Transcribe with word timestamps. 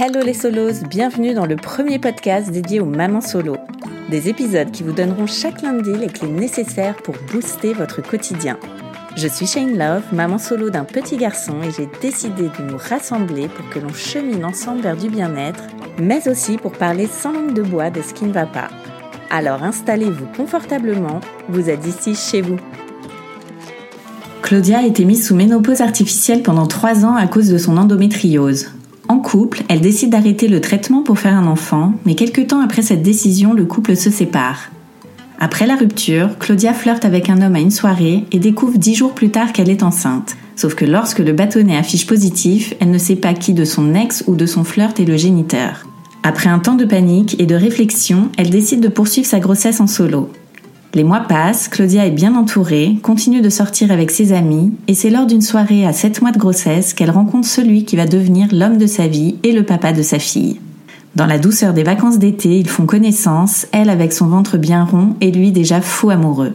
Hello 0.00 0.20
les 0.24 0.32
solos, 0.32 0.84
bienvenue 0.88 1.34
dans 1.34 1.44
le 1.44 1.56
premier 1.56 1.98
podcast 1.98 2.52
dédié 2.52 2.78
aux 2.78 2.84
mamans 2.84 3.20
solo. 3.20 3.56
Des 4.08 4.28
épisodes 4.28 4.70
qui 4.70 4.84
vous 4.84 4.92
donneront 4.92 5.26
chaque 5.26 5.60
lundi 5.60 5.90
les 5.92 6.06
clés 6.06 6.28
nécessaires 6.28 6.94
pour 6.94 7.16
booster 7.32 7.72
votre 7.72 8.00
quotidien. 8.00 8.56
Je 9.16 9.26
suis 9.26 9.48
Shane 9.48 9.76
Love, 9.76 10.04
maman 10.12 10.38
solo 10.38 10.70
d'un 10.70 10.84
petit 10.84 11.16
garçon 11.16 11.54
et 11.64 11.72
j'ai 11.76 11.88
décidé 12.00 12.44
de 12.44 12.70
nous 12.70 12.78
rassembler 12.78 13.48
pour 13.48 13.68
que 13.70 13.80
l'on 13.80 13.92
chemine 13.92 14.44
ensemble 14.44 14.82
vers 14.82 14.96
du 14.96 15.08
bien-être, 15.08 15.64
mais 16.00 16.28
aussi 16.28 16.58
pour 16.58 16.70
parler 16.70 17.08
sans 17.08 17.32
langue 17.32 17.54
de 17.54 17.62
bois 17.62 17.90
de 17.90 18.00
ce 18.00 18.14
qui 18.14 18.24
ne 18.26 18.32
va 18.32 18.46
pas. 18.46 18.68
Alors 19.30 19.64
installez-vous 19.64 20.26
confortablement, 20.36 21.18
vous 21.48 21.70
êtes 21.70 21.84
ici 21.88 22.14
chez 22.14 22.40
vous. 22.40 22.60
Claudia 24.42 24.78
a 24.78 24.86
été 24.86 25.04
mise 25.04 25.26
sous 25.26 25.34
ménopause 25.34 25.80
artificielle 25.80 26.44
pendant 26.44 26.68
3 26.68 27.04
ans 27.04 27.16
à 27.16 27.26
cause 27.26 27.48
de 27.48 27.58
son 27.58 27.76
endométriose. 27.76 28.77
En 29.08 29.18
couple, 29.18 29.62
elle 29.68 29.80
décide 29.80 30.10
d'arrêter 30.10 30.48
le 30.48 30.60
traitement 30.60 31.02
pour 31.02 31.18
faire 31.18 31.34
un 31.34 31.46
enfant, 31.46 31.94
mais 32.04 32.14
quelques 32.14 32.48
temps 32.48 32.60
après 32.60 32.82
cette 32.82 33.02
décision, 33.02 33.54
le 33.54 33.64
couple 33.64 33.96
se 33.96 34.10
sépare. 34.10 34.70
Après 35.40 35.66
la 35.66 35.76
rupture, 35.76 36.36
Claudia 36.38 36.74
flirte 36.74 37.06
avec 37.06 37.30
un 37.30 37.40
homme 37.40 37.54
à 37.54 37.60
une 37.60 37.70
soirée 37.70 38.24
et 38.32 38.38
découvre 38.38 38.76
dix 38.76 38.94
jours 38.94 39.14
plus 39.14 39.30
tard 39.30 39.52
qu'elle 39.52 39.70
est 39.70 39.82
enceinte. 39.82 40.36
Sauf 40.56 40.74
que 40.74 40.84
lorsque 40.84 41.20
le 41.20 41.32
bâtonnet 41.32 41.76
affiche 41.76 42.06
positif, 42.06 42.74
elle 42.80 42.90
ne 42.90 42.98
sait 42.98 43.16
pas 43.16 43.32
qui 43.32 43.54
de 43.54 43.64
son 43.64 43.94
ex 43.94 44.24
ou 44.26 44.34
de 44.34 44.46
son 44.46 44.64
flirt 44.64 44.98
est 45.00 45.04
le 45.04 45.16
géniteur. 45.16 45.86
Après 46.24 46.50
un 46.50 46.58
temps 46.58 46.74
de 46.74 46.84
panique 46.84 47.40
et 47.40 47.46
de 47.46 47.54
réflexion, 47.54 48.30
elle 48.36 48.50
décide 48.50 48.80
de 48.80 48.88
poursuivre 48.88 49.28
sa 49.28 49.38
grossesse 49.38 49.80
en 49.80 49.86
solo. 49.86 50.30
Les 50.94 51.04
mois 51.04 51.20
passent, 51.20 51.68
Claudia 51.68 52.06
est 52.06 52.10
bien 52.10 52.34
entourée, 52.34 52.96
continue 53.02 53.42
de 53.42 53.50
sortir 53.50 53.92
avec 53.92 54.10
ses 54.10 54.32
amis, 54.32 54.72
et 54.86 54.94
c'est 54.94 55.10
lors 55.10 55.26
d'une 55.26 55.42
soirée 55.42 55.84
à 55.84 55.92
7 55.92 56.22
mois 56.22 56.32
de 56.32 56.38
grossesse 56.38 56.94
qu'elle 56.94 57.10
rencontre 57.10 57.46
celui 57.46 57.84
qui 57.84 57.96
va 57.96 58.06
devenir 58.06 58.48
l'homme 58.52 58.78
de 58.78 58.86
sa 58.86 59.06
vie 59.06 59.36
et 59.42 59.52
le 59.52 59.64
papa 59.64 59.92
de 59.92 60.02
sa 60.02 60.18
fille. 60.18 60.58
Dans 61.14 61.26
la 61.26 61.38
douceur 61.38 61.74
des 61.74 61.82
vacances 61.82 62.18
d'été, 62.18 62.58
ils 62.58 62.68
font 62.68 62.86
connaissance, 62.86 63.66
elle 63.72 63.90
avec 63.90 64.14
son 64.14 64.28
ventre 64.28 64.56
bien 64.56 64.84
rond 64.84 65.14
et 65.20 65.30
lui 65.30 65.52
déjà 65.52 65.82
fou 65.82 66.08
amoureux. 66.08 66.54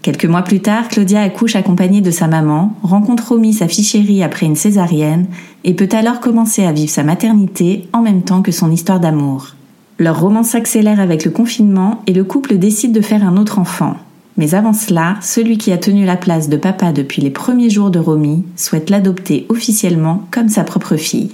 Quelques 0.00 0.24
mois 0.24 0.42
plus 0.42 0.60
tard, 0.60 0.88
Claudia 0.88 1.20
accouche 1.20 1.56
accompagnée 1.56 2.00
de 2.00 2.10
sa 2.10 2.26
maman, 2.26 2.72
rencontre 2.82 3.32
Romy, 3.32 3.52
sa 3.52 3.68
fille 3.68 4.22
après 4.22 4.46
une 4.46 4.56
césarienne, 4.56 5.26
et 5.64 5.74
peut 5.74 5.88
alors 5.92 6.20
commencer 6.20 6.64
à 6.64 6.72
vivre 6.72 6.90
sa 6.90 7.02
maternité 7.02 7.86
en 7.92 8.00
même 8.00 8.22
temps 8.22 8.40
que 8.40 8.52
son 8.52 8.70
histoire 8.70 9.00
d'amour. 9.00 9.57
Leur 10.00 10.20
romance 10.20 10.50
s'accélère 10.50 11.00
avec 11.00 11.24
le 11.24 11.32
confinement 11.32 12.02
et 12.06 12.12
le 12.12 12.22
couple 12.22 12.56
décide 12.56 12.92
de 12.92 13.00
faire 13.00 13.24
un 13.24 13.36
autre 13.36 13.58
enfant. 13.58 13.96
Mais 14.36 14.54
avant 14.54 14.72
cela, 14.72 15.16
celui 15.20 15.58
qui 15.58 15.72
a 15.72 15.78
tenu 15.78 16.04
la 16.04 16.16
place 16.16 16.48
de 16.48 16.56
papa 16.56 16.92
depuis 16.92 17.20
les 17.20 17.30
premiers 17.30 17.68
jours 17.68 17.90
de 17.90 17.98
Romy 17.98 18.44
souhaite 18.54 18.90
l'adopter 18.90 19.46
officiellement 19.48 20.24
comme 20.30 20.48
sa 20.48 20.62
propre 20.62 20.96
fille. 20.96 21.32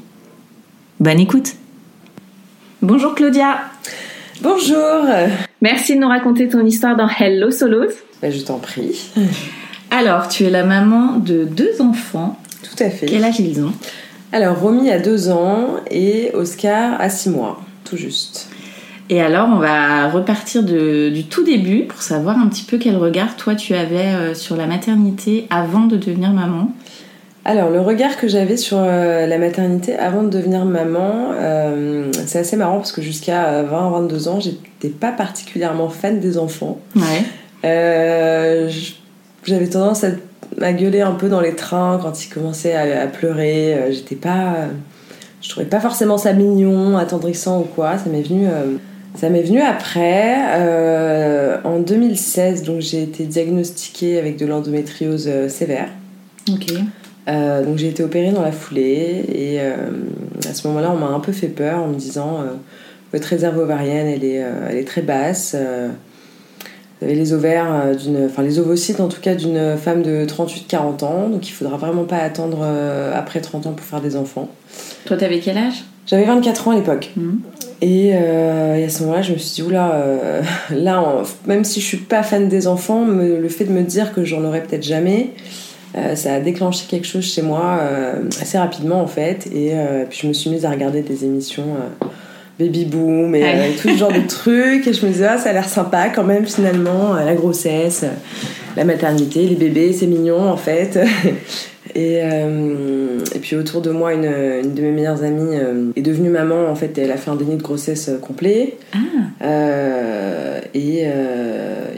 Bonne 1.01 1.21
écoute 1.21 1.57
Bonjour 2.81 3.15
Claudia 3.15 3.59
Bonjour 4.41 5.05
Merci 5.61 5.97
de 5.97 6.01
nous 6.01 6.09
raconter 6.09 6.49
ton 6.49 6.65
histoire 6.65 6.97
dans 6.97 7.09
Hello 7.09 7.51
Solos. 7.51 7.93
Ben, 8.23 8.33
Je 8.33 8.41
t'en 8.41 8.59
prie. 8.59 9.11
Alors, 9.91 10.29
tu 10.29 10.45
es 10.45 10.51
la 10.51 10.65
maman 10.65 11.19
de 11.19 11.45
deux 11.45 11.83
enfants. 11.83 12.39
Tout 12.63 12.83
à 12.83 12.89
fait. 12.89 13.07
Quel 13.07 13.25
âge 13.25 13.41
ils 13.41 13.63
ont? 13.63 13.73
Alors, 14.33 14.59
Romy 14.59 14.91
a 14.91 14.99
2 14.99 15.29
ans 15.31 15.77
et 15.91 16.31
Oscar 16.35 17.01
a 17.01 17.09
6 17.09 17.31
mois, 17.31 17.61
tout 17.95 18.01
juste. 18.01 18.49
Et 19.11 19.21
alors, 19.21 19.49
on 19.53 19.59
va 19.59 20.09
repartir 20.09 20.63
de- 20.63 21.11
du 21.11 21.25
tout 21.25 21.45
début 21.45 21.83
pour 21.85 22.01
savoir 22.03 22.39
un 22.39 22.47
petit 22.49 22.65
peu 22.65 22.79
quel 22.79 22.97
regard 22.97 23.37
toi 23.37 23.55
tu 23.55 23.75
avais 23.75 24.07
euh, 24.15 24.35
sur 24.35 24.57
la 24.57 24.67
maternité 24.67 25.47
avant 25.51 25.83
de 25.87 25.97
devenir 25.97 26.31
maman. 26.31 26.71
Alors, 27.45 27.69
le 27.69 27.81
regard 27.81 28.17
que 28.17 28.27
j'avais 28.27 28.57
sur 28.57 28.79
euh, 28.81 29.27
la 29.27 29.37
maternité 29.37 29.95
avant 29.97 30.23
de 30.23 30.31
devenir 30.31 30.65
maman, 30.65 31.33
euh, 31.35 32.11
c'est 32.27 32.39
assez 32.39 32.57
marrant 32.57 32.77
parce 32.79 32.93
que 32.93 33.03
jusqu'à 33.03 33.63
20-22 33.65 34.29
ans, 34.29 34.41
j'étais 34.41 34.89
pas 34.89 35.13
particulièrement 35.13 35.91
fan 35.91 36.19
des 36.21 36.39
enfants. 36.39 36.79
Ouais. 36.97 37.03
Euh, 37.67 38.71
J'avais 39.45 39.67
tendance 39.69 40.05
à, 40.05 40.09
à 40.63 40.73
gueuler 40.73 41.03
un 41.03 41.13
peu 41.13 41.29
dans 41.29 41.43
les 41.43 41.55
trains 41.55 41.99
quand 42.03 42.25
ils 42.25 42.31
commençaient 42.31 42.75
à, 42.75 43.03
à 43.03 43.07
pleurer. 43.09 43.89
J'étais 43.91 44.17
pas. 44.17 44.55
Je 45.45 45.51
trouvais 45.51 45.67
pas 45.67 45.79
forcément 45.79 46.19
ça 46.19 46.33
mignon, 46.33 46.97
attendrissant 46.97 47.61
ou 47.61 47.65
quoi. 47.65 47.99
Ça 47.99 48.11
m'est 48.11 48.23
venu. 48.23 48.47
euh, 48.49 48.77
ça 49.15 49.31
m'est 49.31 49.43
venu 49.43 49.61
après, 49.61 50.35
euh, 50.57 51.59
en 51.63 51.79
2016, 51.79 52.65
donc 52.65 52.81
j'ai 52.81 53.05
été 53.05 53.25
diagnostiquée 53.27 54.19
avec 54.19 54.37
de 54.37 54.45
l'endométriose 54.45 55.29
euh, 55.29 55.49
sévère. 55.49 55.89
Ok. 56.51 56.73
Euh, 57.29 57.65
donc 57.65 57.79
j'ai 57.79 57.89
été 57.89 58.03
opérée 58.03 58.33
dans 58.33 58.43
la 58.43 58.51
foulée 58.53 59.25
et 59.33 59.61
à 59.61 60.53
ce 60.53 60.67
moment-là 60.67 60.91
on 60.93 60.99
m'a 60.99 61.07
un 61.07 61.21
peu 61.21 61.33
fait 61.33 61.49
peur 61.49 61.79
en 61.79 61.87
me 61.87 61.95
disant 61.95 62.41
votre 63.15 63.27
réserve 63.29 63.57
ovarienne 63.57 64.09
elle 64.09 64.25
est, 64.25 64.45
elle 64.69 64.77
est 64.77 64.87
très 64.87 65.01
basse. 65.01 65.57
vous 65.57 67.07
avez 67.07 67.15
les 67.15 67.33
ovaires 67.33 67.97
d'une, 67.97 68.27
enfin 68.27 68.43
les 68.43 68.59
ovocytes 68.59 69.01
en 69.01 69.09
tout 69.09 69.23
cas 69.23 69.35
d'une 69.35 69.79
femme 69.79 70.03
de 70.03 70.27
38-40 70.27 71.03
ans, 71.07 71.29
donc 71.31 71.49
il 71.49 71.53
faudra 71.53 71.79
vraiment 71.79 72.05
pas 72.05 72.19
attendre 72.19 72.63
après 73.15 73.41
30 73.41 73.69
ans 73.69 73.73
pour 73.73 73.87
faire 73.87 74.03
des 74.03 74.17
enfants. 74.17 74.51
Toi, 75.07 75.17
t'avais 75.17 75.39
quel 75.39 75.59
âge? 75.59 75.85
J'avais 76.07 76.25
24 76.25 76.69
ans 76.69 76.71
à 76.73 76.77
l'époque. 76.77 77.11
Et, 77.83 78.13
euh, 78.15 78.77
et 78.77 78.85
à 78.85 78.89
ce 78.89 79.03
moment-là, 79.03 79.23
je 79.23 79.33
me 79.33 79.39
suis 79.39 79.63
dit, 79.63 79.69
oula, 79.69 79.93
euh, 79.95 80.43
là, 80.71 81.23
même 81.47 81.65
si 81.65 81.81
je 81.81 81.87
suis 81.87 81.97
pas 81.99 82.23
fan 82.23 82.49
des 82.49 82.67
enfants, 82.67 83.05
me- 83.05 83.39
le 83.41 83.49
fait 83.49 83.65
de 83.65 83.73
me 83.73 83.83
dire 83.83 84.13
que 84.15 84.25
j'en 84.25 84.45
aurais 84.45 84.63
peut-être 84.63 84.83
jamais, 84.85 85.31
euh, 85.97 86.15
ça 86.15 86.35
a 86.35 86.41
déclenché 86.41 86.87
quelque 86.89 87.07
chose 87.07 87.25
chez 87.25 87.43
moi 87.43 87.79
euh, 87.81 88.15
assez 88.41 88.59
rapidement 88.59 89.01
en 89.01 89.07
fait. 89.07 89.47
Et 89.55 89.73
puis 90.11 90.21
je 90.23 90.27
me 90.29 90.33
suis 90.33 90.51
mise 90.51 90.65
à 90.65 90.71
regarder 90.71 91.03
des 91.03 91.25
émissions 91.25 91.65
Baby 92.59 92.85
Boom 92.85 93.35
et 93.35 93.45
tout 93.81 93.89
ce 93.91 93.97
genre 93.97 94.13
de 94.13 94.21
trucs. 94.29 94.87
Et 94.87 94.93
je 94.93 95.05
me 95.07 95.13
disais, 95.13 95.27
ah, 95.27 95.39
ça 95.39 95.51
a 95.51 95.53
l'air 95.53 95.69
sympa 95.69 96.09
quand 96.09 96.25
même 96.25 96.47
finalement, 96.47 97.15
la 97.15 97.35
grossesse, 97.35 98.05
la 98.77 98.85
maternité, 98.85 99.47
les 99.47 99.55
bébés, 99.57 99.93
c'est 99.93 100.07
mignon 100.07 100.49
en 100.51 100.57
fait. 100.57 100.99
Et, 101.95 102.21
euh, 102.23 103.19
et 103.35 103.39
puis 103.39 103.57
autour 103.57 103.81
de 103.83 103.91
moi, 103.91 104.15
une, 104.15 104.25
une 104.25 104.75
de 104.75 104.83
mes 104.83 104.91
meilleures 104.91 105.23
amies 105.23 105.57
euh, 105.57 105.91
est 105.97 106.03
devenue 106.03 106.31
maman. 106.31 106.69
En 106.69 106.75
fait, 106.75 106.97
elle 106.99 107.11
a 107.13 107.17
fait 107.17 107.31
un 107.31 107.37
déni 107.37 107.57
de 107.57 107.63
grossesse 107.63 108.09
euh, 108.09 108.19
complet. 108.19 108.77
Ah, 108.93 108.99
Euh, 109.43 110.61
et 110.75 111.05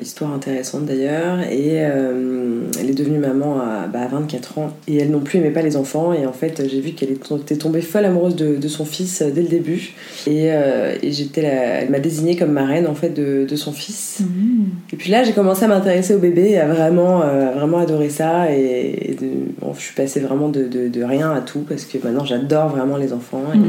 histoire 0.03 0.33
intéressante 0.35 0.85
d'ailleurs. 0.85 1.39
Et 1.51 1.75
elle 1.77 2.91
est 2.91 2.95
devenue 2.95 3.19
maman 3.19 3.59
à, 3.61 3.87
bah, 3.87 4.01
à 4.03 4.09
24 4.09 4.59
ans. 4.59 4.73
Et 4.89 4.99
elle 4.99 5.11
non 5.11 5.21
plus 5.21 5.39
aimait 5.39 5.51
pas 5.51 5.63
les 5.63 5.77
enfants. 5.77 6.13
Et 6.13 6.27
en 6.27 6.33
fait, 6.33 6.63
j'ai 6.69 6.81
vu 6.81 6.91
qu'elle 6.91 7.11
était 7.13 7.57
tombée 7.57 7.81
folle 7.81 8.05
amoureuse 8.05 8.37
de, 8.37 8.57
de 8.57 8.69
son 8.69 8.85
fils 8.85 9.23
dès 9.23 9.43
le 9.43 9.49
début. 9.49 9.93
Et, 10.27 10.47
et 10.49 11.13
j'étais 11.13 11.43
elle 11.43 11.91
m'a 11.91 11.99
désignée 12.01 12.37
comme 12.37 12.53
marraine 12.53 12.87
en 12.87 12.95
fait 12.95 13.11
de, 13.11 13.47
de 13.49 13.57
son 13.57 13.73
fils. 13.73 14.19
Mhm. 14.21 14.67
Et 14.93 14.97
puis 14.97 15.11
là, 15.11 15.23
j'ai 15.25 15.33
commencé 15.33 15.65
à 15.65 15.69
m'intéresser 15.69 16.15
au 16.15 16.19
bébé 16.19 16.51
et 16.51 16.59
à 16.59 16.67
vraiment, 16.67 17.21
vraiment 17.55 17.79
adorer 17.79 18.11
ça. 18.11 18.53
Et, 18.53 19.11
et 19.11 19.15
de- 19.15 19.27
bon, 19.61 19.73
je 19.79 19.86
suis 19.87 19.95
passée 19.95 20.21
vraiment 20.21 20.49
de, 20.49 20.65
de- 20.65 20.89
de 20.89 21.03
rien 21.03 21.33
à 21.33 21.41
tout 21.41 21.61
parce 21.69 21.85
que 21.85 21.99
maintenant, 22.03 22.25
j'adore 22.25 22.69
vraiment 22.69 22.97
les 22.97 23.13
enfants. 23.13 23.43
Et, 23.55 23.59
Mm. 23.59 23.65
euh, 23.65 23.69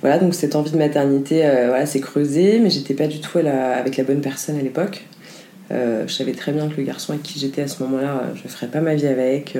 voilà, 0.00 0.18
donc 0.18 0.34
cette 0.34 0.56
envie 0.56 0.70
de 0.72 0.78
maternité, 0.78 1.44
euh, 1.46 1.66
voilà, 1.68 1.86
s'est 1.86 2.00
creusée, 2.00 2.58
mais 2.60 2.70
j'étais 2.70 2.94
pas 2.94 3.06
du 3.06 3.20
tout 3.20 3.38
la- 3.38 3.76
avec 3.76 3.96
la 3.96 4.04
bonne 4.04 4.20
personne 4.20 4.56
à 4.58 4.62
l'époque. 4.62 5.04
Euh, 5.70 6.04
je 6.06 6.12
savais 6.12 6.32
très 6.32 6.52
bien 6.52 6.68
que 6.68 6.76
le 6.76 6.82
garçon 6.82 7.12
avec 7.12 7.22
qui 7.22 7.38
j'étais 7.38 7.62
à 7.62 7.68
ce 7.68 7.82
moment-là, 7.84 8.24
je 8.34 8.46
ferais 8.48 8.66
pas 8.66 8.80
ma 8.80 8.94
vie 8.94 9.06
avec. 9.06 9.56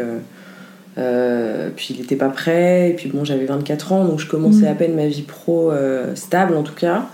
puis 1.76 1.94
il 1.94 2.00
était 2.02 2.16
pas 2.16 2.28
prêt, 2.28 2.90
et 2.90 2.92
puis 2.94 3.08
bon, 3.08 3.24
j'avais 3.24 3.46
24 3.46 3.92
ans, 3.92 4.04
donc 4.04 4.20
je 4.20 4.26
commençais 4.28 4.66
Mm. 4.66 4.72
à 4.72 4.74
peine 4.74 4.94
ma 4.94 5.06
vie 5.06 5.22
pro 5.22 5.72
stable 6.14 6.54
en 6.56 6.62
tout 6.62 6.74
cas. 6.74 7.06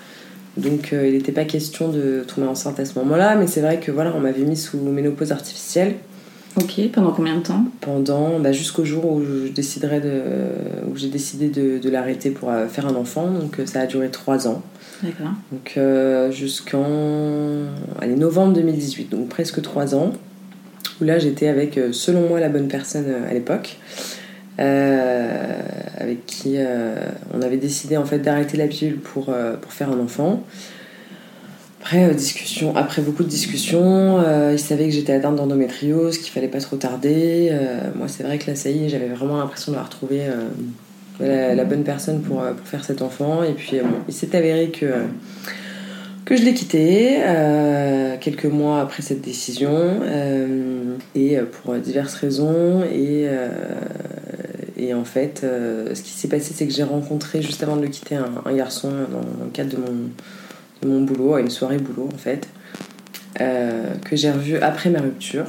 Donc 0.56 0.90
il 0.92 1.12
n'était 1.12 1.30
pas 1.32 1.44
question 1.44 1.88
de 1.88 2.24
tomber 2.26 2.48
enceinte 2.48 2.80
à 2.80 2.84
ce 2.84 2.98
moment-là, 2.98 3.36
mais 3.36 3.46
c'est 3.46 3.60
vrai 3.60 3.78
que 3.78 3.92
voilà, 3.92 4.12
on 4.16 4.20
m'avait 4.20 4.42
mis 4.42 4.56
sous 4.56 4.78
ménopause 4.78 5.30
artificielle. 5.30 5.94
Ok, 6.60 6.90
pendant 6.92 7.12
combien 7.12 7.36
de 7.36 7.42
temps? 7.42 7.64
Pendant 7.80 8.38
bah, 8.40 8.52
jusqu'au 8.52 8.84
jour 8.84 9.06
où 9.06 9.22
je 9.24 9.48
déciderai 9.48 10.00
de, 10.00 10.22
où 10.90 10.96
j'ai 10.96 11.08
décidé 11.08 11.48
de, 11.48 11.78
de 11.78 11.90
l'arrêter 11.90 12.30
pour 12.30 12.52
faire 12.68 12.86
un 12.86 12.94
enfant. 12.94 13.30
Donc 13.30 13.60
ça 13.66 13.80
a 13.80 13.86
duré 13.86 14.10
trois 14.10 14.48
ans. 14.48 14.62
D'accord. 15.02 15.32
Donc 15.52 15.78
jusqu'en 16.32 16.84
allez, 18.00 18.16
novembre 18.16 18.54
2018, 18.54 19.10
donc 19.10 19.28
presque 19.28 19.62
trois 19.62 19.94
ans. 19.94 20.12
Où 21.00 21.04
là 21.04 21.18
j'étais 21.18 21.46
avec, 21.46 21.78
selon 21.92 22.28
moi, 22.28 22.40
la 22.40 22.48
bonne 22.48 22.66
personne 22.66 23.06
à 23.28 23.32
l'époque. 23.32 23.78
Euh, 24.60 25.60
avec 25.98 26.26
qui 26.26 26.54
euh, 26.56 26.96
on 27.32 27.42
avait 27.42 27.58
décidé 27.58 27.96
en 27.96 28.04
fait 28.04 28.18
d'arrêter 28.18 28.56
la 28.56 28.66
pilule 28.66 28.98
pour, 28.98 29.28
euh, 29.28 29.56
pour 29.56 29.72
faire 29.72 29.90
un 29.90 30.00
enfant. 30.00 30.42
Après, 31.90 32.14
discussion, 32.14 32.76
après 32.76 33.00
beaucoup 33.00 33.22
de 33.22 33.28
discussions, 33.28 34.22
il 34.52 34.58
savait 34.58 34.84
que 34.84 34.90
j'étais 34.90 35.14
atteinte 35.14 35.36
d'endométriose, 35.36 36.18
qu'il 36.18 36.30
fallait 36.30 36.48
pas 36.48 36.60
trop 36.60 36.76
tarder. 36.76 37.50
moi, 37.96 38.08
c'est 38.08 38.24
vrai 38.24 38.36
que 38.38 38.50
là, 38.50 38.56
ça 38.56 38.68
j'avais 38.88 39.08
vraiment 39.08 39.38
l'impression 39.38 39.72
d'avoir 39.72 39.88
trouvé 39.88 40.20
la, 41.18 41.64
bonne 41.64 41.84
personne 41.84 42.20
pour, 42.20 42.42
pour, 42.42 42.66
faire 42.66 42.84
cet 42.84 43.00
enfant. 43.00 43.42
Et 43.42 43.52
puis, 43.52 43.78
il 44.06 44.12
s'est 44.12 44.36
avéré 44.36 44.68
que 44.68 44.86
que 46.26 46.36
je 46.36 46.42
l'ai 46.42 46.52
quitté 46.52 47.20
quelques 48.20 48.44
mois 48.44 48.82
après 48.82 49.02
cette 49.02 49.22
décision 49.22 50.02
et 51.14 51.38
pour 51.38 51.74
diverses 51.76 52.16
raisons 52.16 52.84
et 52.84 53.26
et 54.78 54.94
en 54.94 55.04
fait, 55.04 55.42
euh, 55.42 55.92
ce 55.94 56.02
qui 56.02 56.10
s'est 56.10 56.28
passé, 56.28 56.54
c'est 56.54 56.66
que 56.66 56.72
j'ai 56.72 56.84
rencontré 56.84 57.42
juste 57.42 57.62
avant 57.64 57.76
de 57.76 57.82
le 57.82 57.88
quitter 57.88 58.14
un, 58.14 58.52
garçon 58.54 58.90
dans, 58.90 59.44
le 59.44 59.50
cadre 59.52 59.70
de 59.70 59.76
mon, 59.76 60.10
mon 60.86 61.02
boulot, 61.02 61.34
à 61.34 61.40
une 61.40 61.50
soirée 61.50 61.78
boulot 61.78 62.08
en 62.12 62.18
fait, 62.18 62.48
euh, 63.40 63.94
que 64.04 64.16
j'ai 64.16 64.30
revu 64.30 64.56
après 64.58 64.90
ma 64.90 65.00
rupture 65.00 65.46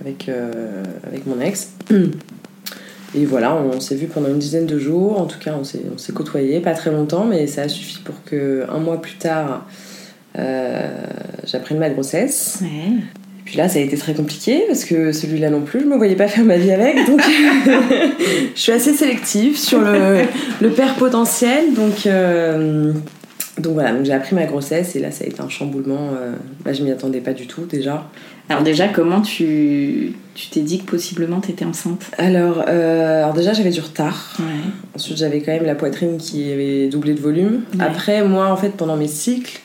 avec, 0.00 0.28
euh, 0.28 0.82
avec 1.06 1.26
mon 1.26 1.40
ex. 1.40 1.72
Et 3.14 3.26
voilà, 3.26 3.54
on 3.54 3.78
s'est 3.78 3.94
vu 3.94 4.06
pendant 4.06 4.28
une 4.28 4.38
dizaine 4.38 4.64
de 4.64 4.78
jours. 4.78 5.20
En 5.20 5.26
tout 5.26 5.38
cas, 5.38 5.54
on 5.60 5.64
s'est 5.64 6.12
côtoyé, 6.14 6.60
pas 6.60 6.72
très 6.72 6.90
longtemps, 6.90 7.26
mais 7.26 7.46
ça 7.46 7.62
a 7.62 7.68
suffi 7.68 8.00
pour 8.02 8.24
que 8.24 8.64
un 8.70 8.78
mois 8.78 9.02
plus 9.02 9.16
tard, 9.16 9.66
j'apprenne 10.34 11.78
ma 11.78 11.90
grossesse. 11.90 12.60
Ouais. 12.62 13.02
Puis 13.44 13.56
là, 13.56 13.68
ça 13.68 13.78
a 13.78 13.82
été 13.82 13.96
très 13.96 14.14
compliqué 14.14 14.64
parce 14.66 14.84
que 14.84 15.12
celui-là 15.12 15.50
non 15.50 15.62
plus, 15.62 15.80
je 15.80 15.86
me 15.86 15.96
voyais 15.96 16.14
pas 16.14 16.28
faire 16.28 16.44
ma 16.44 16.56
vie 16.56 16.70
avec. 16.70 17.06
Donc, 17.06 17.20
je 18.54 18.60
suis 18.60 18.72
assez 18.72 18.92
sélective 18.92 19.58
sur 19.58 19.80
le, 19.80 20.22
le 20.60 20.70
père 20.70 20.94
potentiel. 20.94 21.74
Donc, 21.74 22.06
euh, 22.06 22.92
donc 23.58 23.74
voilà, 23.74 23.92
donc 23.92 24.04
j'ai 24.04 24.12
appris 24.12 24.34
ma 24.34 24.46
grossesse 24.46 24.96
et 24.96 24.98
là, 24.98 25.10
ça 25.10 25.24
a 25.24 25.26
été 25.26 25.40
un 25.42 25.48
chamboulement. 25.48 26.10
Euh, 26.14 26.32
bah, 26.64 26.72
je 26.72 26.82
m'y 26.82 26.90
attendais 26.90 27.20
pas 27.20 27.34
du 27.34 27.46
tout 27.46 27.66
déjà. 27.66 28.08
Alors 28.48 28.62
déjà, 28.62 28.88
comment 28.88 29.20
tu 29.20 30.14
tu 30.34 30.48
t'es 30.48 30.60
dit 30.60 30.78
que 30.78 30.90
possiblement 30.90 31.40
tu 31.40 31.50
étais 31.50 31.66
enceinte? 31.66 32.10
Alors, 32.16 32.64
euh, 32.68 33.22
alors 33.22 33.34
déjà, 33.34 33.52
j'avais 33.52 33.70
du 33.70 33.80
retard. 33.80 34.34
Ouais. 34.38 34.44
Ensuite, 34.94 35.18
j'avais 35.18 35.42
quand 35.42 35.52
même 35.52 35.66
la 35.66 35.74
poitrine 35.74 36.16
qui 36.16 36.50
avait 36.50 36.88
doublé 36.88 37.12
de 37.12 37.20
volume. 37.20 37.62
Après, 37.78 38.24
moi, 38.24 38.50
en 38.50 38.56
fait, 38.56 38.70
pendant 38.70 38.96
mes 38.96 39.08
cycles, 39.08 39.60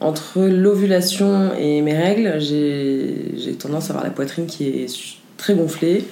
entre 0.00 0.40
l'ovulation 0.40 1.50
et 1.58 1.80
mes 1.80 1.96
règles, 1.96 2.40
j'ai 2.40 3.54
tendance 3.58 3.88
à 3.88 3.94
avoir 3.94 4.04
la 4.04 4.10
poitrine 4.10 4.46
qui 4.46 4.66
est 4.66 4.86
très 5.38 5.54
gonflée. 5.54 6.04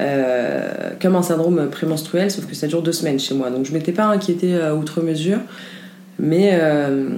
Euh, 0.00 0.92
comme 1.02 1.14
un 1.14 1.22
syndrome 1.22 1.68
prémenstruel, 1.68 2.30
sauf 2.30 2.46
que 2.46 2.54
ça 2.54 2.66
dure 2.66 2.80
deux 2.80 2.92
semaines 2.92 3.18
chez 3.18 3.34
moi. 3.34 3.50
Donc 3.50 3.66
je 3.66 3.72
m'étais 3.74 3.92
pas 3.92 4.06
inquiétée 4.06 4.58
à 4.58 4.74
outre 4.74 5.02
mesure. 5.02 5.40
Mais, 6.20 6.50
euh, 6.52 7.08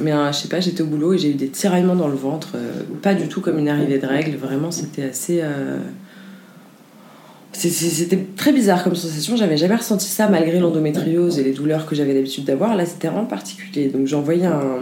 mais 0.00 0.12
euh, 0.12 0.32
je 0.32 0.38
sais 0.38 0.48
pas, 0.48 0.60
j'étais 0.60 0.82
au 0.82 0.86
boulot 0.86 1.14
et 1.14 1.18
j'ai 1.18 1.30
eu 1.30 1.34
des 1.34 1.48
tiraillements 1.48 1.94
dans 1.94 2.08
le 2.08 2.16
ventre. 2.16 2.56
pas 3.00 3.14
du 3.14 3.28
tout 3.28 3.40
comme 3.40 3.58
une 3.58 3.68
arrivée 3.68 3.98
de 3.98 4.06
règles. 4.06 4.36
Vraiment, 4.36 4.70
c'était 4.70 5.04
assez. 5.04 5.42
C'était 7.52 8.24
très 8.36 8.52
bizarre 8.52 8.84
comme 8.84 8.94
sensation, 8.94 9.34
j'avais 9.34 9.56
jamais 9.56 9.74
ressenti 9.74 10.06
ça 10.06 10.28
malgré 10.28 10.60
l'endométriose 10.60 11.40
et 11.40 11.42
les 11.42 11.52
douleurs 11.52 11.86
que 11.86 11.96
j'avais 11.96 12.14
l'habitude 12.14 12.44
d'avoir. 12.44 12.76
Là, 12.76 12.86
c'était 12.86 13.08
vraiment 13.08 13.24
particulier. 13.24 13.88
Donc, 13.88 14.06
j'ai 14.06 14.14
envoyé 14.14 14.46
un, 14.46 14.78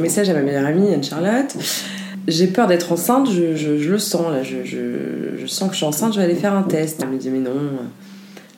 message 0.00 0.30
à 0.30 0.34
ma 0.34 0.40
meilleure 0.40 0.64
amie, 0.64 0.94
Anne-Charlotte. 0.94 1.54
J'ai 2.26 2.46
peur 2.46 2.66
d'être 2.66 2.92
enceinte, 2.92 3.30
je, 3.30 3.90
le 3.90 3.98
sens 3.98 4.30
là, 4.30 4.42
je, 4.42 5.46
sens 5.46 5.68
que 5.68 5.74
je 5.74 5.78
suis 5.78 5.86
enceinte, 5.86 6.14
je 6.14 6.18
vais 6.18 6.24
aller 6.24 6.34
faire 6.34 6.54
un 6.54 6.62
test. 6.62 7.00
Elle 7.02 7.10
me 7.10 7.18
dit, 7.18 7.30
mais 7.30 7.40
non, 7.40 7.52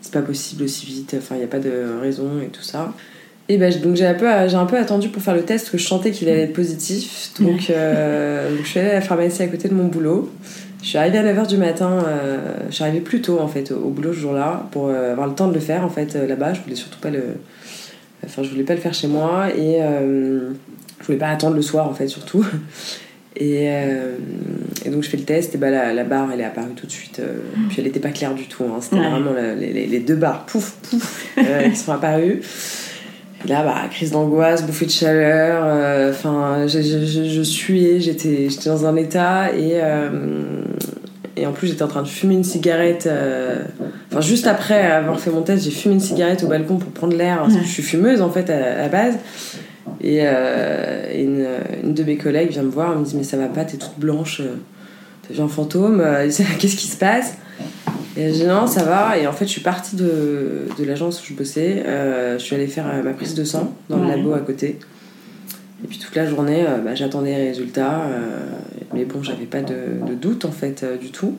c'est 0.00 0.12
pas 0.12 0.22
possible 0.22 0.64
aussi 0.64 0.86
vite, 0.86 1.16
enfin, 1.18 1.34
il 1.34 1.38
n'y 1.38 1.44
a 1.44 1.48
pas 1.48 1.58
de 1.58 1.72
raison 2.00 2.40
et 2.44 2.48
tout 2.48 2.62
ça. 2.62 2.92
Et 3.50 3.58
ben, 3.58 3.74
donc 3.80 3.96
j'ai 3.96 4.06
un, 4.06 4.14
peu, 4.14 4.28
un 4.28 4.66
peu 4.66 4.78
attendu 4.78 5.08
pour 5.08 5.20
faire 5.20 5.34
le 5.34 5.42
test 5.42 5.64
parce 5.64 5.72
que 5.72 5.78
je 5.78 5.84
sentais 5.84 6.12
qu'il 6.12 6.28
allait 6.28 6.42
être 6.42 6.52
positif. 6.52 7.32
Donc, 7.40 7.68
euh, 7.68 8.48
donc 8.48 8.60
je 8.62 8.68
suis 8.68 8.78
allée 8.78 8.90
à 8.90 8.94
la 8.94 9.00
pharmacie 9.00 9.42
à 9.42 9.48
côté 9.48 9.68
de 9.68 9.74
mon 9.74 9.86
boulot. 9.86 10.30
Je 10.84 10.86
suis 10.86 10.98
arrivée 10.98 11.18
à 11.18 11.24
9h 11.24 11.48
du 11.48 11.56
matin, 11.56 11.98
euh, 12.06 12.38
je 12.68 12.74
suis 12.76 12.84
arrivée 12.84 13.00
plus 13.00 13.20
tôt 13.20 13.40
en 13.40 13.48
fait 13.48 13.72
au 13.72 13.88
boulot 13.88 14.12
ce 14.12 14.20
jour-là 14.20 14.68
pour 14.70 14.86
euh, 14.86 15.10
avoir 15.10 15.26
le 15.26 15.34
temps 15.34 15.48
de 15.48 15.54
le 15.54 15.58
faire 15.58 15.84
en 15.84 15.88
fait 15.88 16.14
là-bas. 16.14 16.54
Je 16.54 16.60
voulais 16.60 16.76
surtout 16.76 17.00
pas 17.00 17.10
le. 17.10 17.24
Enfin, 18.24 18.44
je 18.44 18.50
voulais 18.50 18.62
pas 18.62 18.74
le 18.74 18.80
faire 18.80 18.94
chez 18.94 19.08
moi 19.08 19.48
et 19.48 19.80
je 19.80 21.04
voulais 21.04 21.18
pas 21.18 21.30
attendre 21.30 21.56
le 21.56 21.62
soir 21.62 21.88
en 21.88 21.94
fait 21.94 22.06
surtout. 22.06 22.46
Et, 23.36 23.66
et 24.84 24.90
donc 24.90 25.04
je 25.04 25.08
fais 25.08 25.16
le 25.16 25.22
test 25.22 25.54
et 25.54 25.58
bah, 25.58 25.70
la, 25.70 25.94
la, 25.94 26.02
barre 26.02 26.30
elle 26.32 26.40
est 26.40 26.44
apparue 26.44 26.74
tout 26.74 26.84
de 26.84 26.90
suite. 26.90 27.22
puis 27.68 27.76
elle 27.78 27.86
était 27.86 28.00
pas 28.00 28.10
claire 28.10 28.34
du 28.34 28.48
tout. 28.48 28.64
Hein. 28.64 28.80
C'était 28.80 28.96
vraiment 28.96 29.30
les, 29.56 29.86
les, 29.86 30.00
deux 30.00 30.16
barres 30.16 30.44
pouf 30.46 30.72
pouf 30.82 31.28
qui 31.70 31.76
sont 31.76 31.92
apparues. 31.92 32.42
Et 33.44 33.48
là, 33.48 33.62
bah, 33.62 33.88
crise 33.90 34.10
d'angoisse, 34.10 34.64
bouffée 34.64 34.86
de 34.86 34.90
chaleur, 34.90 36.10
enfin, 36.10 36.66
je, 36.66 36.80
je, 36.82 37.24
je, 37.28 37.42
suais, 37.42 38.00
j'étais 38.00 38.48
dans 38.66 38.86
un 38.86 38.96
état 38.96 39.52
et 39.52 39.80
et 41.40 41.46
en 41.46 41.52
plus, 41.52 41.68
j'étais 41.68 41.82
en 41.82 41.88
train 41.88 42.02
de 42.02 42.08
fumer 42.08 42.34
une 42.34 42.44
cigarette. 42.44 43.06
Euh, 43.06 43.64
enfin, 44.10 44.20
juste 44.20 44.46
après 44.46 44.90
avoir 44.90 45.18
fait 45.18 45.30
mon 45.30 45.40
test, 45.40 45.64
j'ai 45.64 45.70
fumé 45.70 45.94
une 45.94 46.00
cigarette 46.00 46.44
au 46.44 46.48
balcon 46.48 46.76
pour 46.76 46.90
prendre 46.90 47.16
l'air. 47.16 47.38
Parce 47.38 47.54
que 47.54 47.62
je 47.62 47.68
suis 47.68 47.82
fumeuse, 47.82 48.20
en 48.20 48.30
fait, 48.30 48.50
à, 48.50 48.76
la 48.76 48.88
base. 48.88 49.14
Et, 50.02 50.20
euh, 50.22 51.06
une, 51.14 51.46
une, 51.82 51.94
de 51.94 52.04
mes 52.04 52.16
collègues 52.16 52.50
vient 52.50 52.62
me 52.62 52.70
voir, 52.70 52.92
elle 52.92 52.98
me 52.98 53.04
dit 53.04 53.16
Mais 53.16 53.22
ça 53.22 53.38
va 53.38 53.46
pas, 53.46 53.64
t'es 53.64 53.78
toute 53.78 53.98
blanche, 53.98 54.40
euh, 54.40 54.56
t'as 55.26 55.34
vu 55.34 55.40
un 55.40 55.48
fantôme, 55.48 56.04
qu'est-ce 56.26 56.76
qui 56.76 56.88
se 56.88 56.98
passe? 56.98 57.38
Et 58.16 58.30
dis 58.30 58.44
Non, 58.44 58.66
ça 58.66 58.84
va. 58.84 59.18
Et 59.18 59.26
en 59.26 59.32
fait, 59.32 59.46
je 59.46 59.50
suis 59.50 59.60
partie 59.60 59.96
de, 59.96 60.66
de 60.78 60.84
l'agence 60.84 61.22
où 61.22 61.24
je 61.26 61.34
bossais. 61.34 61.82
je 61.84 62.38
suis 62.38 62.54
allée 62.54 62.66
faire 62.66 62.86
ma 63.04 63.12
prise 63.12 63.34
de 63.34 63.44
sang 63.44 63.74
dans 63.88 63.98
le 63.98 64.08
labo 64.08 64.32
à 64.32 64.40
côté. 64.40 64.78
Et 65.82 65.86
puis 65.88 65.98
toute 65.98 66.14
la 66.14 66.26
journée, 66.26 66.64
bah, 66.84 66.94
j'attendais 66.94 67.36
les 67.36 67.48
résultats. 67.48 68.04
Mais 68.92 69.04
bon, 69.04 69.22
j'avais 69.22 69.46
pas 69.46 69.62
de, 69.62 70.14
doute 70.14 70.44
en 70.44 70.50
fait 70.50 70.82
euh, 70.82 70.96
du 70.96 71.10
tout. 71.10 71.36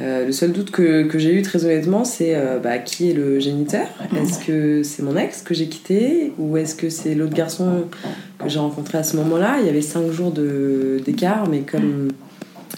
Euh, 0.00 0.24
le 0.24 0.32
seul 0.32 0.52
doute 0.52 0.70
que, 0.70 1.02
que 1.02 1.18
j'ai 1.18 1.34
eu 1.34 1.42
très 1.42 1.64
honnêtement, 1.64 2.04
c'est 2.04 2.34
euh, 2.34 2.58
bah, 2.58 2.78
qui 2.78 3.10
est 3.10 3.14
le 3.14 3.38
géniteur 3.38 3.86
Est-ce 4.16 4.44
que 4.44 4.82
c'est 4.82 5.02
mon 5.02 5.14
ex 5.16 5.42
que 5.42 5.52
j'ai 5.52 5.66
quitté 5.66 6.32
ou 6.38 6.56
est-ce 6.56 6.74
que 6.74 6.88
c'est 6.88 7.14
l'autre 7.14 7.34
garçon 7.34 7.84
que 8.38 8.48
j'ai 8.48 8.58
rencontré 8.58 8.96
à 8.96 9.02
ce 9.02 9.16
moment-là? 9.18 9.58
Il 9.60 9.66
y 9.66 9.68
avait 9.68 9.82
5 9.82 10.10
jours 10.10 10.32
d'écart, 11.04 11.48
mais 11.50 11.60
comme 11.60 12.08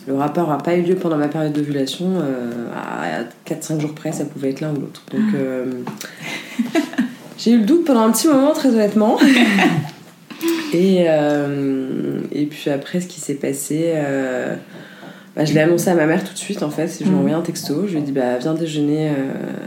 le 0.07 0.15
rapport 0.15 0.49
n'a 0.49 0.59
pas 0.59 0.75
eu 0.75 0.83
lieu 0.83 0.97
pendant 0.97 1.17
ma 1.17 1.29
période 1.29 1.53
d'ovulation, 1.53 2.23
à 2.75 3.23
4-5 3.49 3.81
jours 3.81 3.95
près, 3.95 4.13
ça 4.13 4.25
pouvait 4.25 4.51
être 4.51 4.61
l'un 4.61 4.73
ou 4.73 4.81
l'autre. 4.81 5.03
Donc 5.13 5.23
j'ai 7.39 7.53
eu 7.53 7.59
le 7.59 7.65
doute 7.65 7.85
pendant 7.85 8.03
un 8.03 8.11
petit 8.11 8.29
moment, 8.29 8.53
très 8.53 8.69
honnêtement. 8.71 9.19
Et, 10.73 11.05
euh, 11.07 12.21
et 12.33 12.47
puis 12.47 12.71
après, 12.71 13.01
ce 13.01 13.07
qui 13.07 13.21
s'est 13.21 13.35
passé, 13.35 13.93
euh, 13.95 14.57
bah, 15.35 15.45
je 15.45 15.55
l'ai 15.55 15.61
annoncé 15.61 15.89
à 15.89 15.95
ma 15.95 16.07
mère 16.07 16.23
tout 16.25 16.33
de 16.33 16.39
suite 16.39 16.62
en 16.62 16.71
fait. 16.71 16.89
Je 16.99 17.05
lui 17.05 17.11
ai 17.11 17.12
mm. 17.12 17.19
envoyé 17.19 17.35
un 17.35 17.41
texto. 17.41 17.87
Je 17.87 17.93
lui 17.93 17.99
ai 17.99 18.03
dit 18.03 18.12
bah, 18.12 18.39
viens 18.39 18.55
déjeuner. 18.55 19.09
Euh, 19.09 19.12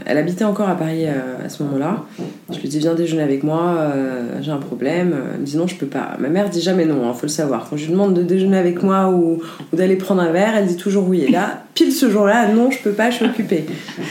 elle 0.04 0.18
habitait 0.18 0.44
encore 0.44 0.68
à 0.68 0.76
Paris 0.76 1.06
à 1.06 1.48
ce 1.48 1.62
moment-là. 1.64 2.04
Je 2.50 2.58
lui 2.58 2.66
ai 2.66 2.68
dit 2.68 2.78
viens 2.78 2.94
déjeuner 2.94 3.22
avec 3.22 3.42
moi, 3.42 3.92
j'ai 4.40 4.52
un 4.52 4.58
problème. 4.58 5.14
Elle 5.34 5.40
me 5.40 5.46
dit 5.46 5.56
non, 5.56 5.66
je 5.66 5.76
peux 5.76 5.86
pas. 5.86 6.16
Ma 6.18 6.28
mère 6.28 6.48
dit 6.48 6.60
jamais 6.60 6.84
non, 6.84 7.00
il 7.02 7.08
hein, 7.08 7.12
faut 7.12 7.26
le 7.26 7.28
savoir. 7.28 7.68
Quand 7.68 7.76
je 7.76 7.86
lui 7.86 7.92
demande 7.92 8.14
de 8.14 8.22
déjeuner 8.22 8.58
avec 8.58 8.82
moi 8.82 9.08
ou, 9.10 9.42
ou 9.72 9.76
d'aller 9.76 9.96
prendre 9.96 10.22
un 10.22 10.30
verre, 10.30 10.54
elle 10.56 10.66
dit 10.66 10.76
toujours 10.76 11.08
oui. 11.08 11.24
Et 11.26 11.30
là, 11.30 11.64
pile 11.74 11.92
ce 11.92 12.10
jour-là, 12.10 12.48
non, 12.48 12.70
je 12.70 12.78
peux 12.78 12.92
pas, 12.92 13.10
je 13.10 13.16
suis 13.16 13.24
occupée. 13.24 13.64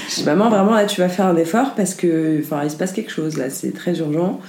Je 0.10 0.16
dis 0.16 0.24
maman, 0.26 0.50
vraiment 0.50 0.74
là, 0.74 0.86
tu 0.86 1.02
vas 1.02 1.10
faire 1.10 1.28
un 1.28 1.38
effort 1.38 1.74
parce 1.76 1.94
que 1.94 2.42
il 2.64 2.72
se 2.72 2.78
passe 2.78 2.92
quelque 2.92 3.12
chose 3.12 3.38
là, 3.38 3.50
c'est 3.50 3.74
très 3.74 4.00
urgent. 4.00 4.40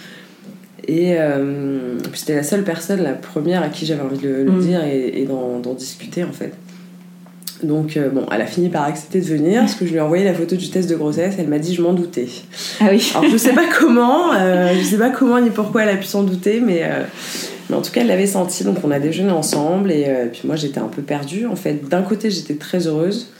Et 0.88 1.18
euh, 1.18 1.98
c'était 2.14 2.36
la 2.36 2.42
seule 2.42 2.62
personne, 2.62 3.02
la 3.02 3.12
première 3.12 3.62
à 3.62 3.68
qui 3.68 3.86
j'avais 3.86 4.02
envie 4.02 4.18
de 4.18 4.28
le, 4.28 4.52
mm. 4.52 4.60
dire 4.60 4.84
et, 4.84 5.26
d'en 5.26 5.74
discuter 5.74 6.22
en 6.22 6.32
fait. 6.32 6.52
Donc 7.62 7.96
euh, 7.96 8.10
bon, 8.10 8.26
elle 8.30 8.42
a 8.42 8.46
fini 8.46 8.68
par 8.68 8.84
accepter 8.84 9.20
de 9.20 9.26
venir 9.26 9.60
parce 9.60 9.74
que 9.74 9.86
je 9.86 9.90
lui 9.90 9.98
ai 9.98 10.00
envoyé 10.00 10.24
la 10.24 10.34
photo 10.34 10.56
du 10.56 10.68
test 10.70 10.88
de 10.90 10.94
grossesse. 10.94 11.34
Elle 11.38 11.48
m'a 11.48 11.58
dit 11.58 11.74
je 11.74 11.82
m'en 11.82 11.92
doutais. 11.92 12.28
Ah 12.80 12.86
oui. 12.90 13.10
Alors 13.14 13.30
je 13.30 13.36
sais 13.36 13.52
pas 13.52 13.66
comment, 13.78 14.32
euh, 14.34 14.74
je 14.78 14.84
sais 14.84 14.98
pas 14.98 15.10
comment 15.10 15.40
ni 15.40 15.50
pourquoi 15.50 15.82
elle 15.82 15.90
a 15.90 15.96
pu 15.96 16.04
s'en 16.04 16.22
douter, 16.22 16.60
mais, 16.60 16.82
mais 17.70 17.76
en 17.76 17.82
tout 17.82 17.92
cas 17.92 18.02
elle 18.02 18.08
l'avait 18.08 18.26
senti. 18.26 18.64
Donc 18.64 18.76
on 18.84 18.90
a 18.90 18.98
déjeuné 18.98 19.30
ensemble 19.30 19.90
et 19.90 20.06
puis 20.32 20.42
moi 20.44 20.56
j'étais 20.56 20.80
un 20.80 20.88
peu 20.88 21.02
perdue. 21.02 21.46
En 21.46 21.56
fait, 21.56 21.88
d'un 21.88 22.02
côté 22.02 22.30
j'étais 22.30 22.54
très 22.54 22.86
heureuse 22.86 23.32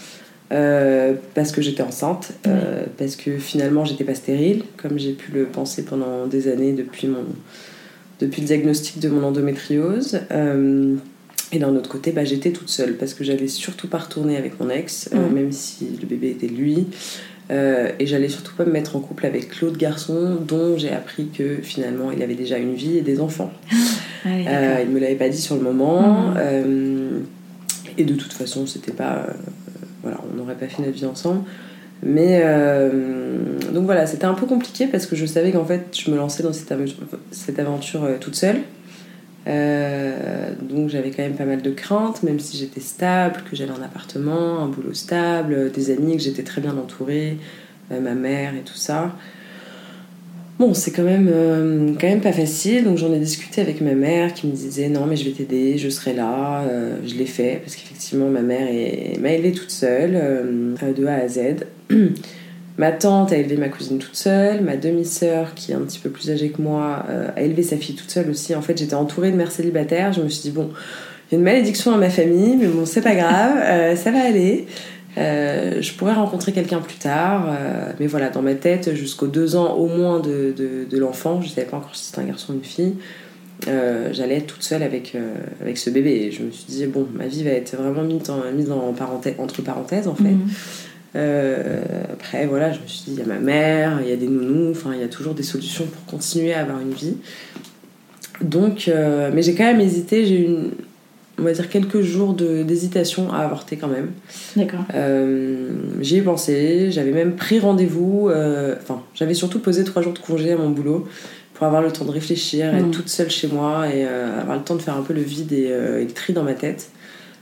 euh, 0.53 1.15
parce 1.35 1.51
que 1.51 1.61
j'étais 1.61 1.83
enceinte, 1.83 2.33
euh, 2.47 2.85
parce 2.99 3.17
que 3.17 3.37
finalement 3.39 3.85
j'étais 3.85 4.05
pas 4.05 4.15
stérile, 4.15 4.63
comme 4.77 4.97
j'ai 4.99 5.13
pu 5.13 5.33
le 5.33 5.47
penser 5.47 5.85
pendant 5.85 6.27
des 6.27 6.49
années 6.49 6.73
depuis 6.73 7.09
mon, 7.09 7.25
depuis 8.21 8.43
le 8.43 8.47
diagnostic 8.47 9.01
de 9.01 9.09
mon 9.09 9.25
endométriose. 9.25 10.21
Et 11.53 11.59
d'un 11.59 11.75
autre 11.77 11.89
côté, 11.89 12.11
bah, 12.13 12.25
j'étais 12.25 12.51
toute 12.51 12.69
seule 12.69 12.95
parce 12.97 13.15
que 13.15 13.23
j'allais 13.25 13.49
surtout 13.49 13.87
pas 13.89 13.99
retourner 13.99 14.37
avec 14.37 14.59
mon 14.61 14.69
ex, 14.71 15.09
Mm. 15.13 15.35
même 15.35 15.53
si 15.53 15.87
le 16.01 16.07
bébé 16.07 16.31
était 16.31 16.49
lui. 16.49 16.87
Euh, 17.53 17.93
et 18.01 18.07
j'allais 18.09 18.29
surtout 18.29 18.55
pas 18.57 18.65
me 18.65 18.73
mettre 18.73 18.97
en 18.97 19.01
couple 19.01 19.25
avec 19.25 19.61
l'autre 19.61 19.79
garçon 19.79 20.37
dont 20.45 20.77
j'ai 20.77 20.91
appris 20.91 21.29
que 21.29 21.59
finalement 21.63 22.11
il 22.11 22.21
avait 22.21 22.35
déjà 22.35 22.59
une 22.59 22.75
vie 22.75 22.99
et 22.99 23.03
des 23.03 23.21
enfants. 23.21 23.53
Ah 23.73 23.75
oui, 24.27 24.45
Euh, 24.49 24.79
il 24.85 24.91
me 24.91 24.99
l'avait 24.99 25.15
pas 25.15 25.29
dit 25.29 25.41
sur 25.41 25.55
le 25.55 25.61
moment. 25.63 26.31
Mhm. 26.31 26.35
euh, 26.39 27.19
et 27.99 28.05
de 28.05 28.15
toute 28.15 28.33
façon, 28.33 28.67
c'était 28.67 28.91
pas. 28.93 29.25
euh, 29.29 29.33
voilà, 30.03 30.19
on 30.33 30.37
n'aurait 30.37 30.57
pas 30.57 30.67
fait 30.67 30.83
notre 30.83 30.97
vie 30.99 31.07
ensemble. 31.07 31.43
Mais 32.03 32.41
euh, 32.45 33.31
donc 33.73 33.85
voilà, 33.85 34.07
c'était 34.07 34.27
un 34.27 34.35
peu 34.35 34.47
compliqué 34.47 34.87
parce 34.87 35.07
que 35.07 35.17
je 35.17 35.25
savais 35.25 35.51
qu'en 35.53 35.65
fait, 35.65 35.97
je 35.97 36.11
me 36.11 36.17
lançais 36.17 36.43
dans 36.43 36.53
cette 36.53 36.71
aventure, 36.73 36.97
cette 37.31 37.59
aventure 37.59 38.05
euh, 38.05 38.17
toute 38.21 38.35
seule. 38.35 38.57
Euh, 39.47 40.51
donc 40.69 40.89
j'avais 40.89 41.11
quand 41.11 41.23
même 41.23 41.35
pas 41.37 41.45
mal 41.45 41.63
de 41.63 41.71
craintes, 41.71 42.23
même 42.23 42.41
si 42.41 42.57
j'étais 42.57 42.81
stable, 42.81 43.43
que 43.49 43.55
j'avais 43.57 43.71
un 43.71 43.83
appartement, 43.83 44.61
un 44.61 44.69
boulot 44.69 44.95
stable, 44.95 45.55
euh, 45.55 45.69
des 45.71 45.91
amis, 45.91 46.17
que 46.17 46.23
j'étais 46.23 46.43
très 46.43 46.61
bien 46.61 46.77
entourée, 46.77 47.39
euh, 47.93 48.01
ma 48.01 48.15
mère 48.15 48.55
et 48.55 48.63
tout 48.65 48.75
ça. 48.75 49.15
Bon, 50.59 50.73
c'est 50.73 50.91
quand 50.91 51.03
même, 51.03 51.97
quand 52.01 52.07
même 52.07 52.23
pas 52.23 52.33
facile, 52.33 52.85
donc 52.85 52.97
j'en 52.97 53.13
ai 53.13 53.19
discuté 53.19 53.61
avec 53.61 53.83
ma 53.83 53.93
mère 53.93 54.33
qui 54.33 54.47
me 54.47 54.53
disait 54.53 54.89
non, 54.89 55.05
mais 55.05 55.15
je 55.15 55.27
vais 55.27 55.33
t'aider, 55.33 55.77
je 55.77 55.91
serai 55.91 56.15
là. 56.15 56.65
Je 57.07 57.15
l'ai 57.15 57.27
fait 57.27 57.61
parce 57.63 57.77
qu'effectivement, 57.77 58.31
ma 58.31 58.41
mère 58.41 58.67
est- 58.67 59.21
m'a 59.21 59.33
élevée 59.33 59.53
toute 59.53 59.71
seule, 59.71 60.13
de 60.97 61.07
A 61.07 61.15
à 61.17 61.29
Z. 61.29 61.67
ma 62.79 62.93
tante 62.93 63.33
a 63.33 63.37
élevé 63.37 63.57
ma 63.57 63.69
cousine 63.69 63.99
toute 63.99 64.17
seule, 64.17 64.63
ma 64.63 64.77
demi-sœur, 64.77 65.55
qui 65.55 65.73
est 65.73 65.75
un 65.75 65.81
petit 65.81 65.99
peu 65.99 66.11
plus 66.11 66.31
âgée 66.31 66.51
que 66.51 66.61
moi, 66.61 67.05
euh, 67.09 67.29
a 67.35 67.43
élevé 67.43 67.63
sa 67.63 67.77
fille 67.77 67.95
toute 67.95 68.11
seule 68.11 68.31
aussi. 68.31 68.55
En 68.55 68.63
fait, 68.63 68.77
j'étais 68.77 68.95
entourée 68.95 69.31
de 69.31 69.37
mères 69.37 69.53
célibataires, 69.53 70.13
je 70.13 70.21
me 70.21 70.29
suis 70.29 70.43
dit 70.43 70.51
bon, 70.51 70.71
il 71.31 71.35
y 71.35 71.37
a 71.37 71.39
une 71.39 71.45
malédiction 71.45 71.91
dans 71.91 71.99
ma 71.99 72.11
famille, 72.11 72.57
mais 72.57 72.67
bon, 72.67 72.85
c'est 72.85 73.01
pas 73.01 73.15
grave, 73.15 73.57
euh, 73.63 73.97
ça 73.97 74.11
va 74.11 74.25
aller. 74.25 74.67
Euh, 75.19 75.81
je 75.81 75.93
pourrais 75.95 76.13
rencontrer 76.13 76.53
quelqu'un 76.53 76.81
plus 76.81 76.99
tard, 76.99 77.49
mais 77.99 78.07
voilà, 78.07 78.29
dans 78.29 78.43
ma 78.43 78.55
tête, 78.55 78.95
jusqu'aux 78.95 79.29
deux 79.29 79.57
ans 79.57 79.73
au 79.73 79.87
moins 79.87 80.21
de, 80.21 80.55
de, 80.55 80.99
l'enfant, 80.99 81.41
je 81.41 81.49
savais 81.49 81.67
pas 81.67 81.79
encore 81.79 81.97
si 81.97 82.05
c'était 82.05 82.21
un 82.21 82.25
garçon 82.25 82.53
ou 82.53 82.57
une 82.57 82.65
fille, 82.65 82.97
j'allais 83.67 84.37
être 84.37 84.47
toute 84.47 84.63
seule 84.63 84.83
avec, 84.83 85.17
avec 85.63 85.79
ce 85.79 85.89
bébé. 85.89 86.11
Et 86.11 86.33
je 86.33 86.43
me 86.43 86.51
suis 86.51 86.67
dit, 86.67 86.85
bon, 86.85 87.07
ma 87.15 87.29
vie 87.29 87.45
va 87.45 87.51
être 87.53 87.77
vraiment 87.79 88.03
mise, 88.03 88.29
en, 88.29 88.43
mise 88.55 88.71
en 88.71 88.93
parenthèse, 88.93 89.37
entre 89.39 89.63
parenthèses 89.63 90.07
en 90.07 90.15
fait. 90.15 90.25
Mhm. 90.25 90.51
Euh, 91.17 91.81
après, 92.13 92.47
voilà, 92.47 92.73
je 92.73 92.81
me 92.81 92.87
suis 92.87 93.03
dit, 93.07 93.13
il 93.15 93.19
y 93.19 93.23
a 93.23 93.27
ma 93.27 93.39
mère, 93.39 94.01
il 94.03 94.09
y 94.09 94.13
a 94.13 94.17
des 94.17 94.27
nounous, 94.29 94.71
enfin, 94.73 94.91
il 94.95 95.01
y 95.01 95.05
a 95.05 95.09
toujours 95.09 95.35
des 95.35 95.43
solutions 95.43 95.87
pour 95.87 96.05
continuer 96.05 96.53
à 96.53 96.61
avoir 96.61 96.81
une 96.81 96.93
vie. 96.93 97.17
Donc, 98.43 98.89
euh, 98.89 99.31
mais 99.33 99.43
j'ai 99.43 99.55
quand 99.55 99.65
même 99.65 99.81
hésité, 99.81 100.27
j'ai 100.27 100.41
eu, 100.41 100.45
une, 100.45 100.71
on 101.39 101.43
va 101.43 101.53
dire, 101.53 101.69
quelques 101.71 102.03
jours 102.03 102.35
d'hésitation 102.35 103.33
à 103.33 103.39
avorter 103.39 103.77
quand 103.77 103.89
même. 103.89 104.11
D'accord. 104.57 104.81
Euh, 104.95 105.71
J'y 106.01 106.19
ai 106.19 106.23
pensé, 106.23 106.91
j'avais 106.91 107.13
même 107.13 107.35
pris 107.37 107.59
rendez-vous, 107.61 108.31
enfin, 108.83 109.03
j'avais 109.15 109.35
surtout 109.35 109.59
posé 109.61 109.85
trois 109.85 110.03
jours 110.03 110.13
de 110.13 110.19
congé 110.19 110.53
à 110.53 110.57
mon 110.57 110.71
boulot 110.71 111.09
pour 111.55 111.67
avoir 111.67 111.81
le 111.81 111.91
temps 111.91 112.05
de 112.05 112.11
réfléchir, 112.11 112.75
être 112.75 112.85
Mhm. 112.87 112.91
toute 112.91 113.09
seule 113.09 113.31
chez 113.31 113.49
moi 113.49 113.89
et 113.89 114.05
avoir 114.05 114.57
le 114.59 114.63
temps 114.63 114.77
de 114.77 114.83
faire 114.83 114.97
un 114.97 115.03
peu 115.03 115.15
le 115.15 115.23
vide 115.23 115.53
et, 115.53 115.69
et 115.69 116.05
le 116.05 116.13
tri 116.15 116.35
dans 116.35 116.43
ma 116.43 116.53
tête. 116.53 116.91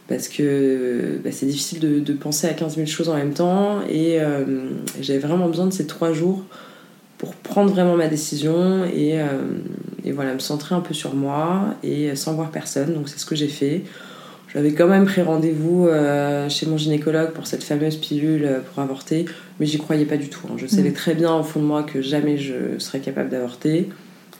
Parce 0.08 0.28
que 0.28 1.18
bah, 1.24 1.30
c'est 1.32 1.46
difficile 1.46 1.80
de, 1.80 1.98
de 1.98 2.12
penser 2.12 2.46
à 2.46 2.52
15 2.52 2.74
000 2.76 2.86
choses 2.86 3.08
en 3.08 3.14
même 3.14 3.32
temps 3.32 3.80
et 3.88 4.20
euh, 4.20 4.44
j'avais 5.00 5.18
vraiment 5.18 5.48
besoin 5.48 5.66
de 5.66 5.72
ces 5.72 5.86
trois 5.86 6.12
jours 6.12 6.42
pour 7.16 7.34
prendre 7.34 7.70
vraiment 7.70 7.96
ma 7.96 8.08
décision 8.08 8.84
et, 8.84 9.18
euh, 9.20 9.24
et 10.04 10.12
voilà, 10.12 10.34
me 10.34 10.40
centrer 10.40 10.74
un 10.74 10.80
peu 10.80 10.92
sur 10.92 11.14
moi 11.14 11.74
et 11.82 12.14
sans 12.16 12.34
voir 12.34 12.50
personne. 12.50 12.92
Donc 12.92 13.08
c'est 13.08 13.18
ce 13.18 13.24
que 13.24 13.34
j'ai 13.34 13.48
fait. 13.48 13.82
J'avais 14.52 14.72
quand 14.74 14.86
même 14.86 15.06
pris 15.06 15.22
rendez-vous 15.22 15.88
euh, 15.88 16.50
chez 16.50 16.66
mon 16.66 16.76
gynécologue 16.76 17.30
pour 17.30 17.46
cette 17.46 17.64
fameuse 17.64 17.96
pilule 17.96 18.46
pour 18.74 18.82
avorter, 18.82 19.24
mais 19.58 19.64
j'y 19.64 19.78
croyais 19.78 20.04
pas 20.04 20.18
du 20.18 20.28
tout. 20.28 20.46
hein. 20.50 20.56
Je 20.58 20.66
savais 20.66 20.90
Mhm. 20.90 20.94
très 20.94 21.14
bien 21.14 21.34
au 21.34 21.42
fond 21.42 21.60
de 21.60 21.64
moi 21.64 21.82
que 21.82 22.02
jamais 22.02 22.36
je 22.36 22.78
serais 22.78 23.00
capable 23.00 23.30
d'avorter, 23.30 23.88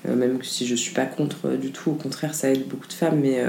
même 0.07 0.39
si 0.43 0.67
je 0.67 0.75
suis 0.75 0.93
pas 0.93 1.07
contre 1.07 1.57
du 1.57 1.71
tout, 1.73 1.91
au 1.93 1.95
contraire 1.95 2.35
ça 2.35 2.51
aide 2.51 2.69
beaucoup 2.69 2.87
de 2.87 2.93
femmes, 2.93 3.19
mais 3.23 3.43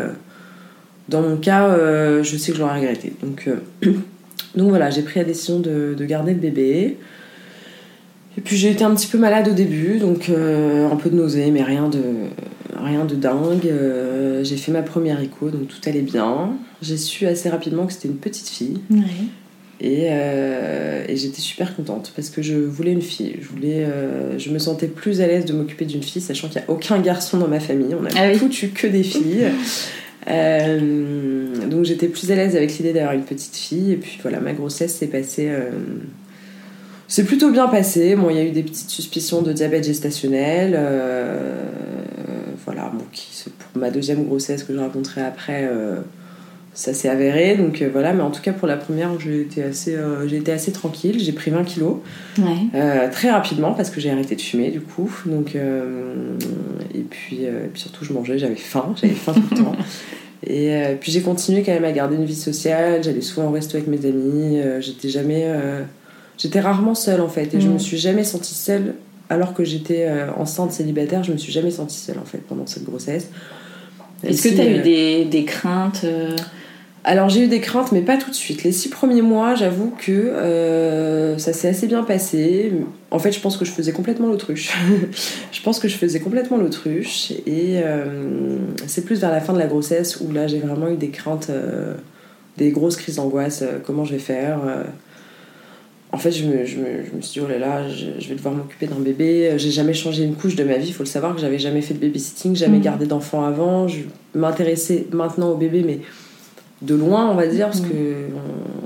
dans 1.09 1.21
mon 1.21 1.37
cas, 1.37 1.67
euh, 1.67 2.23
je 2.23 2.35
sais 2.37 2.51
que 2.51 2.57
je 2.57 2.63
l'aurais 2.63 2.79
regretté. 2.79 3.13
Donc, 3.21 3.47
euh, 3.47 3.57
donc 4.55 4.69
voilà, 4.69 4.89
j'ai 4.89 5.01
pris 5.01 5.19
la 5.19 5.25
décision 5.25 5.59
de, 5.59 5.93
de 5.97 6.05
garder 6.05 6.33
le 6.33 6.39
bébé. 6.39 6.97
Et 8.37 8.41
puis 8.41 8.57
j'ai 8.57 8.69
été 8.71 8.83
un 8.83 8.93
petit 8.93 9.07
peu 9.07 9.17
malade 9.17 9.47
au 9.47 9.53
début, 9.53 9.97
donc 9.97 10.27
euh, 10.29 10.89
un 10.91 10.95
peu 10.97 11.09
de 11.09 11.15
nausée, 11.15 11.51
mais 11.51 11.63
rien 11.63 11.87
de, 11.87 12.01
rien 12.77 13.05
de 13.05 13.15
dingue. 13.15 13.71
J'ai 14.43 14.57
fait 14.57 14.71
ma 14.73 14.81
première 14.81 15.21
écho, 15.21 15.49
donc 15.49 15.67
tout 15.69 15.77
allait 15.87 16.01
bien. 16.01 16.51
J'ai 16.81 16.97
su 16.97 17.25
assez 17.27 17.47
rapidement 17.49 17.85
que 17.87 17.93
c'était 17.93 18.09
une 18.09 18.17
petite 18.17 18.49
fille. 18.49 18.79
Ouais. 18.91 18.99
Et, 19.79 20.07
et 20.07 21.15
j'étais 21.17 21.39
super 21.41 21.75
contente 21.77 22.11
parce 22.15 22.29
que 22.29 22.41
je 22.41 22.55
voulais 22.55 22.91
une 22.91 23.01
fille. 23.01 23.37
Je, 23.41 23.47
voulais, 23.47 23.85
je 24.37 24.49
me 24.49 24.59
sentais 24.59 24.87
plus 24.87 25.21
à 25.21 25.27
l'aise 25.27 25.45
de 25.45 25.53
m'occuper 25.53 25.85
d'une 25.85 26.03
fille, 26.03 26.21
sachant 26.21 26.49
qu'il 26.49 26.59
n'y 26.61 26.67
a 26.67 26.71
aucun 26.71 26.99
garçon 26.99 27.37
dans 27.37 27.47
ma 27.47 27.61
famille. 27.61 27.95
On 27.99 28.05
a 28.05 28.09
Ah 28.17 28.27
oui. 28.31 28.37
foutu 28.37 28.67
que 28.69 28.87
des 28.87 29.03
filles. 29.03 29.47
Euh, 30.27 31.67
donc 31.67 31.85
j'étais 31.85 32.07
plus 32.07 32.31
à 32.31 32.35
l'aise 32.35 32.55
avec 32.55 32.77
l'idée 32.77 32.93
d'avoir 32.93 33.13
une 33.13 33.23
petite 33.23 33.55
fille. 33.55 33.91
Et 33.93 33.97
puis 33.97 34.19
voilà, 34.21 34.39
ma 34.39 34.53
grossesse 34.53 34.95
s'est 34.95 35.07
passée. 35.07 35.49
euh, 35.49 35.69
c'est 37.07 37.23
plutôt 37.23 37.51
bien 37.51 37.67
passé. 37.67 38.15
Bon, 38.15 38.29
il 38.29 38.37
y 38.37 38.39
a 38.39 38.43
eu 38.43 38.51
des 38.51 38.63
petites 38.63 38.89
suspicions 38.89 39.41
de 39.41 39.53
diabète 39.53 39.83
gestationnel. 39.83 40.73
euh, 40.75 41.63
voilà, 42.65 42.91
pour 42.91 43.79
ma 43.81 43.91
deuxième 43.91 44.23
grossesse 44.25 44.63
que 44.63 44.73
je 44.73 44.79
raconterai 44.79 45.21
après, 45.21 45.69
euh, 45.71 45.97
ça 46.75 46.93
s'est 46.93 47.09
avéré. 47.09 47.55
Donc 47.55 47.81
euh, 47.81 47.89
voilà, 47.91 48.13
mais 48.13 48.21
en 48.21 48.29
tout 48.31 48.41
cas 48.41 48.51
pour 48.53 48.67
la 48.67 48.75
première, 48.77 49.17
j'ai 49.19 49.41
été 49.41 49.63
assez, 49.63 49.95
euh, 49.95 50.27
j'ai 50.27 50.37
été 50.37 50.51
assez 50.51 50.71
tranquille. 50.71 51.19
J'ai 51.19 51.31
pris 51.31 51.49
20 51.49 51.63
kilos 51.63 51.95
Ouais. 52.37 52.43
euh, 52.75 53.09
très 53.11 53.31
rapidement 53.31 53.73
parce 53.73 53.89
que 53.89 53.99
j'ai 53.99 54.11
arrêté 54.11 54.35
de 54.35 54.41
fumer 54.41 54.69
du 54.71 54.81
coup. 54.81 55.09
Donc, 55.25 55.55
euh, 55.55 56.13
et 56.93 56.99
puis, 57.01 57.45
et 57.45 57.69
puis 57.71 57.81
surtout, 57.81 58.03
je 58.05 58.13
mangeais, 58.13 58.37
j'avais 58.37 58.55
faim, 58.55 58.93
j'avais 59.01 59.13
faim 59.13 59.33
tout 59.33 59.43
le 59.51 59.57
temps. 59.63 59.75
Et 60.47 60.97
puis 60.99 61.11
j'ai 61.11 61.21
continué 61.21 61.63
quand 61.63 61.71
même 61.71 61.85
à 61.85 61.91
garder 61.91 62.17
une 62.17 62.25
vie 62.25 62.35
sociale. 62.35 63.03
J'allais 63.03 63.21
souvent 63.21 63.47
au 63.47 63.51
resto 63.51 63.77
avec 63.77 63.87
mes 63.87 64.05
amis. 64.05 64.59
j'étais 64.79 65.09
jamais, 65.09 65.43
j'étais 66.37 66.59
rarement 66.59 66.93
seule 66.93 67.21
en 67.21 67.29
fait. 67.29 67.51
Et 67.55 67.61
je 67.61 67.67
Mhm. 67.67 67.73
me 67.75 67.79
suis 67.79 67.97
jamais 67.97 68.23
sentie 68.23 68.53
seule 68.53 68.93
alors 69.29 69.55
que 69.55 69.63
j'étais 69.63 70.07
enceinte 70.37 70.71
célibataire. 70.71 71.23
Je 71.23 71.31
me 71.31 71.37
suis 71.37 71.51
jamais 71.51 71.71
sentie 71.71 71.97
seule 71.97 72.19
en 72.19 72.25
fait 72.25 72.39
pendant 72.39 72.67
cette 72.67 72.83
grossesse. 72.83 73.29
Est-ce 74.23 74.43
que 74.43 74.53
tu 74.53 74.61
as 74.61 74.67
eu 74.69 74.81
des, 74.81 75.25
des 75.25 75.45
craintes 75.45 76.05
alors 77.07 77.29
j'ai 77.29 77.41
eu 77.43 77.47
des 77.47 77.61
craintes, 77.61 77.91
mais 77.91 78.01
pas 78.01 78.17
tout 78.17 78.31
de 78.31 78.35
suite. 78.35 78.63
Les 78.63 78.71
six 78.71 78.89
premiers 78.89 79.21
mois, 79.21 79.53
j'avoue 79.53 79.93
que 79.97 80.11
euh, 80.11 81.37
ça 81.37 81.53
s'est 81.53 81.67
assez 81.69 81.85
bien 81.85 82.03
passé. 82.03 82.73
En 83.11 83.19
fait, 83.19 83.31
je 83.31 83.39
pense 83.39 83.57
que 83.57 83.63
je 83.63 83.69
faisais 83.71 83.91
complètement 83.91 84.27
l'autruche. 84.27 84.73
je 85.51 85.61
pense 85.61 85.79
que 85.79 85.87
je 85.87 85.95
faisais 85.97 86.19
complètement 86.19 86.57
l'autruche. 86.57 87.31
Et 87.45 87.79
euh, 87.83 88.57
c'est 88.87 89.05
plus 89.05 89.19
vers 89.21 89.31
la 89.31 89.39
fin 89.39 89.53
de 89.53 89.59
la 89.59 89.67
grossesse 89.67 90.19
où 90.19 90.31
là, 90.33 90.47
j'ai 90.47 90.57
vraiment 90.59 90.89
eu 90.89 90.97
des 90.97 91.09
craintes, 91.09 91.47
euh, 91.51 91.93
des 92.57 92.71
grosses 92.71 92.95
crises 92.95 93.17
d'angoisse. 93.17 93.63
comment 93.85 94.03
je 94.03 94.13
vais 94.13 94.19
faire. 94.19 94.57
En 96.11 96.17
fait, 96.17 96.31
je 96.31 96.45
me, 96.45 96.65
je, 96.65 96.77
me, 96.77 96.85
je 97.09 97.15
me 97.15 97.21
suis 97.21 97.39
dit, 97.39 97.45
oh 97.45 97.47
là 97.49 97.59
là, 97.59 97.89
je, 97.89 98.05
je 98.19 98.29
vais 98.29 98.35
devoir 98.35 98.55
m'occuper 98.55 98.87
d'un 98.87 98.99
bébé. 98.99 99.53
J'ai 99.57 99.71
jamais 99.71 99.93
changé 99.93 100.23
une 100.23 100.33
couche 100.35 100.55
de 100.55 100.63
ma 100.63 100.77
vie. 100.77 100.87
Il 100.87 100.93
faut 100.93 101.03
le 101.03 101.09
savoir 101.09 101.35
que 101.35 101.41
j'avais 101.41 101.59
jamais 101.59 101.81
fait 101.81 101.93
de 101.93 101.99
babysitting, 101.99 102.55
jamais 102.55 102.77
Mhm. 102.77 102.83
gardé 102.83 103.05
d'enfant 103.05 103.45
avant. 103.45 103.87
Je 103.87 103.99
m'intéressais 104.33 105.05
maintenant 105.11 105.51
au 105.51 105.55
bébé, 105.55 105.83
mais 105.85 105.99
de 106.85 106.95
loin, 106.95 107.29
on 107.29 107.35
va 107.35 107.47
dire, 107.47 107.67
parce 107.67 107.81
Mhm. 107.81 107.89
que 107.89 107.95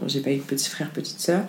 j'ai 0.08 0.20
pas 0.22 0.32
eu 0.32 0.38
de 0.38 0.41
petit 0.41 0.70
frère, 0.70 0.89
petite 0.91 1.20
sœur. 1.20 1.41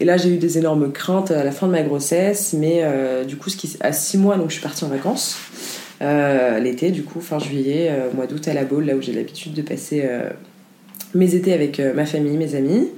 Et 0.00 0.04
là, 0.04 0.16
j'ai 0.16 0.28
eu 0.30 0.36
des 0.38 0.58
énormes 0.58 0.92
craintes 0.92 1.30
à 1.32 1.42
la 1.42 1.50
fin 1.50 1.66
de 1.66 1.72
ma 1.72 1.82
grossesse, 1.82 2.52
mais 2.52 2.80
euh, 2.82 3.24
du 3.24 3.36
coup, 3.36 3.50
ce 3.50 3.56
qui, 3.56 3.76
à 3.80 3.92
6 3.92 4.16
mois, 4.18 4.36
donc 4.36 4.48
je 4.48 4.52
suis 4.54 4.62
partie 4.62 4.84
en 4.84 4.88
vacances. 4.88 5.36
Euh, 6.02 6.60
L'été, 6.60 6.90
du 6.92 7.02
coup, 7.02 7.20
fin 7.20 7.40
juillet, 7.40 7.88
euh, 7.90 8.08
mois 8.14 8.26
d'août 8.28 8.46
à 8.46 8.54
la 8.54 8.64
Baule, 8.64 8.84
là 8.84 8.94
où 8.94 9.02
j'ai 9.02 9.12
l'habitude 9.12 9.54
de 9.54 9.62
passer 9.62 10.08
mes 11.14 11.34
étés 11.34 11.52
avec 11.52 11.80
ma 11.80 12.06
famille, 12.06 12.36
mes 12.36 12.54
amis. 12.54 12.88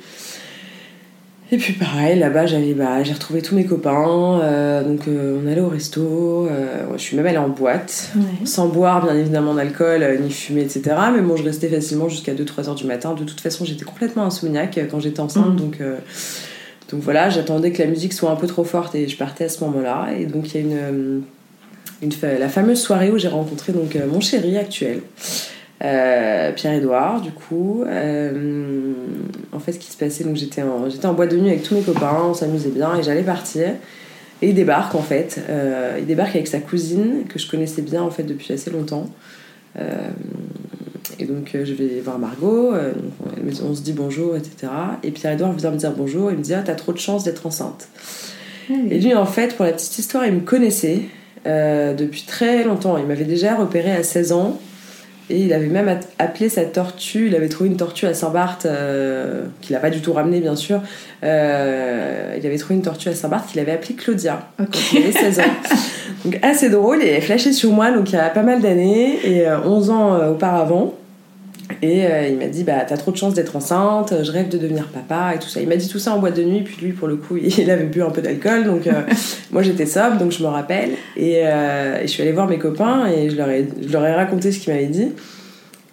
Et 1.52 1.56
puis 1.56 1.72
pareil, 1.72 2.16
là-bas, 2.18 2.46
j'avais, 2.46 2.74
bah, 2.74 3.02
j'ai 3.02 3.12
retrouvé 3.12 3.42
tous 3.42 3.56
mes 3.56 3.64
copains, 3.64 4.38
euh, 4.40 4.84
donc 4.84 5.08
euh, 5.08 5.40
on 5.42 5.48
allait 5.50 5.60
au 5.60 5.68
resto, 5.68 6.46
euh, 6.48 6.84
je 6.96 7.02
suis 7.02 7.16
même 7.16 7.26
allée 7.26 7.38
en 7.38 7.48
boîte, 7.48 8.10
Ouais. 8.16 8.46
sans 8.46 8.68
boire 8.68 9.04
bien 9.04 9.16
évidemment 9.16 9.54
d'alcool, 9.54 10.06
ni 10.22 10.30
fumer, 10.30 10.62
etc. 10.62 10.82
Mais 11.12 11.20
bon, 11.22 11.34
je 11.36 11.42
restais 11.42 11.68
facilement 11.68 12.08
jusqu'à 12.08 12.34
2-3 12.34 12.68
heures 12.68 12.74
du 12.76 12.84
matin. 12.86 13.14
De 13.14 13.24
toute 13.24 13.40
façon, 13.40 13.64
j'étais 13.64 13.84
complètement 13.84 14.24
insomniaque 14.24 14.78
quand 14.90 15.00
j'étais 15.00 15.18
enceinte, 15.20 15.48
Mhm. 15.48 15.56
donc, 15.56 15.78
donc 16.92 17.00
voilà, 17.02 17.30
j'attendais 17.30 17.72
que 17.72 17.82
la 17.82 17.88
musique 17.88 18.12
soit 18.12 18.30
un 18.30 18.36
peu 18.36 18.46
trop 18.46 18.64
forte 18.64 18.94
et 18.94 19.08
je 19.08 19.16
partais 19.16 19.44
à 19.44 19.48
ce 19.48 19.64
moment-là. 19.64 20.08
Et 20.18 20.26
donc 20.26 20.54
il 20.54 20.54
y 20.54 20.58
a 20.58 20.60
une, 20.66 21.22
une 22.02 22.10
la 22.38 22.48
fameuse 22.48 22.80
soirée 22.80 23.10
où 23.10 23.18
j'ai 23.18 23.28
rencontré 23.28 23.72
donc 23.72 23.96
mon 24.12 24.20
chéri 24.20 24.56
actuel. 24.56 25.00
Euh, 25.82 26.52
Pierre-Edouard, 26.52 27.20
du 27.20 27.30
coup. 27.30 27.84
Euh, 27.86 28.92
en 29.52 29.58
fait, 29.58 29.72
ce 29.72 29.78
qui 29.78 29.90
se 29.90 29.96
passait, 29.96 30.24
donc 30.24 30.36
j'étais 30.36 30.62
en, 30.62 30.90
j'étais 30.90 31.06
en 31.06 31.14
boîte 31.14 31.30
de 31.30 31.38
nuit 31.38 31.50
avec 31.50 31.62
tous 31.62 31.74
mes 31.74 31.82
copains, 31.82 32.18
on 32.28 32.34
s'amusait 32.34 32.70
bien 32.70 32.98
et 32.98 33.02
j'allais 33.02 33.22
partir. 33.22 33.70
Et 34.42 34.48
il 34.48 34.54
débarque 34.54 34.94
en 34.94 35.02
fait. 35.02 35.38
il 35.98 36.06
débarque 36.06 36.34
avec 36.34 36.48
sa 36.48 36.60
cousine, 36.60 37.24
que 37.28 37.38
je 37.38 37.50
connaissais 37.50 37.82
bien 37.82 38.02
en 38.02 38.10
fait 38.10 38.22
depuis 38.22 38.54
assez 38.54 38.70
longtemps. 38.70 39.06
et 41.18 41.26
donc 41.26 41.50
je 41.52 41.74
vais 41.74 42.00
voir 42.02 42.18
Margot, 42.18 42.72
on 43.62 43.74
se 43.74 43.82
dit 43.82 43.92
bonjour, 43.92 44.36
etc. 44.36 44.72
Et 45.02 45.10
Pierre-Edouard 45.10 45.52
vient 45.52 45.70
me 45.72 45.76
dire 45.76 45.92
bonjour, 45.94 46.30
il 46.30 46.38
me 46.38 46.42
dit 46.42 46.54
Ah, 46.54 46.62
t'as 46.64 46.74
trop 46.74 46.94
de 46.94 46.98
chance 46.98 47.22
d'être 47.24 47.46
enceinte. 47.46 47.88
Et 48.70 48.98
lui, 48.98 49.14
en 49.14 49.26
fait, 49.26 49.56
pour 49.56 49.66
la 49.66 49.72
petite 49.72 49.98
histoire, 49.98 50.24
il 50.24 50.32
me 50.32 50.40
connaissait 50.40 51.02
depuis 51.44 52.24
très 52.26 52.64
longtemps. 52.64 52.96
Il 52.96 53.04
m'avait 53.04 53.24
déjà 53.24 53.56
repéré 53.56 53.92
à 53.92 54.02
16 54.02 54.32
ans. 54.32 54.58
Et 55.30 55.44
il 55.44 55.52
avait 55.52 55.68
même 55.68 56.00
appelé 56.18 56.48
sa 56.48 56.64
tortue, 56.64 57.28
il 57.28 57.36
avait 57.36 57.48
trouvé 57.48 57.70
une 57.70 57.76
tortue 57.76 58.06
à 58.06 58.14
Saint-Barth, 58.14 58.66
euh, 58.66 59.44
qu'il 59.60 59.74
n'a 59.74 59.80
pas 59.80 59.90
du 59.90 60.00
tout 60.00 60.12
ramenée 60.12 60.40
bien 60.40 60.56
sûr. 60.56 60.82
Euh, 61.22 62.36
il 62.36 62.44
avait 62.44 62.58
trouvé 62.58 62.74
une 62.74 62.82
tortue 62.82 63.08
à 63.08 63.14
Saint-Barth 63.14 63.48
qu'il 63.48 63.60
avait 63.60 63.72
appelée 63.72 63.94
Claudia, 63.94 64.48
quand 64.58 64.92
il 64.92 65.04
avait 65.04 65.12
16 65.12 65.40
ans. 65.40 65.42
Donc 66.24 66.38
assez 66.42 66.68
drôle, 66.68 67.02
et 67.02 67.10
elle 67.10 67.22
flashé 67.22 67.52
sur 67.52 67.70
moi 67.70 67.92
donc 67.92 68.10
il 68.10 68.16
y 68.16 68.18
a 68.18 68.28
pas 68.28 68.42
mal 68.42 68.60
d'années, 68.60 69.20
et 69.24 69.48
11 69.48 69.88
euh, 69.88 69.92
ans 69.92 70.30
auparavant. 70.32 70.94
Et 71.82 72.04
il 72.28 72.36
m'a 72.36 72.46
dit 72.46 72.64
bah 72.64 72.84
t'as 72.86 72.96
trop 72.96 73.10
de 73.10 73.16
chance 73.16 73.34
d'être 73.34 73.56
enceinte, 73.56 74.14
je 74.22 74.30
rêve 74.32 74.48
de 74.48 74.58
devenir 74.58 74.88
papa 74.88 75.34
et 75.34 75.38
tout 75.38 75.48
ça. 75.48 75.60
Il 75.60 75.68
m'a 75.68 75.76
dit 75.76 75.88
tout 75.88 75.98
ça 75.98 76.14
en 76.14 76.18
boîte 76.18 76.36
de 76.36 76.42
nuit, 76.42 76.62
puis 76.62 76.76
lui 76.84 76.92
pour 76.92 77.08
le 77.08 77.16
coup 77.16 77.36
il 77.42 77.70
avait 77.70 77.84
bu 77.84 78.02
un 78.02 78.10
peu 78.10 78.22
d'alcool, 78.22 78.64
donc 78.64 78.88
moi 79.52 79.62
j'étais 79.62 79.86
sobre, 79.86 80.18
donc 80.18 80.32
je 80.32 80.42
me 80.42 80.48
rappelle. 80.48 80.90
Et, 81.16 81.34
et, 81.34 82.02
je 82.02 82.06
suis 82.06 82.22
allée 82.22 82.32
voir 82.32 82.48
mes 82.48 82.58
copains 82.58 83.06
et 83.06 83.30
je 83.30 83.36
leur 83.36 83.48
ai, 83.48 83.68
je 83.80 83.92
leur 83.92 84.04
ai 84.06 84.14
raconté 84.14 84.52
ce 84.52 84.58
qu'il 84.58 84.72
m'avait 84.72 84.86
dit. 84.86 85.08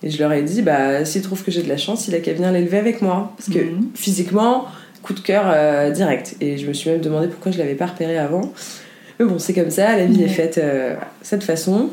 Et 0.04 0.12
je 0.12 0.20
leur 0.20 0.32
ai 0.32 0.44
dit, 0.44 0.62
bah, 0.62 1.06
s'il 1.06 1.22
trouve 1.22 1.44
que 1.44 1.52
j'ai 1.52 1.64
de 1.64 1.70
la 1.70 1.78
chance, 1.78 2.08
il 2.08 2.16
a 2.16 2.20
qu'à 2.20 2.34
venir 2.34 2.52
l'élever 2.52 2.78
avec 2.78 3.02
moi. 3.02 3.34
Parce 3.38 3.50
que 3.50 3.60
mhm. 3.60 3.90
physiquement, 3.96 4.66
coup 5.02 5.14
de 5.14 5.20
cœur 5.20 5.46
euh, 5.48 5.90
direct. 5.92 6.36
Et 6.42 6.58
je 6.58 6.68
me 6.68 6.74
suis 6.74 6.90
même 6.90 7.02
demandé 7.02 7.28
pourquoi 7.28 7.52
je 7.52 7.58
l'avais 7.58 7.76
pas 7.76 7.88
repéré 7.88 8.18
avant. 8.18 8.52
Mais 9.20 9.26
bon, 9.26 9.40
c'est 9.40 9.54
comme 9.54 9.72
ça, 9.72 9.96
la 9.98 10.06
vie 10.06 10.24
est 10.24 10.28
faite 10.28 10.60
euh, 10.60 10.96
cette 11.22 11.44
façon. 11.44 11.90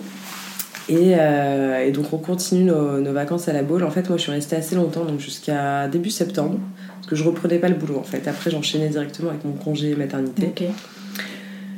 Et, 0.88 1.14
euh, 1.19 1.87
et, 1.87 1.93
donc 1.93 2.12
on 2.12 2.19
continue 2.19 2.64
nos, 2.64 3.00
nos, 3.00 3.12
vacances 3.12 3.49
à 3.49 3.53
la 3.53 3.62
boule. 3.62 3.85
En 3.85 3.91
fait, 3.91 4.09
moi 4.09 4.19
je 4.19 4.23
suis 4.23 4.33
restée 4.33 4.57
assez 4.57 4.75
longtemps, 4.75 5.05
donc 5.05 5.19
jusqu'à 5.19 5.88
début 5.88 6.11
septembre, 6.11 6.59
parce 6.97 7.07
que 7.07 7.17
je 7.17 7.25
reprenais 7.25 7.59
pas 7.59 7.69
le 7.69 7.75
boulot 7.75 7.99
en 7.99 8.03
fait. 8.03 8.29
Après, 8.29 8.50
j'enchaînais 8.50 8.88
directement 8.88 9.31
avec 9.31 9.45
mon 9.45 9.53
congé 9.53 9.95
maternité. 9.95 10.53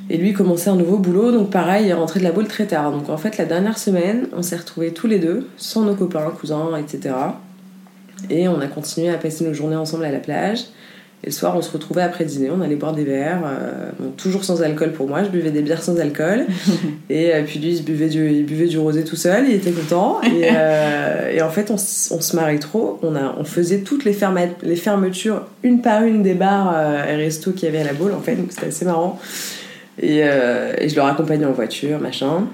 Et 0.08 0.18
lui 0.18 0.32
commençait 0.32 0.70
un 0.70 0.76
nouveau 0.76 0.98
boulot, 0.98 1.32
donc 1.32 1.50
pareil, 1.50 1.86
il 1.86 1.88
est 1.88 1.94
rentré 1.94 2.20
de 2.20 2.24
la 2.24 2.32
boule 2.32 2.46
très 2.46 2.66
tard. 2.66 2.92
Donc 2.92 3.08
en 3.08 3.16
fait, 3.16 3.38
la 3.38 3.44
dernière 3.44 3.78
semaine, 3.78 4.28
on 4.36 4.42
s'est 4.42 4.56
retrouvés 4.56 4.92
tous 4.92 5.06
les 5.06 5.18
deux, 5.18 5.48
sans 5.56 5.82
nos 5.82 5.94
copains, 5.94 6.30
cousins, 6.30 6.76
etc. 6.76 7.14
Et 8.30 8.48
on 8.48 8.60
a 8.60 8.66
continué 8.66 9.10
à 9.10 9.18
passer 9.18 9.44
nos 9.44 9.52
journées 9.52 9.76
ensemble 9.76 10.04
à 10.04 10.12
la 10.12 10.20
plage. 10.20 10.60
Et 11.24 11.28
le 11.28 11.32
soir, 11.32 11.56
on 11.56 11.62
se 11.62 11.72
retrouvait 11.72 12.02
après 12.02 12.24
dîner, 12.24 12.50
on 12.50 12.60
allait 12.60 12.76
boire 12.76 12.92
des 12.92 13.04
verres, 13.04 13.42
euh, 13.46 13.90
toujours 14.16 14.44
sans 14.44 14.62
alcool 14.62 14.92
pour 14.92 15.08
moi, 15.08 15.24
je 15.24 15.30
buvais 15.30 15.50
des 15.50 15.62
bières 15.62 15.82
sans 15.82 15.98
alcool. 15.98 16.46
et 17.10 17.34
euh, 17.34 17.42
puis 17.44 17.58
lui, 17.58 17.76
il 17.76 17.84
buvait, 17.84 18.08
du, 18.08 18.30
il 18.30 18.44
buvait 18.44 18.66
du 18.66 18.78
rosé 18.78 19.02
tout 19.02 19.16
seul, 19.16 19.46
il 19.48 19.54
était 19.54 19.72
content. 19.72 20.20
Et, 20.22 20.48
euh, 20.52 21.32
et 21.32 21.42
en 21.42 21.50
fait, 21.50 21.70
on, 21.70 21.74
on, 21.74 22.20
se 22.20 22.36
marrait 22.36 22.58
trop. 22.58 22.98
On, 23.02 23.16
a, 23.16 23.34
on 23.38 23.44
faisait 23.44 23.78
toutes 23.78 24.04
les, 24.04 24.16
les 24.62 24.76
fermetures, 24.76 25.46
une 25.62 25.80
par 25.80 26.04
une, 26.04 26.22
des 26.22 26.34
bars 26.34 26.74
et 27.08 27.16
restos 27.16 27.52
qu'il 27.52 27.64
y 27.64 27.68
avait 27.68 27.80
à 27.80 27.84
la 27.84 27.94
boule, 27.94 28.12
en 28.12 28.20
fait, 28.20 28.36
donc 28.36 28.52
c'était 28.52 28.66
assez 28.66 28.84
marrant. 28.84 29.18
Et, 30.00 30.22
je 30.22 30.94
leur 30.94 31.06
accompagnais 31.06 31.46
en 31.46 31.52
voiture, 31.52 31.98
machin. 31.98 32.46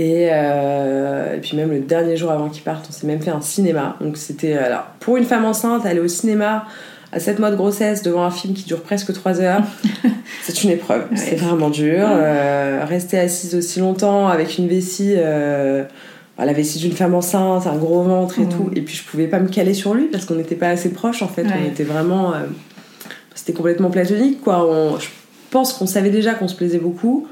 Euh, 0.00 1.36
et, 1.36 1.40
puis 1.40 1.56
même 1.56 1.70
le 1.70 1.80
dernier 1.80 2.16
jour 2.16 2.30
avant 2.30 2.48
qu'ils 2.48 2.62
partent, 2.62 2.86
on 2.88 2.92
s'est 2.92 3.06
même 3.06 3.20
fait 3.20 3.30
un 3.30 3.40
cinéma. 3.40 3.96
Donc 4.00 4.16
c'était 4.16 4.54
alors 4.54 4.86
pour 5.00 5.16
une 5.16 5.24
femme 5.24 5.44
enceinte, 5.44 5.86
aller 5.86 6.00
au 6.00 6.08
cinéma 6.08 6.66
à 7.14 7.20
7 7.20 7.38
mois 7.38 7.50
de 7.50 7.56
grossesse 7.56 8.02
devant 8.02 8.24
un 8.24 8.30
film 8.30 8.54
qui 8.54 8.64
dure 8.64 8.82
presque 8.82 9.12
3 9.12 9.40
heures, 9.40 9.62
c'est 10.42 10.64
une 10.64 10.70
épreuve. 10.70 11.04
C'est 11.14 11.36
vraiment 11.36 11.70
dur. 11.70 12.06
Euh, 12.06 12.84
rester 12.84 13.18
assise 13.18 13.54
aussi 13.54 13.80
longtemps 13.80 14.28
avec 14.28 14.58
une 14.58 14.68
vessie, 14.68 15.14
la 15.14 16.52
vessie 16.52 16.80
d'une 16.80 16.92
femme 16.92 17.14
enceinte, 17.14 17.66
un 17.66 17.76
gros 17.76 18.02
ventre 18.02 18.40
et 18.40 18.48
tout. 18.48 18.70
Et 18.74 18.82
puis 18.82 18.96
je 18.96 19.04
pouvais 19.04 19.28
pas 19.28 19.38
me 19.38 19.48
caler 19.48 19.74
sur 19.74 19.94
lui 19.94 20.06
parce 20.06 20.24
qu'on 20.24 20.34
n'était 20.34 20.56
pas 20.56 20.68
assez 20.68 20.90
proches 20.90 21.22
en 21.22 21.28
fait. 21.28 21.46
On 21.46 21.68
était 21.68 21.84
vraiment, 21.84 22.34
c'était 23.34 23.52
complètement 23.52 23.90
platonique 23.90 24.42
quoi. 24.42 24.66
On, 24.68 24.98
pense 25.54 25.72
qu'on 25.72 25.86
savait 25.86 26.10
déjà 26.10 26.34
qu'on 26.34 26.48
se 26.48 26.56
plaisait 26.56 26.78
beaucoup. 26.78 27.28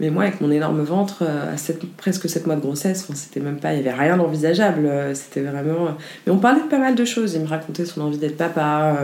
Mais 0.00 0.08
moi, 0.08 0.22
avec 0.22 0.40
mon 0.40 0.50
énorme 0.50 0.82
ventre, 0.82 1.18
euh, 1.22 1.54
à 1.54 1.72
presque 1.98 2.26
7 2.26 2.46
mois 2.46 2.56
de 2.56 2.62
grossesse, 2.62 3.06
c'était 3.14 3.40
même 3.40 3.58
pas, 3.58 3.74
il 3.74 3.82
n'y 3.82 3.88
avait 3.88 3.98
rien 3.98 4.16
d'envisageable. 4.16 4.86
Euh, 4.86 5.14
c'était 5.14 5.42
vraiment. 5.42 5.88
Euh, 5.88 5.90
mais 6.26 6.32
on 6.32 6.38
parlait 6.38 6.62
de 6.62 6.68
pas 6.68 6.78
mal 6.78 6.94
de 6.94 7.04
choses. 7.04 7.34
Il 7.34 7.42
me 7.42 7.46
racontait 7.46 7.84
son 7.84 8.00
envie 8.00 8.16
d'être 8.16 8.38
papa. 8.38 8.96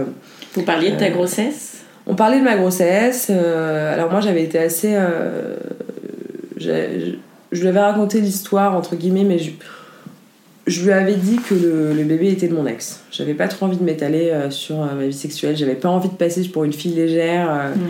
Vous 0.55 0.63
parliez 0.63 0.93
de 0.93 0.97
ta 0.97 1.11
grossesse? 1.11 1.83
On 2.07 2.15
parlait 2.15 2.39
de 2.39 2.45
ma 2.45 2.57
grossesse. 2.57 3.29
alors 3.29 4.11
moi, 4.11 4.21
j'avais 4.21 4.43
été 4.43 4.59
assez. 4.59 4.97
je 6.59 7.13
lui 7.53 7.69
avais 7.69 7.81
raconté 7.81 8.23
l'histoire, 8.23 8.75
entre 8.75 8.97
guillemets, 8.97 9.25
mais 9.25 9.39
je, 9.39 9.51
je 10.67 10.83
lui 10.83 10.93
avais 10.93 11.17
dit 11.17 11.37
que 11.37 11.55
le, 11.55 12.05
bébé 12.05 12.31
était 12.31 12.49
de 12.49 12.55
mon 12.55 12.67
ex. 12.67 13.03
J'avais 13.11 13.35
pas 13.35 13.49
trop 13.49 13.67
envie 13.67 13.77
de 13.77 13.85
m'étaler 13.85 14.33
sur 14.49 14.77
ma 14.77 15.05
vie 15.05 15.13
sexuelle. 15.13 15.59
J'avais 15.59 15.75
pas 15.75 15.91
envie 15.91 16.09
de 16.09 16.15
passer 16.15 16.43
pour 16.49 16.65
une 16.65 16.73
fille 16.73 16.95
légère. 16.95 17.73
Mm. 17.77 17.81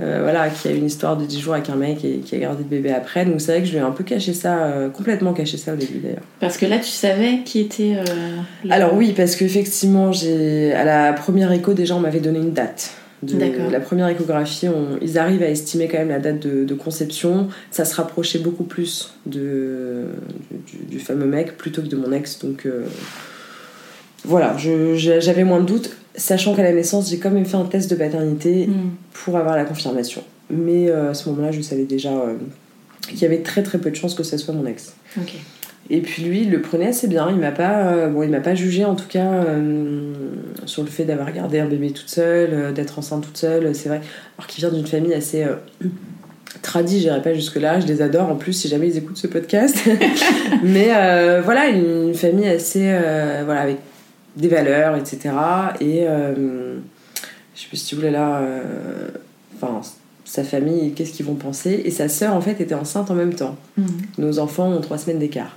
Euh, 0.00 0.20
voilà, 0.22 0.48
qui 0.48 0.68
a 0.68 0.70
une 0.70 0.86
histoire 0.86 1.18
de 1.18 1.26
10 1.26 1.40
jours 1.40 1.52
avec 1.52 1.68
un 1.68 1.76
mec 1.76 2.02
et 2.02 2.18
qui 2.18 2.34
a 2.34 2.38
gardé 2.38 2.62
le 2.62 2.68
bébé 2.68 2.90
après. 2.90 3.26
Donc 3.26 3.40
c'est 3.42 3.52
vrai 3.52 3.60
que 3.60 3.66
je 3.66 3.72
lui 3.72 3.78
ai 3.78 3.82
un 3.82 3.90
peu 3.90 4.04
caché 4.04 4.32
ça, 4.32 4.64
euh, 4.64 4.88
complètement 4.88 5.34
caché 5.34 5.58
ça 5.58 5.74
au 5.74 5.76
début 5.76 5.98
d'ailleurs. 5.98 6.22
Parce 6.40 6.56
que 6.56 6.64
là, 6.64 6.78
tu 6.78 6.90
savais 6.90 7.40
qui 7.44 7.60
était. 7.60 7.96
Euh, 7.96 8.70
Alors 8.70 8.94
oui, 8.94 9.12
parce 9.14 9.36
qu'effectivement, 9.36 10.10
j'ai 10.10 10.72
à 10.72 10.84
la 10.84 11.12
première 11.12 11.52
écho, 11.52 11.74
déjà, 11.74 11.94
on 11.94 12.00
m'avait 12.00 12.20
donné 12.20 12.38
une 12.38 12.52
date. 12.52 12.94
De 13.22 13.38
la 13.70 13.78
première 13.78 14.08
échographie, 14.08 14.66
ils 15.00 15.16
arrivent 15.16 15.44
à 15.44 15.48
estimer 15.48 15.86
quand 15.86 15.98
même 15.98 16.08
la 16.08 16.18
date 16.18 16.40
de, 16.40 16.74
conception. 16.74 17.46
Ça 17.70 17.84
se 17.84 17.94
rapprochait 17.94 18.40
beaucoup 18.40 18.64
plus 18.64 19.14
de, 19.26 20.06
du, 20.90 20.98
fameux 20.98 21.26
mec 21.26 21.56
plutôt 21.56 21.82
que 21.82 21.86
de 21.86 21.94
mon 21.94 22.10
ex. 22.10 22.40
Donc 22.40 22.66
voilà, 24.24 24.56
j'avais 24.96 25.44
moins 25.44 25.60
de 25.60 25.66
doutes, 25.66 25.96
sachant 26.14 26.54
qu'à 26.54 26.62
la 26.62 26.72
naissance, 26.72 27.10
j'ai 27.10 27.18
quand 27.18 27.30
même 27.30 27.46
fait 27.46 27.56
un 27.56 27.64
test 27.64 27.90
de 27.90 27.96
paternité 27.96 28.66
mm. 28.66 28.90
pour 29.12 29.36
avoir 29.36 29.56
la 29.56 29.64
confirmation. 29.64 30.22
Mais 30.50 30.90
euh, 30.90 31.10
à 31.10 31.14
ce 31.14 31.28
moment-là, 31.30 31.50
je 31.50 31.60
savais 31.60 31.84
déjà 31.84 32.10
euh, 32.10 32.34
qu'il 33.08 33.22
y 33.22 33.24
avait 33.24 33.38
très 33.38 33.62
très 33.62 33.78
peu 33.78 33.90
de 33.90 33.96
chances 33.96 34.14
que 34.14 34.22
ce 34.22 34.36
soit 34.36 34.54
mon 34.54 34.66
ex. 34.66 34.94
Et 35.90 36.00
puis 36.00 36.22
lui, 36.22 36.42
il 36.42 36.50
le 36.50 36.60
prenait 36.60 36.88
assez 36.88 37.08
bien. 37.08 37.28
Il 37.30 37.36
m'a 37.36 37.50
pas, 37.50 37.86
euh, 37.86 38.08
bon, 38.08 38.22
il 38.22 38.30
m'a 38.30 38.40
pas 38.40 38.54
jugé 38.54 38.84
en 38.84 38.94
tout 38.94 39.08
cas 39.08 39.44
sur 40.64 40.82
le 40.82 40.88
fait 40.88 41.04
d'avoir 41.04 41.32
gardé 41.32 41.58
un 41.58 41.66
bébé 41.66 41.90
toute 41.90 42.08
seule, 42.08 42.72
d'être 42.72 42.98
enceinte 42.98 43.24
toute 43.24 43.36
seule. 43.36 43.74
C'est 43.74 43.88
vrai, 43.88 44.00
alors 44.38 44.46
qu'il 44.46 44.60
vient 44.60 44.72
d'une 44.72 44.86
famille 44.86 45.12
assez 45.12 45.44
tradie, 46.62 47.00
j'irai 47.00 47.20
pas 47.20 47.34
jusque 47.34 47.56
là. 47.56 47.80
Je 47.80 47.86
les 47.86 48.00
adore 48.00 48.30
en 48.30 48.36
plus 48.36 48.52
si 48.52 48.68
jamais 48.68 48.88
ils 48.88 48.98
écoutent 48.98 49.16
ce 49.16 49.26
podcast. 49.26 49.76
Mais 50.62 50.88
voilà, 51.42 51.68
une, 51.68 52.14
famille 52.14 52.46
assez, 52.46 52.94
voilà, 53.44 53.62
avec 53.62 53.78
des 54.36 54.48
valeurs, 54.48 54.96
etc. 54.96 55.30
Et 55.80 56.06
euh, 56.06 56.76
je 57.54 57.60
sais 57.60 57.68
plus 57.68 57.76
si 57.76 57.86
tu 57.86 57.94
voulais 57.96 58.10
là. 58.10 58.38
Euh, 58.38 59.08
enfin, 59.56 59.80
sa 60.24 60.44
famille, 60.44 60.92
qu'est-ce 60.92 61.12
qu'ils 61.12 61.26
vont 61.26 61.34
penser. 61.34 61.82
Et 61.84 61.90
sa 61.90 62.08
sœur, 62.08 62.34
en 62.34 62.40
fait, 62.40 62.60
était 62.60 62.74
enceinte 62.74 63.10
en 63.10 63.14
même 63.14 63.34
temps. 63.34 63.56
Mhm. 63.76 63.86
Nos 64.18 64.38
enfants 64.38 64.70
ont 64.70 64.80
trois 64.80 64.98
semaines 64.98 65.18
d'écart. 65.18 65.56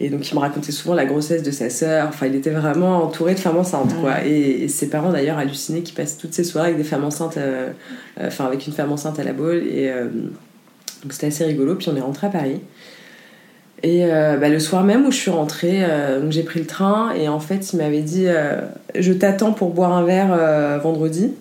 Et 0.00 0.08
donc, 0.08 0.28
il 0.28 0.34
me 0.34 0.40
racontait 0.40 0.72
souvent 0.72 0.94
la 0.94 1.04
grossesse 1.04 1.42
de 1.42 1.50
sa 1.50 1.68
sœur. 1.68 2.08
Enfin, 2.08 2.26
il 2.26 2.34
était 2.34 2.50
vraiment 2.50 3.04
entouré 3.04 3.34
de 3.34 3.38
femmes 3.38 3.58
enceintes, 3.58 3.94
quoi. 4.00 4.24
Et, 4.24 4.66
ses 4.68 4.88
parents, 4.88 5.12
d'ailleurs, 5.12 5.38
hallucinaient 5.38 5.82
qu'il 5.82 5.94
passe 5.94 6.16
toutes 6.16 6.32
ses 6.32 6.42
soirées 6.42 6.68
avec 6.68 6.78
des 6.78 6.84
femmes 6.84 7.04
enceintes, 7.04 7.36
euh, 7.36 7.70
enfin, 8.18 8.46
avec 8.46 8.66
une 8.66 8.72
femme 8.72 8.90
enceinte 8.90 9.18
à 9.18 9.24
la 9.24 9.34
boule. 9.34 9.62
Et 9.68 9.92
donc, 11.02 11.12
c'était 11.12 11.26
assez 11.26 11.44
rigolo. 11.44 11.76
Puis, 11.76 11.90
on 11.90 11.96
est 11.96 12.00
rentré 12.00 12.26
à 12.28 12.30
Paris. 12.30 12.60
Et 13.82 14.04
euh, 14.04 14.36
bah, 14.36 14.48
le 14.48 14.58
soir 14.58 14.84
même 14.84 15.06
où 15.06 15.10
je 15.10 15.16
suis 15.16 15.30
rentrée, 15.30 15.82
euh, 15.84 16.30
j'ai 16.30 16.42
pris 16.42 16.60
le 16.60 16.66
train 16.66 17.14
et 17.14 17.28
en 17.28 17.40
fait 17.40 17.72
il 17.72 17.78
m'avait 17.78 18.02
dit 18.02 18.24
euh, 18.26 18.60
je 18.98 19.12
t'attends 19.12 19.52
pour 19.52 19.70
boire 19.70 19.92
un 19.92 20.04
verre 20.04 20.80
vendredi 20.82 21.32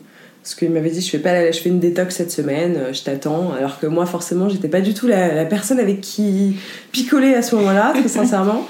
parce 0.42 0.56
qu'il 0.56 0.72
m'avait 0.72 0.90
dit 0.90 1.02
je 1.02 1.10
fais 1.10 1.20
pas 1.20 1.52
je 1.52 1.60
fais 1.60 1.68
une 1.68 1.80
détox 1.80 2.16
cette 2.16 2.32
semaine, 2.32 2.78
je 2.94 3.04
t'attends 3.04 3.52
alors 3.58 3.80
que 3.80 3.88
moi 3.88 4.06
forcément 4.06 4.48
j'étais 4.48 4.70
pas 4.70 4.80
du 4.80 4.94
tout 4.94 5.08
la, 5.08 5.44
personne 5.46 5.80
avec 5.80 6.00
qui 6.00 6.56
picoler 6.94 7.34
à 7.34 7.42
ce 7.42 7.56
moment-là 7.56 7.92
très 7.94 8.08
sincèrement. 8.08 8.66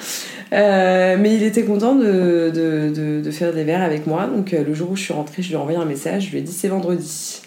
mais 0.52 1.36
il 1.36 1.44
était 1.44 1.64
content 1.64 1.94
de, 1.94 2.52
de, 2.52 3.22
de, 3.22 3.32
faire 3.32 3.54
des 3.54 3.64
verres 3.64 3.84
avec 3.84 4.08
moi 4.08 4.26
donc 4.26 4.52
le 4.52 4.74
jour 4.74 4.90
où 4.90 4.96
je 4.96 5.04
suis 5.04 5.14
rentrée 5.14 5.44
je 5.44 5.50
lui 5.50 5.54
ai 5.54 5.58
envoyé 5.58 5.78
un 5.78 5.86
message, 5.86 6.26
je 6.26 6.32
lui 6.32 6.40
ai 6.40 6.42
dit 6.42 6.54
c'est 6.54 6.70
vendredi. 6.70 7.42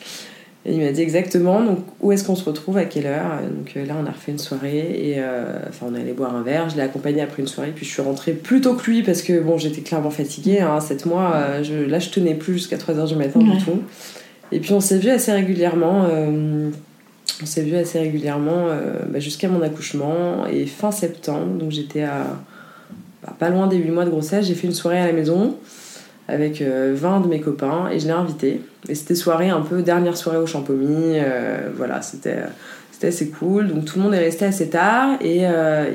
Et 0.64 0.75
il 0.75 0.81
m'a 0.81 0.92
dit 0.92 1.03
exactement 1.03 1.61
donc, 1.61 1.79
où 2.01 2.12
est-ce 2.12 2.25
qu'on 2.25 2.37
se 2.37 2.44
retrouve, 2.44 2.77
à 2.77 2.85
quelle 2.85 3.07
heure. 3.07 3.40
Donc 3.42 3.72
euh, 3.77 3.85
là, 3.85 3.94
on 4.01 4.07
a 4.07 4.12
refait 4.12 4.31
une 4.31 4.38
soirée 4.38 4.79
et 4.79 5.14
euh, 5.18 5.59
enfin, 5.68 5.87
on 5.90 5.94
est 5.96 6.01
allé 6.01 6.12
boire 6.12 6.37
un 6.37 6.42
verre. 6.42 6.68
Je 6.68 6.77
l'ai 6.77 6.83
accompagné 6.83 7.20
après 7.20 7.42
une 7.42 7.48
soirée, 7.48 7.72
puis 7.75 7.85
je 7.85 7.90
suis 7.90 8.03
rentrée 8.03 8.33
plus 8.33 8.61
tôt 8.61 8.75
que 8.75 8.88
lui 8.88 9.03
parce 9.03 9.22
que 9.22 9.40
bon, 9.40 9.59
j'étais 9.59 9.81
clairement 9.81 10.11
fatiguée. 10.11 10.61
Hein, 10.61 10.79
7 10.79 11.07
mois, 11.07 11.33
euh, 11.35 11.64
je, 11.64 11.75
là, 11.75 11.98
je 11.98 12.11
tenais 12.11 12.35
plus 12.35 12.55
jusqu'à 12.55 12.77
3h 12.77 13.09
du 13.09 13.16
matin 13.16 13.40
du 13.40 13.59
tout. 13.59 13.83
Et 14.53 14.61
puis 14.61 14.72
on 14.72 14.81
s'est 14.81 14.98
vu 14.98 15.09
assez 15.09 15.33
régulièrement. 15.33 16.07
on 16.07 17.46
s'est 17.46 17.62
vu 17.62 17.75
assez 17.75 17.98
régulièrement 17.98 18.68
bah, 19.09 19.18
jusqu'à 19.18 19.48
mon 19.48 19.62
accouchement 19.62 20.46
et 20.46 20.66
fin 20.66 20.92
septembre. 20.92 21.59
Donc 21.59 21.70
j'étais 21.70 22.03
à 22.03 22.27
bah, 23.22 23.35
pas 23.38 23.48
loin 23.48 23.66
des 23.66 23.79
8 23.79 23.90
mois 23.90 24.05
de 24.05 24.11
grossesse. 24.11 24.46
J'ai 24.46 24.55
fait 24.55 24.66
une 24.66 24.75
soirée 24.75 25.01
à 25.01 25.07
la 25.07 25.14
maison 25.14 25.57
avec 26.29 26.61
20 26.61 27.20
de 27.20 27.29
mes 27.29 27.40
copains 27.40 27.88
et 27.90 27.98
je 27.98 28.05
l'ai 28.05 28.12
invité. 28.12 28.61
C'était 28.92 29.14
soirée 29.14 29.51
un 29.51 29.61
peu 29.61 29.83
dernière 29.83 30.16
soirée 30.16 30.38
au 30.38 30.47
Champomy. 30.47 31.18
voilà, 31.77 32.03
c'était 32.03 32.42
assez 33.03 33.29
cool. 33.29 33.68
Donc 33.68 33.85
tout 33.85 33.99
le 33.99 34.05
monde 34.05 34.14
est 34.14 34.18
resté 34.18 34.45
assez 34.45 34.68
tard 34.68 35.18
et, 35.21 35.42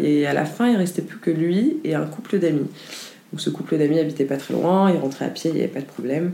et 0.04 0.28
à 0.28 0.34
la 0.34 0.46
fin, 0.46 0.68
il 0.70 0.76
restait 0.76 1.02
plus 1.02 1.20
que 1.20 1.32
lui 1.32 1.78
et 1.84 1.96
un 1.96 2.06
couple 2.06 2.40
d'amis. 2.40 2.68
Donc 3.32 3.42
ce 3.42 3.50
couple 3.50 3.78
d'amis 3.78 4.00
habitait 4.00 4.26
pas 4.26 4.38
très 4.38 4.54
loin, 4.54 4.92
ils 4.92 5.00
rentraient 5.00 5.26
à 5.26 5.30
pied, 5.30 5.52
il 5.52 5.56
n'y 5.56 5.62
avait 5.62 5.70
pas 5.72 5.82
de 5.82 5.86
problème. 5.86 6.34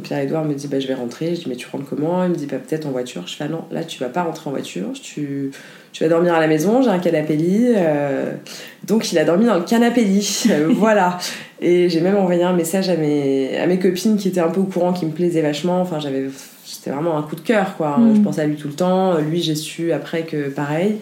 Pierre-Edouard 0.00 0.44
me 0.44 0.54
dit 0.54 0.68
bah, 0.68 0.80
Je 0.80 0.86
vais 0.86 0.94
rentrer. 0.94 1.34
Je 1.34 1.42
dis 1.42 1.48
Mais 1.48 1.56
tu 1.56 1.66
rentres 1.70 1.84
comment? 1.88 2.24
Il 2.24 2.30
me 2.30 2.34
dit 2.34 2.46
bah, 2.46 2.58
Peut-être 2.58 2.86
en 2.86 2.90
voiture. 2.90 3.26
Je 3.26 3.36
fais 3.36 3.44
ah 3.44 3.48
Non, 3.48 3.64
là 3.70 3.84
tu 3.84 3.98
vas 3.98 4.08
pas 4.08 4.22
rentrer 4.22 4.48
en 4.48 4.52
voiture. 4.52 4.88
Tu, 5.00 5.50
tu 5.92 6.02
vas 6.02 6.08
dormir 6.08 6.34
à 6.34 6.40
la 6.40 6.46
maison. 6.46 6.82
J'ai 6.82 6.90
un 6.90 6.98
canapé 6.98 7.36
lit. 7.36 7.72
Euh. 7.76 8.32
donc 8.86 9.12
il 9.12 9.18
a 9.18 9.24
dormi 9.24 9.46
dans 9.46 9.56
le 9.56 9.64
canapé 9.64 10.04
lit. 10.04 10.44
Euh, 10.50 10.68
voilà. 10.70 11.18
Et 11.60 11.88
j'ai 11.88 12.00
même 12.00 12.16
envoyé 12.16 12.42
un 12.42 12.52
message 12.52 12.88
à 12.88 12.96
mes, 12.96 13.56
à 13.56 13.66
mes 13.66 13.78
copines 13.78 14.16
qui 14.16 14.28
étaient 14.28 14.40
un 14.40 14.48
peu 14.48 14.60
au 14.60 14.64
courant, 14.64 14.92
qui 14.92 15.06
me 15.06 15.12
plaisaient 15.12 15.42
vachement. 15.42 15.80
Enfin, 15.80 16.00
j'avais. 16.00 16.24
C'était 16.64 16.90
vraiment 16.90 17.16
un 17.16 17.22
coup 17.22 17.36
de 17.36 17.40
cœur, 17.40 17.76
quoi. 17.76 17.98
Mm. 17.98 18.16
Je 18.16 18.20
pensais 18.20 18.40
à 18.42 18.46
lui 18.46 18.56
tout 18.56 18.68
le 18.68 18.74
temps. 18.74 19.18
Lui, 19.18 19.40
j'ai 19.40 19.54
su 19.54 19.92
après 19.92 20.22
que 20.22 20.48
pareil. 20.48 20.96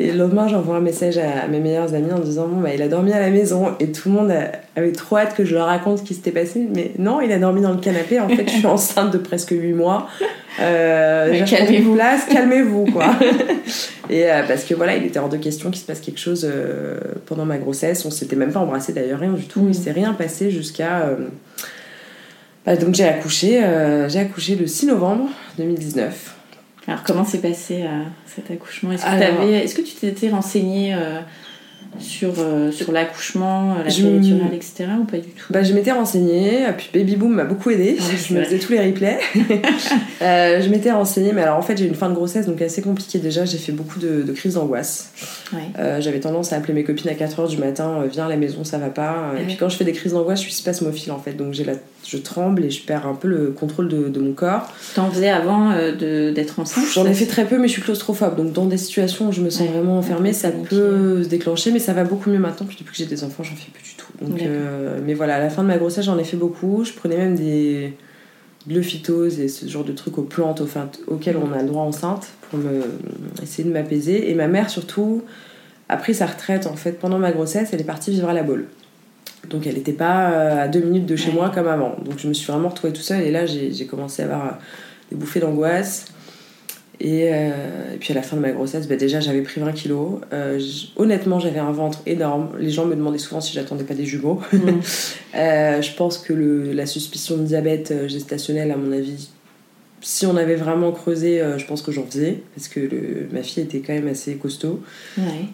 Et 0.00 0.12
le 0.12 0.16
lendemain, 0.16 0.48
j'envoie 0.48 0.76
un 0.76 0.80
message 0.80 1.18
à, 1.18 1.46
mes 1.46 1.60
meilleurs 1.60 1.92
amis 1.92 2.10
en 2.10 2.18
disant 2.18 2.48
Bon, 2.48 2.62
bah, 2.62 2.70
il 2.74 2.80
a 2.80 2.88
dormi 2.88 3.12
à 3.12 3.20
la 3.20 3.28
maison. 3.28 3.74
Et 3.80 3.92
tout 3.92 4.08
le 4.08 4.14
monde 4.14 4.32
avait 4.74 4.92
trop 4.92 5.18
hâte 5.18 5.34
que 5.36 5.44
je 5.44 5.54
leur 5.54 5.66
raconte 5.66 5.98
ce 5.98 6.02
qui 6.02 6.14
s'était 6.14 6.30
passé. 6.30 6.66
Mais 6.74 6.92
non, 6.98 7.20
il 7.20 7.30
a 7.32 7.38
dormi 7.38 7.60
dans 7.60 7.72
le 7.72 7.80
canapé. 7.80 8.18
En 8.18 8.26
fait, 8.26 8.48
je 8.48 8.50
suis 8.50 8.66
enceinte 8.66 9.12
de 9.12 9.18
presque 9.18 9.50
8 9.50 9.74
mois. 9.74 10.08
Euh, 10.58 11.44
calmez-vous. 11.44 11.94
Place, 11.96 12.24
calmez-vous, 12.32 12.86
quoi. 12.86 13.14
et 14.08 14.30
euh, 14.30 14.42
parce 14.48 14.64
que 14.64 14.72
voilà, 14.72 14.96
il 14.96 15.04
était 15.04 15.18
hors 15.18 15.28
de 15.28 15.36
question 15.36 15.70
qu'il 15.70 15.82
se 15.82 15.86
passe 15.86 16.00
quelque 16.00 16.18
chose 16.18 16.48
euh, 16.50 16.98
pendant 17.26 17.44
ma 17.44 17.58
grossesse. 17.58 18.06
On 18.06 18.10
s'était 18.10 18.36
même 18.36 18.52
pas 18.52 18.60
embrassé 18.60 18.94
d'ailleurs, 18.94 19.20
rien 19.20 19.32
du 19.32 19.44
tout. 19.44 19.66
Il 19.68 19.74
s'est 19.74 19.92
rien 19.92 20.14
passé 20.14 20.50
jusqu'à. 20.50 21.10
Bah, 22.64 22.74
donc 22.76 22.94
j'ai 22.94 23.04
accouché, 23.04 23.62
j'ai 24.08 24.18
accouché 24.18 24.56
le 24.56 24.66
6 24.66 24.86
novembre 24.86 25.28
2019. 25.58 26.39
Alors 26.90 27.04
comment 27.04 27.24
s'est 27.24 27.40
passé 27.40 27.84
euh, 27.84 28.02
cet 28.26 28.50
accouchement? 28.50 28.90
Est-ce 28.90 29.04
que, 29.04 29.44
est 29.44 29.76
que, 29.76 29.82
tu 29.82 29.94
t'étais 29.94 30.28
renseignée 30.28 30.92
euh, 30.92 31.20
sur, 31.98 32.34
euh, 32.38 32.70
sur 32.70 32.92
l'accouchement, 32.92 33.76
la 33.78 33.84
péridurale, 33.84 34.54
etc. 34.54 34.86
ou 35.00 35.04
pas 35.04 35.18
du 35.18 35.28
tout 35.28 35.52
bah, 35.52 35.62
Je 35.62 35.72
m'étais 35.72 35.92
renseignée, 35.92 36.66
puis 36.76 36.90
Baby 36.94 37.16
Boom 37.16 37.34
m'a 37.34 37.44
beaucoup 37.44 37.70
aidée. 37.70 37.96
Ah 37.98 38.04
je 38.28 38.34
me 38.34 38.44
faisais 38.44 38.58
tous 38.58 38.72
les 38.72 38.80
replays. 38.80 39.18
je 39.34 40.68
m'étais 40.68 40.92
renseignée, 40.92 41.32
mais 41.32 41.42
alors 41.42 41.58
en 41.58 41.62
fait 41.62 41.76
j'ai 41.76 41.86
une 41.86 41.94
fin 41.94 42.08
de 42.08 42.14
grossesse 42.14 42.46
donc 42.46 42.62
assez 42.62 42.82
compliquée 42.82 43.18
déjà. 43.18 43.44
J'ai 43.44 43.58
fait 43.58 43.72
beaucoup 43.72 43.98
de, 43.98 44.22
de 44.22 44.32
crises 44.32 44.54
d'angoisse. 44.54 45.12
J'avais 45.98 46.20
tendance 46.20 46.52
à 46.52 46.56
appeler 46.56 46.74
mes 46.74 46.84
copines 46.84 47.10
à 47.10 47.14
4h 47.14 47.48
du 47.48 47.58
matin 47.58 48.04
Viens 48.10 48.26
à 48.26 48.28
la 48.28 48.36
maison, 48.36 48.64
ça 48.64 48.78
va 48.78 48.88
pas. 48.88 49.32
Et 49.36 49.40
ah 49.40 49.44
puis 49.46 49.56
quand 49.56 49.68
je 49.68 49.76
fais 49.76 49.84
des 49.84 49.92
crises 49.92 50.12
d'angoisse, 50.12 50.40
je 50.40 50.44
suis 50.44 50.54
spasmophile 50.54 51.12
en 51.12 51.18
fait. 51.18 51.32
Donc 51.32 51.52
j'ai 51.52 51.64
la 51.64 51.74
je 52.06 52.16
tremble 52.16 52.64
et 52.64 52.70
je 52.70 52.82
perds 52.84 53.06
un 53.06 53.14
peu 53.14 53.28
le 53.28 53.50
contrôle 53.50 53.88
de, 53.88 54.20
mon 54.20 54.32
corps. 54.32 54.68
T'en 54.94 55.10
faisais 55.10 55.30
avant 55.30 55.70
euh, 55.72 56.32
d'être 56.32 56.58
enceinte 56.58 56.84
J'en 56.92 57.06
ai 57.06 57.14
fait 57.14 57.26
très 57.26 57.44
peu, 57.44 57.58
mais 57.58 57.68
je 57.68 57.74
suis 57.74 57.82
claustrophobe. 57.82 58.36
Donc 58.36 58.52
dans 58.52 58.66
des 58.66 58.76
situations 58.76 59.28
où 59.28 59.32
je 59.32 59.40
me 59.40 59.50
sens 59.50 59.68
vraiment 59.68 59.98
enfermée, 59.98 60.32
ça 60.32 60.50
peut 60.50 61.22
se 61.22 61.28
déclencher, 61.28 61.70
mais 61.70 61.78
ça 61.80 61.92
va 61.92 62.04
beaucoup 62.04 62.30
mieux 62.30 62.38
maintenant. 62.38 62.66
Puis 62.66 62.76
depuis 62.78 62.92
que 62.92 62.98
j'ai 62.98 63.06
des 63.06 63.24
enfants, 63.24 63.42
j'en 63.42 63.56
fais 63.56 63.70
plus 63.72 63.82
du 63.82 63.94
tout. 63.96 64.06
Donc, 64.20 64.40
euh, 64.42 65.00
mais 65.04 65.14
voilà, 65.14 65.36
à 65.36 65.38
la 65.40 65.50
fin 65.50 65.62
de 65.62 65.68
ma 65.68 65.78
grossesse, 65.78 66.04
j'en 66.04 66.18
ai 66.18 66.24
fait 66.24 66.36
beaucoup. 66.36 66.84
Je 66.84 66.92
prenais 66.92 67.16
même 67.16 67.34
des 67.34 67.94
de 68.66 68.80
et 69.40 69.48
ce 69.48 69.66
genre 69.66 69.84
de 69.84 69.92
trucs 69.92 70.18
aux 70.18 70.22
plantes 70.22 70.62
auxquelles 71.06 71.36
on 71.36 71.52
a 71.52 71.62
le 71.62 71.68
droit 71.68 71.82
enceinte 71.82 72.28
pour 72.42 72.58
me, 72.58 72.82
essayer 73.42 73.66
de 73.66 73.72
m'apaiser. 73.72 74.30
Et 74.30 74.34
ma 74.34 74.48
mère 74.48 74.68
surtout 74.68 75.22
a 75.88 75.96
pris 75.96 76.14
sa 76.14 76.26
retraite 76.26 76.66
en 76.66 76.76
fait 76.76 76.92
pendant 76.92 77.18
ma 77.18 77.32
grossesse. 77.32 77.70
Elle 77.72 77.80
est 77.80 77.84
partie 77.84 78.10
vivre 78.10 78.28
à 78.28 78.34
la 78.34 78.42
Baule. 78.42 78.66
Donc 79.48 79.66
elle 79.66 79.74
n'était 79.74 79.94
pas 79.94 80.30
euh, 80.30 80.64
à 80.64 80.68
deux 80.68 80.80
minutes 80.80 81.06
de 81.06 81.16
chez 81.16 81.32
moi 81.32 81.50
comme 81.54 81.68
avant. 81.68 81.96
Donc 82.04 82.18
je 82.18 82.28
me 82.28 82.34
suis 82.34 82.50
vraiment 82.52 82.68
retrouvée 82.68 82.92
tout 82.92 83.00
seule 83.00 83.22
et 83.22 83.30
là 83.30 83.46
j'ai 83.46 83.86
commencé 83.86 84.22
à 84.22 84.26
avoir 84.26 84.58
des 85.10 85.16
bouffées 85.16 85.40
d'angoisse. 85.40 86.06
Euh, 87.02 87.94
et, 87.94 87.96
puis 87.98 88.12
à 88.12 88.14
la 88.14 88.22
fin 88.22 88.36
de 88.36 88.42
ma 88.42 88.52
grossesse, 88.52 88.86
bah, 88.88 88.96
déjà 88.96 89.20
j'avais 89.20 89.42
pris 89.42 89.60
20 89.60 89.72
kilos. 89.72 90.20
honnêtement, 90.96 91.40
j'avais 91.40 91.58
un 91.58 91.72
ventre 91.72 92.00
énorme. 92.06 92.50
Les 92.58 92.70
gens 92.70 92.86
me 92.86 92.94
demandaient 92.94 93.18
souvent 93.18 93.40
si 93.40 93.52
j'attendais 93.52 93.84
pas 93.84 93.94
des 93.94 94.04
jumeaux. 94.04 94.40
Mm. 94.52 94.80
je 95.34 95.96
pense 95.96 96.18
que 96.18 96.32
le, 96.32 96.72
la 96.72 96.86
suspicion 96.86 97.36
de 97.36 97.44
diabète 97.44 97.94
gestationnel, 98.08 98.70
à 98.70 98.76
mon 98.76 98.92
avis, 98.92 99.30
si 100.00 100.26
on 100.26 100.36
avait 100.36 100.56
vraiment 100.56 100.92
creusé, 100.92 101.42
je 101.56 101.64
pense 101.66 101.82
que 101.82 101.92
j'en 101.92 102.04
faisais. 102.04 102.42
Parce 102.54 102.68
que 102.68 102.80
ma 103.32 103.42
fille 103.42 103.62
était 103.62 103.80
quand 103.80 103.92
même 103.92 104.08
assez 104.08 104.34
costaud. 104.34 104.82
Ouais. 105.16 105.46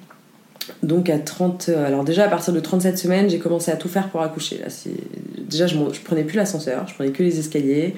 Donc 0.82 1.10
à 1.10 1.18
30, 1.18 1.68
euh, 1.68 1.86
alors 1.86 2.04
déjà 2.04 2.24
à 2.24 2.28
partir 2.28 2.52
de 2.52 2.60
37 2.60 2.98
semaines, 2.98 3.30
j'ai 3.30 3.38
commencé 3.38 3.70
à 3.70 3.76
tout 3.76 3.88
faire 3.88 4.08
pour 4.08 4.22
accoucher. 4.22 4.58
Là, 4.58 4.66
déjà, 5.48 5.66
je, 5.66 5.76
je 5.92 6.00
prenais 6.00 6.24
plus 6.24 6.36
l'ascenseur, 6.36 6.86
je 6.88 6.94
prenais 6.94 7.10
que 7.10 7.22
les 7.22 7.38
escaliers. 7.38 7.94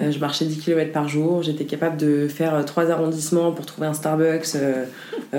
Euh, 0.00 0.10
je 0.10 0.18
marchais 0.18 0.44
10 0.44 0.58
km 0.58 0.92
par 0.92 1.08
jour. 1.08 1.42
J'étais 1.42 1.64
capable 1.64 1.96
de 1.96 2.28
faire 2.28 2.64
3 2.64 2.84
euh, 2.84 2.92
arrondissements 2.92 3.52
pour 3.52 3.66
trouver 3.66 3.86
un 3.86 3.92
Starbucks, 3.92 4.56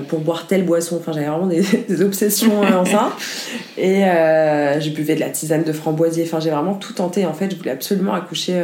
pour 0.07 0.19
boire 0.19 0.47
telle 0.47 0.65
boisson. 0.65 0.97
Enfin, 0.97 1.11
j'avais 1.13 1.27
vraiment 1.27 1.47
des, 1.47 2.01
obsessions 2.01 2.61
en 2.61 2.85
ça. 2.85 3.11
Et 3.77 4.01
je 4.01 4.89
buvais 4.89 5.15
de 5.15 5.19
la 5.19 5.29
tisane 5.29 5.63
de 5.63 5.73
framboisier. 5.73 6.23
Enfin, 6.25 6.39
j'ai 6.39 6.51
vraiment 6.51 6.75
tout 6.75 6.93
tenté. 6.93 7.25
En 7.25 7.33
fait, 7.33 7.51
je 7.51 7.55
voulais 7.57 7.71
absolument 7.71 8.13
accoucher 8.13 8.61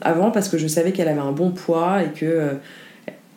avant 0.00 0.30
parce 0.30 0.48
que 0.48 0.58
je 0.58 0.66
savais 0.66 0.92
qu'elle 0.92 1.08
avait 1.08 1.20
un 1.20 1.32
bon 1.32 1.50
poids 1.50 2.02
et 2.02 2.18
que 2.18 2.56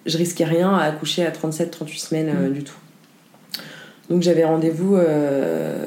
je 0.05 0.17
risquais 0.17 0.45
rien 0.45 0.73
à 0.73 0.83
accoucher 0.83 1.25
à 1.25 1.31
37-38 1.31 1.99
semaines 1.99 2.49
mm. 2.49 2.53
du 2.53 2.63
tout. 2.63 2.77
Donc 4.11 4.23
j'avais 4.23 4.43
rendez-vous 4.43 4.97
euh, 4.97 5.85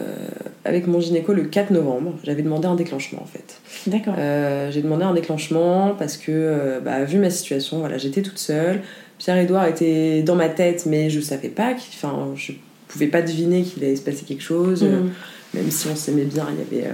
avec 0.64 0.86
mon 0.86 1.00
gynéco 1.00 1.32
le 1.32 1.44
4 1.44 1.70
novembre. 1.70 2.14
J'avais 2.24 2.42
demandé 2.42 2.66
un 2.66 2.74
déclenchement 2.74 3.22
en 3.22 3.26
fait. 3.26 3.60
D'accord. 3.86 4.14
Euh, 4.18 4.70
j'ai 4.70 4.82
demandé 4.82 5.04
un 5.04 5.14
déclenchement 5.14 5.94
parce 5.98 6.16
que, 6.16 6.32
euh, 6.32 6.80
bah, 6.80 7.04
vu 7.04 7.18
ma 7.18 7.30
situation, 7.30 7.78
voilà, 7.78 7.98
j'étais 7.98 8.22
toute 8.22 8.38
seule. 8.38 8.80
Pierre-Édouard 9.18 9.66
était 9.66 10.22
dans 10.22 10.34
ma 10.34 10.48
tête, 10.48 10.86
mais 10.86 11.10
je 11.10 11.20
savais 11.20 11.48
pas, 11.48 11.72
enfin, 11.72 12.32
je 12.34 12.52
pouvais 12.88 13.06
pas 13.06 13.22
deviner 13.22 13.62
qu'il 13.62 13.84
allait 13.84 13.96
se 13.96 14.02
passer 14.02 14.24
quelque 14.24 14.42
chose. 14.42 14.82
Mhm. 14.82 15.10
même 15.54 15.70
si 15.70 15.86
on 15.86 15.94
s'aimait 15.94 16.24
bien, 16.24 16.46
il 16.50 16.78
y 16.78 16.82
avait 16.82 16.90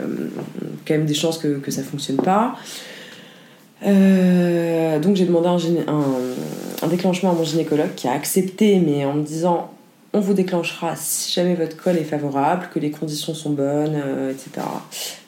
quand 0.87 0.95
même 0.95 1.07
des 1.07 1.15
chances 1.15 1.39
que, 1.39 1.59
que 1.59 1.71
ça 1.71 1.83
fonctionne 1.83 2.19
pas. 2.19 2.57
donc 3.83 5.17
j'ai 5.17 5.25
demandé 5.25 5.49
un, 5.49 5.93
un, 5.93 6.05
un, 6.83 6.89
déclenchement 6.89 7.31
à 7.31 7.35
mon 7.35 7.45
gynécologue 7.45 7.95
qui 7.97 8.07
a 8.07 8.13
accepté, 8.13 8.81
mais 8.81 9.07
en 9.07 9.15
me 9.15 9.23
disant 9.23 9.71
on 10.13 10.21
vous 10.21 10.35
déclenchera 10.35 10.97
si 10.97 11.33
jamais 11.33 11.55
votre 11.55 11.77
col 11.77 11.97
est 11.97 12.05
favorable, 12.05 12.69
que 12.73 12.79
les 12.79 12.91
conditions 12.91 13.35
sont 13.35 13.51
bonnes, 13.51 14.01
euh, 14.05 14.33
etc. 14.33 14.67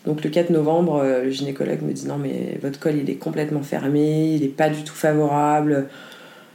Donc 0.07 0.25
le 0.25 0.31
4 0.31 0.51
novembre, 0.51 1.03
euh, 1.03 1.25
le 1.25 1.31
gynécologue 1.31 1.83
me 1.83 1.93
dit 1.93 2.07
non 2.07 2.19
mais 2.19 2.59
votre 2.63 2.81
col 2.81 2.97
il 2.97 3.09
est 3.09 3.15
complètement 3.15 3.63
fermé, 3.63 4.35
il 4.35 4.43
n'est 4.43 4.49
pas 4.49 4.69
du 4.69 4.83
tout 4.83 4.95
favorable. 4.95 5.89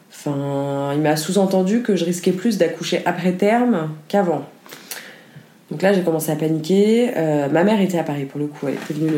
Enfin, 0.09 0.93
il 0.95 1.01
m'a 1.01 1.15
sous-entendu 1.15 1.83
que 1.83 1.95
je 1.95 2.03
risquais 2.03 2.31
plus 2.31 2.57
d'accoucher 2.57 3.01
après 3.05 3.33
terme 3.33 3.91
qu'avant. 4.07 4.45
Donc 5.69 5.81
là, 5.81 5.91
j'ai 5.91 6.01
commencé 6.01 6.31
à 6.31 6.35
paniquer. 6.35 7.11
Euh, 7.17 7.49
ma 7.49 7.63
mère 7.63 7.81
était 7.81 7.97
à 7.97 8.03
Paris 8.03 8.23
pour 8.23 8.39
le 8.39 8.47
coup. 8.47 8.67
Elle 8.67 8.75
est 8.75 8.77
prévenue. 8.77 9.11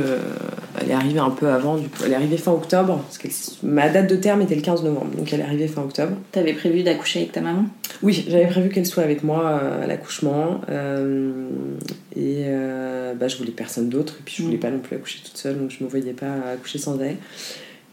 Elle 0.82 0.90
est 0.90 0.94
arrivée 0.94 1.20
un 1.20 1.30
peu 1.30 1.48
avant. 1.48 1.78
Du 1.78 1.88
coup, 1.88 2.04
elle 2.06 2.14
est 2.14 2.16
arrivée 2.16 2.38
fin 2.38 2.52
octobre. 2.52 3.04
Parce 3.04 3.18
que 3.20 3.28
ma 3.64 3.90
date 3.90 4.10
de 4.10 4.16
terme 4.16 4.42
était 4.42 4.56
le 4.56 4.62
15 4.62 4.84
novembre. 4.84 5.12
Donc 5.16 5.32
elle 5.32 5.42
est 5.42 5.44
arrivée 5.44 5.68
fin 5.68 5.84
octobre. 5.84 6.14
T'avais 6.32 6.54
prévu 6.54 6.82
d'accoucher 6.82 7.20
avec 7.20 7.34
ta 7.34 7.42
maman? 7.42 7.66
Oui, 8.02 8.26
j'avais 8.28 8.48
prévu 8.48 8.70
qu'elle 8.70 8.88
soit 8.88 9.04
avec 9.04 9.24
moi 9.24 9.60
euh, 9.62 9.84
à 9.84 9.88
l'accouchement. 9.88 10.62
Euh, 10.70 11.50
et 12.16 12.46
bah, 13.20 13.28
je 13.28 13.38
voulais 13.38 13.52
personne 13.52 13.90
d'autre. 13.90 14.16
Et 14.20 14.24
puis 14.26 14.36
je 14.40 14.44
voulais 14.44 14.58
pas 14.58 14.72
non 14.72 14.80
plus 14.80 14.96
accoucher 14.96 15.20
toute 15.24 15.38
seule. 15.38 15.60
Donc 15.60 15.70
je 15.70 15.84
me 15.84 15.90
voyais 15.90 16.14
pas 16.14 16.34
accoucher 16.54 16.80
sans 16.80 17.00
elle. 17.00 17.18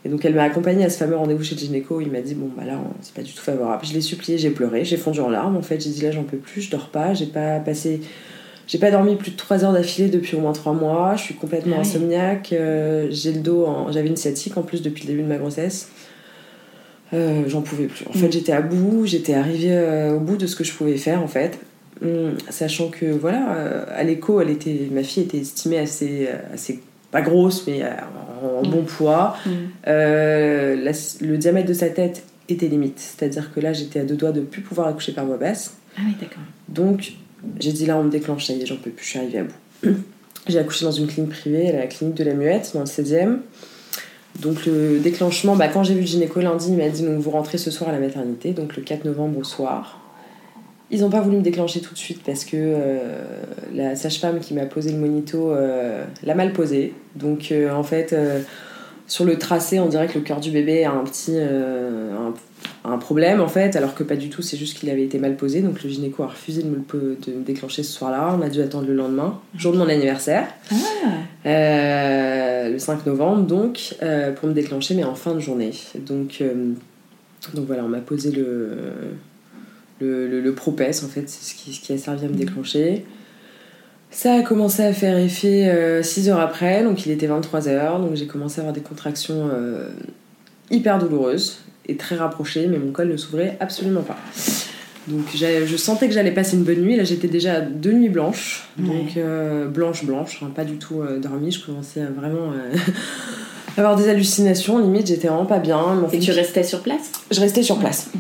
Et 0.06 0.08
donc 0.08 0.24
elle 0.24 0.36
m'a 0.36 0.44
accompagnée 0.44 0.84
à 0.84 0.88
ce 0.88 0.98
fameux 0.98 1.16
rendez-vous 1.16 1.42
chez 1.42 1.56
le 1.56 1.60
gynéco. 1.60 2.00
Il 2.00 2.12
m'a 2.12 2.20
dit 2.20 2.36
bon 2.36 2.48
bah 2.56 2.64
là 2.64 2.78
c'est 3.02 3.12
pas 3.12 3.22
du 3.22 3.32
tout 3.32 3.42
favorable. 3.42 3.84
Je 3.84 3.92
l'ai 3.92 4.00
supplié, 4.00 4.38
j'ai 4.38 4.50
pleuré, 4.50 4.84
j'ai 4.84 4.96
fondu 4.96 5.18
en 5.18 5.28
larmes. 5.28 5.56
En 5.56 5.62
fait 5.62 5.80
j'ai 5.80 5.90
dit 5.90 6.02
là 6.02 6.12
j'en 6.12 6.22
peux 6.22 6.36
plus, 6.36 6.62
je 6.62 6.70
dors 6.70 6.90
pas, 6.90 7.12
j'ai 7.12 7.26
pas 7.26 7.58
passé 7.58 8.00
j'ai 8.66 8.79
pas 8.79 8.90
dormi 8.90 9.16
plus 9.16 9.31
de 9.31 9.37
3 9.37 9.64
heures 9.64 9.72
d'affilée 9.72 10.09
depuis 10.09 10.37
au 10.37 10.40
moins 10.40 10.52
3 10.52 10.72
mois. 10.72 11.14
Je 11.16 11.22
suis 11.22 11.35
complètement 11.35 11.76
ah 11.79 11.83
insomniaque. 11.83 12.52
Euh, 12.52 13.07
j'ai 13.11 13.33
le 13.33 13.40
dos, 13.40 13.68
j'avais 13.90 14.09
une 14.09 14.16
sciatique 14.16 14.57
en 14.57 14.62
plus 14.62 14.83
depuis 14.83 15.05
le 15.05 15.09
début 15.09 15.22
de 15.22 15.29
ma 15.29 15.37
grossesse. 15.37 15.88
Euh, 17.14 17.44
j'en 17.46 17.62
pouvais 17.62 17.87
plus. 17.87 18.05
En 18.09 18.12
fait, 18.12 18.26
mm. 18.26 18.33
j'étais 18.33 18.52
à 18.52 18.61
bout. 18.61 19.07
J'étais 19.07 19.35
arrivée 19.35 19.70
euh, 19.70 20.16
au 20.16 20.20
bout 20.20 20.37
de 20.37 20.46
ce 20.46 20.57
que 20.57 20.64
je 20.64 20.72
pouvais 20.72 20.96
faire 20.96 21.22
en 21.22 21.29
fait. 21.29 21.61
Hum, 22.02 22.37
sachant 22.50 22.88
que 22.88 23.07
voilà, 23.07 23.87
à 23.94 24.02
l'écho, 24.02 24.40
elle 24.40 24.50
était, 24.50 24.88
ma 24.90 25.02
fille 25.02 25.22
était 25.22 25.38
estimée 25.38 25.79
assez, 25.79 26.29
assez 26.52 26.83
pas 27.11 27.22
grosse, 27.22 27.66
mais 27.66 27.83
en, 28.42 28.68
bon 28.68 28.83
mm. 28.83 28.87
poids. 28.87 29.37
Mm. 29.46 29.50
le 29.87 31.37
diamètre 31.37 31.68
de 31.68 31.72
sa 31.72 31.88
tête 31.88 32.24
était 32.48 32.66
limite. 32.66 32.98
C'est-à-dire 32.98 33.55
que 33.55 33.61
là, 33.61 33.72
j'étais 33.72 34.00
à 34.00 34.05
deux 34.05 34.16
doigts 34.16 34.33
de 34.33 34.40
plus 34.40 34.61
pouvoir 34.61 34.88
accoucher 34.88 35.12
par 35.12 35.24
voie 35.24 35.37
basse. 35.37 35.76
Ah 35.96 36.02
oui, 36.05 36.14
d'accord. 36.20 36.42
Donc, 36.68 37.14
j'ai 37.61 37.72
dit 37.72 37.87
là, 37.87 37.96
on 37.96 38.04
me 38.04 38.11
déclenche, 38.11 38.46
ça 38.46 38.52
y 38.52 38.62
est, 38.62 38.66
j'en 38.66 38.76
peux 38.76 38.90
plus, 38.90 39.04
je 39.04 39.11
suis 39.11 39.18
arrivée 39.18 39.38
à 39.38 39.44
bout. 39.44 39.94
J'ai 40.48 40.61
accouché 40.61 40.85
dans 40.85 40.92
une 40.92 41.09
clinique 41.09 41.32
privée, 41.32 41.72
la 41.72 41.88
clinique 41.88 42.14
de 42.14 42.22
la 42.22 42.32
Muette, 42.32 42.70
dans 42.72 42.80
le 42.80 42.87
16e. 42.87 43.38
Donc 44.40 44.66
le 44.66 44.98
déclenchement, 44.98 45.56
bah, 45.56 45.68
quand 45.68 45.82
j'ai 45.82 45.94
vu 45.94 46.00
le 46.00 46.06
gynéco 46.06 46.40
lundi, 46.40 46.68
il 46.68 46.76
m'a 46.76 46.88
dit 46.88 47.02
donc 47.02 47.18
vous 47.18 47.30
rentrez 47.30 47.59
ce 47.59 47.70
soir 47.70 47.90
à 47.90 47.92
la 47.92 47.98
maternité, 47.98 48.52
donc 48.52 48.76
le 48.76 48.82
4 48.82 49.04
novembre 49.04 49.38
au 49.38 49.44
soir. 49.44 50.00
Ils 50.90 51.00
n'ont 51.00 51.11
pas 51.11 51.20
voulu 51.20 51.38
me 51.38 51.42
déclencher 51.42 51.80
tout 51.80 51.94
de 51.94 51.98
suite 51.98 52.22
parce 52.24 52.44
que 52.44 52.56
euh, 52.56 53.24
la 53.74 53.96
sage-femme 53.96 54.38
qui 54.38 54.54
m'a 54.54 54.66
posé 54.66 54.92
le 54.92 54.98
monito 54.98 55.50
euh, 55.50 56.04
l'a 56.22 56.35
mal 56.37 56.52
posé. 56.52 56.94
Donc 57.16 57.50
euh, 57.50 57.72
en 57.72 57.82
fait, 57.82 58.14
sur 59.06 59.24
le 59.24 59.38
tracé, 59.38 59.78
on 59.80 59.88
dirait 59.88 60.08
que 60.08 60.18
le 60.18 60.24
cœur 60.24 60.40
du 60.40 60.50
bébé 60.50 60.84
a 60.84 60.92
un 60.92 61.04
petit 61.04 61.36
un, 62.84 62.98
problème 62.98 63.40
en 63.40 63.48
fait, 63.48 63.76
alors 63.76 63.94
que 63.94 64.02
pas 64.02 64.16
du 64.16 64.30
tout, 64.30 64.42
c'est 64.42 64.56
juste 64.56 64.78
qu'il 64.78 64.90
avait 64.90 65.04
été 65.04 65.18
mal 65.18 65.36
posé. 65.36 65.60
Donc 65.60 65.82
le 65.82 65.90
gynéco 65.90 66.22
a 66.22 66.28
refusé 66.28 66.62
de 66.62 66.68
me, 66.68 66.76
de 66.76 67.32
me 67.32 67.44
déclencher 67.44 67.82
ce 67.82 67.92
soir-là. 67.92 68.36
On 68.38 68.42
a 68.42 68.48
dû 68.48 68.60
attendre 68.62 68.86
le 68.86 68.94
lendemain, 68.94 69.40
jour 69.56 69.72
de 69.72 69.78
mon 69.78 69.88
anniversaire, 69.88 70.48
ah. 70.72 70.76
le 71.44 72.78
5 72.78 73.06
novembre 73.06 73.42
donc, 73.42 73.96
pour 74.36 74.48
me 74.48 74.54
déclencher, 74.54 74.94
mais 74.94 75.04
en 75.04 75.14
fin 75.14 75.34
de 75.34 75.40
journée. 75.40 75.72
Donc, 75.96 76.42
donc 77.54 77.66
voilà, 77.66 77.84
on 77.84 77.88
m'a 77.88 78.00
posé 78.00 78.30
le, 78.30 78.68
le, 80.00 80.40
le, 80.40 80.52
propès 80.52 81.04
en 81.04 81.08
fait, 81.08 81.28
c'est 81.28 81.44
ce 81.44 81.54
qui, 81.54 81.72
ce 81.72 81.80
qui 81.80 81.92
a 81.92 81.98
servi 81.98 82.26
à 82.26 82.28
me 82.28 82.34
déclencher. 82.34 83.04
Ça 84.10 84.34
a 84.34 84.42
commencé 84.42 84.82
à 84.82 84.92
faire 84.92 85.18
effet 85.18 86.00
6 86.02 86.28
euh, 86.28 86.32
heures 86.32 86.40
après, 86.40 86.82
donc 86.82 87.04
il 87.06 87.12
était 87.12 87.26
23 87.26 87.68
heures, 87.68 88.00
donc 88.00 88.14
j'ai 88.14 88.26
commencé 88.26 88.60
à 88.60 88.62
avoir 88.62 88.72
des 88.72 88.80
contractions 88.80 89.48
euh, 89.52 89.88
hyper 90.70 90.98
douloureuses 90.98 91.58
et 91.86 91.96
très 91.96 92.16
rapprochées, 92.16 92.66
mais 92.66 92.78
mon 92.78 92.92
col 92.92 93.08
ne 93.08 93.16
s'ouvrait 93.16 93.56
absolument 93.60 94.02
pas. 94.02 94.16
Donc 95.08 95.24
je 95.34 95.76
sentais 95.76 96.08
que 96.08 96.14
j'allais 96.14 96.32
passer 96.32 96.56
une 96.56 96.64
bonne 96.64 96.80
nuit. 96.80 96.96
Là, 96.96 97.04
j'étais 97.04 97.28
déjà 97.28 97.60
deux 97.60 97.92
nuits 97.92 98.08
blanches, 98.08 98.68
donc 98.76 99.16
euh, 99.16 99.68
blanche 99.68 100.04
blanche, 100.04 100.42
hein, 100.42 100.50
pas 100.54 100.64
du 100.64 100.78
tout 100.78 101.02
dormi. 101.22 101.52
Je 101.52 101.64
commençais 101.64 102.00
à 102.00 102.06
vraiment 102.10 102.52
avoir 103.76 103.94
des 103.94 104.08
hallucinations. 104.08 104.78
Limite, 104.78 105.06
j'étais 105.06 105.28
vraiment 105.28 105.46
pas 105.46 105.60
bien. 105.60 106.02
Et 106.12 106.18
tu 106.18 106.32
restais 106.32 106.64
sur 106.64 106.80
place? 106.80 107.12
Je 107.30 107.40
restais 107.40 107.62
sur 107.62 107.78
place. 107.78 108.10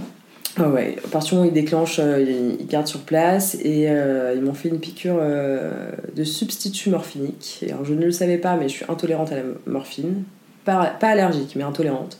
Ah 0.58 0.68
ouais, 0.70 0.96
à 1.04 1.08
partir 1.08 1.30
du 1.30 1.34
moment 1.36 1.46
où 1.46 1.50
ils 1.50 1.54
déclenchent, 1.54 1.98
euh, 1.98 2.54
ils 2.58 2.66
gardent 2.66 2.86
sur 2.86 3.00
place 3.00 3.56
et 3.62 3.90
euh, 3.90 4.32
ils 4.34 4.42
m'ont 4.42 4.54
fait 4.54 4.70
une 4.70 4.78
piqûre 4.78 5.18
euh, 5.20 5.90
de 6.14 6.24
substitut 6.24 6.88
morphinique. 6.88 7.64
alors, 7.68 7.84
je 7.84 7.92
ne 7.92 8.04
le 8.04 8.10
savais 8.10 8.38
pas, 8.38 8.56
mais 8.56 8.68
je 8.68 8.76
suis 8.76 8.84
intolérante 8.88 9.32
à 9.32 9.36
la 9.36 9.42
morphine. 9.66 10.24
Pas, 10.64 10.86
pas 10.86 11.08
allergique, 11.08 11.54
mais 11.56 11.62
intolérante. 11.62 12.18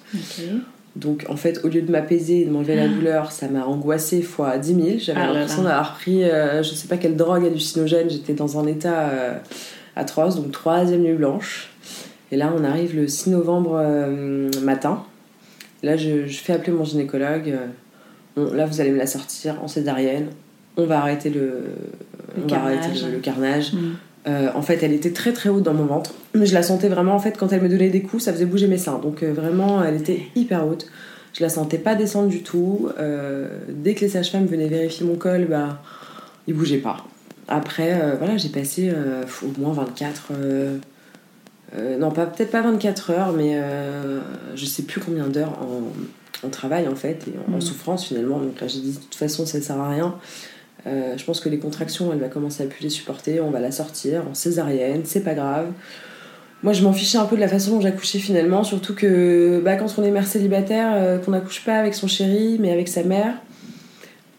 Donc 0.97 1.25
en 1.29 1.37
fait, 1.37 1.63
au 1.65 1.69
lieu 1.69 1.83
de 1.83 1.91
m'apaiser 1.91 2.43
et 2.43 2.45
de 2.45 2.51
m'enlever 2.51 2.77
la 2.77 2.85
ah. 2.85 2.89
douleur, 2.89 3.33
ça 3.33 3.49
m'a 3.49 3.65
angoissée 3.65 4.23
fois 4.23 4.59
10 4.59 4.75
000. 4.75 4.87
J'avais 4.99 5.21
ah 5.21 5.33
l'impression 5.33 5.63
d'avoir 5.63 5.95
pris 5.95 6.23
je 6.23 6.75
sais 6.75 6.89
pas 6.89 6.97
quelle 6.97 7.17
drogue 7.17 7.45
hallucinogène. 7.45 8.09
J'étais 8.09 8.35
dans 8.35 8.59
un 8.59 8.67
état 8.67 9.11
atroce, 9.95 10.37
donc 10.37 10.53
troisième 10.53 11.03
nuit 11.03 11.15
blanche. 11.15 11.71
Et 12.33 12.37
là, 12.37 12.53
on 12.57 12.65
arrive 12.65 12.97
le 12.97 13.09
6 13.09 13.31
novembre 13.31 13.83
matin. 14.63 15.03
Là, 15.83 15.97
je, 15.97 16.27
je, 16.27 16.39
fais 16.39 16.55
appeler 16.55 16.73
mon 16.73 16.85
gynécologue 16.85 17.55
là 18.37 18.67
vous 18.67 18.81
allez 18.81 18.91
me 18.91 18.99
la 18.99 19.07
sortir 19.07 19.63
en 19.63 19.69
césarienne, 19.69 20.29
on 20.77 20.85
va 20.85 21.01
arrêter 21.01 21.31
le, 21.31 21.63
carnage. 23.23 23.73
Mm. 23.73 23.79
Euh, 24.27 24.49
en 24.55 24.63
fait, 24.63 24.83
elle 24.83 24.93
était 24.93 25.13
très 25.13 25.33
très 25.33 25.49
haute 25.49 25.63
dans 25.63 25.75
mon 25.75 25.85
ventre, 25.85 26.13
mais 26.35 26.47
je 26.47 26.55
la 26.55 26.63
sentais 26.63 26.89
vraiment. 26.89 27.15
En 27.15 27.19
fait, 27.19 27.37
quand 27.39 27.53
elle 27.53 27.63
me 27.63 27.69
donnait 27.69 27.91
des 27.91 28.03
coups, 28.03 28.25
ça 28.25 28.33
faisait 28.33 28.45
bouger 28.45 28.67
mes 28.67 28.79
seins. 28.79 28.99
Donc 28.99 29.23
euh, 29.23 29.33
vraiment, 29.33 29.83
elle 29.85 29.97
était 29.97 30.23
hyper 30.35 30.67
haute. 30.67 30.87
Je 31.33 31.43
la 31.43 31.49
sentais 31.49 31.79
pas 31.79 31.95
descendre 31.95 32.29
du 32.29 32.43
tout. 32.43 32.89
Euh, 32.99 33.49
dès 33.69 33.95
que 33.95 34.01
les 34.01 34.09
sages-femmes 34.09 34.47
venaient 34.47 34.69
vérifier 34.69 35.07
mon 35.07 35.17
col, 35.17 35.47
bah, 35.49 35.81
il 36.49 36.55
bougeait 36.55 36.79
pas. 36.79 37.05
Après, 37.49 38.17
voilà, 38.19 38.37
j'ai 38.37 38.49
passé 38.49 38.93
au 39.43 39.61
moins 39.61 39.73
24. 39.73 40.33
non, 42.01 42.11
pas 42.11 42.27
peut-être 42.27 42.51
pas 42.51 42.63
24 42.63 43.11
heures, 43.11 43.33
mais 43.33 43.61
je 44.57 44.65
sais 44.65 44.83
plus 44.83 45.01
combien 45.01 45.29
d'heures 45.29 45.57
en 45.63 45.83
on 46.45 46.49
travaille 46.49 46.89
en 46.89 46.95
fait 46.95 47.25
et 47.29 47.53
en, 47.53 47.57
mm. 47.57 47.61
souffrance 47.61 48.07
finalement. 48.07 48.39
Donc 48.39 48.61
là 48.61 48.69
j'ai 48.69 48.81
dit 48.81 48.93
de 48.93 48.99
toute 48.99 49.15
façon 49.15 49.47
ça 49.47 49.61
sert 49.61 49.79
à 49.79 49.91
rien. 49.91 50.17
Euh, 50.87 51.15
je 51.17 51.25
pense 51.25 51.41
que 51.41 51.49
les 51.49 51.59
contractions 51.59 52.13
elle 52.13 52.21
va 52.21 52.29
commencer 52.29 52.63
à 52.63 52.67
plus 52.67 52.83
les 52.83 52.91
supporter, 52.91 53.41
on 53.41 53.51
va 53.51 53.61
la 53.61 53.73
sortir 53.73 54.23
en 54.31 54.35
césarienne, 54.35 55.03
c'est 55.05 55.25
pas 55.25 55.35
grave. 55.35 55.67
Moi 56.63 56.73
je 56.73 56.83
m'en 56.83 56.93
fichais 56.93 57.19
un 57.19 57.25
peu 57.25 57.37
de 57.37 57.41
la 57.41 57.49
façon 57.49 57.73
dont 57.73 57.81
j'accouchais 57.81 58.19
finalement, 58.19 58.65
surtout 58.65 58.95
que 58.95 59.61
bah, 59.65 59.77
quand 59.77 59.87
on 59.99 60.05
est 60.05 60.11
mère 60.11 60.27
célibataire, 60.27 60.93
euh, 60.95 61.19
qu'on 61.19 61.33
n'accouche 61.33 61.65
pas 61.65 61.79
avec 61.79 61.95
son 61.95 62.07
chéri 62.07 62.59
mais 62.61 62.73
avec 62.73 62.89
sa 62.89 63.03
mère, 63.03 63.35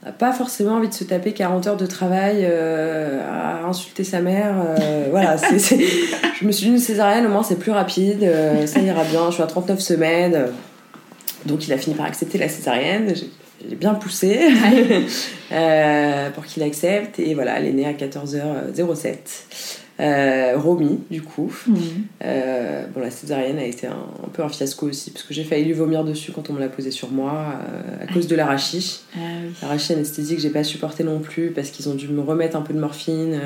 on 0.03 0.05
n'a 0.05 0.11
pas 0.13 0.31
forcément 0.31 0.73
envie 0.73 0.87
de 0.87 0.93
se 0.93 1.03
taper 1.03 1.33
40 1.33 1.67
heures 1.67 1.77
de 1.77 1.85
travail 1.85 2.43
euh, 2.43 3.19
à 3.29 3.65
insulter 3.65 4.05
sa 4.05 4.21
mère. 4.21 4.55
voilà, 5.11 5.37
c'est, 5.57 5.79
je 6.39 6.45
me 6.45 6.51
suis 6.51 6.67
dit 6.67 6.71
une 6.71 6.79
césarienne 6.79 7.25
au 7.25 7.29
moins 7.29 7.43
c'est 7.43 7.59
plus 7.59 7.71
rapide, 7.71 8.25
ça 8.65 8.79
ira 8.79 9.03
bien, 9.03 9.29
je 9.29 9.33
suis 9.33 9.43
à 9.43 9.47
39 9.47 9.79
semaines 9.79 10.47
donc 11.45 11.67
il 11.67 11.73
a 11.73 11.77
fini 11.77 11.95
par 11.95 12.05
accepter 12.05 12.37
la 12.37 12.49
césarienne. 12.49 13.13
J'ai 13.67 13.75
bien 13.75 13.95
poussé 13.95 14.39
euh, 15.51 16.29
pour 16.31 16.45
qu'il 16.45 16.63
accepte. 16.63 17.19
Et 17.19 17.33
voilà, 17.33 17.59
elle 17.59 17.65
est 17.65 17.73
née 17.73 17.85
à 17.85 17.93
14h07. 17.93 19.17
Euh, 19.99 20.53
Romy, 20.57 20.99
du 21.09 21.23
coup. 21.23 21.51
Mhm. 21.65 21.77
Euh, 22.23 22.85
bon, 22.93 23.01
la 23.01 23.09
césarienne 23.09 23.57
a 23.57 23.65
été 23.65 23.87
un, 23.87 24.29
peu 24.31 24.43
un 24.43 24.49
fiasco 24.49 24.87
aussi, 24.87 25.09
parce 25.09 25.23
que 25.23 25.33
j'ai 25.33 25.43
failli 25.43 25.65
lui 25.65 25.73
vomir 25.73 26.03
dessus 26.03 26.31
quand 26.31 26.51
on 26.51 26.53
me 26.53 26.59
l'a 26.59 26.69
posé 26.69 26.91
sur 26.91 27.09
moi, 27.09 27.53
à 27.99 28.13
cause 28.13 28.27
de 28.27 28.35
l'arachis. 28.35 29.01
Ah, 29.15 29.17
oui. 29.43 29.53
L'arachis 29.63 29.93
anesthésique, 29.93 30.39
j'ai 30.39 30.51
pas 30.51 30.63
supporté 30.63 31.03
non 31.03 31.19
plus, 31.19 31.49
parce 31.49 31.71
qu'ils 31.71 31.89
ont 31.89 31.95
dû 31.95 32.07
me 32.09 32.21
remettre 32.21 32.55
un 32.55 32.61
peu 32.61 32.75
de 32.75 32.79
morphine. 32.79 33.39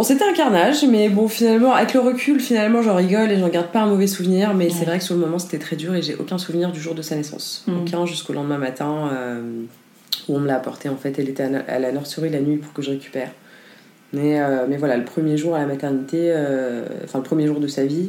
Bon, 0.00 0.04
c'était 0.04 0.24
un 0.24 0.32
carnage, 0.32 0.82
mais 0.86 1.10
bon, 1.10 1.28
finalement, 1.28 1.74
avec 1.74 1.92
le 1.92 2.00
recul, 2.00 2.40
finalement, 2.40 2.80
j'en 2.80 2.96
rigole 2.96 3.30
et 3.30 3.38
j'en 3.38 3.50
garde 3.50 3.66
pas 3.66 3.80
un 3.80 3.86
mauvais 3.86 4.06
souvenir, 4.06 4.54
mais 4.54 4.70
c'est 4.70 4.86
vrai 4.86 4.96
que 4.96 5.04
sur 5.04 5.14
le 5.14 5.20
moment, 5.20 5.38
c'était 5.38 5.58
très 5.58 5.76
dur 5.76 5.94
et 5.94 6.00
j'ai 6.00 6.14
aucun 6.14 6.38
souvenir 6.38 6.72
du 6.72 6.80
jour 6.80 6.94
de 6.94 7.02
sa 7.02 7.16
naissance. 7.16 7.64
Mm. 7.66 7.80
Aucun 7.82 8.06
jusqu'au 8.06 8.32
lendemain 8.32 8.56
matin 8.56 9.10
euh, 9.12 9.42
où 10.26 10.36
on 10.36 10.38
me 10.38 10.46
l'a 10.46 10.56
apporté. 10.56 10.88
En 10.88 10.96
fait, 10.96 11.18
elle 11.18 11.28
était 11.28 11.42
à 11.42 11.78
la 11.78 11.92
nurserie 11.92 12.30
la 12.30 12.40
nuit 12.40 12.56
pour 12.56 12.72
que 12.72 12.80
je 12.80 12.92
récupère. 12.92 13.30
Mais, 14.14 14.40
euh, 14.40 14.64
mais 14.66 14.78
voilà, 14.78 14.96
le 14.96 15.04
premier 15.04 15.36
jour 15.36 15.54
à 15.54 15.58
la 15.58 15.66
maternité, 15.66 16.30
euh, 16.30 16.86
enfin, 17.04 17.18
le 17.18 17.24
premier 17.24 17.46
jour 17.46 17.60
de 17.60 17.68
sa 17.68 17.84
vie, 17.84 18.08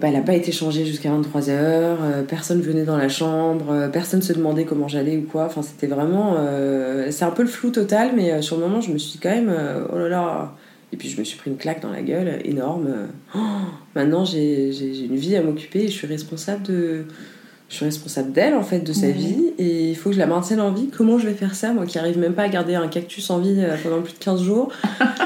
bah, 0.00 0.06
elle 0.06 0.14
n'a 0.14 0.20
pas 0.20 0.34
été 0.34 0.52
changée 0.52 0.84
jusqu'à 0.84 1.10
23h, 1.10 2.26
personne 2.28 2.60
venait 2.60 2.84
dans 2.84 2.96
la 2.96 3.08
chambre, 3.08 3.88
personne 3.92 4.22
se 4.22 4.32
demandait 4.32 4.66
comment 4.66 4.86
j'allais 4.86 5.16
ou 5.16 5.22
quoi. 5.22 5.46
Enfin, 5.46 5.62
c'était 5.62 5.88
vraiment. 5.88 6.36
c'est 7.10 7.24
un 7.24 7.32
peu 7.32 7.42
le 7.42 7.48
flou 7.48 7.70
total, 7.70 8.12
mais 8.14 8.40
sur 8.40 8.56
le 8.56 8.62
moment, 8.62 8.80
je 8.80 8.92
me 8.92 8.98
suis 8.98 9.18
quand 9.18 9.30
même. 9.30 9.52
oh 9.92 9.98
là 9.98 10.08
là 10.08 10.54
et 10.92 10.96
puis 10.96 11.08
je 11.08 11.18
me 11.18 11.24
suis 11.24 11.38
pris 11.38 11.50
une 11.50 11.56
claque 11.56 11.80
dans 11.80 11.90
la 11.90 12.02
gueule 12.02 12.40
énorme. 12.44 13.08
Oh, 13.34 13.38
maintenant 13.94 14.24
j'ai 14.24 14.70
une 15.04 15.16
vie 15.16 15.36
à 15.36 15.42
m'occuper 15.42 15.84
et 15.84 15.88
je 15.88 15.92
suis 15.92 16.06
responsable 16.06 16.62
de. 16.64 17.06
Je 17.68 17.76
suis 17.76 17.86
responsable 17.86 18.32
d'elle 18.32 18.54
en 18.54 18.62
fait, 18.62 18.80
de 18.80 18.92
sa 18.92 19.08
vie, 19.08 19.54
et 19.56 19.88
il 19.88 19.96
faut 19.96 20.10
que 20.10 20.14
je 20.14 20.20
la 20.20 20.26
maintienne 20.26 20.60
en 20.60 20.72
vie. 20.72 20.90
Comment 20.94 21.16
je 21.16 21.26
vais 21.26 21.32
faire 21.32 21.54
ça, 21.54 21.72
moi 21.72 21.86
qui 21.86 21.98
arrive 21.98 22.18
même 22.18 22.34
pas 22.34 22.42
à 22.42 22.48
garder 22.50 22.74
un 22.74 22.86
cactus 22.86 23.30
en 23.30 23.38
vie 23.38 23.56
euh, 23.60 23.76
pendant 23.82 24.02
plus 24.02 24.12
de 24.12 24.18
15 24.18 24.42
jours 24.42 24.70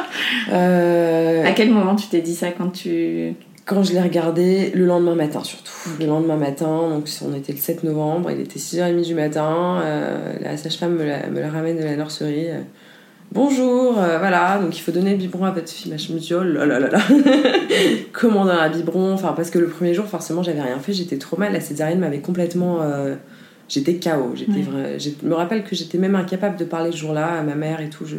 euh, 0.52 1.44
À 1.44 1.50
quel 1.50 1.72
moment 1.72 1.96
tu 1.96 2.06
t'es 2.06 2.20
dit 2.20 2.36
ça 2.36 2.52
quand 2.52 2.70
tu. 2.70 3.34
Quand 3.64 3.82
je 3.82 3.92
l'ai 3.92 4.00
regardé 4.00 4.70
le 4.76 4.86
lendemain 4.86 5.16
matin 5.16 5.42
surtout. 5.42 5.72
Le 5.98 6.06
lendemain 6.06 6.36
matin, 6.36 6.88
donc 6.88 7.08
on 7.28 7.34
était 7.34 7.52
le 7.52 7.58
7 7.58 7.82
novembre, 7.82 8.30
il 8.30 8.40
était 8.40 8.60
6h30 8.60 9.04
du 9.04 9.14
matin, 9.16 9.80
euh, 9.82 10.34
la 10.40 10.56
sage-femme 10.56 10.94
me 10.94 11.04
la, 11.04 11.26
me 11.26 11.40
la 11.40 11.50
ramène 11.50 11.76
de 11.76 11.82
la 11.82 11.96
nurserie 11.96 12.46
bonjour, 13.32 13.98
euh, 13.98 14.18
voilà, 14.18 14.58
donc 14.58 14.76
il 14.76 14.80
faut 14.80 14.92
donner 14.92 15.12
le 15.12 15.16
biberon 15.16 15.44
à 15.44 15.50
votre 15.50 15.68
fille. 15.68 15.94
Je 15.96 16.12
me 16.12 16.18
dis, 16.18 16.34
oh 16.34 16.42
là 16.42 16.66
là 16.66 16.78
là 16.78 16.88
là, 16.88 17.00
comment 18.12 18.44
donner 18.44 18.58
un 18.58 18.70
biberon 18.70 19.12
Enfin, 19.12 19.32
parce 19.34 19.50
que 19.50 19.58
le 19.58 19.68
premier 19.68 19.94
jour, 19.94 20.06
forcément, 20.06 20.42
j'avais 20.42 20.62
rien 20.62 20.78
fait, 20.78 20.92
j'étais 20.92 21.18
trop 21.18 21.36
mal. 21.36 21.52
La 21.52 21.60
césarienne 21.60 22.00
m'avait 22.00 22.20
complètement. 22.20 22.82
Euh, 22.82 23.14
j'étais 23.68 23.94
KO. 23.94 24.34
J'étais 24.34 24.62
Je 24.98 25.26
me 25.26 25.34
rappelle 25.34 25.64
que 25.64 25.74
j'étais 25.74 25.98
même 25.98 26.14
incapable 26.14 26.56
de 26.56 26.64
parler 26.64 26.92
ce 26.92 26.98
jour-là 26.98 27.38
à 27.38 27.42
ma 27.42 27.54
mère 27.54 27.80
et 27.80 27.90
tout. 27.90 28.06
Je. 28.06 28.16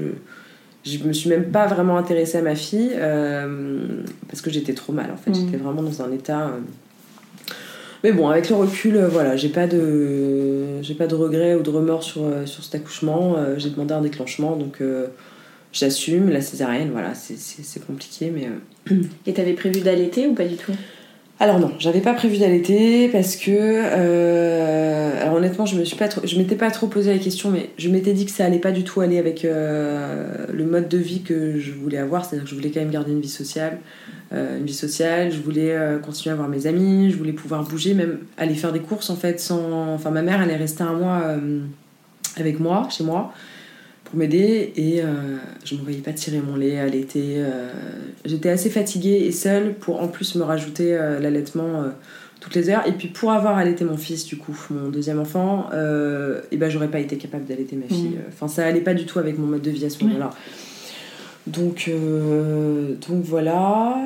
Je 0.86 1.04
me 1.04 1.12
suis 1.12 1.30
même 1.30 1.52
pas 1.52 1.68
vraiment 1.68 1.98
intéressée 1.98 2.38
à 2.38 2.42
ma 2.42 2.56
fille 2.56 2.92
euh, 2.96 3.84
parce 4.30 4.42
que 4.42 4.50
j'étais 4.50 4.74
trop 4.74 4.94
mal 4.94 5.12
en 5.12 5.18
fait. 5.18 5.34
J'étais 5.34 5.58
vraiment 5.58 5.82
dans 5.82 6.02
un 6.02 6.14
état 6.14 6.50
mais 8.04 8.12
bon, 8.12 8.28
avec 8.28 8.50
le 8.50 8.56
recul, 8.56 8.96
euh, 8.96 9.08
voilà, 9.08 9.36
j'ai 9.36 9.50
pas 9.50 9.68
de, 9.68 10.82
j'ai 10.82 10.94
pas 10.94 11.08
de 11.08 11.16
regrets 11.16 11.56
ou 11.56 11.62
de 11.62 11.70
remords 11.70 12.04
sur, 12.04 12.24
euh, 12.24 12.46
cet 12.46 12.76
accouchement. 12.76 13.36
Euh, 13.38 13.56
j'ai 13.58 13.70
demandé 13.70 13.94
un 13.94 14.02
déclenchement, 14.02 14.56
donc 14.56 14.82
j'assume. 15.74 16.30
La 16.30 16.42
césarienne, 16.42 16.90
voilà, 16.92 17.14
c'est 17.16 17.86
compliqué, 17.86 18.32
mais. 18.34 18.50
Et 19.26 19.34
t'avais 19.34 19.54
prévu 19.54 19.82
d'allaiter 19.82 20.28
ou 20.28 20.34
pas 20.34 20.46
du 20.46 20.56
tout? 20.56 20.74
Alors 21.40 21.60
non, 21.60 21.72
j'avais 21.78 22.02
pas 22.02 22.14
prévu 22.14 22.38
d'allaiter 22.38 23.10
parce 23.10 23.36
que, 23.36 23.84
alors 25.22 25.36
honnêtement, 25.36 25.66
je 25.66 25.78
me 25.78 25.86
suis 25.86 25.96
pas, 25.96 26.10
je 26.24 26.38
m'étais 26.38 26.56
pas 26.56 26.72
trop 26.72 26.88
posé 26.88 27.14
la 27.14 27.20
question, 27.20 27.52
mais 27.52 27.70
je 27.78 27.90
m'étais 27.90 28.14
dit 28.14 28.26
que 28.26 28.32
ça 28.32 28.46
allait 28.46 28.58
pas 28.58 28.72
du 28.72 28.84
tout 28.84 29.02
aller 29.02 29.20
avec 29.20 29.44
le 29.44 30.64
mode 30.66 30.90
de 30.90 30.98
vie 30.98 31.22
que 31.22 31.60
je 31.60 31.72
voulais 31.74 32.00
avoir, 32.00 32.26
c'est-à-dire 32.26 32.46
que 32.46 32.50
je 32.50 32.56
voulais 32.56 32.72
quand 32.72 32.80
même 32.80 32.90
garder 32.90 33.12
une 33.12 33.22
vie 33.22 33.30
sociale, 33.30 33.78
euh, 34.34 34.58
une 34.58 34.66
vie 34.66 34.74
sociale, 34.74 35.32
je 35.32 35.40
voulais 35.40 35.72
euh, 35.72 36.00
continuer 36.00 36.34
à 36.34 36.36
voir 36.36 36.50
mes 36.50 36.68
amis, 36.68 37.12
je 37.12 37.18
voulais 37.18 37.32
pouvoir 37.32 37.64
bouger, 37.64 37.94
même 37.94 38.20
aller 38.38 38.56
faire 38.56 38.74
des 38.74 38.82
courses 38.82 39.10
en 39.10 39.16
fait 39.16 39.40
sans... 39.40 39.94
Enfin 39.94 40.12
ma 40.12 40.22
mère 40.22 40.42
elle 40.42 40.52
est 40.52 40.58
restée 40.58 40.84
un 40.84 40.94
mois 40.94 41.22
euh, 41.24 41.62
avec 42.36 42.60
moi, 42.60 42.88
chez 42.90 43.06
moi, 43.06 43.34
pour 44.08 44.18
m'aider 44.18 44.72
et 44.78 45.02
je 45.66 45.76
ne 45.76 45.80
me 45.80 45.84
voyais 45.84 46.00
pas 46.00 46.14
tirer 46.14 46.40
mon 46.40 46.56
lait 46.56 46.80
à 46.80 46.88
l'été. 46.88 47.44
J'étais 48.26 48.50
assez 48.50 48.70
fatiguée 48.70 49.26
et 49.26 49.32
seule 49.32 49.74
pour 49.74 50.02
en 50.02 50.08
plus 50.08 50.36
me 50.36 50.44
rajouter 50.44 50.98
l'allaitement 51.20 51.84
toutes 52.40 52.56
les 52.56 52.70
heures. 52.70 52.88
Et 52.88 52.94
puis 52.94 53.10
pour 53.10 53.32
avoir 53.32 53.58
allaité 53.58 53.84
mon 53.84 53.98
fils, 53.98 54.26
du 54.26 54.38
coup, 54.38 54.56
mon 54.70 54.90
deuxième 54.90 55.20
enfant, 55.20 55.70
et 56.52 56.58
ben 56.58 56.70
j'aurais 56.70 56.88
pas 56.88 57.00
été 57.00 57.18
capable 57.18 57.46
d'allaiter 57.46 57.76
ma 57.76 57.88
fille. 57.88 58.18
Mmh. 58.18 58.30
Enfin, 58.30 58.48
ça 58.48 58.66
allait 58.66 58.82
pas 58.82 58.94
du 58.94 59.06
tout 59.06 59.20
avec 59.20 59.38
mon 59.38 59.48
mode 59.48 59.62
de 59.62 59.72
vie 59.72 59.86
à 59.86 59.90
ce 59.90 60.04
moment-là. 60.06 60.30
Donc, 61.48 61.90
donc 63.10 63.24
voilà, 63.24 63.98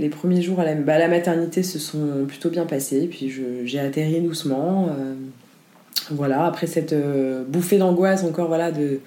les 0.00 0.08
premiers 0.08 0.42
jours 0.42 0.58
à 0.58 0.64
la, 0.64 0.74
bah, 0.74 0.98
la, 0.98 1.08
maternité 1.08 1.62
se 1.62 1.78
sont 1.78 2.24
plutôt 2.26 2.50
bien 2.50 2.66
passés, 2.66 3.06
puis 3.10 3.32
j'ai 3.64 3.78
atterri 3.78 4.20
doucement. 4.20 4.90
Voilà, 6.10 6.46
après 6.46 6.66
cette 6.66 6.94
bouffée 7.48 7.78
d'angoisse 7.78 8.24
encore, 8.24 8.48
voilà, 8.48 8.70
de 8.70 9.00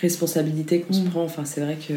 responsabilité 0.00 0.80
qu'on 0.80 0.92
se 0.92 1.00
mm. 1.00 1.10
prend, 1.10 1.24
enfin 1.24 1.44
c'est 1.44 1.60
vrai 1.60 1.76
que... 1.76 1.94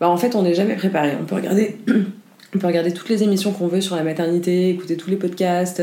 Bah, 0.00 0.08
en 0.08 0.16
fait, 0.16 0.36
on 0.36 0.42
n'est 0.42 0.54
jamais 0.54 0.76
préparé. 0.76 1.14
On 1.20 1.24
peut 1.24 1.34
regarder 1.34 1.76
on 2.54 2.58
peut 2.58 2.66
regarder 2.66 2.92
toutes 2.92 3.08
les 3.08 3.22
émissions 3.22 3.52
qu'on 3.52 3.66
veut 3.66 3.80
sur 3.80 3.96
la 3.96 4.04
maternité, 4.04 4.70
écouter 4.70 4.96
tous 4.96 5.10
les 5.10 5.16
podcasts. 5.16 5.82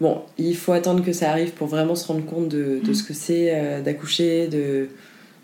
Bon, 0.00 0.22
il 0.36 0.56
faut 0.56 0.72
attendre 0.72 1.02
que 1.02 1.12
ça 1.12 1.30
arrive 1.30 1.52
pour 1.52 1.68
vraiment 1.68 1.94
se 1.94 2.06
rendre 2.06 2.24
compte 2.24 2.48
de, 2.48 2.80
de 2.84 2.92
ce 2.92 3.02
que 3.02 3.14
c'est 3.14 3.50
euh, 3.54 3.80
d'accoucher, 3.80 4.46
de 4.46 4.88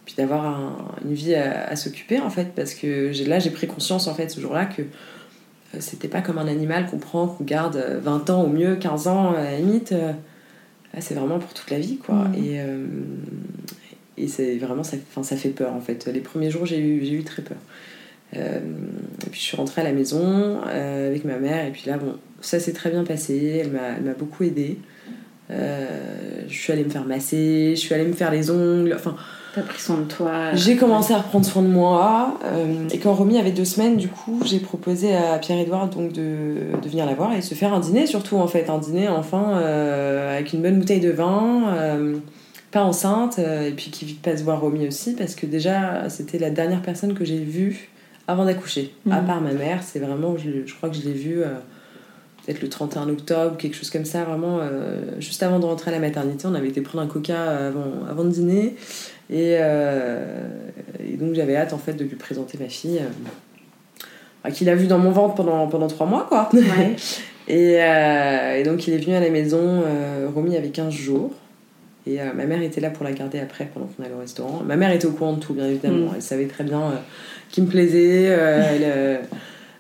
puis 0.04 0.14
d'avoir 0.16 0.98
une 1.04 1.14
vie 1.14 1.34
à, 1.34 1.76
s'occuper 1.76 2.18
en 2.18 2.28
fait, 2.28 2.48
parce 2.56 2.74
que 2.74 3.12
là 3.24 3.38
j'ai 3.38 3.50
pris 3.50 3.68
conscience 3.68 4.08
en 4.08 4.14
fait 4.14 4.28
ce 4.28 4.40
jour-là 4.40 4.66
que 4.66 4.82
euh, 4.82 5.78
c'était 5.78 6.08
pas 6.08 6.22
comme 6.22 6.38
un 6.38 6.48
animal 6.48 6.86
qu'on 6.86 6.98
prend, 6.98 7.28
qu'on 7.28 7.44
garde 7.44 8.00
20 8.02 8.28
ans 8.30 8.42
au 8.42 8.48
mieux, 8.48 8.74
15 8.74 9.06
ans 9.06 9.32
à 9.32 9.44
la 9.44 9.58
limite. 9.58 9.92
Euh, 9.92 10.12
c'est 11.00 11.14
vraiment 11.14 11.38
pour 11.38 11.54
toute 11.54 11.70
la 11.70 11.78
vie 11.78 11.96
quoi. 11.96 12.14
Mmh. 12.14 12.34
Et, 12.44 12.60
et 14.24 14.28
c'est 14.28 14.58
vraiment 14.58 14.82
ça, 14.82 14.96
ça 15.22 15.36
fait 15.36 15.50
peur 15.50 15.72
en 15.72 15.80
fait. 15.80 16.06
Les 16.06 16.20
premiers 16.20 16.50
jours 16.50 16.66
j'ai 16.66 16.78
eu, 16.78 17.04
j'ai 17.04 17.14
eu 17.14 17.24
très 17.24 17.42
peur. 17.42 17.58
Euh, 18.34 18.60
et 19.26 19.30
puis 19.30 19.40
je 19.40 19.44
suis 19.44 19.56
rentrée 19.56 19.82
à 19.82 19.84
la 19.84 19.92
maison 19.92 20.60
euh, 20.66 21.08
avec 21.08 21.24
ma 21.24 21.36
mère, 21.36 21.66
et 21.66 21.70
puis 21.70 21.82
là, 21.86 21.98
bon, 21.98 22.16
ça 22.40 22.58
s'est 22.60 22.72
très 22.72 22.90
bien 22.90 23.04
passé, 23.04 23.62
elle 23.62 23.70
m'a 23.70 24.14
beaucoup 24.14 24.42
aidée. 24.44 24.78
Euh, 25.50 26.42
je 26.48 26.54
suis 26.54 26.72
allée 26.72 26.84
me 26.84 26.90
faire 26.90 27.04
masser, 27.04 27.72
je 27.76 27.80
suis 27.80 27.94
allée 27.94 28.06
me 28.06 28.14
faire 28.14 28.30
les 28.30 28.50
ongles, 28.50 28.94
enfin. 28.94 29.16
T'as 29.54 29.62
pris 29.62 29.80
soin 29.80 29.98
de 29.98 30.04
toi. 30.04 30.54
J'ai 30.54 30.76
commencé 30.76 31.12
à 31.12 31.18
reprendre 31.18 31.44
soin 31.44 31.62
de 31.62 31.68
moi. 31.68 32.38
et 32.92 32.98
quand 32.98 33.12
Romy 33.12 33.38
avait 33.38 33.52
deux 33.52 33.64
semaines, 33.64 33.96
du 33.96 34.08
coup, 34.08 34.40
j'ai 34.44 34.60
proposé 34.60 35.14
à 35.14 35.38
Pierre-Edouard 35.38 35.88
donc 35.88 36.12
de, 36.12 36.54
de, 36.82 36.88
venir 36.88 37.04
la 37.04 37.14
voir 37.14 37.34
et 37.34 37.42
se 37.42 37.54
faire 37.54 37.74
un 37.74 37.80
dîner, 37.80 38.06
surtout 38.06 38.36
en 38.36 38.46
fait. 38.46 38.70
Un 38.70 38.78
dîner, 38.78 39.08
enfin, 39.08 39.56
avec 39.58 40.52
une 40.54 40.62
bonne 40.62 40.78
bouteille 40.78 41.00
de 41.00 41.10
vin, 41.10 41.74
pas 42.70 42.82
enceinte, 42.82 43.38
et 43.38 43.72
puis 43.72 43.90
qui 43.90 44.06
passe 44.14 44.42
voir 44.42 44.60
Romy 44.60 44.86
aussi, 44.86 45.14
parce 45.14 45.34
que 45.34 45.44
déjà, 45.44 46.08
c'était 46.08 46.38
la 46.38 46.48
dernière 46.48 46.80
personne 46.80 47.12
que 47.12 47.24
j'ai 47.24 47.38
vue 47.38 47.92
avant 48.28 48.44
d'accoucher. 48.44 48.94
À 49.10 49.20
mhm. 49.20 49.26
part 49.26 49.40
ma 49.40 49.52
mère, 49.52 49.82
c'est 49.82 49.98
vraiment, 49.98 50.36
je, 50.36 50.72
crois 50.74 50.88
que 50.88 50.96
je 50.96 51.02
l'ai 51.02 51.12
vue 51.12 51.42
euh, 51.42 51.54
peut-être 52.44 52.62
le 52.62 52.68
31 52.68 53.08
octobre, 53.08 53.56
quelque 53.56 53.76
chose 53.76 53.90
comme 53.90 54.04
ça, 54.04 54.24
vraiment 54.24 54.58
euh, 54.60 55.20
juste 55.20 55.42
avant 55.42 55.58
de 55.58 55.64
rentrer 55.64 55.90
à 55.90 55.94
la 55.94 56.00
maternité. 56.00 56.46
On 56.46 56.54
avait 56.54 56.68
été 56.68 56.80
prendre 56.80 57.04
un 57.04 57.08
coca 57.08 57.68
avant, 57.68 58.06
avant 58.08 58.24
de 58.24 58.30
dîner. 58.30 58.76
Et, 59.32 59.56
euh, 59.58 60.48
et 61.02 61.16
donc 61.16 61.34
j'avais 61.34 61.56
hâte 61.56 61.72
en 61.72 61.78
fait 61.78 61.94
de 61.94 62.04
lui 62.04 62.16
présenter 62.16 62.58
ma 62.58 62.68
fille, 62.68 63.00
qu'il 64.52 64.68
a 64.68 64.74
vue 64.74 64.86
dans 64.86 64.98
mon 64.98 65.10
ventre 65.10 65.34
pendant, 65.34 65.66
pendant 65.68 65.88
trois 65.88 66.06
mois 66.06 66.26
quoi. 66.28 66.50
et, 67.48 67.74
et, 67.74 68.62
donc 68.64 68.86
il 68.86 68.94
est 68.94 68.98
venu 68.98 69.14
à 69.14 69.20
la 69.20 69.30
maison, 69.30 69.82
Romy 70.34 70.56
avait 70.56 70.68
15 70.68 70.92
jours. 70.92 71.32
Et 72.04 72.18
ma 72.34 72.46
mère 72.46 72.60
était 72.60 72.80
là 72.80 72.90
pour 72.90 73.04
la 73.04 73.12
garder 73.12 73.38
après 73.38 73.70
pendant 73.72 73.86
qu'on 73.86 74.02
allait 74.02 74.14
au 74.14 74.18
restaurant. 74.18 74.62
Ma 74.66 74.76
mère 74.76 74.90
était 74.90 75.06
au 75.06 75.12
courant 75.12 75.34
de 75.34 75.40
tout, 75.40 75.54
bien 75.54 75.66
évidemment. 75.66 76.10
Mm. 76.10 76.14
Elle 76.16 76.22
savait 76.22 76.46
très 76.46 76.64
bien 76.64 76.92
qui 77.52 77.62
me 77.62 77.68
plaisait. 77.68 78.26
Euh, 78.30 78.62
elle, 78.68 78.82
euh, 78.84 79.18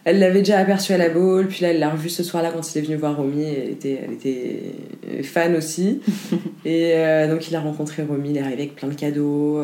elle 0.04 0.18
l'avait 0.18 0.40
déjà 0.40 0.58
aperçu 0.58 0.92
à 0.92 0.98
la 0.98 1.08
boule, 1.08 1.46
puis 1.48 1.62
là 1.62 1.68
elle 1.70 1.78
l'a 1.78 1.90
revu 1.90 2.08
ce 2.08 2.22
soir-là 2.22 2.50
quand 2.52 2.74
il 2.74 2.78
est 2.78 2.82
venu 2.82 2.96
voir 2.96 3.16
Romy, 3.16 3.44
elle 3.44 3.70
était, 3.70 4.00
elle 4.04 4.12
était 4.14 5.22
fan 5.22 5.54
aussi. 5.56 6.00
et 6.64 6.92
euh, 6.94 7.32
donc 7.32 7.48
il 7.48 7.56
a 7.56 7.60
rencontré 7.60 8.02
Romy, 8.02 8.30
il 8.30 8.36
est 8.36 8.40
arrivé 8.40 8.62
avec 8.62 8.76
plein 8.76 8.88
de 8.88 8.94
cadeaux, 8.94 9.62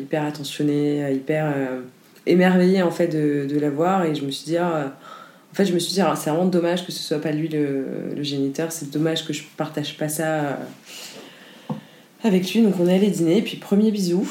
hyper 0.00 0.24
attentionné, 0.24 1.12
hyper 1.12 1.54
émerveillé 2.26 2.82
en 2.82 2.90
fait 2.90 3.08
de, 3.08 3.46
de, 3.46 3.58
la 3.58 3.70
voir. 3.70 4.04
Et 4.04 4.14
je 4.14 4.24
me 4.24 4.30
suis 4.30 4.46
dit, 4.46 4.56
ah, 4.56 4.96
en 5.52 5.54
fait 5.54 5.64
je 5.64 5.72
me 5.72 5.78
suis 5.78 5.94
dit, 5.94 6.00
ah, 6.00 6.14
c'est 6.16 6.30
vraiment 6.30 6.46
dommage 6.46 6.84
que 6.84 6.92
ce 6.92 7.02
soit 7.02 7.20
pas 7.20 7.32
lui 7.32 7.48
le, 7.48 7.86
le 8.16 8.22
géniteur, 8.22 8.72
c'est 8.72 8.90
dommage 8.90 9.26
que 9.26 9.32
je 9.32 9.42
partage 9.56 9.96
pas 9.96 10.08
ça 10.08 10.58
avec 12.24 12.52
lui. 12.52 12.62
Donc 12.62 12.74
on 12.80 12.86
est 12.86 12.94
allé 12.94 13.08
dîner, 13.08 13.42
puis 13.42 13.56
premier 13.56 13.90
bisou. 13.90 14.26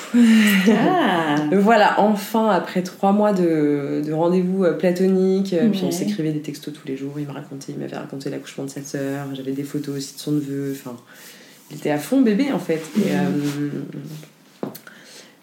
Ah. 0.69 1.35
voilà, 1.51 1.99
enfin, 1.99 2.49
après 2.49 2.83
trois 2.83 3.11
mois 3.11 3.33
de, 3.33 4.01
de 4.05 4.13
rendez-vous 4.13 4.63
euh, 4.63 4.73
platonique, 4.73 5.53
euh, 5.53 5.69
puis 5.69 5.81
on 5.83 5.91
s'écrivait 5.91 6.31
des 6.31 6.41
textos 6.41 6.73
tous 6.73 6.87
les 6.87 6.97
jours. 6.97 7.13
Il 7.17 7.27
me 7.27 7.31
racontait, 7.31 7.71
il 7.71 7.79
m'avait 7.79 7.97
raconté 7.97 8.29
l'accouchement 8.29 8.65
de 8.65 8.69
sa 8.69 8.81
sœur, 8.81 9.27
j'avais 9.33 9.53
des 9.53 9.63
photos 9.63 9.97
aussi 9.97 10.15
de 10.15 10.19
son 10.19 10.31
neveu. 10.33 10.75
Enfin, 10.77 10.97
il 11.71 11.77
était 11.77 11.91
à 11.91 11.97
fond 11.97 12.21
bébé 12.21 12.51
en 12.51 12.59
fait. 12.59 12.81
Et, 12.97 13.11
euh, 13.11 13.69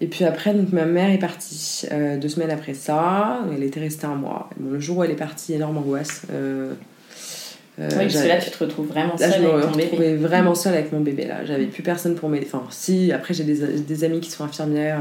et 0.01 0.07
puis 0.07 0.25
après, 0.25 0.53
donc 0.55 0.73
ma 0.73 0.85
mère 0.85 1.11
est 1.11 1.19
partie 1.19 1.87
deux 2.21 2.29
semaines 2.29 2.51
après 2.51 2.75
ça. 2.75 3.41
Elle 3.55 3.63
était 3.63 3.81
restée 3.81 4.07
un 4.07 4.17
mois. 4.17 4.51
Bon, 4.59 4.73
le 4.73 4.81
jour 4.81 4.99
où 4.99 5.05
elle 5.05 5.11
est 5.11 5.17
partie, 5.17 5.55
énorme 5.55 5.79
angoisse. 5.79 6.23
Euh, 6.33 6.75
oui, 7.77 7.87
parce 7.91 8.23
que 8.23 8.29
là, 8.29 8.37
tu 8.39 8.51
te 8.51 8.59
retrouves 8.63 8.87
vraiment 8.87 9.17
seule 9.17 9.33
avec 9.33 9.63
ton 9.63 9.77
bébé. 9.77 10.15
vraiment 10.15 10.55
seule 10.55 10.75
avec 10.75 10.93
mon 10.93 11.01
bébé. 11.01 11.27
Là, 11.27 11.45
j'avais 11.45 11.67
plus 11.67 11.83
personne 11.83 12.15
pour 12.15 12.29
m'aider. 12.29 12.47
Enfin, 12.47 12.65
si, 12.71 13.11
après, 13.11 13.35
j'ai 13.35 13.43
des, 13.43 13.81
des, 13.81 14.05
amis 14.05 14.21
qui 14.21 14.31
sont 14.31 14.45
infirmières 14.45 15.01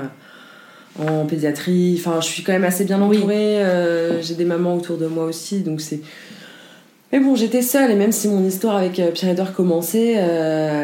euh, 0.99 1.07
en 1.07 1.25
pédiatrie. 1.25 1.95
Enfin, 1.99 2.19
je 2.19 2.27
suis 2.27 2.41
quand 2.41 2.51
même 2.51 2.63
assez 2.63 2.85
bien 2.85 2.99
entourée. 2.99 3.63
Euh, 3.63 4.21
j'ai 4.23 4.33
des 4.33 4.45
mamans 4.45 4.75
autour 4.75 4.97
de 4.97 5.05
moi 5.05 5.25
aussi, 5.25 5.59
donc 5.59 5.81
c'est. 5.81 6.01
Mais 7.11 7.19
bon, 7.19 7.35
j'étais 7.35 7.61
seule 7.61 7.91
et 7.91 7.95
même 7.95 8.11
si 8.11 8.27
mon 8.27 8.43
histoire 8.43 8.75
avec 8.75 8.93
Pierre-Edouard 9.13 9.53
commençait, 9.53 10.15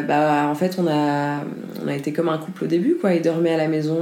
bah 0.07 0.47
en 0.47 0.53
fait 0.53 0.77
on 0.77 0.85
a 0.85 1.43
on 1.83 1.87
a 1.87 1.95
été 1.95 2.13
comme 2.13 2.29
un 2.29 2.37
couple 2.37 2.65
au 2.65 2.67
début 2.67 2.97
quoi. 3.01 3.15
Il 3.15 3.23
dormait 3.23 3.55
à 3.55 3.57
la 3.57 3.67
maison 3.67 3.97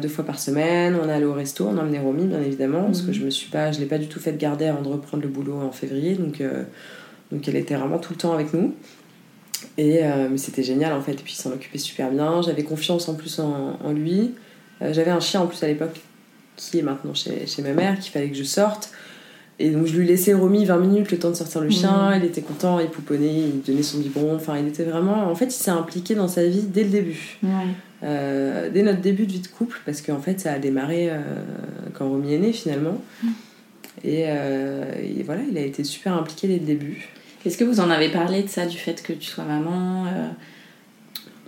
deux 0.00 0.08
fois 0.08 0.24
par 0.24 0.38
semaine. 0.38 0.96
On 1.04 1.06
allait 1.06 1.26
au 1.26 1.34
resto, 1.34 1.68
on 1.70 1.76
emmenait 1.76 1.98
Romy 1.98 2.28
bien 2.28 2.40
évidemment 2.40 2.84
parce 2.84 3.02
que 3.02 3.08
mhm. 3.08 3.12
je 3.12 3.24
me 3.26 3.30
suis 3.30 3.50
pas, 3.50 3.72
je 3.72 3.80
l'ai 3.80 3.84
pas 3.84 3.98
du 3.98 4.06
tout 4.06 4.18
fait 4.18 4.38
garder 4.38 4.64
avant 4.64 4.80
de 4.80 4.88
reprendre 4.88 5.22
le 5.22 5.28
boulot 5.28 5.60
en 5.60 5.70
février 5.70 6.14
donc. 6.14 6.40
Donc 7.32 7.48
elle 7.48 7.56
était 7.56 7.74
vraiment 7.74 7.98
tout 7.98 8.12
le 8.12 8.18
temps 8.18 8.32
avec 8.32 8.52
nous. 8.54 8.74
Et 9.78 10.00
euh, 10.02 10.28
mais 10.30 10.38
c'était 10.38 10.62
génial 10.62 10.92
en 10.92 11.00
fait. 11.00 11.12
Et 11.12 11.16
puis 11.16 11.34
il 11.36 11.40
s'en 11.40 11.50
occupait 11.52 11.78
super 11.78 12.10
bien. 12.10 12.42
J'avais 12.42 12.62
confiance 12.62 13.08
en 13.08 13.14
plus 13.14 13.38
en, 13.38 13.92
lui. 13.92 14.32
Euh, 14.82 14.92
j'avais 14.92 15.10
un 15.10 15.20
chien 15.20 15.40
en 15.40 15.46
plus 15.46 15.62
à 15.62 15.66
l'époque 15.66 16.00
qui 16.56 16.78
est 16.78 16.82
maintenant 16.82 17.14
chez, 17.14 17.46
chez 17.46 17.62
ma 17.62 17.72
mère, 17.72 17.98
qu'il 17.98 18.12
fallait 18.12 18.30
que 18.30 18.36
je 18.36 18.44
sorte. 18.44 18.90
Et 19.58 19.70
donc 19.70 19.86
je 19.86 19.96
lui 19.96 20.06
laissais 20.06 20.34
Romy 20.34 20.66
20 20.66 20.76
minutes 20.78 21.10
le 21.10 21.18
temps 21.18 21.30
de 21.30 21.34
sortir 21.34 21.62
le 21.62 21.70
chien. 21.70 22.10
Mmh. 22.10 22.18
Il 22.18 22.24
était 22.24 22.42
content, 22.42 22.78
il 22.78 22.88
pouponnait, 22.88 23.40
il 23.40 23.62
donnait 23.62 23.82
son 23.82 23.98
biberon. 23.98 24.36
Enfin, 24.36 24.58
il 24.58 24.68
était 24.68 24.84
vraiment. 24.84 25.30
En 25.30 25.34
fait, 25.34 25.46
il 25.46 25.52
s'est 25.52 25.70
impliqué 25.70 26.14
dans 26.14 26.28
sa 26.28 26.46
vie 26.46 26.62
dès 26.62 26.84
le 26.84 26.90
début. 26.90 27.38
Euh, 28.02 28.68
dès 28.70 28.82
notre 28.82 29.00
début 29.00 29.26
de 29.26 29.32
vie 29.32 29.40
de 29.40 29.46
couple, 29.46 29.80
parce 29.86 30.02
qu'en 30.02 30.20
fait, 30.20 30.40
ça 30.40 30.52
a 30.52 30.58
démarré 30.58 31.10
quand 31.94 32.08
Romy 32.08 32.34
est 32.34 32.38
née 32.38 32.52
finalement. 32.52 33.00
Mmh. 33.22 33.28
Et, 34.04 34.26
voilà, 35.24 35.40
il 35.50 35.56
a 35.56 35.62
été 35.62 35.84
super 35.84 36.12
impliqué 36.12 36.48
dès 36.48 36.58
le 36.58 36.66
début. 36.66 37.15
Est-ce 37.46 37.56
que 37.56 37.64
vous 37.64 37.80
en 37.80 37.90
avez 37.90 38.08
parlé 38.08 38.42
de 38.42 38.48
ça, 38.48 38.66
du 38.66 38.76
fait 38.76 39.02
que 39.02 39.12
tu 39.12 39.26
sois 39.26 39.44
maman 39.44 40.06
euh? 40.06 40.28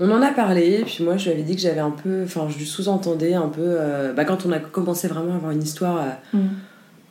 On 0.00 0.10
en 0.12 0.22
a 0.22 0.30
parlé, 0.30 0.84
puis 0.86 1.02
moi 1.02 1.16
je 1.16 1.24
lui 1.24 1.32
avais 1.32 1.42
dit 1.42 1.56
que 1.56 1.60
j'avais 1.60 1.80
un 1.80 1.90
peu. 1.90 2.22
Enfin, 2.22 2.46
je 2.48 2.56
lui 2.56 2.66
sous-entendais 2.66 3.34
un 3.34 3.48
peu. 3.48 3.62
Euh, 3.64 4.12
bah, 4.12 4.24
quand 4.24 4.46
on 4.46 4.52
a 4.52 4.60
commencé 4.60 5.08
vraiment 5.08 5.32
à 5.32 5.36
avoir 5.36 5.50
une 5.50 5.62
histoire 5.62 6.04
mm. 6.32 6.38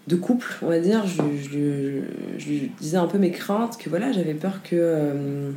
de 0.07 0.15
couple, 0.15 0.55
on 0.61 0.67
va 0.67 0.79
dire, 0.79 1.05
je, 1.05 1.21
je, 1.49 2.47
lui 2.47 2.71
disais 2.79 2.95
un 2.95 3.07
peu 3.07 3.17
mes 3.17 3.31
craintes, 3.31 3.77
que 3.77 3.89
voilà, 3.89 4.13
j'avais 4.13 4.35
peur 4.35 4.61
que. 4.63 5.51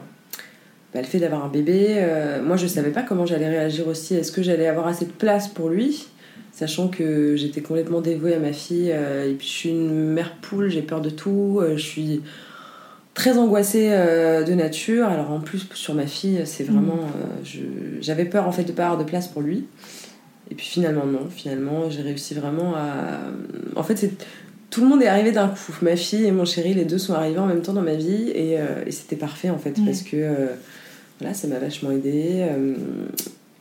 Bah, 0.93 1.01
le 1.01 1.07
fait 1.07 1.21
d'avoir 1.21 1.45
un 1.45 1.49
bébé, 1.49 2.05
moi 2.45 2.57
je 2.57 2.67
savais 2.67 2.91
pas 2.91 3.03
comment 3.03 3.27
j'allais 3.27 3.49
réagir 3.49 3.87
aussi. 3.87 4.17
Est-ce 4.17 4.33
que 4.33 4.43
j'allais 4.43 4.67
avoir 4.67 4.89
assez 4.89 5.05
de 5.05 5.13
place 5.13 5.47
pour 5.47 5.69
lui 5.69 6.09
sachant 6.53 6.89
que 6.89 7.37
j'étais 7.37 7.61
complètement 7.63 8.01
dévouée 8.01 8.35
à 8.35 8.39
ma 8.39 8.53
fille. 8.53 8.91
Euh, 8.93 9.31
et 9.31 9.35
puis 9.35 9.47
je 9.47 9.53
suis 9.53 9.69
une 9.71 10.13
mère 10.13 10.37
poule, 10.37 10.69
j'ai 10.69 10.83
peur 10.83 11.01
de 11.01 11.11
tout. 11.11 11.59
Euh, 11.61 11.77
je 11.77 11.83
suis 11.83 12.23
très 13.21 13.39
angoissée 13.39 13.89
euh, 13.91 14.43
de 14.45 14.55
nature. 14.55 15.07
Alors 15.07 15.31
en 15.31 15.41
plus 15.41 15.69
sur 15.75 15.95
ma 15.95 16.07
fille, 16.07 16.41
c'est 16.45 16.65
vraiment, 16.65 16.97
mm. 16.97 18.01
j'avais 18.01 18.25
peur 18.25 18.47
en 18.47 18.53
fait 18.53 18.65
de 18.65 18.73
pas 18.73 18.85
avoir 18.85 18.99
de 18.99 19.05
place 19.05 19.29
pour 19.29 19.43
lui. 19.43 19.67
Et 20.51 20.55
puis 20.55 20.67
finalement 20.67 21.07
non, 21.07 21.29
finalement 21.31 21.91
j'ai 21.91 22.03
réussi 22.03 22.35
vraiment 22.35 22.75
à. 22.77 23.21
En 23.77 23.83
fait 23.83 23.97
c'est 23.97 24.13
tout 24.71 24.83
le 24.83 24.87
monde 24.87 25.03
est 25.03 25.09
arrivé 25.09 25.33
d'un 25.33 25.49
coup. 25.49 25.75
Ma 25.83 25.97
fille 25.97 26.25
et 26.25 26.33
mon 26.33 26.45
chéri, 26.45 26.75
les 26.75 26.85
deux 26.85 26.99
sont 26.99 27.15
arrivés 27.15 27.39
en 27.39 27.47
même 27.47 27.63
temps 27.63 27.73
dans 27.73 27.83
ma 27.83 27.95
vie 27.95 28.31
et, 28.31 28.57
et 28.87 28.91
c'était 28.93 29.17
parfait 29.17 29.51
en 29.51 29.59
fait 29.59 29.75
parce 29.85 30.03
que 30.03 30.49
voilà, 31.19 31.35
ça 31.35 31.49
m'a 31.49 31.59
vachement 31.59 31.91
aidée. 31.91 32.47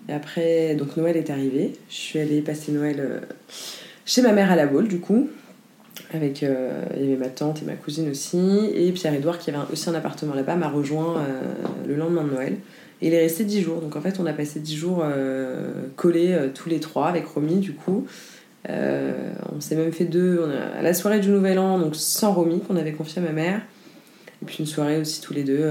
Et 0.09 0.13
après, 0.13 0.73
donc 0.73 0.97
Noël 0.97 1.15
est 1.17 1.29
arrivé. 1.29 1.73
Je 1.88 1.95
suis 1.95 2.19
allée 2.19 2.41
passer 2.41 2.71
Noël 2.71 2.95
euh, 2.99 3.19
chez 4.05 4.23
ma 4.23 4.31
mère 4.31 4.51
à 4.51 4.55
la 4.55 4.65
Baule, 4.65 4.88
du 4.88 4.99
coup. 4.99 5.29
Avec, 6.13 6.43
euh, 6.43 6.83
il 6.95 7.01
y 7.01 7.07
avait 7.07 7.17
ma 7.17 7.27
tante 7.27 7.61
et 7.61 7.65
ma 7.65 7.73
cousine 7.73 8.09
aussi. 8.09 8.71
Et 8.73 8.91
Pierre-Edouard, 8.91 9.37
qui 9.37 9.49
avait 9.49 9.59
aussi 9.71 9.89
un 9.89 9.93
appartement 9.93 10.33
là-bas, 10.33 10.55
m'a 10.55 10.69
rejoint 10.69 11.17
euh, 11.17 11.41
le 11.87 11.95
lendemain 11.95 12.23
de 12.23 12.31
Noël. 12.31 12.53
Et 13.01 13.07
il 13.07 13.13
est 13.13 13.21
resté 13.21 13.43
10 13.43 13.61
jours. 13.61 13.81
Donc 13.81 13.95
en 13.95 14.01
fait, 14.01 14.19
on 14.19 14.25
a 14.25 14.33
passé 14.33 14.59
10 14.59 14.75
jours 14.75 15.03
collés 15.95 16.37
tous 16.53 16.67
les 16.67 16.81
trois 16.81 17.07
avec 17.07 17.25
Romy, 17.27 17.55
du 17.59 17.73
coup. 17.73 18.05
on 18.67 19.61
s'est 19.61 19.75
même 19.75 19.93
fait 19.93 20.03
deux 20.03 20.43
à 20.77 20.81
la 20.81 20.93
soirée 20.93 21.21
du 21.21 21.29
Nouvel 21.29 21.59
An, 21.59 21.79
donc 21.79 21.95
sans 21.95 22.33
Romy, 22.33 22.59
qu'on 22.59 22.75
avait 22.75 22.91
confié 22.91 23.21
à 23.21 23.25
ma 23.25 23.31
mère. 23.31 23.61
Et 24.41 24.45
puis 24.45 24.57
une 24.59 24.65
soirée 24.65 24.99
aussi 24.99 25.21
tous 25.21 25.33
les 25.33 25.43
deux. 25.43 25.65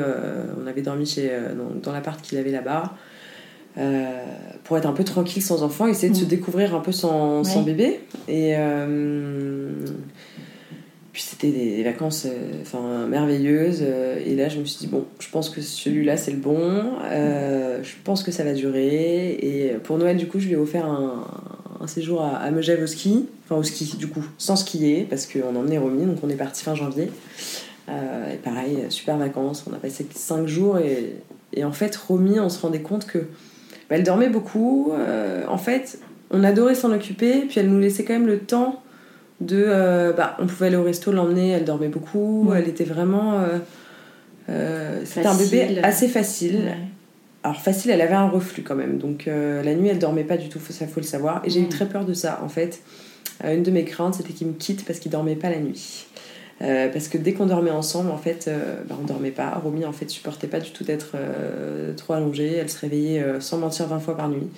on 0.63 0.67
avait 0.67 0.81
dormi 0.81 1.05
chez, 1.05 1.31
dans, 1.55 1.79
dans 1.79 1.93
l'appart 1.93 2.19
qu'il 2.23 2.39
avait 2.39 2.51
là-bas. 2.51 2.95
pour 4.65 4.79
être 4.79 4.87
un 4.87 4.93
peu 4.93 5.05
tranquille 5.05 5.43
sans 5.43 5.63
enfant, 5.63 5.87
essayer 5.87 6.11
de 6.11 6.17
se 6.17 6.25
Mm. 6.25 6.29
découvrir 6.29 6.75
un 6.75 6.81
peu 6.81 6.93
sans, 6.93 7.43
bébé. 7.63 8.01
Et 8.27 8.55
euh, 8.57 9.71
puis 11.19 11.27
c'était 11.29 11.51
des, 11.51 11.83
vacances 11.83 12.29
euh, 12.29 13.09
merveilleuses. 13.09 13.81
euh, 13.83 14.21
et 14.25 14.37
là, 14.37 14.49
je 14.49 14.61
me 14.61 14.65
suis 14.65 14.79
dit, 14.79 14.87
bon, 14.87 15.05
je 15.19 15.29
pense 15.31 15.51
que 15.51 15.61
celui-là, 15.61 16.17
c'est 16.17 16.31
le 16.31 16.37
bon. 16.37 16.93
euh, 17.11 17.83
je 17.83 17.95
pense 18.05 18.23
que 18.23 18.31
ça 18.31 18.45
va 18.45 18.53
durer. 18.53 19.33
Et 19.33 19.73
pour 19.83 19.99
Noël, 19.99 20.17
du 20.17 20.29
coup, 20.29 20.39
je 20.39 20.47
lui 20.47 20.53
ai 20.53 20.57
offert 20.57 20.87
un, 20.87 21.27
séjour 21.89 22.23
à, 22.23 22.37
à 22.37 22.53
Megève 22.53 22.81
au 22.85 22.87
ski. 22.87 23.27
Enfin, 23.45 23.57
au 23.57 23.65
ski, 23.65 23.97
du 23.99 24.07
coup, 24.07 24.23
sans 24.39 24.55
skier, 24.55 25.09
parce 25.11 25.27
qu'on 25.27 25.57
emmenait 25.57 25.79
Romy, 25.79 26.07
donc 26.07 26.19
on 26.23 26.29
est 26.29 26.37
parti 26.37 26.63
fin 26.63 26.77
janvier. 26.77 27.11
Et 27.89 28.37
pareil, 28.37 28.85
super 28.91 29.17
vacances. 29.17 29.65
On 29.69 29.75
a 29.75 29.79
passé 29.79 30.07
5 30.15 30.47
jours. 30.47 30.79
Et, 30.79 31.65
en 31.65 31.73
fait, 31.73 31.97
Romy, 31.97 32.39
on 32.39 32.49
se 32.49 32.61
rendait 32.61 32.83
compte 32.83 33.07
que 33.07 33.19
bah, 33.19 33.97
elle 33.97 34.05
dormait 34.05 34.29
beaucoup. 34.29 34.93
en 35.49 35.59
fait, 35.59 35.99
on 36.31 36.45
adorait 36.45 36.77
s'en 36.77 36.93
occuper, 36.93 37.41
puis 37.49 37.59
elle 37.59 37.71
nous 37.71 37.81
laissait 37.81 38.05
quand 38.05 38.13
même 38.13 38.29
le 38.29 38.39
temps 38.39 38.85
de. 39.41 39.65
euh, 39.67 40.13
bah, 40.13 40.37
on 40.41 40.47
pouvait 40.47 40.67
aller 40.69 40.77
au 40.77 40.83
resto, 40.85 41.13
l'emmener, 41.13 41.51
elle 41.51 41.65
dormait 41.65 41.89
beaucoup. 41.89 42.49
Ouais. 42.49 42.59
Elle 42.61 42.69
était 42.69 42.85
vraiment. 42.85 43.41
euh, 43.41 43.59
euh, 44.51 45.01
C'était 45.05 45.27
un 45.27 45.37
bébé 45.37 45.81
assez 45.83 46.09
facile. 46.09 46.57
Ouais. 46.67 46.77
Alors, 47.45 47.61
facile, 47.61 47.91
elle 47.93 48.01
avait 48.01 48.15
un 48.15 48.29
reflux 48.29 48.63
quand 48.63 48.75
même. 48.75 48.99
Donc, 48.99 49.29
euh, 49.29 49.63
la 49.63 49.75
nuit, 49.75 49.89
elle 49.89 49.99
dormait 50.01 50.25
pas 50.25 50.37
du 50.37 50.49
tout, 50.49 50.59
ça 50.69 50.87
faut 50.87 51.01
le 51.01 51.07
savoir. 51.07 51.41
Et 51.45 51.51
j'ai 51.51 51.61
eu 51.61 51.65
Mm. 51.65 51.69
très 51.69 51.87
peur 51.87 52.05
de 52.05 52.13
ça, 52.15 52.41
en 52.45 52.49
fait. 52.49 52.83
Une 53.45 53.63
de 53.63 53.71
mes 53.71 53.85
craintes, 53.85 54.15
c'était 54.15 54.33
qu'il 54.33 54.49
me 54.49 54.53
quitte 54.55 54.85
parce 54.85 54.99
qu'il 54.99 55.13
dormait 55.13 55.37
pas 55.37 55.49
la 55.49 55.61
nuit. 55.61 56.07
Parce 56.59 57.07
que 57.07 57.17
dès 57.19 57.35
qu'on 57.35 57.47
dormait 57.47 57.71
ensemble, 57.71 58.11
en 58.11 58.17
fait, 58.19 58.51
bah, 58.89 58.97
on 59.01 59.05
dormait 59.05 59.31
pas. 59.31 59.51
Romy, 59.63 59.85
en 59.85 59.93
fait, 59.93 60.11
supportait 60.11 60.49
pas 60.49 60.59
du 60.59 60.73
tout 60.73 60.83
d'être 60.83 61.13
trop 61.97 62.15
allongée. 62.15 62.55
Elle 62.57 62.69
se 62.69 62.81
réveillait 62.81 63.23
sans 63.39 63.59
mentir 63.59 63.87
20 63.87 64.01
fois 64.01 64.17
par 64.17 64.29
nuit. 64.29 64.49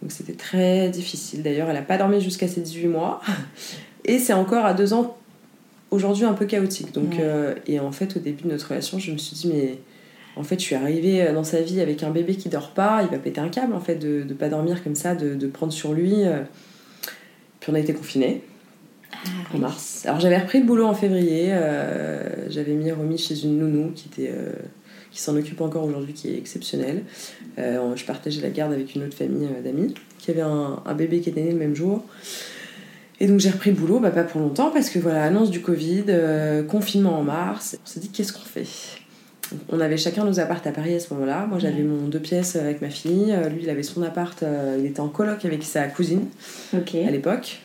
Donc 0.00 0.10
c'était 0.12 0.34
très 0.34 0.88
difficile. 0.90 1.42
D'ailleurs, 1.42 1.66
elle 1.68 1.74
n'a 1.74 1.82
pas 1.82 1.96
dormi 1.98 2.20
jusqu'à 2.20 2.46
ses 2.46 2.60
18 2.60 2.86
mois. 2.86 3.20
Et 4.04 4.18
c'est 4.18 4.32
encore 4.34 4.64
à 4.66 4.74
deux 4.74 4.92
ans, 4.92 5.16
aujourd'hui, 5.90 6.24
un 6.24 6.34
peu 6.34 6.46
chaotique. 6.46 6.92
Donc, 6.92 7.18
euh, 7.18 7.54
et 7.66 7.80
en 7.80 7.92
fait, 7.92 8.16
au 8.16 8.20
début 8.20 8.44
de 8.44 8.48
notre 8.48 8.68
relation, 8.68 8.98
je 8.98 9.10
me 9.12 9.18
suis 9.18 9.34
dit, 9.36 9.48
mais 9.48 9.78
en 10.36 10.42
fait, 10.42 10.56
je 10.58 10.64
suis 10.64 10.74
arrivée 10.74 11.22
euh, 11.22 11.32
dans 11.32 11.44
sa 11.44 11.60
vie 11.62 11.80
avec 11.80 12.02
un 12.02 12.10
bébé 12.10 12.34
qui 12.34 12.48
dort 12.48 12.70
pas. 12.70 13.02
Il 13.02 13.08
va 13.08 13.18
péter 13.18 13.40
un 13.40 13.48
câble, 13.48 13.72
en 13.74 13.80
fait, 13.80 13.96
de 13.96 14.24
ne 14.24 14.34
pas 14.34 14.48
dormir 14.48 14.82
comme 14.82 14.94
ça, 14.94 15.14
de, 15.14 15.34
de 15.34 15.46
prendre 15.46 15.72
sur 15.72 15.92
lui. 15.92 16.24
euh. 16.24 16.42
Puis 17.60 17.72
on 17.72 17.74
a 17.74 17.80
été 17.80 17.94
confinés 17.94 18.42
en 19.54 19.58
mars. 19.58 20.04
Alors 20.06 20.20
j'avais 20.20 20.36
repris 20.38 20.58
le 20.60 20.66
boulot 20.66 20.84
en 20.86 20.92
février. 20.94 21.46
euh, 21.52 22.50
j'avais 22.50 22.72
mis 22.72 22.90
Romy 22.92 23.16
chez 23.16 23.42
une 23.44 23.58
nounou 23.58 23.92
qui 23.94 24.08
était. 24.12 24.30
euh, 24.34 24.52
qui 25.10 25.20
s'en 25.20 25.36
occupe 25.36 25.60
encore 25.60 25.84
aujourd'hui, 25.84 26.12
qui 26.12 26.28
est 26.28 26.36
exceptionnelle. 26.36 27.04
Je 27.56 28.04
partageais 28.04 28.40
la 28.42 28.50
garde 28.50 28.72
avec 28.72 28.96
une 28.96 29.04
autre 29.04 29.16
famille 29.16 29.46
d'amis 29.62 29.94
qui 30.18 30.32
avait 30.32 30.40
un, 30.40 30.82
un 30.84 30.94
bébé 30.94 31.20
qui 31.20 31.30
était 31.30 31.42
né 31.42 31.52
le 31.52 31.56
même 31.58 31.76
jour. 31.76 32.04
Et 33.20 33.26
donc 33.28 33.38
j'ai 33.40 33.50
repris 33.50 33.70
le 33.70 33.76
boulot, 33.76 34.00
bah, 34.00 34.10
pas 34.10 34.24
pour 34.24 34.40
longtemps, 34.40 34.70
parce 34.70 34.90
que 34.90 34.98
voilà, 34.98 35.22
annonce 35.24 35.50
du 35.50 35.60
Covid, 35.60 36.04
euh, 36.08 36.62
confinement 36.64 37.18
en 37.18 37.22
mars. 37.22 37.76
On 37.84 37.86
s'est 37.86 38.00
dit 38.00 38.08
qu'est-ce 38.08 38.32
qu'on 38.32 38.40
fait? 38.40 38.66
On 39.68 39.78
avait 39.78 39.98
chacun 39.98 40.24
nos 40.24 40.40
appartes 40.40 40.66
à 40.66 40.72
Paris 40.72 40.94
à 40.94 41.00
ce 41.00 41.12
moment-là. 41.14 41.46
Moi 41.46 41.58
j'avais 41.58 41.82
mon 41.82 42.08
deux 42.08 42.18
pièces 42.18 42.56
avec 42.56 42.80
ma 42.82 42.90
fille. 42.90 43.30
Euh, 43.30 43.48
Lui 43.48 43.62
il 43.62 43.70
avait 43.70 43.82
son 43.84 44.02
appart, 44.02 44.42
euh, 44.42 44.76
il 44.80 44.86
était 44.86 45.00
en 45.00 45.08
coloc 45.08 45.44
avec 45.44 45.62
sa 45.62 45.84
cousine 45.86 46.26
à 46.72 47.10
l'époque. 47.10 47.60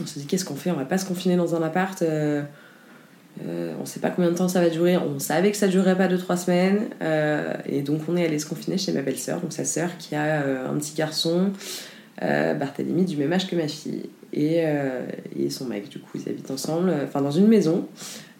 On 0.00 0.06
s'est 0.06 0.20
dit 0.20 0.26
qu'est-ce 0.26 0.44
qu'on 0.44 0.54
fait? 0.54 0.70
On 0.70 0.76
va 0.76 0.84
pas 0.84 0.98
se 0.98 1.06
confiner 1.06 1.34
dans 1.36 1.54
un 1.56 1.62
appart. 1.62 2.00
euh, 2.02 2.42
euh, 3.46 3.72
on 3.80 3.86
sait 3.86 3.98
pas 4.00 4.10
combien 4.10 4.30
de 4.30 4.36
temps 4.36 4.48
ça 4.48 4.60
va 4.60 4.68
durer. 4.68 4.96
On 4.98 5.18
savait 5.18 5.50
que 5.50 5.56
ça 5.56 5.66
durerait 5.66 5.96
pas 5.96 6.06
2-3 6.06 6.36
semaines. 6.36 6.82
euh, 7.02 7.54
et 7.66 7.80
donc 7.82 8.02
on 8.08 8.16
est 8.16 8.24
allé 8.26 8.38
se 8.38 8.46
confiner 8.46 8.78
chez 8.78 8.92
ma 8.92 9.00
belle-sœur, 9.02 9.40
donc 9.40 9.52
sa 9.52 9.64
sœur 9.64 9.96
qui 9.98 10.14
a 10.14 10.68
un 10.70 10.74
petit 10.78 10.94
garçon, 10.94 11.50
Barthélemy, 12.20 13.06
du 13.06 13.16
même 13.16 13.32
âge 13.32 13.48
que 13.48 13.56
ma 13.56 13.66
fille. 13.66 14.10
Et, 14.32 14.60
euh, 14.64 15.06
et 15.38 15.50
son 15.50 15.66
mec, 15.66 15.88
du 15.88 15.98
coup, 15.98 16.18
ils 16.18 16.28
habitent 16.28 16.50
ensemble, 16.50 16.88
euh, 16.88 17.04
enfin 17.04 17.20
dans 17.20 17.30
une 17.30 17.48
maison, 17.48 17.86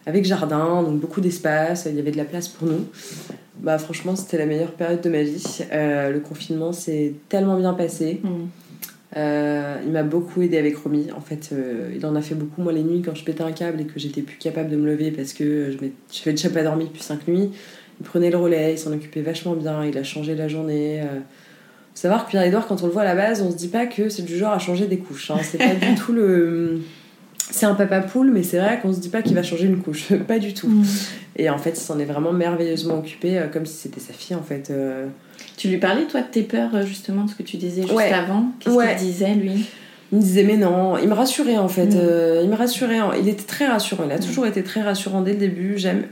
avec 0.05 0.25
jardin, 0.25 0.83
donc 0.83 0.99
beaucoup 0.99 1.21
d'espace, 1.21 1.87
il 1.89 1.95
y 1.95 1.99
avait 1.99 2.11
de 2.11 2.17
la 2.17 2.25
place 2.25 2.47
pour 2.47 2.67
nous. 2.67 2.85
Bah 3.59 3.77
franchement, 3.77 4.15
c'était 4.15 4.37
la 4.37 4.45
meilleure 4.45 4.71
période 4.71 5.01
de 5.01 5.09
ma 5.09 5.23
vie. 5.23 5.59
Euh, 5.71 6.11
le 6.11 6.19
confinement 6.19 6.73
s'est 6.73 7.13
tellement 7.29 7.57
bien 7.57 7.73
passé. 7.73 8.19
Mm. 8.23 8.27
Euh, 9.15 9.77
il 9.85 9.91
m'a 9.91 10.03
beaucoup 10.03 10.41
aidé 10.41 10.57
avec 10.57 10.75
Romy. 10.75 11.07
En 11.15 11.21
fait, 11.21 11.51
euh, 11.53 11.93
il 11.95 12.05
en 12.05 12.15
a 12.15 12.21
fait 12.21 12.35
beaucoup. 12.35 12.61
Moi, 12.61 12.73
les 12.73 12.83
nuits, 12.83 13.01
quand 13.01 13.15
je 13.15 13.23
pétais 13.23 13.43
un 13.43 13.51
câble 13.51 13.79
et 13.79 13.85
que 13.85 13.99
j'étais 13.99 14.21
plus 14.21 14.37
capable 14.37 14.69
de 14.69 14.75
me 14.75 14.87
lever 14.87 15.11
parce 15.11 15.33
que 15.33 15.71
je 15.71 15.77
n'avais 15.77 16.31
déjà 16.31 16.49
pas 16.49 16.63
dormi 16.63 16.85
depuis 16.85 17.03
5 17.03 17.27
nuits, 17.27 17.51
il 18.01 18.03
prenait 18.03 18.31
le 18.31 18.37
relais, 18.37 18.73
il 18.73 18.77
s'en 18.77 18.91
occupait 18.91 19.21
vachement 19.21 19.53
bien, 19.53 19.85
il 19.85 19.97
a 19.97 20.03
changé 20.03 20.35
la 20.35 20.47
journée. 20.47 21.01
Faut 21.95 22.01
savoir 22.01 22.25
que 22.25 22.31
Pierre-Edouard, 22.31 22.65
quand 22.67 22.81
on 22.83 22.87
le 22.87 22.91
voit 22.91 23.03
à 23.03 23.05
la 23.05 23.15
base, 23.15 23.41
on 23.41 23.51
se 23.51 23.55
dit 23.55 23.67
pas 23.67 23.85
que 23.85 24.09
c'est 24.09 24.23
du 24.23 24.37
genre 24.37 24.51
à 24.53 24.59
changer 24.59 24.87
des 24.87 24.97
couches. 24.97 25.29
hein. 25.31 25.37
C'est 25.43 25.57
pas 25.59 25.75
du 25.75 25.95
tout 25.99 26.11
le. 26.13 26.79
C'est 27.51 27.65
un 27.67 27.75
papa 27.75 27.99
poule, 27.99 28.31
mais 28.31 28.41
c'est 28.41 28.57
vrai 28.57 28.79
qu'on 28.81 28.91
se 28.93 28.99
dit 28.99 29.09
pas 29.09 29.21
qu'il 29.21 29.35
va 29.35 29.43
changer 29.43 29.65
une 29.67 29.77
couche. 29.81 30.11
pas 30.27 30.39
du 30.39 30.53
tout. 30.53 30.67
Mm. 30.69 30.85
Et 31.35 31.49
en 31.49 31.57
fait, 31.57 31.71
il 31.71 31.75
s'en 31.81 31.99
est 31.99 32.05
vraiment 32.05 32.31
merveilleusement 32.31 32.97
occupé, 32.99 33.37
euh, 33.37 33.47
comme 33.47 33.65
si 33.65 33.75
c'était 33.75 33.99
sa 33.99 34.13
fille, 34.13 34.35
en 34.35 34.41
fait. 34.41 34.69
euh. 34.71 35.07
Tu 35.57 35.67
lui 35.67 35.77
parlais, 35.77 36.05
toi, 36.05 36.21
de 36.21 36.27
tes 36.27 36.41
peurs, 36.43 36.73
euh, 36.73 36.83
justement, 36.85 37.25
de 37.25 37.29
ce 37.29 37.35
que 37.35 37.43
tu 37.43 37.57
disais 37.57 37.81
juste 37.83 37.93
Ouais. 37.93 38.11
avant? 38.11 38.45
Qu'est-ce 38.59 38.75
Ouais. 38.75 38.95
qu'il 38.95 39.07
disait, 39.07 39.33
lui? 39.35 39.65
Il 40.11 40.17
me 40.17 40.21
disait 40.21 40.43
mais 40.43 40.57
non, 40.57 40.97
il 40.99 41.07
me 41.07 41.13
rassurait 41.13 41.57
en 41.57 41.67
fait. 41.67 41.87
Mm. 41.87 41.97
Euh, 41.97 42.41
il 42.43 42.49
me 42.49 42.55
rassurait, 42.55 42.99
il 43.19 43.27
était 43.27 43.43
très 43.43 43.65
rassurant. 43.67 44.03
Il 44.05 44.11
a 44.11 44.19
toujours 44.19 44.45
été 44.45 44.61
très 44.63 44.81
rassurant 44.83 45.21
dès 45.21 45.33
le 45.33 45.39
début. 45.39 45.73
J'aime. 45.77 46.03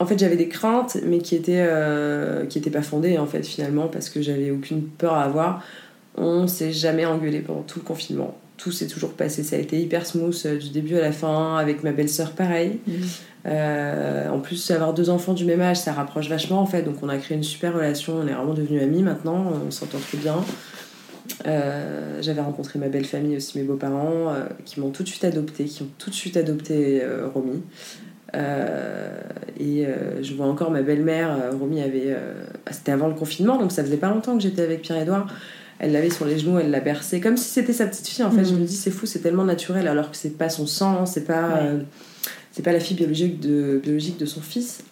En 0.00 0.06
fait, 0.06 0.18
j'avais 0.18 0.36
des 0.36 0.48
craintes, 0.48 0.96
mais 1.04 1.18
qui 1.18 1.34
étaient 1.34 1.64
euh, 1.66 2.46
qui 2.46 2.58
étaient 2.58 2.70
pas 2.70 2.82
fondées 2.82 3.18
en 3.18 3.26
fait 3.26 3.44
finalement 3.44 3.88
parce 3.88 4.10
que 4.10 4.22
j'avais 4.22 4.50
aucune 4.50 4.82
peur 4.82 5.14
à 5.14 5.24
avoir. 5.24 5.62
On 6.16 6.46
s'est 6.46 6.72
jamais 6.72 7.04
engueulé 7.04 7.40
pendant 7.40 7.62
tout 7.62 7.80
le 7.80 7.84
confinement. 7.84 8.36
Tout 8.56 8.72
s'est 8.72 8.86
toujours 8.86 9.12
passé. 9.12 9.42
Ça 9.42 9.56
a 9.56 9.58
été 9.58 9.80
hyper 9.80 10.04
smooth 10.06 10.40
euh, 10.46 10.58
du 10.58 10.70
début 10.70 10.96
à 10.96 11.00
la 11.00 11.12
fin. 11.12 11.56
Avec 11.56 11.84
ma 11.84 11.92
belle-sœur, 11.92 12.32
pareil. 12.32 12.80
Euh, 13.46 14.28
en 14.28 14.40
plus, 14.40 14.70
avoir 14.72 14.94
deux 14.94 15.10
enfants 15.10 15.32
du 15.32 15.44
même 15.44 15.60
âge, 15.60 15.78
ça 15.78 15.92
rapproche 15.92 16.28
vachement 16.28 16.60
en 16.60 16.66
fait. 16.66 16.82
Donc, 16.82 16.96
on 17.02 17.08
a 17.08 17.16
créé 17.18 17.36
une 17.36 17.44
super 17.44 17.74
relation. 17.74 18.14
On 18.16 18.26
est 18.26 18.32
vraiment 18.32 18.54
devenus 18.54 18.82
amis 18.82 19.02
maintenant. 19.02 19.52
On 19.66 19.70
s'entend 19.70 19.98
très 19.98 20.18
bien. 20.18 20.36
Euh, 21.46 22.20
J'avais 22.22 22.40
rencontré 22.40 22.78
ma 22.78 22.88
belle 22.88 23.04
famille 23.04 23.36
aussi, 23.36 23.58
mes 23.58 23.64
beaux-parents, 23.64 24.32
euh, 24.32 24.44
qui 24.64 24.80
m'ont 24.80 24.90
tout 24.90 25.02
de 25.02 25.08
suite 25.08 25.24
adopté, 25.24 25.64
qui 25.64 25.82
ont 25.82 25.88
tout 25.98 26.10
de 26.10 26.14
suite 26.14 26.36
adopté 26.36 27.00
euh, 27.02 27.28
Romy. 27.32 27.62
Euh, 28.34 29.08
et 29.58 29.86
euh, 29.86 30.22
je 30.22 30.34
vois 30.34 30.46
encore 30.46 30.70
ma 30.70 30.82
belle-mère. 30.82 31.30
euh, 31.32 31.50
Romy 31.58 31.80
avait. 31.82 32.16
C'était 32.70 32.92
avant 32.92 33.08
le 33.08 33.14
confinement, 33.14 33.58
donc 33.58 33.72
ça 33.72 33.82
faisait 33.82 33.96
pas 33.96 34.10
longtemps 34.10 34.36
que 34.36 34.42
j'étais 34.42 34.62
avec 34.62 34.82
Pierre-Edouard. 34.82 35.26
Elle 35.80 35.92
l'avait 35.92 36.10
sur 36.10 36.24
les 36.24 36.38
genoux, 36.38 36.58
elle 36.58 36.70
l'a 36.72 36.80
bercé, 36.80 37.20
comme 37.20 37.36
si 37.36 37.48
c'était 37.48 37.72
sa 37.72 37.86
petite 37.86 38.08
fille. 38.08 38.24
En 38.24 38.30
fait, 38.32 38.40
Mhm. 38.40 38.46
je 38.48 38.54
me 38.54 38.64
dis, 38.66 38.74
c'est 38.76 38.90
fou, 38.90 39.06
c'est 39.06 39.20
tellement 39.20 39.44
naturel, 39.44 39.86
alors 39.86 40.10
que 40.10 40.16
c'est 40.16 40.36
pas 40.36 40.48
son 40.48 40.66
sang, 40.66 41.06
c'est 41.06 41.24
pas. 41.24 41.48
Ouais. 41.62 41.78
c'est 42.50 42.62
pas 42.64 42.72
la 42.72 42.80
fille 42.80 42.96
biologique 42.96 43.38
de, 43.40 43.78
biologique 43.82 44.18
de 44.18 44.26
son 44.26 44.40
fils. 44.40 44.82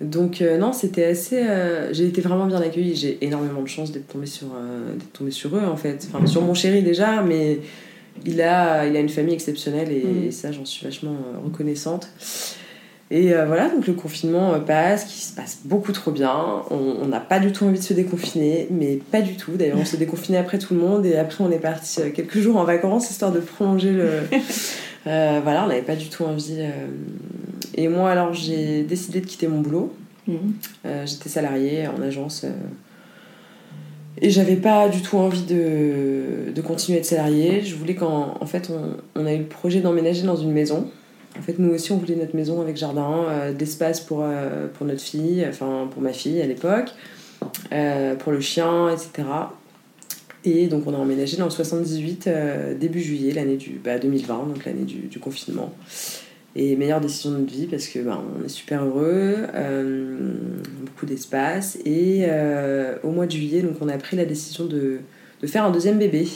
Donc 0.00 0.40
euh, 0.40 0.56
non, 0.56 0.72
c'était 0.72 1.04
assez. 1.04 1.42
euh, 1.46 1.92
j'ai 1.92 2.06
été 2.06 2.20
vraiment 2.22 2.46
bien 2.46 2.60
accueillie. 2.60 2.96
J'ai 2.96 3.18
énormément 3.24 3.60
de 3.62 3.68
chance 3.68 3.92
d'être 3.92 4.08
tombée 4.08 4.26
sur, 4.26 4.46
euh, 4.56 4.94
d'être 4.94 5.12
tombée 5.12 5.30
sur 5.30 5.54
eux 5.56 5.64
en 5.64 5.76
fait. 5.76 6.08
Enfin 6.12 6.26
sur 6.26 6.40
mon 6.42 6.54
chéri 6.54 6.82
déjà, 6.82 7.22
mais 7.22 7.60
il 8.26 8.40
a, 8.42 8.86
il 8.86 8.96
a 8.96 9.00
une 9.00 9.08
famille 9.08 9.34
exceptionnelle 9.34 9.90
et, 9.92 10.04
Mm. 10.04 10.24
et 10.24 10.30
ça 10.30 10.52
j'en 10.52 10.64
suis 10.64 10.84
vachement 10.84 11.12
euh, 11.12 11.38
reconnaissante. 11.44 12.08
Et 13.12 13.34
euh, 13.34 13.44
voilà, 13.44 13.68
donc 13.68 13.88
le 13.88 13.94
confinement 13.94 14.52
euh, 14.54 14.58
passe, 14.60 15.04
qui 15.04 15.18
se 15.18 15.34
passe 15.34 15.60
beaucoup 15.64 15.90
trop 15.90 16.12
bien. 16.12 16.62
On 16.70 17.06
n'a 17.06 17.18
pas 17.18 17.40
du 17.40 17.50
tout 17.50 17.64
envie 17.64 17.78
de 17.80 17.84
se 17.84 17.92
déconfiner, 17.92 18.68
mais 18.70 19.00
pas 19.10 19.20
du 19.20 19.34
tout. 19.36 19.52
D'ailleurs, 19.52 19.78
on 19.78 19.84
s'est 19.84 19.96
déconfiné 19.96 20.38
après 20.38 20.58
tout 20.60 20.74
le 20.74 20.80
monde 20.80 21.04
et 21.06 21.16
après 21.16 21.42
on 21.42 21.50
est 21.50 21.58
parti 21.58 22.00
quelques 22.14 22.38
jours 22.38 22.56
en 22.56 22.64
vacances 22.64 23.10
histoire 23.10 23.32
de 23.32 23.40
prolonger 23.40 23.92
le. 23.92 24.08
Euh, 25.06 25.40
voilà, 25.42 25.64
on 25.64 25.68
n'avait 25.68 25.80
pas 25.80 25.96
du 25.96 26.10
tout 26.10 26.24
envie. 26.24 26.62
Et 27.74 27.88
moi, 27.88 28.10
alors, 28.10 28.34
j'ai 28.34 28.82
décidé 28.82 29.22
de 29.22 29.26
quitter 29.26 29.48
mon 29.48 29.60
boulot. 29.62 29.94
Mm. 30.26 30.34
Euh, 30.84 31.06
J'étais 31.06 31.30
salariée 31.30 31.88
en 31.88 32.02
agence. 32.02 32.44
Et 34.18 34.30
j'avais 34.30 34.56
pas 34.56 34.88
du 34.88 35.02
tout 35.02 35.16
envie 35.16 35.42
de, 35.42 36.52
de 36.54 36.60
continuer 36.60 36.98
à 36.98 37.00
être 37.00 37.06
salariée. 37.06 37.62
Je 37.62 37.74
voulais 37.74 37.94
qu'en 37.94 38.36
en 38.40 38.46
fait, 38.46 38.70
on, 38.70 38.96
on 39.20 39.26
a 39.26 39.32
eu 39.32 39.38
le 39.38 39.46
projet 39.46 39.80
d'emménager 39.80 40.22
dans 40.22 40.36
une 40.36 40.52
maison. 40.52 40.90
En 41.38 41.42
fait, 41.42 41.58
nous 41.58 41.72
aussi, 41.72 41.92
on 41.92 41.96
voulait 41.96 42.16
notre 42.16 42.34
maison 42.34 42.60
avec 42.60 42.76
jardin, 42.76 43.24
euh, 43.28 43.52
d'espace 43.52 44.00
pour, 44.00 44.22
euh, 44.22 44.66
pour 44.68 44.86
notre 44.86 45.00
fille, 45.00 45.46
enfin 45.48 45.88
pour 45.90 46.02
ma 46.02 46.12
fille 46.12 46.40
à 46.42 46.46
l'époque, 46.46 46.90
euh, 47.72 48.16
pour 48.16 48.32
le 48.32 48.40
chien, 48.40 48.90
etc. 48.90 49.28
Et 50.44 50.66
donc, 50.66 50.86
on 50.86 50.94
a 50.94 50.96
emménagé 50.96 51.36
dans 51.36 51.44
le 51.44 51.50
78 51.50 52.26
euh, 52.26 52.74
début 52.74 53.00
juillet, 53.00 53.32
l'année 53.32 53.56
du 53.56 53.80
bah, 53.82 53.98
2020, 53.98 54.48
donc 54.48 54.64
l'année 54.64 54.84
du 54.84 55.18
confinement. 55.20 55.72
Et 56.56 56.74
meilleure 56.74 57.00
décision 57.00 57.30
de 57.30 57.38
notre 57.38 57.52
vie 57.52 57.66
parce 57.66 57.86
que 57.86 58.00
bah, 58.00 58.20
on 58.20 58.44
est 58.44 58.48
super 58.48 58.84
heureux, 58.84 59.36
euh, 59.54 60.32
beaucoup 60.84 61.06
d'espace. 61.06 61.78
Et 61.84 62.24
euh, 62.28 62.96
au 63.04 63.10
mois 63.10 63.26
de 63.26 63.30
juillet, 63.30 63.62
donc 63.62 63.76
on 63.80 63.88
a 63.88 63.96
pris 63.98 64.16
la 64.16 64.24
décision 64.24 64.66
de, 64.66 64.98
de 65.40 65.46
faire 65.46 65.64
un 65.64 65.70
deuxième 65.70 65.98
bébé. 65.98 66.26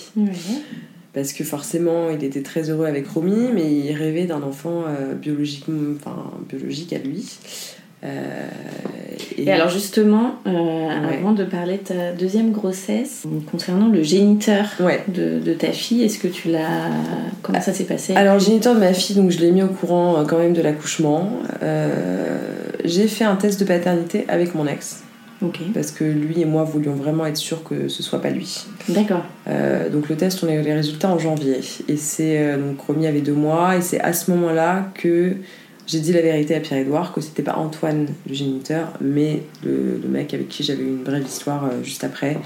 Parce 1.13 1.33
que 1.33 1.45
forcément, 1.45 2.11
il 2.11 2.25
était 2.25 2.43
très 2.43 2.71
heureux 2.71 2.87
avec 2.87 3.07
Romy, 3.07 3.51
mais 3.55 3.73
il 3.73 3.93
rêvait 3.93 4.27
d'un 4.27 4.43
enfant 4.43 4.85
euh, 4.87 5.15
biologique, 5.15 5.67
enfin, 5.97 6.33
biologique 6.49 6.93
à 6.93 6.99
lui. 6.99 7.39
Euh, 8.05 8.11
Et, 9.37 9.51
alors 9.51 9.69
justement, 9.69 10.37
avant 10.45 11.33
de 11.33 11.45
parler 11.45 11.79
de 11.79 11.83
ta 11.83 12.13
deuxième 12.13 12.53
grossesse, 12.53 13.25
concernant 13.51 13.89
le 13.89 14.03
géniteur 14.03 14.65
de, 15.09 15.41
de, 15.41 15.53
ta 15.55 15.73
fille, 15.73 16.03
est-ce 16.03 16.19
que 16.19 16.29
tu 16.29 16.51
l'as... 16.51 16.91
Comment 17.43 17.61
ça 17.61 17.73
s'est 17.73 17.85
passé? 17.85 18.15
Alors 18.15 18.35
le 18.35 18.41
géniteur 18.41 18.75
de 18.75 18.81
ma 18.81 18.93
fille, 18.93 19.17
donc 19.17 19.31
je 19.31 19.41
l'ai 19.41 19.51
mis 19.51 19.63
au 19.63 19.69
courant 19.69 20.25
quand 20.27 20.39
même 20.39 20.53
de 20.53 20.63
l'accouchement. 20.63 21.31
j'ai 22.85 23.09
fait 23.09 23.25
un 23.25 23.37
test 23.37 23.59
de 23.61 23.65
paternité 23.65 24.25
avec 24.29 24.55
mon 24.55 24.67
ex. 24.67 25.05
Parce 25.73 25.91
que 25.91 26.05
lui 26.05 26.41
et 26.41 26.45
moi 26.45 26.65
voulions 26.65 26.95
vraiment 26.95 27.27
être 27.27 27.37
sûrs 27.37 27.63
que 27.65 27.89
ce 27.89 28.03
soit 28.03 28.21
pas 28.21 28.31
lui. 28.31 28.65
D'accord. 28.89 29.25
Euh, 29.49 29.91
donc 29.91 30.09
le 30.09 30.17
test, 30.17 30.43
on 30.43 30.49
a 30.49 30.55
eu 30.55 30.63
les 30.63 30.75
résultats 30.75 31.11
en 31.11 31.19
janvier. 31.19 31.61
Et 31.89 31.97
c'est 31.97 32.39
euh, 32.39 32.57
donc 32.57 32.81
Romy 32.81 33.07
avait 33.07 33.21
deux 33.21 33.35
mois. 33.35 33.77
Et 33.77 33.83
c'est 33.83 34.01
à 34.01 34.13
ce 34.13 34.31
moment-là 34.31 34.91
que 34.95 35.35
j'ai 35.87 36.01
dit 36.01 36.13
la 36.13 36.23
vérité 36.23 36.55
à 36.55 36.61
Pierre-Édouard 36.61 37.13
que 37.13 37.21
c'était 37.21 37.43
pas 37.43 37.57
Antoine 37.57 38.07
le 38.29 38.35
géniteur, 38.35 38.93
mais 39.01 39.43
le, 39.65 40.01
mec 40.09 40.35
avec 40.35 40.49
qui 40.49 40.63
j'avais 40.63 40.83
eu 40.83 40.89
une 40.89 41.03
brève 41.03 41.25
histoire 41.25 41.65
euh, 41.65 41.83
juste 41.83 42.05
après. 42.05 42.39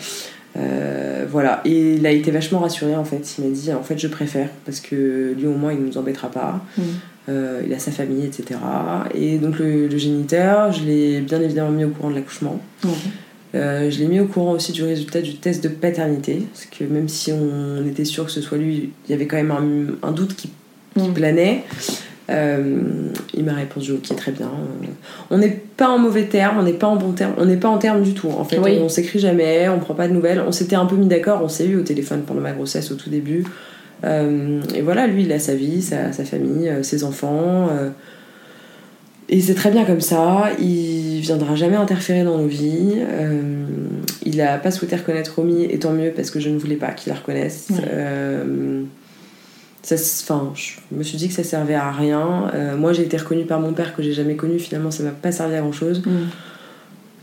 voilà, 1.30 1.61
et 1.64 1.95
il 1.95 2.07
a 2.07 2.11
été 2.11 2.30
vachement 2.30 2.59
rassuré 2.59 2.97
en 2.97 3.05
fait. 3.05 3.36
Il 3.39 3.45
m'a 3.45 3.51
dit 3.51 3.72
en 3.72 3.82
fait 3.82 3.99
je 3.99 4.09
préfère 4.09 4.49
parce 4.64 4.80
que 4.80 5.34
lui 5.39 5.47
au 5.47 5.55
moins 5.55 5.72
il 5.72 5.80
ne 5.80 5.86
nous 5.86 5.99
embêtera 5.99 6.30
pas. 6.30 6.64
Mm. 6.76 6.82
Euh, 7.28 7.62
il 7.66 7.72
a 7.74 7.78
sa 7.78 7.91
famille, 7.91 8.24
etc. 8.24 8.59
Et 9.14 9.36
donc 9.36 9.59
le, 9.59 9.97
géniteur, 9.97 10.72
je 10.72 10.84
l'ai 10.84 11.20
bien 11.20 11.41
évidemment 11.43 11.70
mis 11.70 11.84
au 11.84 11.91
courant 11.91 12.11
de 12.11 12.14
l'accouchement. 12.14 12.61
Euh, 13.55 13.91
je 13.91 13.99
l'ai 13.99 14.07
mis 14.07 14.20
au 14.20 14.26
courant 14.26 14.53
aussi 14.53 14.72
du 14.72 14.82
résultat 14.82 15.20
du 15.20 15.36
test 15.36 15.62
de 15.62 15.68
paternité, 15.68 16.47
parce 16.53 16.66
que 16.66 16.84
même 16.84 17.09
si 17.09 17.32
on 17.32 17.86
était 17.86 18.07
sûr 18.07 18.26
que 18.26 18.30
ce 18.30 18.41
soit 18.41 18.57
lui, 18.57 18.93
il 19.07 19.11
y 19.11 19.14
avait 19.14 19.26
quand 19.26 19.36
même 19.36 19.97
un, 20.03 20.12
doute 20.12 20.36
qui, 20.36 20.51
planait. 21.14 21.64
Euh, 22.30 22.82
il 23.32 23.44
m'a 23.44 23.54
répondu 23.54 23.92
ok 23.92 24.14
très 24.16 24.32
bien. 24.32 24.50
On 25.30 25.38
n'est 25.38 25.60
pas 25.76 25.88
en 25.88 25.98
mauvais 25.98 26.24
terme, 26.24 26.58
on 26.58 26.62
n'est 26.62 26.74
pas 26.74 26.86
en 26.86 26.96
bon 26.96 27.12
terme, 27.12 27.32
on 27.38 27.46
n'est 27.46 27.56
pas 27.56 27.68
en 27.68 27.78
terme 27.78 28.02
du 28.02 28.12
tout. 28.12 28.28
En 28.28 28.44
fait, 28.44 28.58
on, 28.58 28.88
s'écrit 28.88 29.18
jamais, 29.18 29.68
on 29.68 29.78
prend 29.78 29.94
pas 29.94 30.08
de 30.08 30.12
nouvelles. 30.12 30.42
On 30.46 30.52
s'était 30.52 30.76
un 30.76 30.86
peu 30.86 30.96
mis 30.96 31.06
d'accord, 31.06 31.40
on 31.42 31.48
s'est 31.48 31.66
eu 31.66 31.76
au 31.76 31.82
téléphone 31.82 32.22
pendant 32.26 32.40
ma 32.40 32.52
grossesse 32.52 32.90
au 32.90 32.96
tout 32.96 33.08
début. 33.08 33.44
Euh, 34.04 34.60
et 34.74 34.82
voilà, 34.82 35.06
lui, 35.06 35.22
il 35.22 35.32
a 35.32 35.38
sa 35.38 35.54
vie, 35.54 35.82
sa, 35.82 36.12
famille, 36.12 36.68
euh, 36.68 36.82
ses 36.82 37.04
enfants. 37.04 37.68
Euh, 37.70 37.90
et 39.28 39.40
c'est 39.40 39.54
très 39.54 39.70
bien 39.70 39.84
comme 39.84 40.00
ça. 40.00 40.50
Il 40.58 41.20
viendra 41.20 41.54
jamais 41.54 41.76
interférer 41.76 42.24
dans 42.24 42.38
nos 42.38 42.46
vies. 42.46 42.94
il 44.24 44.36
n'a 44.36 44.58
pas 44.58 44.70
souhaité 44.70 44.96
reconnaître 44.96 45.34
Romy, 45.36 45.64
et 45.64 45.78
tant 45.78 45.92
mieux 45.92 46.12
parce 46.14 46.30
que 46.30 46.40
je 46.40 46.48
ne 46.48 46.58
voulais 46.58 46.76
pas 46.76 46.92
qu'il 46.92 47.12
la 47.12 47.18
reconnaisse. 47.18 47.68
Ça, 49.82 49.94
enfin, 49.94 50.52
je 50.54 50.96
me 50.96 51.02
suis 51.02 51.16
dit 51.16 51.28
que 51.28 51.34
ça 51.34 51.44
servait 51.44 51.74
à 51.74 51.90
rien. 51.90 52.50
moi, 52.76 52.92
j'ai 52.92 53.02
été 53.02 53.16
reconnue 53.16 53.44
par 53.44 53.60
mon 53.60 53.72
père 53.72 53.94
que 53.94 54.02
j'ai 54.02 54.12
jamais 54.12 54.36
connu. 54.36 54.58
Finalement, 54.58 54.90
ça 54.90 55.02
m'a 55.02 55.10
pas 55.10 55.32
servi 55.32 55.54
à 55.54 55.60
grand 55.60 55.72
chose. 55.72 56.02
Mm. 56.04 56.28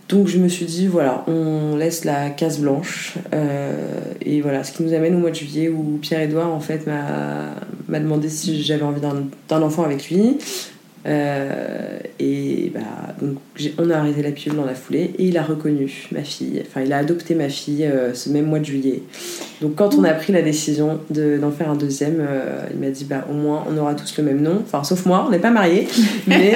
Donc 0.07 0.27
je 0.27 0.37
me 0.37 0.47
suis 0.47 0.65
dit, 0.65 0.87
voilà, 0.87 1.23
on 1.27 1.75
laisse 1.75 2.05
la 2.05 2.29
case 2.29 2.59
blanche. 2.59 3.15
Euh, 3.33 3.73
et 4.21 4.41
voilà, 4.41 4.63
ce 4.63 4.71
qui 4.71 4.83
nous 4.83 4.93
amène 4.93 5.15
au 5.15 5.19
mois 5.19 5.31
de 5.31 5.35
juillet 5.35 5.67
où 5.69 5.97
Pierre-Edouard, 5.99 6.53
en 6.53 6.59
fait, 6.59 6.85
m'a 6.85 7.99
demandé 7.99 8.29
si 8.29 8.61
j'avais 8.61 8.83
envie 8.83 9.01
d'un 9.01 9.61
enfant 9.61 9.83
avec 9.83 10.09
lui. 10.09 10.37
Euh, 11.07 11.99
et 12.19 12.71
bah, 12.73 12.79
donc 13.21 13.37
on 13.77 13.89
a 13.91 13.97
arrêté 13.97 14.23
la 14.23 14.31
pilule 14.31 14.57
dans 14.57 14.65
la 14.65 14.73
foulée 14.73 15.13
et 15.19 15.25
il 15.25 15.37
a 15.37 15.43
reconnu 15.43 16.07
ma 16.11 16.21
fille, 16.21 16.63
enfin 16.65 16.81
il 16.81 16.91
a 16.93 16.97
adopté 16.97 17.35
ma 17.35 17.47
fille 17.47 17.85
euh, 17.85 18.15
ce 18.15 18.29
même 18.29 18.45
mois 18.45 18.57
de 18.57 18.65
juillet. 18.65 19.03
Donc 19.61 19.75
quand 19.75 19.93
on 19.95 20.03
a 20.03 20.13
pris 20.13 20.33
la 20.33 20.41
décision 20.41 20.99
d'en 21.11 21.51
faire 21.51 21.69
un 21.69 21.75
deuxième, 21.75 22.17
euh, 22.27 22.61
il 22.73 22.79
m'a 22.79 22.89
dit 22.89 23.05
bah 23.05 23.25
au 23.29 23.33
moins 23.33 23.65
on 23.69 23.77
aura 23.77 23.93
tous 23.93 24.17
le 24.17 24.23
même 24.23 24.41
nom, 24.41 24.61
enfin 24.63 24.83
sauf 24.83 25.05
moi, 25.05 25.25
on 25.27 25.29
n'est 25.29 25.39
pas 25.39 25.51
mariés, 25.51 25.87
mais, 26.27 26.53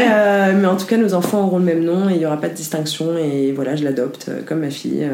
mais 0.56 0.68
en 0.68 0.78
tout 0.78 0.88
cas 0.88 0.98
nos 0.98 1.14
enfants 1.14 1.46
auront 1.46 1.60
le 1.60 1.66
même 1.66 1.84
nom 1.84 2.10
et 2.10 2.14
il 2.14 2.20
n'y 2.20 2.26
aura 2.26 2.42
pas 2.42 2.50
de 2.50 2.56
distinction. 2.56 3.18
Et 3.18 3.52
voilà 3.52 3.76
je 3.76 3.84
l'adopte 3.84 4.32
comme 4.48 4.62
ma 4.62 4.72
fille. 4.72 5.08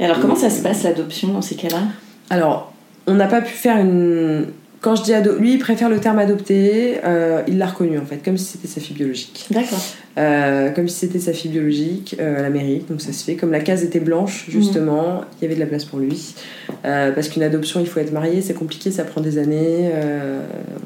et 0.00 0.04
alors 0.04 0.20
comment 0.20 0.36
ça 0.36 0.48
se 0.48 0.62
passe 0.62 0.82
l'adoption 0.82 1.28
dans 1.28 1.42
ces 1.42 1.56
cas-là? 1.56 1.82
Alors 2.30 2.72
on 3.06 3.14
n'a 3.14 3.26
pas 3.26 3.42
pu 3.42 3.52
faire 3.52 3.76
une 3.78 4.46
quand 4.80 4.94
je 4.94 5.02
dis 5.02 5.14
ado, 5.14 5.36
lui 5.38 5.54
il 5.54 5.58
préfère 5.58 5.88
le 5.88 5.98
terme 5.98 6.18
adopté, 6.18 6.98
euh, 7.04 7.42
il 7.48 7.58
l'a 7.58 7.66
reconnu 7.66 7.98
en 7.98 8.04
fait, 8.04 8.18
comme 8.18 8.36
si 8.36 8.44
c'était 8.44 8.68
sa 8.68 8.80
fille 8.80 8.94
biologique. 8.94 9.46
D'accord. 9.50 9.80
Euh, 10.18 10.70
comme 10.70 10.88
si 10.88 10.96
c'était 10.96 11.18
sa 11.18 11.32
fille 11.32 11.50
biologique 11.50 12.16
euh, 12.20 12.38
à 12.38 12.42
la 12.42 12.50
mairie, 12.50 12.84
donc 12.88 13.00
ça 13.00 13.12
se 13.12 13.24
fait. 13.24 13.36
Comme 13.36 13.52
la 13.52 13.60
case 13.60 13.82
était 13.82 14.00
blanche, 14.00 14.46
justement, 14.48 15.22
il 15.38 15.42
y 15.42 15.46
avait 15.46 15.54
de 15.54 15.60
la 15.60 15.66
place 15.66 15.84
pour 15.84 15.98
lui. 15.98 16.34
parce 16.82 17.28
qu'une 17.28 17.42
adoption, 17.42 17.80
il 17.80 17.86
faut 17.86 18.00
être 18.00 18.12
marié, 18.12 18.42
c'est 18.42 18.54
compliqué, 18.54 18.90
ça 18.90 19.04
prend 19.04 19.20
des 19.20 19.38
années. 19.38 19.90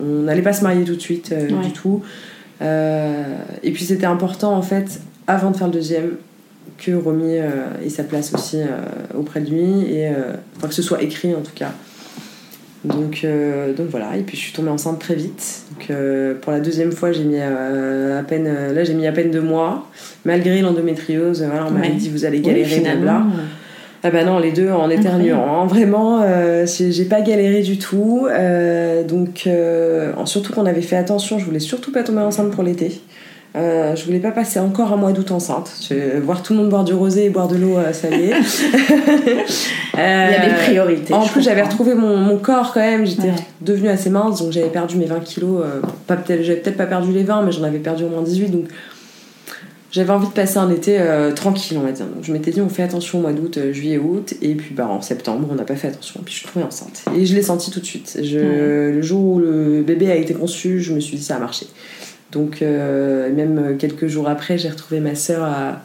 on 0.00 0.22
n'allait 0.22 0.42
pas 0.42 0.52
se 0.52 0.62
marier 0.62 0.84
tout 0.84 0.96
de 0.96 1.00
suite 1.00 1.34
du 1.34 1.72
tout. 1.72 2.02
et 2.60 3.70
puis 3.72 3.84
c'était 3.84 4.06
important 4.06 4.54
en 4.54 4.62
fait, 4.62 5.00
avant 5.26 5.50
de 5.50 5.56
faire 5.56 5.66
le 5.66 5.74
deuxième, 5.74 6.12
que 6.78 6.92
Romy 6.92 7.34
ait 7.34 7.90
sa 7.90 8.04
place 8.04 8.32
aussi 8.32 8.58
auprès 9.14 9.40
de 9.40 9.50
lui, 9.50 9.92
et 9.92 10.08
enfin, 10.56 10.68
que 10.68 10.74
ce 10.74 10.82
soit 10.82 11.02
écrit 11.02 11.34
en 11.34 11.42
tout 11.42 11.52
cas. 11.54 11.72
Donc, 12.84 13.22
euh, 13.24 13.74
donc 13.74 13.88
voilà, 13.90 14.16
et 14.16 14.22
puis 14.22 14.36
je 14.38 14.42
suis 14.42 14.52
tombée 14.52 14.70
enceinte 14.70 14.98
très 14.98 15.14
vite. 15.14 15.64
Donc, 15.70 15.90
euh, 15.90 16.34
pour 16.40 16.50
la 16.50 16.60
deuxième 16.60 16.92
fois, 16.92 17.12
j'ai 17.12 17.24
mis 17.24 17.36
euh, 17.38 18.18
à 18.18 18.22
peine, 18.22 18.48
là 18.72 18.84
j'ai 18.84 18.94
mis 18.94 19.06
à 19.06 19.12
peine 19.12 19.30
deux 19.30 19.42
mois, 19.42 19.86
malgré 20.24 20.62
l'endométriose. 20.62 21.42
Voilà, 21.42 21.66
on 21.66 21.70
m'avait 21.72 21.90
dit 21.90 22.08
vous 22.08 22.24
allez 22.24 22.40
galérer, 22.40 22.80
blabla. 22.80 23.24
Ah 24.02 24.10
bah 24.10 24.24
non, 24.24 24.38
les 24.38 24.52
deux 24.52 24.70
en 24.70 24.88
éternuant. 24.88 25.62
Hein. 25.62 25.66
Vraiment, 25.66 26.24
j'ai 26.64 27.04
pas 27.04 27.20
galéré 27.20 27.60
du 27.60 27.76
tout. 27.78 28.26
donc, 29.06 29.46
surtout 30.24 30.54
qu'on 30.54 30.66
avait 30.66 30.80
fait 30.80 30.96
attention, 30.96 31.38
je 31.38 31.44
voulais 31.44 31.60
surtout 31.60 31.92
pas 31.92 32.02
tomber 32.02 32.22
enceinte 32.22 32.50
pour 32.50 32.62
l'été. 32.62 33.02
Euh, 33.56 33.96
je 33.96 34.04
voulais 34.04 34.20
pas 34.20 34.30
passer 34.30 34.60
encore 34.60 34.92
un 34.92 34.96
mois 34.96 35.12
d'août 35.12 35.32
enceinte. 35.32 35.72
Je, 35.88 36.20
voir 36.20 36.42
tout 36.42 36.52
le 36.52 36.60
monde 36.60 36.68
boire 36.68 36.84
du 36.84 36.94
rosé 36.94 37.24
et 37.24 37.30
boire 37.30 37.48
de 37.48 37.56
l'eau, 37.56 37.78
euh, 37.78 37.92
ça 37.92 38.08
y 38.08 38.30
est. 38.30 38.34
Il 39.94 39.98
y 39.98 40.02
a 40.02 40.48
des 40.48 40.54
priorités. 40.54 41.12
En 41.12 41.26
plus, 41.26 41.42
j'avais 41.42 41.62
retrouvé 41.62 41.94
mon, 41.94 42.16
mon, 42.16 42.38
corps 42.38 42.72
quand 42.72 42.80
même. 42.80 43.04
J'étais 43.04 43.32
devenue 43.60 43.88
assez 43.88 44.08
mince, 44.08 44.40
donc 44.40 44.52
j'avais 44.52 44.68
perdu 44.68 44.96
mes 44.96 45.06
20 45.06 45.20
kilos. 45.20 45.62
Euh, 45.64 45.80
pas 46.06 46.16
peut-être, 46.16 46.42
j'avais 46.42 46.60
peut-être 46.60 46.76
pas 46.76 46.86
perdu 46.86 47.12
les 47.12 47.24
20, 47.24 47.42
mais 47.42 47.52
j'en 47.52 47.64
avais 47.64 47.80
perdu 47.80 48.04
au 48.04 48.08
moins 48.08 48.22
18. 48.22 48.50
Donc 48.50 48.66
j'avais 49.90 50.12
envie 50.12 50.28
de 50.28 50.32
passer 50.32 50.58
un 50.58 50.70
été 50.70 51.00
tranquille, 51.34 51.76
on 51.76 51.84
va 51.84 51.90
dire. 51.90 52.06
Donc 52.06 52.22
je 52.22 52.32
m'étais 52.32 52.52
dit, 52.52 52.60
on 52.60 52.68
fait 52.68 52.84
attention 52.84 53.18
au 53.18 53.22
mois 53.22 53.32
d'août, 53.32 53.58
juillet, 53.72 53.98
août. 53.98 54.32
Et 54.42 54.54
puis 54.54 54.72
bah, 54.72 54.86
en 54.86 55.00
septembre, 55.00 55.48
on 55.50 55.56
n'a 55.56 55.64
pas 55.64 55.74
fait 55.74 55.88
attention. 55.88 56.20
Puis 56.24 56.34
je 56.34 56.38
suis 56.38 56.48
tombée 56.48 56.64
enceinte. 56.64 57.02
Et 57.16 57.26
je 57.26 57.34
l'ai 57.34 57.42
senti 57.42 57.72
tout 57.72 57.80
de 57.80 57.84
suite. 57.84 58.20
Je, 58.22 58.38
Le 58.38 59.02
jour 59.02 59.24
où 59.24 59.38
le 59.40 59.82
bébé 59.82 60.08
a 60.12 60.14
été 60.14 60.34
conçu, 60.34 60.80
je 60.80 60.94
me 60.94 61.00
suis 61.00 61.16
dit, 61.16 61.24
ça 61.24 61.34
a 61.34 61.40
marché. 61.40 61.66
Donc, 62.32 62.62
euh, 62.62 63.32
même 63.32 63.76
quelques 63.78 64.06
jours 64.06 64.28
après, 64.28 64.58
j'ai 64.58 64.68
retrouvé 64.68 65.00
ma 65.00 65.14
sœur 65.14 65.42
à, 65.42 65.82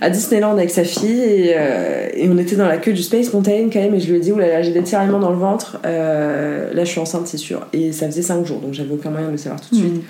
à, 0.00 0.10
Disneyland 0.10 0.52
avec 0.52 0.70
sa 0.70 0.84
fille 0.84 1.20
et, 1.20 1.54
euh, 1.56 2.08
et, 2.14 2.28
on 2.28 2.38
était 2.38 2.56
dans 2.56 2.66
la 2.66 2.78
queue 2.78 2.92
du 2.92 3.02
Space 3.02 3.32
Mountain 3.32 3.68
quand 3.72 3.80
même. 3.80 3.94
Et 3.94 4.00
je 4.00 4.10
lui 4.10 4.16
ai 4.16 4.20
dit, 4.20 4.32
oulala, 4.32 4.62
j'ai 4.62 4.72
des 4.72 4.82
tiraillements 4.82 5.18
dans 5.18 5.30
le 5.30 5.38
ventre, 5.38 5.78
euh, 5.84 6.72
là 6.72 6.84
je 6.84 6.90
suis 6.90 7.00
enceinte, 7.00 7.26
c'est 7.26 7.36
sûr. 7.36 7.66
Et 7.72 7.92
ça 7.92 8.06
faisait 8.06 8.22
5 8.22 8.46
jours, 8.46 8.60
donc 8.60 8.72
j'avais 8.72 8.92
aucun 8.92 9.10
moyen 9.10 9.26
de 9.26 9.32
le 9.32 9.38
savoir 9.38 9.60
tout 9.60 9.74
de 9.74 9.80
suite. 9.80 9.94
Mm. 9.94 10.02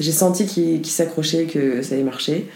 J'ai 0.00 0.12
senti 0.12 0.46
qu'il 0.46 0.86
s'accrochait, 0.86 1.44
que 1.44 1.82
ça 1.82 1.94
allait 1.94 2.04
marcher. 2.04 2.48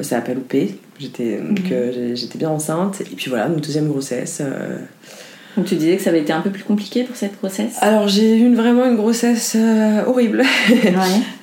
Ça 0.00 0.16
n'a 0.16 0.22
pas 0.22 0.32
loupé. 0.32 0.76
J'étais 0.98 1.38
mm. 1.38 2.14
j'étais 2.14 2.38
bien 2.38 2.50
enceinte. 2.50 3.02
Et 3.02 3.14
puis 3.16 3.28
voilà, 3.28 3.46
une 3.46 3.60
deuxième 3.60 3.86
grossesse. 3.86 4.42
Donc 5.56 5.66
tu 5.66 5.74
disais 5.74 5.96
que 5.96 6.02
ça 6.02 6.10
avait 6.10 6.20
été 6.20 6.32
un 6.32 6.40
peu 6.40 6.50
plus 6.50 6.62
compliqué 6.62 7.02
pour 7.02 7.16
cette 7.16 7.36
grossesse 7.38 7.76
Alors 7.80 8.06
j'ai 8.06 8.36
eu 8.36 8.46
une, 8.46 8.54
vraiment 8.54 8.86
une 8.86 8.96
grossesse 8.96 9.56
euh, 9.58 10.04
horrible. 10.06 10.42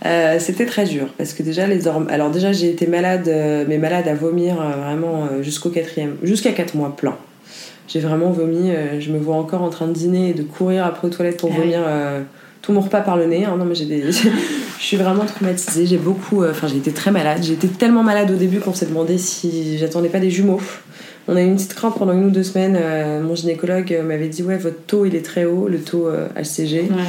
Euh, 0.05 0.37
c'était 0.39 0.65
très 0.65 0.85
dur 0.85 1.07
parce 1.17 1.33
que 1.33 1.43
déjà 1.43 1.67
les 1.67 1.87
Alors 1.87 2.29
déjà 2.29 2.53
j'ai 2.53 2.69
été 2.69 2.87
malade, 2.87 3.27
euh, 3.27 3.65
mais 3.67 3.77
malade 3.77 4.07
à 4.07 4.13
vomir 4.13 4.55
vraiment 4.55 5.27
jusqu'au 5.41 5.69
quatrième, 5.69 6.15
jusqu'à 6.23 6.51
4 6.51 6.75
mois 6.75 6.95
plein. 6.95 7.17
J'ai 7.87 7.99
vraiment 7.99 8.29
vomi. 8.29 8.71
je 8.99 9.11
me 9.11 9.17
vois 9.17 9.35
encore 9.35 9.63
en 9.63 9.69
train 9.69 9.87
de 9.87 9.93
dîner 9.93 10.29
et 10.29 10.33
de 10.33 10.43
courir 10.43 10.85
après 10.85 11.07
aux 11.07 11.11
toilettes 11.11 11.37
pour 11.37 11.51
ah 11.53 11.59
vomir 11.59 11.79
tout 12.61 12.71
mon 12.71 12.81
repas 12.81 13.01
par 13.01 13.17
le 13.17 13.25
nez. 13.25 13.43
Hein. 13.43 13.57
Non 13.57 13.65
mais 13.65 13.75
j'ai 13.75 13.85
des... 13.85 14.03
je 14.11 14.83
suis 14.83 14.97
vraiment 14.97 15.25
traumatisée. 15.25 15.85
J'ai 15.85 15.97
beaucoup... 15.97 16.45
Enfin 16.45 16.67
j'ai 16.67 16.77
été 16.77 16.91
très 16.91 17.11
malade. 17.11 17.39
J'ai 17.41 17.53
été 17.53 17.67
tellement 17.67 18.03
malade 18.03 18.31
au 18.31 18.35
début 18.35 18.59
qu'on 18.59 18.73
s'est 18.73 18.85
demandé 18.85 19.17
si 19.17 19.77
j'attendais 19.77 20.09
pas 20.09 20.19
des 20.19 20.29
jumeaux. 20.29 20.61
On 21.27 21.35
a 21.35 21.41
eu 21.41 21.45
une 21.45 21.55
petite 21.55 21.73
crainte 21.73 21.95
pendant 21.97 22.13
une 22.13 22.25
ou 22.25 22.29
deux 22.29 22.43
semaines. 22.43 22.77
Euh, 22.79 23.21
mon 23.21 23.35
gynécologue 23.35 23.91
euh, 23.93 24.03
m'avait 24.03 24.29
dit 24.29 24.43
Ouais, 24.43 24.57
votre 24.57 24.81
taux 24.85 25.05
il 25.05 25.15
est 25.15 25.25
très 25.25 25.45
haut, 25.45 25.67
le 25.67 25.79
taux 25.79 26.09
HCG. 26.35 26.87
Euh, 26.89 27.03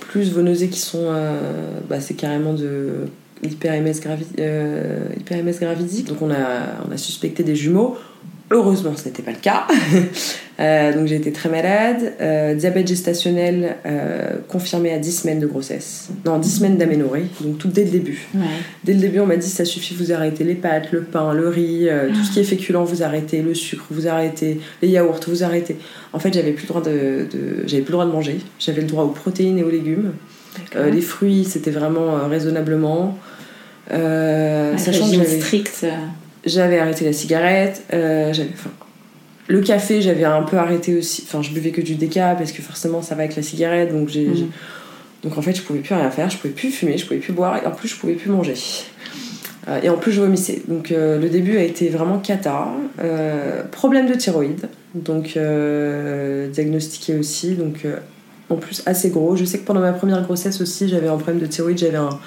Plus 0.00 0.32
vos 0.32 0.42
nausées 0.42 0.68
qui 0.68 0.80
sont. 0.80 1.12
bah, 1.88 2.00
c'est 2.00 2.14
carrément 2.14 2.52
de 2.52 3.06
l'hyper-MS 3.42 4.00
gravidique. 5.60 6.08
Donc 6.08 6.20
on 6.20 6.30
a, 6.30 6.84
on 6.88 6.92
a 6.92 6.96
suspecté 6.96 7.44
des 7.44 7.54
jumeaux. 7.54 7.96
Heureusement, 8.52 8.96
ce 8.96 9.04
n'était 9.04 9.22
pas 9.22 9.30
le 9.30 9.38
cas. 9.38 9.66
Euh, 10.58 10.92
donc 10.92 11.06
j'ai 11.06 11.16
été 11.16 11.32
très 11.32 11.48
malade. 11.48 12.12
Euh, 12.20 12.54
diabète 12.54 12.86
gestationnel 12.86 13.76
euh, 13.86 14.32
confirmé 14.46 14.92
à 14.92 14.98
10 14.98 15.22
semaines 15.22 15.40
de 15.40 15.46
grossesse. 15.46 16.10
Non, 16.26 16.38
10 16.38 16.56
semaines 16.56 16.76
d'aménorrhée. 16.76 17.24
Donc 17.40 17.56
tout 17.56 17.68
dès 17.68 17.84
le 17.84 17.88
début. 17.88 18.28
Dès 18.84 18.92
le 18.92 18.98
début, 18.98 19.20
on 19.20 19.26
m'a 19.26 19.36
dit 19.36 19.48
ça 19.48 19.64
suffit, 19.64 19.94
vous 19.94 20.12
arrêtez 20.12 20.44
les 20.44 20.56
pâtes, 20.56 20.92
le 20.92 21.00
pain, 21.00 21.32
le 21.32 21.48
riz, 21.48 21.88
tout 22.12 22.22
ce 22.22 22.32
qui 22.32 22.40
est 22.40 22.44
féculent, 22.44 22.84
vous 22.84 23.02
arrêtez, 23.02 23.40
le 23.40 23.54
sucre, 23.54 23.86
vous 23.90 24.06
arrêtez, 24.06 24.60
les 24.82 24.88
yaourts, 24.88 25.20
vous 25.28 25.42
arrêtez. 25.42 25.78
En 26.12 26.18
fait, 26.18 26.34
j'avais 26.34 26.52
plus 26.52 26.64
le 26.64 26.68
droit 26.68 26.82
de, 26.82 27.26
j'avais 27.64 27.82
plus 27.82 27.92
le 27.92 27.96
droit 27.96 28.04
de 28.04 28.12
manger. 28.12 28.36
J'avais 28.58 28.82
le 28.82 28.86
droit 28.86 29.04
aux 29.04 29.12
protéines 29.12 29.56
et 29.56 29.62
aux 29.62 29.70
légumes. 29.70 30.12
les 30.74 31.00
fruits, 31.00 31.46
c'était 31.48 31.70
vraiment 31.70 32.28
raisonnablement. 32.28 33.18
sachant 33.88 35.10
que 35.10 35.24
strict. 35.24 35.86
J'avais 36.44 36.78
arrêté 36.78 37.04
la 37.04 37.12
cigarette, 37.12 37.84
euh, 37.92 38.32
j'avais, 38.32 38.50
enfin, 38.52 38.70
le 39.48 39.60
café, 39.60 40.00
j'avais 40.00 40.24
un 40.24 40.42
peu 40.42 40.56
arrêté 40.56 40.96
aussi. 40.96 41.24
Enfin, 41.26 41.42
je 41.42 41.50
buvais 41.50 41.70
que 41.70 41.80
du 41.80 41.96
déca 41.96 42.34
parce 42.36 42.52
que 42.52 42.62
forcément 42.62 43.02
ça 43.02 43.14
va 43.14 43.24
avec 43.24 43.36
la 43.36 43.42
cigarette, 43.42 43.92
donc 43.92 44.08
j'ai. 44.08 44.26
Mhm. 44.26 44.50
Donc 45.22 45.36
en 45.36 45.42
fait, 45.42 45.54
je 45.54 45.62
pouvais 45.62 45.80
plus 45.80 45.94
rien 45.94 46.10
faire, 46.10 46.30
je 46.30 46.38
pouvais 46.38 46.54
plus 46.54 46.70
fumer, 46.70 46.96
je 46.96 47.04
pouvais 47.04 47.20
plus 47.20 47.34
boire, 47.34 47.62
et 47.62 47.66
en 47.66 47.72
plus, 47.72 47.88
je 47.88 47.96
pouvais 47.96 48.14
plus 48.14 48.30
manger. 48.30 48.54
Euh, 49.68 49.80
et 49.82 49.88
en 49.90 49.96
plus, 49.96 50.12
je 50.12 50.20
vomissais. 50.20 50.62
Donc 50.68 50.92
euh, 50.92 51.18
le 51.18 51.28
début 51.28 51.58
a 51.58 51.62
été 51.62 51.88
vraiment 51.88 52.18
cata. 52.18 52.68
Euh, 53.02 53.62
problème 53.70 54.08
de 54.08 54.14
thyroïde, 54.14 54.68
donc 54.94 55.38
diagnostiqué 56.52 57.16
aussi. 57.16 57.54
Donc 57.54 57.86
en 58.48 58.56
plus, 58.56 58.82
assez 58.86 59.10
gros. 59.10 59.36
Je 59.36 59.44
sais 59.44 59.58
que 59.58 59.66
pendant 59.66 59.80
ma 59.80 59.92
première 59.92 60.22
grossesse 60.22 60.60
aussi, 60.60 60.88
j'avais 60.88 61.08
un 61.08 61.16
problème 61.16 61.40
de 61.40 61.46
thyroïde. 61.46 61.78
J'avais 61.78 61.98
un. 61.98 62.18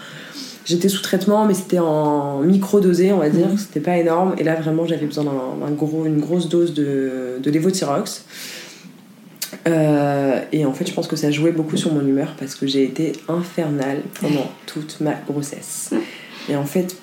J'étais 0.65 0.87
sous 0.87 1.01
traitement, 1.01 1.45
mais 1.45 1.53
c'était 1.53 1.79
en 1.79 2.39
micro-dosé, 2.39 3.11
on 3.11 3.17
va 3.17 3.29
dire. 3.29 3.49
Mhm. 3.49 3.57
C'était 3.57 3.81
pas 3.81 3.97
énorme. 3.97 4.35
Et 4.37 4.43
là, 4.43 4.55
vraiment, 4.55 4.85
j'avais 4.85 5.05
besoin 5.05 5.25
d'un, 5.25 5.65
d'un 5.65 5.73
gros, 5.73 6.05
une 6.05 6.19
grosse 6.19 6.47
dose 6.47 6.73
de, 6.73 7.39
de 7.41 7.51
lévothyrox. 7.51 8.25
Euh, 9.67 10.41
et 10.51 10.65
en 10.65 10.73
fait, 10.73 10.87
je 10.87 10.93
pense 10.93 11.07
que 11.07 11.15
ça 11.15 11.31
jouait 11.31 11.51
beaucoup 11.51 11.77
sur 11.77 11.93
mon 11.93 12.05
humeur 12.05 12.35
parce 12.39 12.55
que 12.55 12.67
j'ai 12.67 12.83
été 12.83 13.13
infernale 13.27 14.01
pendant 14.19 14.49
toute 14.65 14.99
ma 15.01 15.13
grossesse. 15.27 15.91
Et 16.49 16.55
en 16.55 16.65
fait, 16.65 16.97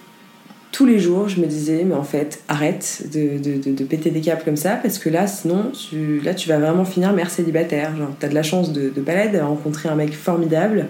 tous 0.72 0.86
les 0.86 0.98
jours, 0.98 1.28
je 1.28 1.40
me 1.40 1.46
disais, 1.46 1.84
mais 1.84 1.94
en 1.94 2.02
fait, 2.02 2.42
arrête 2.48 3.02
de, 3.12 3.38
de, 3.38 3.62
de, 3.62 3.76
de 3.76 3.84
péter 3.84 4.11
des 4.11 4.20
câbles 4.20 4.42
comme 4.44 4.56
ça 4.56 4.76
parce 4.76 4.98
que 4.98 5.08
là, 5.08 5.26
sinon, 5.26 5.72
tu, 5.72 6.20
là, 6.20 6.34
tu 6.34 6.48
vas 6.48 6.58
vraiment 6.58 6.84
finir 6.84 7.12
mère 7.12 7.30
célibataire. 7.30 7.96
Genre, 7.96 8.11
t'as 8.18 8.28
de 8.28 8.34
la 8.34 8.42
chance 8.42 8.72
de, 8.72 8.88
de 8.88 9.00
balade, 9.00 9.32
de 9.32 9.38
rencontrer 9.38 9.88
un 9.88 9.94
mec 9.94 10.14
formidable 10.14 10.88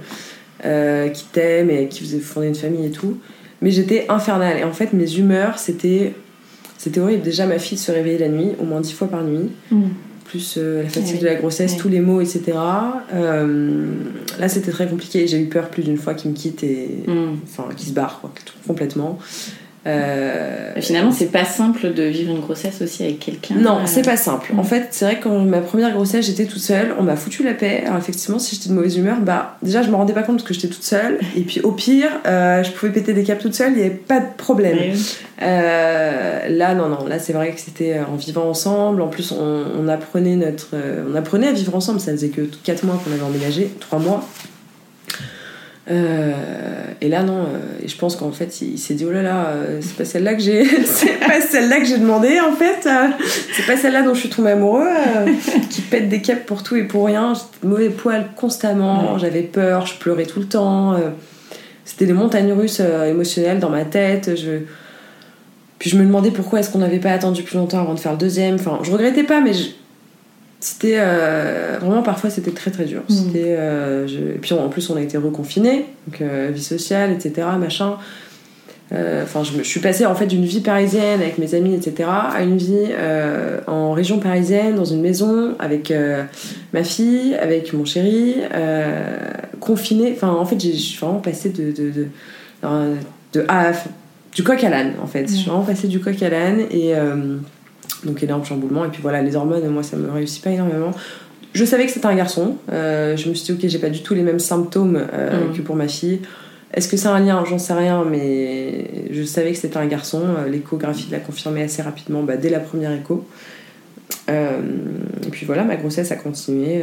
euh, 0.65 1.09
qui 1.09 1.25
t'aime 1.33 1.71
et 1.71 1.89
qui 1.89 2.01
faisait 2.01 2.19
fonder 2.19 2.49
une 2.49 2.55
famille 2.55 2.87
et 2.87 2.91
tout. 2.91 3.19
Mais 3.63 3.71
j'étais 3.71 4.07
infernale. 4.09 4.59
Et 4.59 4.65
en 4.65 4.73
fait, 4.73 4.93
mes 4.93 5.17
humeurs, 5.19 5.59
c'était. 5.59 6.15
C'était 6.79 7.01
horrible. 7.01 7.23
Déjà, 7.23 7.45
ma 7.45 7.59
fille 7.59 7.77
se 7.77 7.93
réveillait 7.93 8.19
la 8.19 8.29
nuit, 8.29 8.53
au 8.59 8.65
moins 8.65 8.81
dix 8.81 8.93
fois 8.95 9.09
par 9.09 9.23
nuit 9.23 9.51
Mm. 9.71 9.83
plus 10.25 10.55
euh, 10.57 10.83
la 10.85 10.89
fatigue 10.89 11.17
Oui. 11.17 11.21
de 11.21 11.27
la 11.27 11.35
grossesse, 11.35 11.73
Oui. 11.73 11.79
tous 11.79 11.89
les 11.89 12.01
maux, 12.01 12.21
etc. 12.23 12.53
Euh, 13.15 13.87
là, 14.39 14.49
c'était 14.49 14.71
très 14.71 14.87
compliqué. 14.87 15.27
J'ai 15.27 15.41
eu 15.41 15.47
peur 15.47 15.69
plus 15.69 15.83
d'une 15.83 15.99
fois 15.99 16.15
qu'il 16.15 16.31
me 16.31 16.37
quitte 16.37 16.63
et. 16.63 16.89
Mm. 17.07 17.37
Enfin, 17.45 17.65
qu'il 17.77 17.89
se 17.89 17.93
barre, 17.93 18.21
quoi, 18.21 18.33
complètement. 18.67 19.19
Euh, 19.87 20.72
Finalement, 20.81 21.11
c'est 21.12 21.26
pas 21.33 21.45
simple 21.45 21.93
de 21.95 22.03
vivre 22.03 22.31
une 22.33 22.41
grossesse 22.41 22.81
aussi 22.83 23.03
avec 23.03 23.18
quelqu'un. 23.18 23.55
non, 23.57 23.78
Euh, 23.78 23.87
c'est 23.87 24.05
pas 24.05 24.16
simple. 24.16 24.53
En 24.57 24.62
fait, 24.62 24.89
c'est 24.91 25.05
vrai 25.07 25.18
que 25.18 25.24
quand 25.24 25.39
ma 25.41 25.61
première 25.61 25.93
grossesse, 25.93 26.26
j'étais 26.26 26.45
toute 26.45 26.61
seule. 26.61 26.95
On 26.99 27.03
m'a 27.03 27.16
foutu 27.16 27.43
la 27.43 27.55
paix. 27.55 27.83
Alors, 27.87 27.99
effectivement, 27.99 28.39
si 28.39 28.55
j'étais 28.57 28.68
de 28.68 28.74
mauvaise 28.74 28.97
humeur, 28.97 29.16
bah, 29.20 29.57
déjà, 29.62 29.83
je 29.83 29.91
me 29.91 29.97
rendais 29.97 30.12
pas 30.12 30.22
compte 30.22 30.45
que 30.45 30.53
j'étais 30.55 30.68
toute 30.68 30.83
seule. 30.85 31.18
Et 31.37 31.43
puis, 31.43 31.61
au 31.62 31.72
pire, 31.72 32.11
euh, 32.26 32.62
je 32.62 32.70
pouvais 32.72 32.93
péter 32.93 33.12
des 33.14 33.24
câbles 33.24 33.41
toute 33.41 33.55
seule, 33.55 33.72
il 33.72 33.78
y 33.78 33.83
avait 33.83 33.91
pas 33.91 34.20
de 34.20 34.26
problème. 34.37 34.76
Euh, 35.43 36.49
là, 36.49 36.74
non, 36.74 36.89
non, 36.89 37.07
là, 37.07 37.18
c'est 37.18 37.33
vrai 37.33 37.53
que 37.53 37.61
c'était 37.61 37.99
en 38.01 38.16
vivant 38.16 38.49
ensemble. 38.49 39.01
En 39.03 39.09
plus, 39.09 39.33
on, 39.33 39.64
on 39.78 39.89
apprenait 39.89 40.37
notre, 40.37 40.68
on 41.11 41.14
apprenait 41.14 41.49
à 41.49 41.53
vivre 41.53 41.74
ensemble. 41.74 42.01
Ça 42.01 42.12
faisait 42.12 42.28
que 42.28 42.43
4 42.64 42.85
mois 42.85 43.01
qu'on 43.03 43.12
avait 43.12 43.22
emménagé, 43.22 43.70
3 43.81 43.99
mois. 43.99 44.26
Euh, 45.91 46.32
et 47.01 47.09
là, 47.09 47.22
non, 47.22 47.38
euh, 47.38 47.59
et 47.82 47.88
je 47.88 47.97
pense 47.97 48.14
qu'en 48.16 48.30
fait, 48.30 48.61
il, 48.61 48.74
il 48.74 48.78
s'est 48.78 48.95
dit 48.95 49.05
oh 49.09 49.11
là 49.12 49.22
là, 49.22 49.47
euh, 49.49 49.78
c'est 49.80 49.97
pas 49.97 50.05
celle-là 50.05 50.34
que 50.34 50.41
j'ai, 50.43 50.64
c'est 50.84 51.18
pas 51.18 51.41
celle-là 51.41 51.80
que 51.80 51.86
j'ai 51.86 51.99
demandé 51.99 52.38
en 52.41 52.53
fait, 52.53 52.86
euh, 52.86 53.09
c'est 53.53 53.66
pas 53.66 53.76
celle-là 53.76 54.03
dont 54.03 54.14
je 54.14 54.20
suis 54.20 54.28
tombée 54.28 54.51
amoureux, 54.51 54.86
qui 55.70 55.80
pète 55.80 56.09
des 56.09 56.20
câbles 56.22 56.43
pour 56.47 56.62
tout 56.62 56.76
et 56.76 56.84
pour 56.84 57.07
rien. 57.07 57.32
J'étais 57.34 57.66
mauvais 57.66 57.91
poil 57.91 58.26
constamment, 58.36 59.14
Ouais. 59.14 59.18
j'avais 59.20 59.43
peur, 59.43 59.86
je 59.86 59.99
pleurais 59.99 60.26
tout 60.26 60.38
le 60.41 60.47
temps. 60.47 60.95
c'était 61.84 62.07
des 62.07 62.12
montagnes 62.12 62.53
russes 62.53 62.80
émotionnelles 62.80 63.59
dans 63.59 63.70
ma 63.70 63.84
tête. 63.84 64.36
Je... 64.36 64.59
Puis 65.80 65.91
je 65.91 65.97
me 65.97 66.05
demandais 66.05 66.30
pourquoi 66.30 66.61
est-ce 66.61 66.70
qu'on 66.70 66.78
n'avait 66.78 66.99
pas 66.99 67.11
attendu 67.11 67.43
plus 67.43 67.57
longtemps 67.57 67.80
avant 67.80 67.95
de 67.95 68.01
faire 68.01 68.12
le 68.12 68.18
deuxième. 68.18 68.57
Enfin, 68.57 68.78
je 68.82 68.93
regrettais 68.93 69.22
pas, 69.24 69.41
mais 69.41 69.55
je- 69.55 69.70
c'était 70.61 70.97
euh, 70.99 71.79
vraiment 71.81 72.03
parfois 72.03 72.29
c'était 72.31 72.51
très 72.51 72.71
très 72.71 72.85
dur. 72.85 73.03
Mm. 73.09 73.13
C'était, 73.13 73.57
euh, 73.59 74.07
je- 74.07 74.19
Et 74.19 74.39
puis 74.41 74.53
en 74.55 74.69
plus 74.69 74.89
on 74.91 74.97
a 74.97 75.01
été 75.03 75.17
reconfinés, 75.19 75.87
donc 76.07 76.21
euh, 76.21 76.51
vie 76.53 76.63
sociale, 76.63 77.11
etc. 77.13 77.47
Machin. 77.59 77.97
Enfin, 79.23 79.45
je, 79.45 79.53
me- 79.57 79.63
je 79.63 79.69
suis 79.69 79.79
passée 79.79 80.05
en 80.05 80.17
fait 80.17 80.27
d'une 80.27 80.45
vie 80.45 80.59
parisienne 80.61 81.21
avec 81.21 81.39
mes 81.39 81.55
amis, 81.55 81.75
etc., 81.77 82.09
à 82.11 82.43
une 82.43 82.57
vie 82.57 82.89
en 83.69 83.93
région 83.93 84.19
parisienne, 84.19 84.75
dans 84.75 84.85
une 84.85 85.01
maison, 85.01 85.55
avec 85.61 85.93
ma 86.73 86.83
fille, 86.83 87.37
avec 87.37 87.73
mon 87.73 87.85
chéri, 87.85 88.35
confinée. 89.61 90.13
Enfin, 90.17 90.31
en 90.31 90.45
fait, 90.45 90.59
j'ai 90.61 90.73
je 90.73 90.77
suis 90.79 90.99
vraiment 90.99 91.21
passée 91.21 91.51
de, 91.51 91.71
de, 91.71 91.93
de, 93.33 93.45
à 93.49 93.71
du 94.35 94.43
coq 94.43 94.63
à 94.65 94.69
l'âne, 94.71 94.95
en 95.01 95.07
fait. 95.07 95.29
Je 95.29 95.35
suis 95.37 95.49
vraiment 95.49 95.63
passée 95.65 95.87
du 95.87 96.01
coq 96.01 96.21
à 96.21 96.29
l'âne 96.29 96.61
et 96.73 96.93
donc 98.05 98.23
énorme 98.23 98.45
chamboulement. 98.45 98.85
Et 98.85 98.89
puis 98.89 99.01
voilà, 99.03 99.23
les 99.23 99.37
hormones, 99.37 99.67
moi, 99.69 99.83
ça 99.83 99.97
me 99.97 100.11
réussit 100.11 100.43
pas 100.43 100.51
énormément. 100.51 100.91
Je 101.53 101.65
savais 101.65 101.85
que 101.87 101.91
c'était 101.93 102.07
un 102.07 102.15
garçon. 102.15 102.57
Euh, 102.73 103.17
je 103.17 103.29
me 103.29 103.35
suis 103.35 103.53
dit, 103.55 103.65
ok, 103.65 103.69
j'ai 103.71 103.79
pas 103.79 103.89
du 103.91 104.03
tout 104.03 104.15
les 104.15 104.23
mêmes 104.23 104.39
symptômes 104.39 105.01
euh, 105.13 105.49
Mm. 105.49 105.57
que 105.57 105.63
pour 105.63 105.75
ma 105.77 105.89
fille. 105.89 106.21
Est-ce 106.73 106.87
que 106.89 106.97
c'est 106.97 107.09
un 107.09 107.19
lien? 107.19 107.43
J'en 107.49 107.59
sais 107.59 107.73
rien, 107.73 108.05
mais 108.09 108.85
je 109.11 109.25
savais 109.25 109.51
que 109.53 109.59
c'était 109.59 109.77
un 109.77 109.87
garçon. 109.87 110.23
Euh, 110.39 110.49
L'échographie 110.49 111.09
l'a 111.11 111.19
confirmé 111.19 111.63
assez 111.65 111.83
rapidement, 111.83 112.23
bah, 112.23 112.37
dès 112.37 112.49
la 112.51 112.61
première 112.61 112.93
écho. 112.93 113.27
Euh, 114.29 114.61
et 115.27 115.31
puis 115.31 115.47
voilà, 115.47 115.65
ma 115.65 115.77
grossesse 115.77 116.13
a 116.13 116.17
continué. 116.17 116.83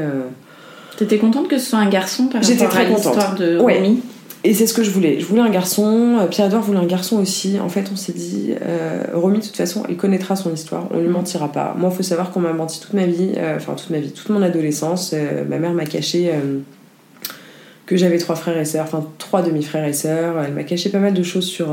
T'étais 0.98 1.18
contente 1.18 1.48
que 1.48 1.58
ce 1.58 1.70
soit 1.70 1.80
un 1.80 1.90
garçon 1.90 2.26
par 2.28 2.42
J'étais 2.44 2.66
rapport 2.66 2.72
très 2.76 2.86
à 2.86 2.90
contente. 2.90 3.06
l'histoire 3.16 3.36
de 3.36 3.60
Ouais. 3.60 3.76
Romy? 3.76 4.02
Et 4.48 4.54
c'est 4.54 4.66
ce 4.66 4.74
que 4.74 4.82
je 4.82 4.92
voulais. 4.92 5.20
Je 5.20 5.26
voulais 5.26 5.42
un 5.42 5.50
garçon. 5.50 6.20
euh, 6.22 6.28
Pierre-Edouard 6.28 6.62
voulait 6.64 6.80
un 6.80 6.86
garçon 6.86 7.18
aussi. 7.18 7.60
En 7.60 7.68
fait, 7.68 7.90
on 7.92 7.98
s'est 7.98 8.14
dit, 8.14 8.54
euh, 8.62 9.04
Romy, 9.14 9.40
de 9.40 9.44
toute 9.44 9.58
façon, 9.58 9.84
elle 9.90 9.98
connaîtra 9.98 10.38
son 10.38 10.54
histoire. 10.54 10.88
On 10.92 11.02
lui 11.02 11.10
mentira 11.10 11.52
pas. 11.52 11.76
Moi, 11.78 11.90
il 11.92 11.98
faut 11.98 12.02
savoir 12.04 12.32
qu'on 12.32 12.40
m'a 12.40 12.54
menti 12.54 12.80
toute 12.80 12.94
ma 12.94 13.06
vie. 13.06 13.32
euh, 13.36 13.58
Enfin, 13.58 13.74
toute 13.74 13.90
ma 13.90 14.00
vie, 14.00 14.12
toute 14.14 14.30
mon 14.30 14.42
adolescence. 14.42 15.12
Euh, 15.14 15.44
ma 15.44 15.60
mère 15.60 15.74
m'a 15.74 15.84
caché 15.86 16.32
que 17.86 17.98
j'avais 17.98 18.20
trois 18.20 18.36
frères 18.36 18.58
et 18.58 18.64
sœurs. 18.64 18.86
Enfin, 18.86 19.06
trois 19.18 19.42
demi-frères 19.42 19.84
et 19.86 19.92
sœurs. 19.92 20.42
Elle 20.42 20.54
m'a 20.54 20.64
caché 20.64 20.90
pas 20.92 21.00
mal 21.00 21.14
de 21.14 21.24
choses 21.24 21.46
sur, 21.46 21.68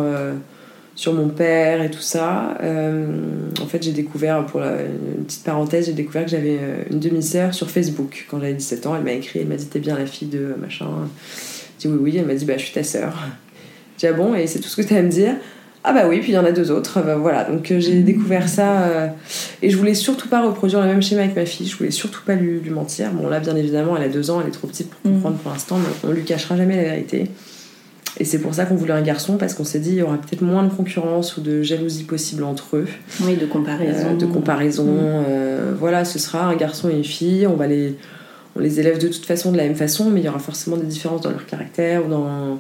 sur 0.96 1.12
mon 1.14 1.28
père 1.28 1.80
et 1.80 1.92
tout 1.92 2.00
ça. 2.00 2.58
En 3.62 3.66
fait, 3.66 3.84
j'ai 3.84 3.92
découvert, 3.92 4.46
pour 4.46 4.58
la, 4.58 4.78
une 5.18 5.24
petite 5.24 5.44
parenthèse, 5.44 5.86
j'ai 5.86 5.92
découvert 5.92 6.24
que 6.24 6.30
j'avais 6.30 6.58
une 6.90 6.98
demi-sœur 6.98 7.54
sur 7.54 7.70
Facebook. 7.70 8.26
Quand 8.28 8.40
j'avais 8.40 8.54
17 8.54 8.86
ans, 8.86 8.96
elle 8.96 9.04
m'a 9.04 9.12
écrit. 9.12 9.38
Elle 9.38 9.46
m'a 9.46 9.54
dit, 9.56 9.66
t'es 9.66 9.78
bien 9.78 9.96
la 9.96 10.06
fille 10.06 10.28
de 10.28 10.56
machin. 10.60 10.86
J'ai 11.78 11.88
dit 11.88 11.94
oui, 11.94 12.00
oui. 12.12 12.16
Elle 12.18 12.26
m'a 12.26 12.34
dit, 12.34 12.44
bah, 12.44 12.54
je 12.56 12.64
suis 12.64 12.72
ta 12.74 12.82
sœur. 12.82 13.12
J'ai 13.98 14.08
dit, 14.08 14.14
ah 14.14 14.16
bon, 14.16 14.34
et 14.34 14.46
c'est 14.46 14.58
tout 14.60 14.68
ce 14.68 14.76
que 14.76 14.82
tu 14.86 14.94
as 14.94 14.98
à 14.98 15.02
me 15.02 15.08
dire? 15.08 15.34
Ah 15.86 15.92
bah 15.92 16.08
oui, 16.08 16.20
puis 16.20 16.32
il 16.32 16.34
y 16.34 16.38
en 16.38 16.44
a 16.46 16.52
deux 16.52 16.70
autres. 16.70 17.02
Bah, 17.04 17.16
voilà, 17.16 17.44
donc 17.44 17.70
euh, 17.70 17.78
j'ai 17.78 18.00
découvert 18.00 18.48
ça. 18.48 18.84
euh, 18.84 19.08
et 19.60 19.68
je 19.68 19.76
voulais 19.76 19.92
surtout 19.92 20.28
pas 20.28 20.40
reproduire 20.42 20.80
le 20.80 20.86
même 20.86 21.02
schéma 21.02 21.22
avec 21.24 21.36
ma 21.36 21.44
fille. 21.44 21.66
Je 21.66 21.76
voulais 21.76 21.90
surtout 21.90 22.22
pas 22.24 22.36
lui, 22.36 22.58
lui 22.58 22.70
mentir. 22.70 23.10
Bon, 23.12 23.28
là, 23.28 23.38
bien 23.38 23.54
évidemment, 23.54 23.94
elle 23.96 24.04
a 24.04 24.08
deux 24.08 24.30
ans, 24.30 24.40
elle 24.40 24.48
est 24.48 24.50
trop 24.52 24.66
petite 24.66 24.88
pour 24.88 24.98
Mhm. 25.10 25.16
comprendre 25.16 25.36
pour 25.38 25.52
l'instant, 25.52 25.76
mais 25.76 26.08
on 26.08 26.12
lui 26.12 26.24
cachera 26.24 26.56
jamais 26.56 26.76
la 26.76 26.84
vérité. 26.84 27.26
Et 28.18 28.24
c'est 28.24 28.38
pour 28.38 28.54
ça 28.54 28.64
qu'on 28.64 28.76
voulait 28.76 28.92
un 28.94 29.02
garçon, 29.02 29.36
parce 29.36 29.52
qu'on 29.54 29.64
s'est 29.64 29.80
dit, 29.80 29.90
il 29.90 29.96
y 29.96 30.02
aura 30.02 30.16
peut-être 30.16 30.40
moins 30.40 30.62
de 30.62 30.70
concurrence 30.72 31.36
ou 31.36 31.40
de 31.42 31.60
jalousie 31.62 32.04
possible 32.04 32.44
entre 32.44 32.76
eux. 32.76 32.86
Oui, 33.22 33.36
de 33.36 33.44
comparaison. 33.44 34.12
Euh, 34.12 34.16
de 34.16 34.24
comparaison. 34.24 34.84
Mm. 34.84 34.98
euh, 35.28 35.72
voilà, 35.78 36.04
ce 36.06 36.18
sera 36.18 36.46
un 36.46 36.54
garçon 36.56 36.88
et 36.88 36.94
une 36.94 37.04
fille. 37.04 37.46
On 37.46 37.56
va 37.56 37.66
les, 37.66 37.94
on 38.56 38.60
les 38.60 38.80
élève 38.80 38.98
de 38.98 39.08
toute 39.08 39.26
façon 39.26 39.52
de 39.52 39.56
la 39.56 39.64
même 39.64 39.74
façon, 39.74 40.10
mais 40.10 40.20
il 40.20 40.26
y 40.26 40.28
aura 40.28 40.38
forcément 40.38 40.76
des 40.76 40.86
différences 40.86 41.20
dans 41.22 41.30
leur 41.30 41.46
caractère 41.46 42.06
ou 42.06 42.08
dans. 42.10 42.58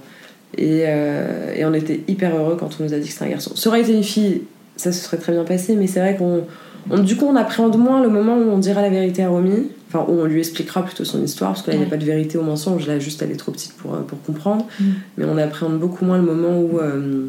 Et, 0.56 0.82
euh, 0.86 1.52
et 1.56 1.64
on 1.64 1.74
était 1.74 2.00
hyper 2.06 2.36
heureux 2.36 2.56
quand 2.58 2.70
on 2.80 2.84
nous 2.84 2.94
a 2.94 2.98
dit 2.98 3.06
que 3.08 3.12
c'était 3.12 3.24
un 3.24 3.30
garçon. 3.30 3.56
Ça 3.56 3.68
aurait 3.68 3.80
été 3.82 3.92
une 3.92 4.04
fille, 4.04 4.42
ça 4.76 4.92
se 4.92 5.02
serait 5.04 5.16
très 5.16 5.32
bien 5.32 5.44
passé, 5.44 5.74
mais 5.76 5.86
c'est 5.86 6.00
vrai 6.00 6.16
qu'on. 6.16 6.44
on- 6.90 6.98
du 6.98 7.16
coup, 7.16 7.26
on 7.26 7.36
appréhende 7.36 7.76
moins 7.76 8.02
le 8.02 8.08
moment 8.08 8.36
où 8.36 8.50
on 8.50 8.58
dira 8.58 8.82
la 8.82 8.90
vérité 8.90 9.22
à 9.24 9.28
Romy, 9.30 9.68
enfin, 9.88 10.04
où 10.08 10.20
on 10.20 10.24
lui 10.24 10.38
expliquera 10.38 10.84
plutôt 10.84 11.04
son 11.04 11.22
histoire, 11.24 11.52
parce 11.52 11.62
que 11.62 11.70
là, 11.70 11.76
il 11.76 11.80
n'y 11.80 11.86
a 11.86 11.90
pas 11.90 11.96
de 11.96 12.04
vérité 12.04 12.38
au 12.38 12.42
mensonge, 12.42 12.86
là, 12.86 12.98
juste 12.98 13.22
elle 13.22 13.30
est 13.32 13.36
trop 13.36 13.52
petite 13.52 13.72
pour, 13.74 13.94
euh, 13.94 13.98
pour 14.06 14.20
comprendre. 14.22 14.66
Mm. 14.80 14.84
Mais 15.18 15.24
on 15.24 15.36
appréhende 15.38 15.78
beaucoup 15.80 16.04
moins 16.04 16.18
le 16.18 16.24
moment 16.24 16.58
où, 16.60 16.78
euh, 16.78 17.26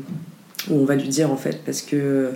où 0.69 0.75
on 0.81 0.85
va 0.85 0.95
lui 0.95 1.07
dire, 1.07 1.31
en 1.31 1.37
fait, 1.37 1.61
parce 1.65 1.81
que 1.81 2.31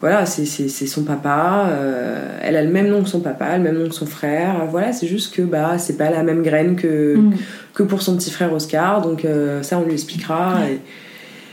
voilà, 0.00 0.24
c'est 0.24 0.46
son 0.86 1.02
papa, 1.04 1.66
euh, 1.70 2.38
elle 2.42 2.56
a 2.56 2.62
le 2.62 2.70
même 2.70 2.88
nom 2.88 3.02
que 3.02 3.08
son 3.08 3.20
papa, 3.20 3.58
le 3.58 3.62
même 3.62 3.76
nom 3.76 3.88
que 3.88 3.94
son 3.94 4.06
frère, 4.06 4.66
voilà, 4.70 4.92
c'est 4.92 5.06
juste 5.06 5.34
que 5.34 5.42
bah, 5.42 5.76
c'est 5.76 5.98
pas 5.98 6.10
la 6.10 6.22
même 6.22 6.42
graine 6.42 6.74
que, 6.74 7.16
Mm. 7.16 7.34
que 7.74 7.82
pour 7.82 8.00
son 8.00 8.16
petit 8.16 8.30
frère 8.30 8.52
Oscar, 8.52 9.02
donc 9.02 9.24
euh, 9.24 9.62
ça 9.62 9.78
on 9.78 9.84
lui 9.84 9.92
expliquera. 9.92 10.60
Et, 10.70 10.78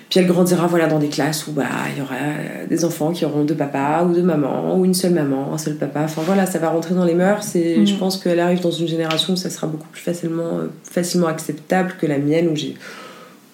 puis 0.10 0.22
elle 0.22 0.28
grandira 0.28 0.68
voilà, 0.68 0.88
dans 0.88 1.00
des 1.00 1.10
classes 1.10 1.48
où 1.48 1.52
bah, 1.52 1.66
il 1.93 2.00
y 2.00 2.02
aura 2.02 2.16
euh, 2.16 2.66
des 2.70 2.86
enfants 2.86 3.12
qui 3.12 3.26
auront 3.26 3.43
deux 3.43 3.56
papas 3.56 4.06
ou 4.06 4.14
deux 4.14 4.22
mamans, 4.24 4.78
ou 4.78 4.86
une 4.86 4.93
seule 4.93 5.12
maman, 5.14 5.52
un 5.54 5.58
seul 5.58 5.76
papa, 5.76 6.04
enfin 6.06 6.22
voilà, 6.26 6.45
ça 6.45 6.60
va 6.60 6.70
rentrer 6.70 6.95
dans 6.95 7.04
les 7.04 7.16
mœurs 7.16 7.54
et 7.58 7.80
Mm. 7.80 7.86
je 7.88 7.95
pense 7.95 8.16
qu'elle 8.16 8.39
arrive 8.39 8.62
dans 8.62 8.72
une 8.72 8.88
génération 8.88 9.34
où 9.34 9.36
ça 9.36 9.50
sera 9.50 9.68
beaucoup 9.68 9.89
plus 9.89 10.02
facilement, 10.02 10.62
facilement 10.89 11.28
acceptable 11.28 11.95
que 12.00 12.06
la 12.08 12.18
mienne 12.20 12.48
où 12.48 12.56
j'ai 12.56 12.76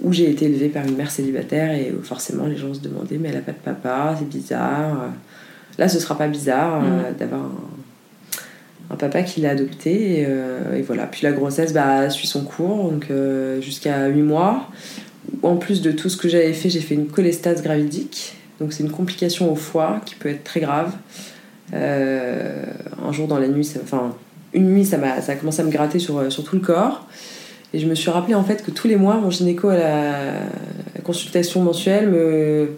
où 0.04 0.12
j'ai 0.12 0.30
été 0.30 0.45
élevée 0.45 0.70
par 0.70 0.86
une 0.86 0.95
mère 0.95 1.10
célibataire 1.10 1.72
et 1.72 1.93
où 1.97 2.04
forcément 2.04 2.45
les 2.45 2.58
gens 2.58 2.74
se 2.74 2.82
demandaient 2.82 3.18
mais 3.18 3.30
elle 3.30 3.38
a 3.38 3.41
pas 3.41 3.54
de 3.54 3.58
papa, 3.58 4.16
c'est 4.20 4.28
bizarre. 4.28 5.10
Là 5.78 5.88
ce 5.88 5.99
sera 5.99 6.18
pas 6.18 6.28
bizarre 6.28 6.84
euh, 6.84 7.12
d'avoir 7.18 7.41
un, 7.41 8.93
un 8.93 8.95
papa 8.97 9.24
qui 9.24 9.41
l'a 9.41 9.51
adopté 9.51 10.20
et, 10.20 10.26
euh, 10.28 10.78
et 10.78 10.82
voilà. 10.82 11.08
Puis 11.08 11.22
la 11.24 11.32
grossesse 11.32 11.74
bah, 11.74 12.10
suit 12.10 12.28
son 12.28 12.43
cours 12.43 12.91
donc 12.91 13.08
euh, 13.10 13.62
jusqu'à 13.62 14.08
8 14.08 14.22
mois. 14.22 14.70
En 15.41 15.56
plus 15.56 15.82
de 15.82 15.91
tout 15.91 16.10
ce 16.10 16.18
que 16.18 16.28
j'avais 16.28 16.54
fait, 16.54 16.70
j'ai 16.70 16.82
fait 16.82 16.95
une 16.95 17.08
cholestase 17.08 17.64
gravidique. 17.64 18.36
Donc 18.60 18.74
c'est 18.74 18.84
une 18.84 18.91
complication 18.91 19.51
au 19.51 19.56
foie 19.56 20.01
qui 20.06 20.16
peut 20.16 20.30
être 20.30 20.43
très 20.43 20.60
grave. 20.60 20.93
un 21.72 23.12
jour 23.12 23.28
dans 23.28 23.39
la 23.39 23.47
nuit, 23.47 23.68
enfin 23.82 24.16
une 24.54 24.70
nuit, 24.72 24.86
ça, 24.86 24.97
a, 25.01 25.22
ça 25.22 25.32
a 25.32 25.36
commencé 25.36 25.62
à 25.62 25.66
me 25.66 25.72
gratter 25.72 25.97
sur, 25.97 26.32
sur 26.32 26.43
tout 26.43 26.56
le 26.56 26.62
corps. 26.62 27.08
Et 27.74 27.80
je 27.80 27.88
me 27.88 27.95
suis 27.95 28.11
rappelé 28.11 28.36
en 28.36 28.43
fait 28.43 28.63
que 28.63 28.71
tous 28.71 28.88
les 28.88 28.95
mois, 28.95 29.15
mon 29.15 29.32
gynéco 29.32 29.69
à 29.69 29.76
la, 29.76 30.34
consultation 31.03 31.61
mensuelle 31.61 32.07
me, 32.07 32.69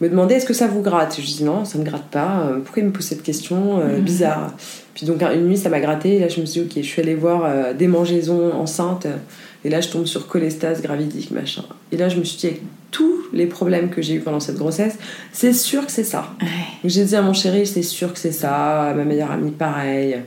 me 0.00 0.08
demandait 0.08 0.36
est-ce 0.36 0.46
que 0.46 0.54
ça 0.54 0.68
vous 0.68 0.80
gratte? 0.80 1.16
Je 1.20 1.26
dis 1.26 1.44
non, 1.44 1.64
ça 1.64 1.76
me 1.78 1.84
gratte 1.84 2.08
pas. 2.10 2.48
Pourquoi 2.64 2.82
il 2.82 2.86
me 2.86 2.92
pose 2.92 3.04
cette 3.04 3.22
question? 3.22 3.80
Euh, 3.80 3.98
mhm. 3.98 4.04
Bizarre. 4.04 4.54
Puis 4.94 5.06
donc 5.06 5.22
une 5.22 5.46
nuit, 5.46 5.56
ça 5.56 5.68
m'a 5.68 5.80
gratté. 5.80 6.16
Et 6.16 6.18
là, 6.20 6.28
je 6.28 6.40
me 6.40 6.46
suis 6.46 6.62
dit 6.62 6.66
ok, 6.66 6.82
je 6.82 6.88
suis 6.88 7.02
allée 7.02 7.14
voir 7.14 7.44
euh, 7.44 7.74
des 7.74 7.88
mangeaisons 7.88 8.52
enceintes. 8.52 9.06
Et 9.64 9.70
là, 9.70 9.80
je 9.80 9.88
tombe 9.88 10.06
sur 10.06 10.26
cholestase 10.26 10.82
gravidique, 10.82 11.30
machin. 11.30 11.64
Et 11.92 11.96
là, 11.96 12.08
je 12.08 12.16
me 12.18 12.24
suis 12.24 12.38
dit 12.38 12.46
avec 12.46 12.62
tous 12.90 13.22
les 13.32 13.46
problèmes 13.46 13.90
que 13.90 14.02
j'ai 14.02 14.14
eu 14.14 14.20
pendant 14.20 14.40
cette 14.40 14.58
grossesse, 14.58 14.98
c'est 15.32 15.52
sûr 15.52 15.86
que 15.86 15.92
c'est 15.92 16.04
ça. 16.04 16.34
J'ai 16.84 17.04
dit 17.04 17.16
à 17.16 17.22
mon 17.22 17.32
chéri, 17.32 17.66
c'est 17.66 17.82
sûr 17.82 18.12
que 18.12 18.18
c'est 18.18 18.32
ça. 18.32 18.82
À 18.82 18.94
ma 18.94 19.04
meilleure 19.04 19.30
amie, 19.30 19.52
pareil. 19.52 20.18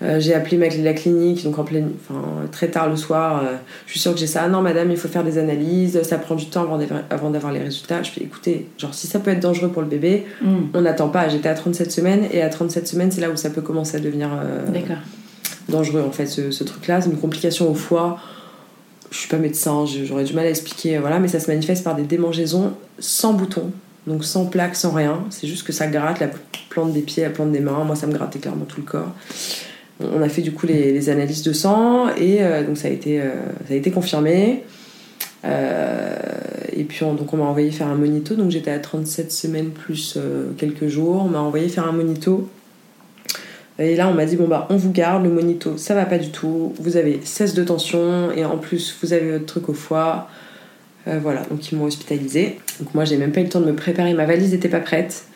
Euh, 0.00 0.20
j'ai 0.20 0.32
appelé 0.32 0.56
ma, 0.56 0.68
la 0.68 0.92
clinique, 0.92 1.42
donc 1.42 1.58
en 1.58 1.64
pleine, 1.64 1.90
enfin, 2.00 2.22
très 2.52 2.68
tard 2.68 2.88
le 2.88 2.96
soir. 2.96 3.42
Euh, 3.42 3.56
je 3.86 3.92
suis 3.92 4.00
sûre 4.00 4.14
que 4.14 4.20
j'ai 4.20 4.28
ça. 4.28 4.42
Ah 4.44 4.48
non, 4.48 4.62
madame, 4.62 4.90
il 4.92 4.96
faut 4.96 5.08
faire 5.08 5.24
des 5.24 5.38
analyses, 5.38 6.00
ça 6.02 6.18
prend 6.18 6.36
du 6.36 6.46
temps 6.46 6.68
avant 7.10 7.30
d'avoir 7.30 7.52
les 7.52 7.58
résultats. 7.60 8.02
Je 8.02 8.10
fais 8.10 8.22
écoutez, 8.22 8.68
genre, 8.78 8.94
si 8.94 9.08
ça 9.08 9.18
peut 9.18 9.32
être 9.32 9.40
dangereux 9.40 9.70
pour 9.70 9.82
le 9.82 9.88
bébé, 9.88 10.24
mm. 10.40 10.56
on 10.74 10.82
n'attend 10.82 11.08
pas. 11.08 11.28
J'étais 11.28 11.48
à 11.48 11.54
37 11.54 11.90
semaines, 11.90 12.24
et 12.32 12.42
à 12.42 12.48
37 12.48 12.86
semaines, 12.86 13.10
c'est 13.10 13.20
là 13.20 13.30
où 13.30 13.36
ça 13.36 13.50
peut 13.50 13.60
commencer 13.60 13.96
à 13.96 14.00
devenir 14.00 14.28
euh, 14.32 14.64
dangereux, 15.68 16.04
en 16.06 16.12
fait, 16.12 16.26
ce, 16.26 16.52
ce 16.52 16.62
truc-là. 16.62 17.00
C'est 17.00 17.10
une 17.10 17.18
complication 17.18 17.68
au 17.68 17.74
foie. 17.74 18.18
Je 19.10 19.16
suis 19.16 19.28
pas 19.28 19.38
médecin, 19.38 19.84
j'aurais 19.86 20.24
du 20.24 20.34
mal 20.34 20.44
à 20.44 20.50
expliquer, 20.50 20.98
voilà, 20.98 21.18
mais 21.18 21.28
ça 21.28 21.40
se 21.40 21.50
manifeste 21.50 21.82
par 21.82 21.96
des 21.96 22.02
démangeaisons 22.02 22.74
sans 22.98 23.32
boutons, 23.32 23.72
donc 24.06 24.22
sans 24.22 24.44
plaque, 24.44 24.76
sans 24.76 24.90
rien. 24.90 25.24
C'est 25.30 25.48
juste 25.48 25.66
que 25.66 25.72
ça 25.72 25.86
gratte 25.86 26.20
la 26.20 26.28
plante 26.68 26.92
des 26.92 27.00
pieds, 27.00 27.22
la 27.22 27.30
plante 27.30 27.50
des 27.50 27.60
mains. 27.60 27.84
Moi, 27.84 27.96
ça 27.96 28.06
me 28.06 28.12
grattait 28.12 28.38
clairement 28.38 28.66
tout 28.66 28.82
le 28.82 28.86
corps 28.86 29.14
on 30.00 30.22
a 30.22 30.28
fait 30.28 30.42
du 30.42 30.52
coup 30.52 30.66
les, 30.66 31.10
analyses 31.10 31.42
de 31.42 31.52
sang 31.52 32.08
et 32.16 32.42
euh, 32.42 32.64
donc 32.64 32.76
ça 32.76 32.88
a 32.88 32.90
été, 32.90 33.20
euh, 33.20 33.90
confirmé. 33.92 34.64
Euh, 35.44 36.16
et 36.72 36.84
puis 36.84 37.04
on, 37.04 37.14
donc 37.14 37.32
on 37.32 37.36
m'a 37.36 37.44
envoyé 37.44 37.70
faire 37.70 37.88
un 37.88 37.94
monito, 37.94 38.34
donc 38.34 38.50
j'étais 38.50 38.70
à 38.70 38.78
37 38.78 39.32
semaines 39.32 39.70
plus 39.70 40.18
quelques 40.56 40.88
jours. 40.88 41.22
On 41.24 41.28
m'a 41.28 41.40
envoyé 41.40 41.68
faire 41.68 41.86
un 41.86 41.92
monito. 41.92 42.48
Et 43.80 43.94
là 43.94 44.08
on 44.08 44.14
m'a 44.14 44.24
dit 44.24 44.36
bon 44.36 44.48
bah 44.48 44.66
on 44.70 44.76
vous 44.76 44.90
garde, 44.90 45.22
le 45.22 45.30
monito 45.30 45.76
ça 45.76 45.94
va 45.94 46.04
pas 46.04 46.18
du 46.18 46.30
tout, 46.30 46.74
vous 46.80 46.96
avez 46.96 47.20
16 47.22 47.54
de 47.54 47.62
tension 47.62 48.32
et 48.32 48.44
en 48.44 48.58
plus 48.58 48.96
vous 49.00 49.12
avez 49.12 49.30
votre 49.32 49.46
truc 49.46 49.68
au 49.68 49.74
foie. 49.74 50.28
voilà, 51.06 51.42
donc 51.44 51.70
ils 51.70 51.78
m'ont 51.78 51.84
hospitalisé. 51.84 52.58
Donc 52.80 52.94
moi 52.94 53.04
j'ai 53.04 53.16
même 53.16 53.30
pas 53.30 53.40
eu 53.40 53.44
le 53.44 53.50
temps 53.50 53.60
de 53.60 53.66
me 53.66 53.76
préparer, 53.76 54.14
ma 54.14 54.26
valise 54.26 54.52
n'était 54.52 54.68
pas 54.68 54.80
prête 54.80 55.28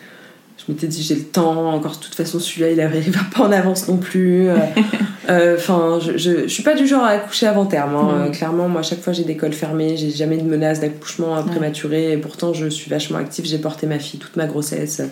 je 0.67 0.73
m'étais 0.73 0.87
dit 0.87 1.03
j'ai 1.03 1.17
le 1.17 1.25
temps 1.25 1.75
encore 1.75 1.93
de 1.93 1.99
toute 1.99 2.15
façon 2.15 2.39
celui-là 2.39 2.71
il 2.71 2.81
arrive 2.81 3.19
pas 3.35 3.45
en 3.45 3.53
avance 3.53 3.89
non 3.89 3.97
plus 3.97 4.49
euh, 4.49 4.57
euh, 5.29 5.57
enfin 5.57 5.99
je, 6.01 6.17
je, 6.17 6.47
suis 6.47 6.63
pas 6.63 6.75
du 6.75 6.87
genre 6.87 7.03
à 7.03 7.11
accoucher 7.11 7.47
avant 7.47 7.67
terme 7.67 7.95
hein. 7.97 8.29
mm. 8.29 8.33
clairement 8.33 8.69
moi 8.69 8.81
à 8.81 8.85
chaque 8.85 9.01
fois 9.01 9.13
j'ai 9.13 9.25
des 9.25 9.37
cols 9.37 9.53
fermés 9.53 9.97
j'ai 9.97 10.11
jamais 10.11 10.37
de 10.37 10.45
menace 10.45 10.81
d'accouchement 10.81 11.43
prématuré 11.43 12.13
et 12.13 12.17
pourtant 12.17 12.53
je 12.53 12.67
suis 12.69 12.91
vachement 12.91 13.19
active 13.19 13.45
j'ai 13.45 13.59
porté 13.59 13.87
ma 13.87 13.99
fille 13.99 14.21
toute 14.21 14.37
ma 14.37 14.47
grossesse 14.47 15.03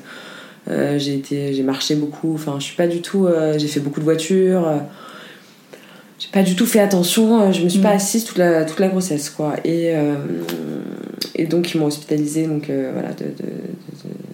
euh, 0.69 0.99
j'ai 0.99 1.15
été 1.15 1.53
j'ai 1.53 1.63
marché 1.63 1.95
beaucoup 1.95 2.35
enfin 2.35 2.57
je 2.59 2.65
suis 2.65 2.77
pas 2.77 2.87
du 2.87 3.03
tout 3.03 3.29
j'ai 3.57 3.69
fait 3.69 3.81
beaucoup 3.81 4.01
de 4.01 4.05
voitures 4.05 4.69
j'ai 6.21 6.29
pas 6.31 6.45
du 6.45 6.55
tout 6.55 6.67
fait 6.67 6.81
attention 6.81 7.51
je 7.51 7.65
me 7.65 7.69
suis 7.69 7.81
pas 7.81 7.95
mm. 7.95 7.97
assise 7.97 8.25
toute 8.25 8.39
la 8.39 8.65
toute 8.65 8.79
la 8.79 8.89
grossesse 8.89 9.31
quoi 9.31 9.55
et 9.65 9.93
et 11.35 11.47
donc 11.47 11.75
ils 11.75 11.79
m'ont 11.79 11.87
hospitalisée 11.87 12.47
donc 12.47 12.71
voilà 12.71 13.09
de 13.15 13.35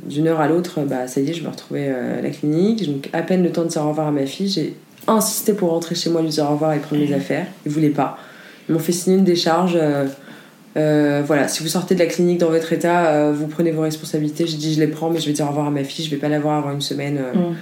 d'une 0.08 0.28
heure 0.28 0.40
à 0.40 0.48
l'autre, 0.48 0.80
bah, 0.82 1.06
ça 1.06 1.20
y 1.20 1.30
est, 1.30 1.34
je 1.34 1.42
me 1.42 1.48
retrouvais 1.48 1.88
euh, 1.88 2.18
à 2.18 2.22
la 2.22 2.30
clinique. 2.30 2.86
Donc, 2.86 3.08
à 3.12 3.22
peine 3.22 3.42
le 3.42 3.50
temps 3.50 3.64
de 3.64 3.68
dire 3.68 3.82
au 3.84 3.88
revoir 3.88 4.08
à 4.08 4.12
ma 4.12 4.26
fille, 4.26 4.48
j'ai 4.48 4.74
insisté 5.06 5.52
pour 5.52 5.70
rentrer 5.70 5.94
chez 5.94 6.10
moi, 6.10 6.22
lui 6.22 6.28
dire 6.28 6.44
au 6.44 6.52
revoir 6.52 6.72
et 6.74 6.78
prendre 6.78 7.02
mes 7.02 7.12
affaires. 7.12 7.46
Ils 7.64 7.72
voulaient 7.72 7.90
pas. 7.90 8.18
Ils 8.68 8.72
m'ont 8.72 8.78
fait 8.78 8.92
signer 8.92 9.16
une 9.18 9.24
décharge. 9.24 9.76
Euh, 9.80 10.06
euh, 10.76 11.22
voilà, 11.26 11.48
si 11.48 11.62
vous 11.62 11.68
sortez 11.68 11.94
de 11.94 12.00
la 12.00 12.06
clinique 12.06 12.38
dans 12.38 12.50
votre 12.50 12.72
état, 12.72 13.32
vous 13.32 13.46
prenez 13.46 13.70
vos 13.70 13.82
responsabilités. 13.82 14.46
J'ai 14.46 14.58
dit, 14.58 14.74
je 14.74 14.80
les 14.80 14.88
prends, 14.88 15.08
mais 15.08 15.20
je 15.20 15.26
vais 15.26 15.32
dire 15.32 15.46
au 15.46 15.48
revoir 15.48 15.66
à 15.66 15.70
ma 15.70 15.84
fille. 15.84 16.04
Je 16.04 16.10
vais 16.10 16.18
pas 16.18 16.28
la 16.28 16.38
voir 16.38 16.58
avant 16.58 16.72
une 16.72 16.82
semaine. 16.82 17.18
Mm. 17.34 17.54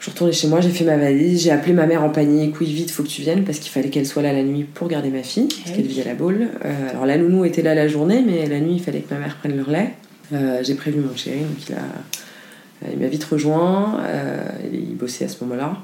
Je 0.00 0.04
suis 0.06 0.12
retournée 0.12 0.32
chez 0.32 0.48
moi, 0.48 0.62
j'ai 0.62 0.70
fait 0.70 0.84
ma 0.84 0.96
valise, 0.96 1.42
j'ai 1.42 1.50
appelé 1.50 1.74
ma 1.74 1.86
mère 1.86 2.02
en 2.02 2.08
panique. 2.08 2.58
Oui, 2.58 2.72
vite, 2.72 2.90
faut 2.90 3.02
que 3.02 3.08
tu 3.08 3.20
viennes 3.20 3.44
parce 3.44 3.58
qu'il 3.58 3.70
fallait 3.70 3.90
qu'elle 3.90 4.06
soit 4.06 4.22
là 4.22 4.32
la 4.32 4.42
nuit 4.42 4.64
pour 4.64 4.88
garder 4.88 5.10
ma 5.10 5.22
fille, 5.22 5.48
parce 5.48 5.76
qu'elle 5.76 5.86
vit 5.86 6.00
à 6.00 6.06
la 6.06 6.14
boule. 6.14 6.48
alors 6.90 7.04
la 7.04 7.18
nounou 7.18 7.44
était 7.44 7.60
là 7.60 7.74
la 7.74 7.86
journée, 7.86 8.24
mais 8.26 8.48
la 8.48 8.60
nuit, 8.60 8.76
il 8.76 8.82
fallait 8.82 9.00
que 9.00 9.12
ma 9.12 9.20
mère 9.20 9.36
prenne 9.36 9.54
le 9.54 9.62
relais. 9.62 9.90
Euh, 10.32 10.60
j'ai 10.62 10.74
prévu 10.74 11.00
mon 11.00 11.14
chéri, 11.14 11.40
donc 11.40 11.68
il, 11.68 11.74
a, 11.74 12.90
il 12.92 12.98
m'a 12.98 13.08
vite 13.08 13.24
rejoint. 13.24 14.00
Euh, 14.06 14.48
il 14.72 14.96
bossait 14.96 15.26
à 15.26 15.28
ce 15.28 15.44
moment-là. 15.44 15.76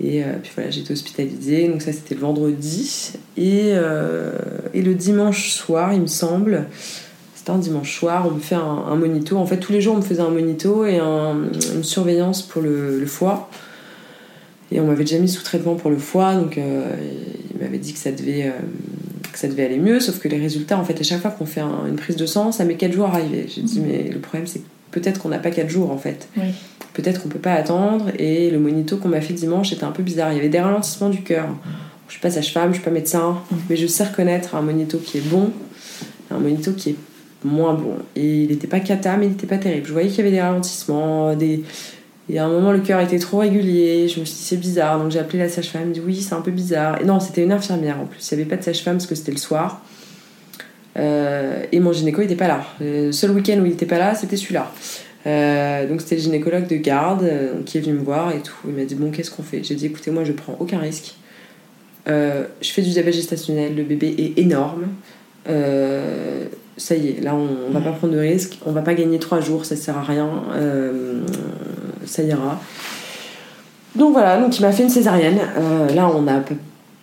Et 0.00 0.22
euh, 0.22 0.34
puis 0.42 0.52
voilà, 0.54 0.70
j'ai 0.70 0.82
été 0.82 0.92
hospitalisée. 0.92 1.66
Donc 1.66 1.82
ça, 1.82 1.92
c'était 1.92 2.14
le 2.14 2.20
vendredi. 2.20 3.14
Et, 3.36 3.70
et, 3.70 4.82
le 4.82 4.94
dimanche 4.94 5.50
soir, 5.50 5.92
il 5.92 6.02
me 6.02 6.06
semble, 6.06 6.66
c'était 7.44 7.52
un 7.52 7.58
dimanche 7.58 7.98
soir, 7.98 8.26
on 8.26 8.30
me 8.30 8.40
fait 8.40 8.54
un, 8.54 8.94
monito. 8.96 9.36
En 9.36 9.44
fait, 9.44 9.58
tous 9.58 9.70
les 9.70 9.82
jours, 9.82 9.92
on 9.96 9.98
me 9.98 10.02
faisait 10.02 10.22
un 10.22 10.30
monito 10.30 10.86
et 10.86 10.98
une 10.98 11.82
surveillance 11.84 12.40
pour 12.40 12.62
le, 12.62 13.04
foie. 13.04 13.50
Et 14.72 14.80
on 14.80 14.86
m'avait 14.86 15.04
déjà 15.04 15.18
mis 15.18 15.28
sous 15.28 15.42
traitement 15.42 15.74
pour 15.74 15.90
le 15.90 15.98
foie, 15.98 16.36
donc 16.36 16.56
il 16.56 17.60
m'avait 17.60 17.76
dit 17.76 17.92
que 17.92 17.98
ça 17.98 18.12
devait 18.12 18.50
que 19.30 19.38
ça 19.38 19.46
devait 19.46 19.66
aller 19.66 19.78
mieux, 19.78 20.00
sauf 20.00 20.20
que 20.20 20.28
les 20.28 20.38
résultats, 20.38 20.78
en 20.78 20.84
fait, 20.84 20.98
à 20.98 21.02
chaque 21.02 21.20
fois 21.20 21.32
qu'on 21.32 21.44
fait 21.44 21.60
une 21.60 21.96
prise 21.96 22.16
de 22.16 22.24
sang, 22.24 22.50
ça 22.50 22.64
met 22.64 22.76
4 22.76 22.92
jours 22.92 23.08
à 23.08 23.16
arriver. 23.16 23.44
J'ai 23.54 23.60
dit, 23.60 23.80
mais 23.80 24.08
le 24.10 24.20
problème, 24.20 24.46
c'est 24.46 24.62
peut-être 24.90 25.20
qu'on 25.20 25.28
n'a 25.28 25.38
pas 25.38 25.50
4 25.50 25.68
jours, 25.68 25.90
en 25.90 25.98
fait. 25.98 26.28
Peut-être 26.94 27.22
qu'on 27.22 27.28
peut 27.28 27.38
pas 27.38 27.52
attendre. 27.52 28.06
Et 28.18 28.50
le 28.50 28.58
monito 28.58 28.96
qu'on 28.96 29.08
m'a 29.08 29.20
fait 29.20 29.34
dimanche 29.34 29.70
était 29.70 29.84
un 29.84 29.90
peu 29.90 30.02
bizarre. 30.02 30.32
Il 30.32 30.36
y 30.36 30.38
avait 30.38 30.48
des 30.48 30.60
ralentissements 30.60 31.10
du 31.10 31.22
cœur. 31.22 31.48
Je 32.06 32.12
suis 32.12 32.22
pas 32.22 32.30
sage-femme, 32.30 32.70
je 32.70 32.76
suis 32.76 32.84
pas 32.84 32.90
médecin, 32.90 33.38
mm. 33.50 33.56
mais 33.68 33.76
je 33.76 33.86
sais 33.86 34.04
reconnaître 34.04 34.54
un 34.54 34.62
monito 34.62 34.96
qui 34.98 35.18
est 35.18 35.28
bon, 35.28 35.50
un 36.30 36.38
monito 36.38 36.72
qui 36.72 36.90
est 36.90 36.96
moins 37.44 37.74
bon. 37.74 37.96
Et 38.16 38.42
il 38.42 38.48
n'était 38.48 38.66
pas 38.66 38.80
cata, 38.80 39.16
mais 39.16 39.26
il 39.26 39.30
n'était 39.30 39.46
pas 39.46 39.58
terrible. 39.58 39.86
Je 39.86 39.92
voyais 39.92 40.08
qu'il 40.08 40.18
y 40.18 40.20
avait 40.22 40.30
des 40.30 40.40
ralentissements, 40.40 41.34
des 41.34 41.62
et 42.30 42.38
à 42.38 42.46
un 42.46 42.48
moment, 42.48 42.72
le 42.72 42.80
cœur 42.80 43.00
était 43.00 43.18
trop 43.18 43.38
régulier. 43.38 44.08
Je 44.08 44.20
me 44.20 44.24
suis 44.24 44.36
dit, 44.36 44.42
c'est 44.42 44.56
bizarre. 44.56 44.98
Donc 44.98 45.10
j'ai 45.10 45.18
appelé 45.18 45.38
la 45.38 45.48
sage-femme. 45.48 45.82
Elle 45.82 45.88
me 45.88 45.94
dit, 45.94 46.00
oui, 46.04 46.20
c'est 46.22 46.34
un 46.34 46.40
peu 46.40 46.50
bizarre. 46.50 47.00
Et 47.00 47.04
non, 47.04 47.20
c'était 47.20 47.42
une 47.42 47.52
infirmière 47.52 48.00
en 48.00 48.06
plus. 48.06 48.26
Il 48.30 48.36
n'y 48.36 48.42
avait 48.42 48.50
pas 48.50 48.56
de 48.56 48.62
sage-femme 48.62 48.96
parce 48.96 49.06
que 49.06 49.14
c'était 49.14 49.32
le 49.32 49.38
soir. 49.38 49.82
Euh, 50.96 51.64
et 51.72 51.80
mon 51.80 51.92
gynéco 51.92 52.22
n'était 52.22 52.36
pas 52.36 52.48
là. 52.48 52.64
Le 52.80 53.12
seul 53.12 53.32
week-end 53.32 53.58
où 53.60 53.66
il 53.66 53.70
n'était 53.70 53.86
pas 53.86 53.98
là, 53.98 54.14
c'était 54.14 54.36
celui-là. 54.36 54.72
Euh, 55.26 55.88
donc 55.88 56.00
c'était 56.00 56.16
le 56.16 56.22
gynécologue 56.22 56.66
de 56.66 56.76
garde 56.76 57.24
euh, 57.24 57.62
qui 57.64 57.78
est 57.78 57.80
venu 57.80 57.94
me 57.94 58.02
voir 58.04 58.30
et 58.30 58.40
tout. 58.40 58.54
Il 58.66 58.72
m'a 58.72 58.84
dit, 58.84 58.94
bon, 58.94 59.10
qu'est-ce 59.10 59.30
qu'on 59.30 59.42
fait? 59.42 59.62
J'ai 59.62 59.74
dit, 59.74 59.86
écoutez, 59.86 60.10
moi, 60.10 60.24
je 60.24 60.32
prends 60.32 60.56
aucun 60.60 60.78
risque. 60.78 61.16
je 62.06 62.46
fais 62.62 62.82
du 62.82 62.90
diabète 62.90 63.14
gestationnel. 63.14 63.74
Le 63.76 63.82
bébé 63.82 64.14
est 64.16 64.40
énorme. 64.40 64.86
Ça 66.76 66.94
y 66.96 67.08
est, 67.08 67.20
là, 67.20 67.34
on, 67.34 67.48
on 67.68 67.72
va 67.72 67.80
pas 67.80 67.92
prendre 67.92 68.12
de 68.12 68.18
risque. 68.18 68.58
On 68.66 68.72
va 68.72 68.82
pas 68.82 68.94
gagner 68.94 69.18
trois 69.18 69.40
jours, 69.40 69.64
ça 69.64 69.76
sert 69.76 69.96
à 69.96 70.02
rien 70.02 70.28
ça 72.06 72.22
ira. 72.22 72.60
Donc 73.96 74.12
voilà, 74.12 74.40
donc 74.40 74.58
il 74.58 74.62
m'a 74.62 74.72
fait 74.72 74.82
une 74.82 74.90
césarienne. 74.90 75.38
Euh, 75.56 75.88
là, 75.94 76.10
on 76.14 76.22
n'a 76.22 76.42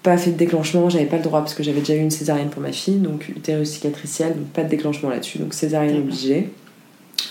pas 0.03 0.17
fait 0.17 0.31
de 0.31 0.37
déclenchement, 0.37 0.89
j'avais 0.89 1.05
pas 1.05 1.17
le 1.17 1.23
droit 1.23 1.39
parce 1.39 1.53
que 1.53 1.63
j'avais 1.63 1.79
déjà 1.79 1.95
eu 1.95 1.99
une 1.99 2.11
césarienne 2.11 2.49
pour 2.49 2.61
ma 2.61 2.71
fille, 2.71 2.97
donc 2.97 3.29
utérus 3.29 3.69
cicatriciel, 3.69 4.33
donc 4.35 4.47
pas 4.47 4.63
de 4.63 4.69
déclenchement 4.69 5.09
là-dessus, 5.09 5.37
donc 5.37 5.53
césarienne 5.53 5.97
obligée. 5.97 6.49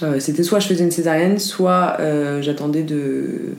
Euh, 0.03 0.19
c'était 0.19 0.45
soit 0.45 0.61
je 0.61 0.69
faisais 0.69 0.85
une 0.85 0.91
césarienne, 0.91 1.39
soit 1.39 1.97
euh, 2.01 2.41
j'attendais 2.41 2.83
de 2.83 3.55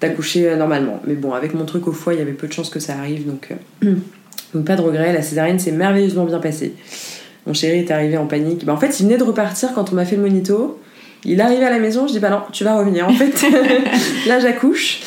d'accoucher 0.00 0.54
normalement. 0.56 1.00
Mais 1.06 1.14
bon, 1.14 1.32
avec 1.32 1.54
mon 1.54 1.64
truc 1.64 1.86
au 1.86 1.92
foie, 1.92 2.14
il 2.14 2.18
y 2.18 2.22
avait 2.22 2.32
peu 2.32 2.48
de 2.48 2.52
chances 2.52 2.68
que 2.68 2.80
ça 2.80 2.94
arrive, 2.98 3.26
donc, 3.26 3.54
donc 4.54 4.64
pas 4.66 4.76
de 4.76 4.82
regret. 4.82 5.12
La 5.12 5.22
césarienne 5.22 5.58
s'est 5.58 5.72
merveilleusement 5.72 6.24
bien 6.24 6.40
passée. 6.40 6.74
Mon 7.46 7.54
chéri 7.54 7.78
est 7.78 7.90
arrivé 7.90 8.16
en 8.16 8.26
panique. 8.26 8.64
Bah, 8.64 8.72
en 8.72 8.76
fait, 8.76 9.00
il 9.00 9.04
venait 9.04 9.18
de 9.18 9.24
repartir 9.24 9.72
quand 9.74 9.92
on 9.92 9.94
m'a 9.94 10.04
fait 10.04 10.16
le 10.16 10.22
monito. 10.22 10.78
Il 11.24 11.40
arrive 11.40 11.62
à 11.62 11.70
la 11.70 11.78
maison, 11.78 12.06
je 12.06 12.12
dis 12.12 12.18
bah 12.18 12.30
non, 12.30 12.40
tu 12.50 12.64
vas 12.64 12.76
revenir 12.76 13.08
en 13.08 13.12
fait. 13.12 13.46
Là 14.26 14.40
j'accouche. 14.40 15.00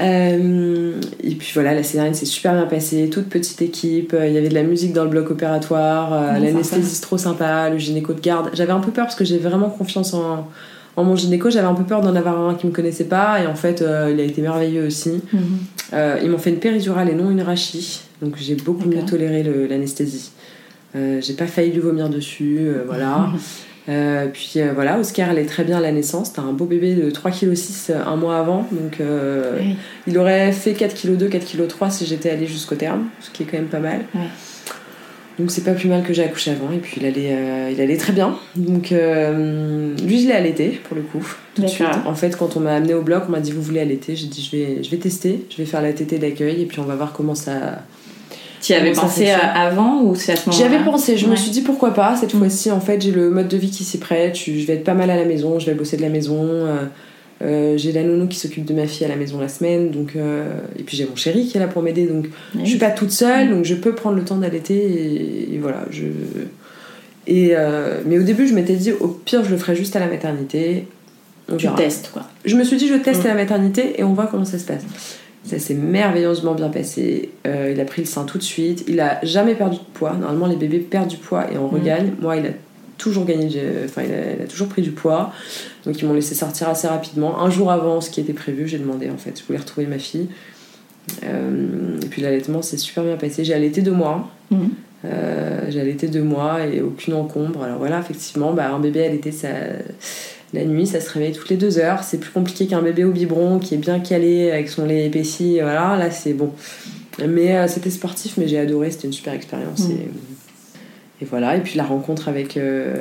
Euh, 0.00 0.92
et 1.22 1.34
puis 1.34 1.50
voilà, 1.54 1.74
la 1.74 1.82
césarienne 1.82 2.14
s'est 2.14 2.26
super 2.26 2.52
bien 2.54 2.66
passée, 2.66 3.08
toute 3.10 3.28
petite 3.28 3.62
équipe, 3.62 4.12
euh, 4.12 4.26
il 4.26 4.34
y 4.34 4.38
avait 4.38 4.48
de 4.48 4.54
la 4.54 4.64
musique 4.64 4.92
dans 4.92 5.04
le 5.04 5.10
bloc 5.10 5.30
opératoire, 5.30 6.12
euh, 6.12 6.38
l'anesthésie 6.38 7.00
trop 7.00 7.16
sympa, 7.16 7.70
le 7.70 7.78
gynéco 7.78 8.12
de 8.12 8.20
garde. 8.20 8.50
J'avais 8.54 8.72
un 8.72 8.80
peu 8.80 8.90
peur 8.90 9.04
parce 9.06 9.14
que 9.14 9.24
j'ai 9.24 9.38
vraiment 9.38 9.70
confiance 9.70 10.12
en, 10.14 10.48
en 10.96 11.04
mon 11.04 11.14
gynéco, 11.14 11.48
j'avais 11.48 11.68
un 11.68 11.74
peu 11.74 11.84
peur 11.84 12.00
d'en 12.00 12.16
avoir 12.16 12.40
un 12.40 12.54
qui 12.54 12.66
me 12.66 12.72
connaissait 12.72 13.04
pas 13.04 13.40
et 13.40 13.46
en 13.46 13.54
fait 13.54 13.84
il 14.10 14.20
a 14.20 14.24
été 14.24 14.42
merveilleux 14.42 14.86
aussi. 14.86 15.20
Mhm. 15.32 15.98
ils 16.22 16.30
m'ont 16.30 16.38
fait 16.38 16.50
une 16.50 16.58
péridurale 16.58 17.08
et 17.10 17.14
non 17.14 17.30
une 17.30 17.42
rachie, 17.42 18.00
donc 18.20 18.34
j'ai 18.36 18.56
beaucoup 18.56 18.88
mieux 18.88 19.04
toléré 19.04 19.44
l'anesthésie. 19.68 20.32
J'ai 20.94 21.34
pas 21.34 21.46
failli 21.46 21.72
lui 21.72 21.80
vomir 21.80 22.08
dessus, 22.08 22.70
voilà. 22.86 23.30
Euh, 23.88 24.28
puis 24.32 24.54
euh, 24.56 24.72
voilà, 24.74 24.98
Oscar 24.98 25.28
allait 25.28 25.44
très 25.44 25.64
bien 25.64 25.78
à 25.78 25.80
la 25.80 25.92
naissance. 25.92 26.32
T'as 26.32 26.42
un 26.42 26.52
beau 26.52 26.64
bébé 26.64 26.94
de 26.94 27.10
3,6 27.10 27.86
kg 27.86 27.90
euh, 27.90 28.04
un 28.06 28.16
mois 28.16 28.38
avant. 28.38 28.66
Donc 28.72 29.00
il 30.06 30.18
aurait 30.18 30.52
fait 30.52 30.72
4,2 30.72 31.28
kg, 31.28 31.36
4,3 31.36 31.66
kg 31.68 31.90
si 31.90 32.06
j'étais 32.06 32.30
allée 32.30 32.46
jusqu'au 32.46 32.76
terme, 32.76 33.04
ce 33.20 33.30
qui 33.30 33.42
est 33.42 33.46
quand 33.46 33.58
même 33.58 33.66
pas 33.66 33.80
mal. 33.80 34.00
Donc 35.38 35.50
c'est 35.50 35.64
pas 35.64 35.72
plus 35.72 35.88
mal 35.88 36.04
que 36.04 36.12
j'ai 36.12 36.22
accouché 36.22 36.52
avant 36.52 36.70
et 36.70 36.78
puis 36.78 37.00
il 37.00 37.06
allait, 37.06 37.32
euh, 37.32 37.70
il 37.72 37.80
allait 37.80 37.96
très 37.96 38.12
bien. 38.12 38.38
Donc 38.54 38.92
euh, 38.92 39.92
lui 39.96 40.22
je 40.22 40.28
l'ai 40.28 40.32
allaité 40.32 40.80
pour 40.84 40.96
le 40.96 41.02
coup 41.02 41.26
tout 41.54 41.62
de 41.62 41.66
suite. 41.66 41.88
En 42.06 42.14
fait 42.14 42.36
quand 42.36 42.56
on 42.56 42.60
m'a 42.60 42.74
amené 42.74 42.94
au 42.94 43.02
bloc 43.02 43.24
on 43.28 43.32
m'a 43.32 43.40
dit 43.40 43.50
vous 43.50 43.62
voulez 43.62 43.80
allaiter? 43.80 44.14
J'ai 44.14 44.28
dit 44.28 44.48
je 44.48 44.56
vais, 44.56 44.84
je 44.84 44.90
vais 44.90 44.96
tester, 44.96 45.44
je 45.50 45.56
vais 45.56 45.64
faire 45.64 45.82
la 45.82 45.92
tétée 45.92 46.18
d'accueil 46.18 46.62
et 46.62 46.66
puis 46.66 46.78
on 46.78 46.84
va 46.84 46.94
voir 46.94 47.12
comment 47.12 47.34
ça... 47.34 47.82
Tu 48.64 48.72
y 48.72 48.76
avais 48.76 48.92
pensé 48.92 49.30
euh, 49.30 49.36
avant 49.54 50.02
ou 50.02 50.14
c'est 50.14 50.32
à 50.32 50.36
ce 50.36 50.50
J'y 50.50 50.62
moment-là 50.62 50.76
avais 50.80 50.90
pensé, 50.90 51.16
je 51.16 51.26
me 51.28 51.36
suis 51.36 51.50
dit 51.50 51.60
pourquoi 51.62 51.92
pas 51.92 52.16
cette 52.16 52.32
Mm. 52.34 52.38
fois-ci 52.38 52.70
en 52.70 52.80
fait 52.80 53.00
j'ai 53.02 53.10
le 53.10 53.28
mode 53.30 53.48
de 53.48 53.56
vie 53.56 53.70
qui 53.70 53.84
s'y 53.84 53.98
prête, 53.98 54.36
je 54.36 54.52
vais 54.66 54.74
être 54.74 54.84
pas 54.84 54.94
mal 54.94 55.10
à 55.10 55.16
la 55.16 55.24
maison, 55.24 55.58
je 55.58 55.66
vais 55.66 55.74
bosser 55.74 55.96
de 55.96 56.02
la 56.02 56.08
maison. 56.08 56.38
euh, 56.42 56.76
euh, 57.42 57.76
j'ai 57.76 57.90
la 57.92 58.04
nounou 58.04 58.26
qui 58.28 58.38
s'occupe 58.38 58.64
de 58.64 58.72
ma 58.72 58.86
fille 58.86 59.04
à 59.04 59.08
la 59.08 59.16
maison 59.16 59.38
la 59.40 59.48
semaine, 59.48 59.90
donc 59.90 60.12
euh, 60.16 60.44
et 60.78 60.82
puis 60.84 60.96
j'ai 60.96 61.04
mon 61.04 61.16
chéri 61.16 61.46
qui 61.46 61.56
est 61.56 61.60
là 61.60 61.66
pour 61.66 61.82
m'aider, 61.82 62.06
donc 62.06 62.26
Oui. 62.54 62.60
je 62.64 62.70
suis 62.70 62.78
pas 62.78 62.90
toute 62.90 63.10
seule, 63.10 63.48
Mm. 63.48 63.50
donc 63.54 63.64
je 63.64 63.74
peux 63.74 63.92
prendre 63.94 64.16
le 64.16 64.24
temps 64.24 64.36
d'allaiter 64.36 64.76
et, 64.76 65.54
et 65.54 65.58
voilà. 65.58 65.84
Je... 65.90 66.04
Et 67.26 67.50
euh, 67.54 68.00
mais 68.06 68.18
au 68.18 68.22
début, 68.22 68.46
je 68.46 68.54
m'étais 68.54 68.74
dit, 68.74 68.92
au 68.92 69.08
pire, 69.08 69.42
je 69.44 69.50
le 69.50 69.56
ferai 69.56 69.74
juste 69.74 69.96
à 69.96 69.98
la 70.00 70.06
maternité. 70.06 70.86
On 71.50 71.56
Tu 71.56 71.64
verra. 71.66 71.76
testes 71.76 72.10
quoi. 72.12 72.22
Je 72.44 72.56
me 72.56 72.64
suis 72.64 72.76
dit, 72.76 72.86
je 72.88 72.94
teste 72.94 73.22
Mm. 73.24 73.26
à 73.26 73.28
la 73.28 73.34
maternité 73.34 73.94
et 73.98 74.04
on 74.04 74.12
voit 74.14 74.26
comment 74.26 74.44
ça 74.44 74.58
se 74.58 74.64
passe. 74.64 74.82
Ça 75.44 75.58
s'est 75.58 75.74
merveilleusement 75.74 76.54
bien 76.54 76.70
passé. 76.70 77.30
Euh, 77.46 77.70
il 77.74 77.80
a 77.80 77.84
pris 77.84 78.02
le 78.02 78.06
sein 78.08 78.24
tout 78.24 78.38
de 78.38 78.42
suite. 78.42 78.84
Il 78.88 78.98
a 79.00 79.18
jamais 79.24 79.54
perdu 79.54 79.76
de 79.76 79.82
poids. 79.92 80.14
Normalement, 80.14 80.46
les 80.46 80.56
bébés 80.56 80.78
perdent 80.78 81.08
du 81.08 81.18
poids 81.18 81.46
et 81.52 81.58
on 81.58 81.68
Mm. 81.68 81.74
regagne. 81.74 82.12
Moi, 82.20 82.36
il 82.38 82.46
a 82.46 82.50
toujours 82.96 83.24
gagné, 83.26 83.46
du- 83.46 83.58
enfin, 83.84 84.02
il 84.06 84.12
a, 84.14 84.32
il 84.38 84.42
a 84.42 84.46
toujours 84.46 84.68
pris 84.68 84.80
du 84.80 84.90
poids. 84.92 85.32
Donc, 85.84 86.00
ils 86.00 86.06
m'ont 86.08 86.14
laissé 86.14 86.34
sortir 86.34 86.68
assez 86.70 86.88
rapidement. 86.88 87.40
Un 87.42 87.50
jour 87.50 87.70
avant 87.70 88.00
ce 88.00 88.08
qui 88.08 88.20
était 88.20 88.32
prévu, 88.32 88.66
j'ai 88.68 88.78
demandé 88.78 89.10
en 89.10 89.18
fait. 89.18 89.38
Je 89.38 89.44
voulais 89.46 89.58
retrouver 89.58 89.86
ma 89.86 89.98
fille. 89.98 90.28
Euh, 91.24 91.98
et 92.02 92.06
puis 92.06 92.22
l'allaitement 92.22 92.62
s'est 92.62 92.78
super 92.78 93.04
bien 93.04 93.16
passé. 93.16 93.44
J'ai 93.44 93.52
allaité 93.54 93.82
deux 93.82 93.92
mois. 93.92 94.30
Mhm. 94.50 94.70
Euh, 95.04 95.60
j'ai 95.68 95.80
allaité 95.82 96.08
deux 96.08 96.22
mois 96.22 96.64
et 96.66 96.80
aucune 96.80 97.12
encombre. 97.12 97.62
Alors 97.64 97.78
voilà, 97.78 97.98
effectivement, 98.00 98.54
bah, 98.54 98.70
un 98.72 98.78
bébé 98.78 99.04
allaité, 99.04 99.32
ça, 99.32 99.48
la 100.54 100.64
nuit, 100.64 100.86
ça 100.86 101.00
se 101.00 101.10
réveille 101.10 101.32
toutes 101.32 101.50
les 101.50 101.56
deux 101.56 101.78
heures. 101.78 102.02
C'est 102.02 102.18
plus 102.18 102.30
compliqué 102.30 102.66
qu'un 102.66 102.82
bébé 102.82 103.04
au 103.04 103.10
biberon 103.10 103.58
qui 103.58 103.74
est 103.74 103.78
bien 103.78 104.00
calé 104.00 104.50
avec 104.50 104.68
son 104.68 104.86
lait 104.86 105.06
épaissi. 105.06 105.60
Voilà, 105.60 105.96
là 105.96 106.10
c'est 106.10 106.32
bon. 106.32 106.50
Mais 107.26 107.56
euh, 107.56 107.68
c'était 107.68 107.90
sportif, 107.90 108.36
mais 108.38 108.48
j'ai 108.48 108.58
adoré. 108.58 108.90
C'était 108.90 109.06
une 109.06 109.12
super 109.12 109.34
expérience. 109.34 109.88
Mhm. 109.88 109.92
Et, 109.92 111.22
et 111.22 111.26
voilà. 111.26 111.56
Et 111.56 111.60
puis 111.60 111.76
la 111.76 111.84
rencontre 111.84 112.28
avec, 112.28 112.56
euh, 112.56 112.94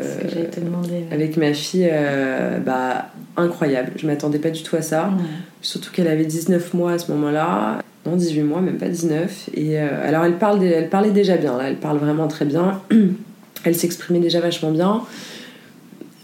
avec 1.12 1.38
ma 1.38 1.54
fille, 1.54 1.90
euh, 1.92 2.60
bah, 2.60 3.10
incroyable. 3.38 3.94
Je 3.98 4.08
m'attendais 4.08 4.40
pas 4.40 4.50
du 4.50 4.64
tout 4.64 4.76
à 4.76 4.82
ça. 4.82 5.08
Ouais. 5.08 5.24
Surtout 5.62 5.92
qu'elle 5.92 6.08
avait 6.08 6.26
19 6.26 6.74
mois 6.74 6.94
à 6.94 6.98
ce 7.00 7.12
moment-là. 7.12 7.80
Non, 8.06 8.16
18 8.16 8.42
mois, 8.42 8.62
même 8.62 8.78
pas 8.78 8.90
19. 8.90 9.50
Et 9.54 9.80
euh, 9.80 10.08
alors, 10.08 10.26
elle, 10.26 10.38
parle, 10.38 10.64
elle 10.64 10.90
parlait 10.90 11.12
déjà 11.12 11.38
bien, 11.38 11.58
là. 11.58 11.70
Elle 11.70 11.78
parle 11.78 11.98
vraiment 11.98 12.28
très 12.28 12.46
bien. 12.46 12.82
Elle 13.66 13.76
s'exprimait 13.76 14.20
déjà 14.20 14.42
vachement 14.42 14.72
bien. 14.72 15.04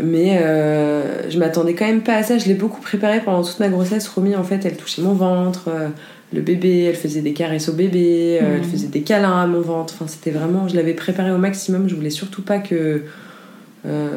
Mais 0.01 0.39
euh, 0.41 1.29
je 1.29 1.37
m'attendais 1.39 1.73
quand 1.73 1.85
même 1.85 2.01
pas 2.03 2.15
à 2.15 2.23
ça. 2.23 2.37
Je 2.37 2.45
l'ai 2.47 2.53
beaucoup 2.53 2.81
préparée 2.81 3.19
pendant 3.19 3.43
toute 3.43 3.59
ma 3.59 3.67
grossesse. 3.67 4.07
Romy, 4.07 4.35
en 4.35 4.43
fait, 4.43 4.63
elle 4.65 4.77
touchait 4.77 5.01
mon 5.01 5.13
ventre, 5.13 5.65
euh, 5.67 5.89
le 6.31 6.41
bébé, 6.41 6.83
elle 6.83 6.95
faisait 6.95 7.21
des 7.21 7.33
caresses 7.33 7.67
au 7.69 7.73
bébé, 7.73 8.39
euh, 8.41 8.55
elle 8.55 8.61
Mhm. 8.61 8.71
faisait 8.71 8.87
des 8.87 9.01
câlins 9.01 9.41
à 9.41 9.45
mon 9.47 9.61
ventre. 9.61 9.93
Enfin, 9.95 10.07
c'était 10.07 10.31
vraiment. 10.31 10.67
Je 10.69 10.75
l'avais 10.75 10.93
préparée 10.93 11.31
au 11.31 11.37
maximum. 11.37 11.89
Je 11.89 11.95
voulais 11.95 12.11
surtout 12.11 12.41
pas 12.43 12.59
que, 12.59 13.01
euh, 13.85 14.09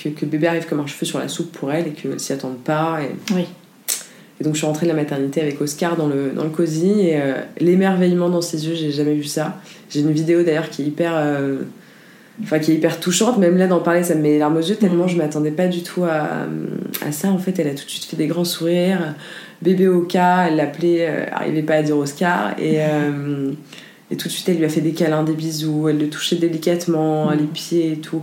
que, 0.00 0.10
que 0.10 0.20
le 0.24 0.30
bébé 0.30 0.46
arrive 0.46 0.66
comme 0.66 0.80
un 0.80 0.86
cheveu 0.86 1.06
sur 1.06 1.18
la 1.18 1.28
soupe 1.28 1.50
pour 1.50 1.72
elle 1.72 1.88
et 1.88 1.90
qu'elle 1.90 2.20
s'y 2.20 2.32
attende 2.32 2.58
pas. 2.58 2.98
Et... 3.02 3.34
Oui. 3.34 3.46
Et 4.38 4.44
donc 4.44 4.52
je 4.52 4.58
suis 4.58 4.66
rentrée 4.66 4.84
de 4.86 4.90
la 4.90 4.96
maternité 4.96 5.40
avec 5.40 5.60
Oscar 5.62 5.96
dans 5.96 6.06
le, 6.08 6.30
dans 6.36 6.44
le 6.44 6.50
cosy 6.50 7.08
et 7.08 7.18
l'émerveillement 7.58 8.28
dans 8.28 8.42
ses 8.42 8.68
yeux, 8.68 8.74
j'ai 8.74 8.90
jamais 8.92 9.14
vu 9.14 9.24
ça. 9.24 9.58
J'ai 9.88 10.00
une 10.00 10.12
vidéo 10.12 10.42
d'ailleurs 10.42 10.68
qui 10.68 10.82
est 10.82 10.84
hyper. 10.84 11.14
Enfin, 12.42 12.58
qui 12.58 12.72
est 12.72 12.74
hyper 12.74 13.00
touchante, 13.00 13.38
même 13.38 13.56
là 13.56 13.66
d'en 13.66 13.80
parler, 13.80 14.02
ça 14.02 14.14
me 14.14 14.20
met 14.20 14.30
les 14.32 14.38
larmes 14.38 14.56
aux 14.58 14.60
yeux 14.60 14.76
tellement 14.76 15.08
je 15.08 15.16
m'attendais 15.16 15.50
pas 15.50 15.68
du 15.68 15.82
tout 15.82 16.04
à, 16.04 16.46
à 17.06 17.10
ça. 17.12 17.28
En 17.30 17.38
fait, 17.38 17.58
elle 17.58 17.68
a 17.68 17.74
tout 17.74 17.84
de 17.86 17.90
suite 17.90 18.04
fait 18.04 18.16
des 18.16 18.26
grands 18.26 18.44
sourires. 18.44 19.14
Bébé 19.62 19.88
cas, 20.06 20.48
elle 20.48 20.56
l'appelait, 20.56 21.06
euh, 21.08 21.24
arrivait 21.32 21.62
pas 21.62 21.74
à 21.76 21.82
dire 21.82 21.96
Oscar. 21.96 22.50
Et, 22.58 22.76
euh, 22.80 23.52
et 24.10 24.16
tout 24.16 24.28
de 24.28 24.32
suite, 24.32 24.48
elle 24.50 24.58
lui 24.58 24.66
a 24.66 24.68
fait 24.68 24.82
des 24.82 24.92
câlins, 24.92 25.22
des 25.24 25.32
bisous, 25.32 25.88
elle 25.88 25.98
le 25.98 26.08
touchait 26.10 26.36
délicatement, 26.36 27.30
Mhm. 27.30 27.38
les 27.38 27.46
pieds 27.46 27.92
et 27.92 27.96
tout. 27.98 28.22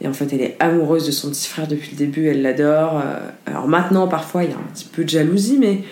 Et 0.00 0.08
en 0.08 0.12
fait, 0.12 0.26
elle 0.32 0.42
est 0.42 0.56
amoureuse 0.60 1.06
de 1.06 1.12
son 1.12 1.30
petit 1.30 1.48
frère 1.48 1.68
depuis 1.68 1.92
le 1.92 1.96
début, 1.96 2.26
elle 2.26 2.42
l'adore. 2.42 3.00
Euh, 3.02 3.18
Alors 3.46 3.68
maintenant, 3.68 4.08
parfois, 4.08 4.42
il 4.44 4.50
y 4.50 4.52
a 4.52 4.56
un 4.56 4.72
petit 4.74 4.88
peu 4.92 5.04
de 5.04 5.08
jalousie, 5.08 5.56
mais 5.58 5.82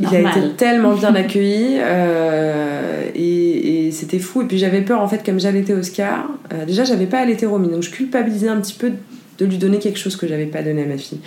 il 0.00 0.06
a 0.06 0.20
été 0.20 0.50
tellement 0.56 0.94
bien 0.94 1.14
accueilli 1.14 1.76
euh, 1.78 3.04
et, 3.14 3.86
et 3.86 3.90
c'était 3.92 4.18
fou. 4.18 4.42
Et 4.42 4.44
puis 4.46 4.58
j'avais 4.58 4.82
peur, 4.82 5.00
en 5.00 5.08
fait, 5.08 5.24
comme 5.24 5.40
j'allaitais 5.40 5.72
Oscar, 5.72 6.28
euh, 6.52 6.64
déjà, 6.64 6.84
j'avais 6.84 7.06
pas 7.06 7.20
allaité 7.20 7.46
Romy, 7.46 7.68
donc 7.68 7.82
je 7.82 7.90
culpabilisais 7.90 8.48
un 8.48 8.60
petit 8.60 8.74
peu 8.74 8.92
de 9.38 9.44
lui 9.46 9.58
donner 9.58 9.78
quelque 9.78 9.98
chose 9.98 10.16
que 10.16 10.26
j'avais 10.26 10.46
pas 10.46 10.62
donné 10.62 10.82
à 10.82 10.86
ma 10.86 10.98
fille. 10.98 11.20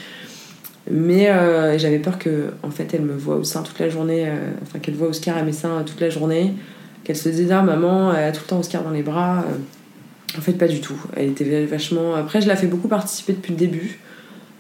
Mais 0.90 1.30
euh, 1.30 1.78
j'avais 1.78 2.00
peur 2.00 2.20
que, 2.20 2.52
en 2.62 2.70
fait, 2.70 2.94
elle 2.94 3.02
me 3.02 3.16
voit 3.16 3.38
au 3.38 3.44
sein 3.44 3.64
toute 3.64 3.80
la 3.80 3.90
journée, 3.90 4.28
enfin, 4.62 4.80
qu'elle 4.80 4.96
voit 4.96 5.08
Oscar 5.08 5.38
à 5.38 5.42
mes 5.42 5.54
seins 5.54 5.84
toute 5.86 6.00
la 6.00 6.10
journée, 6.10 6.54
qu'elle 7.04 7.16
se 7.16 7.30
dise, 7.30 7.52
ah, 7.52 7.62
maman, 7.62 8.14
elle 8.14 8.26
a 8.26 8.32
tout 8.32 8.42
le 8.44 8.50
temps 8.50 8.60
Oscar 8.60 8.84
dans 8.84 8.92
les 8.92 9.04
bras. 9.04 9.44
En 10.38 10.42
fait, 10.42 10.54
pas 10.54 10.68
du 10.68 10.82
tout. 10.82 11.02
Elle 11.16 11.30
était 11.30 11.66
vachement. 11.66 12.16
Après, 12.16 12.42
je 12.42 12.48
la 12.48 12.56
fais 12.56 12.68
beaucoup 12.68 12.88
participer 12.88 13.34
depuis 13.34 13.54
le 13.54 13.58
début. 13.58 14.00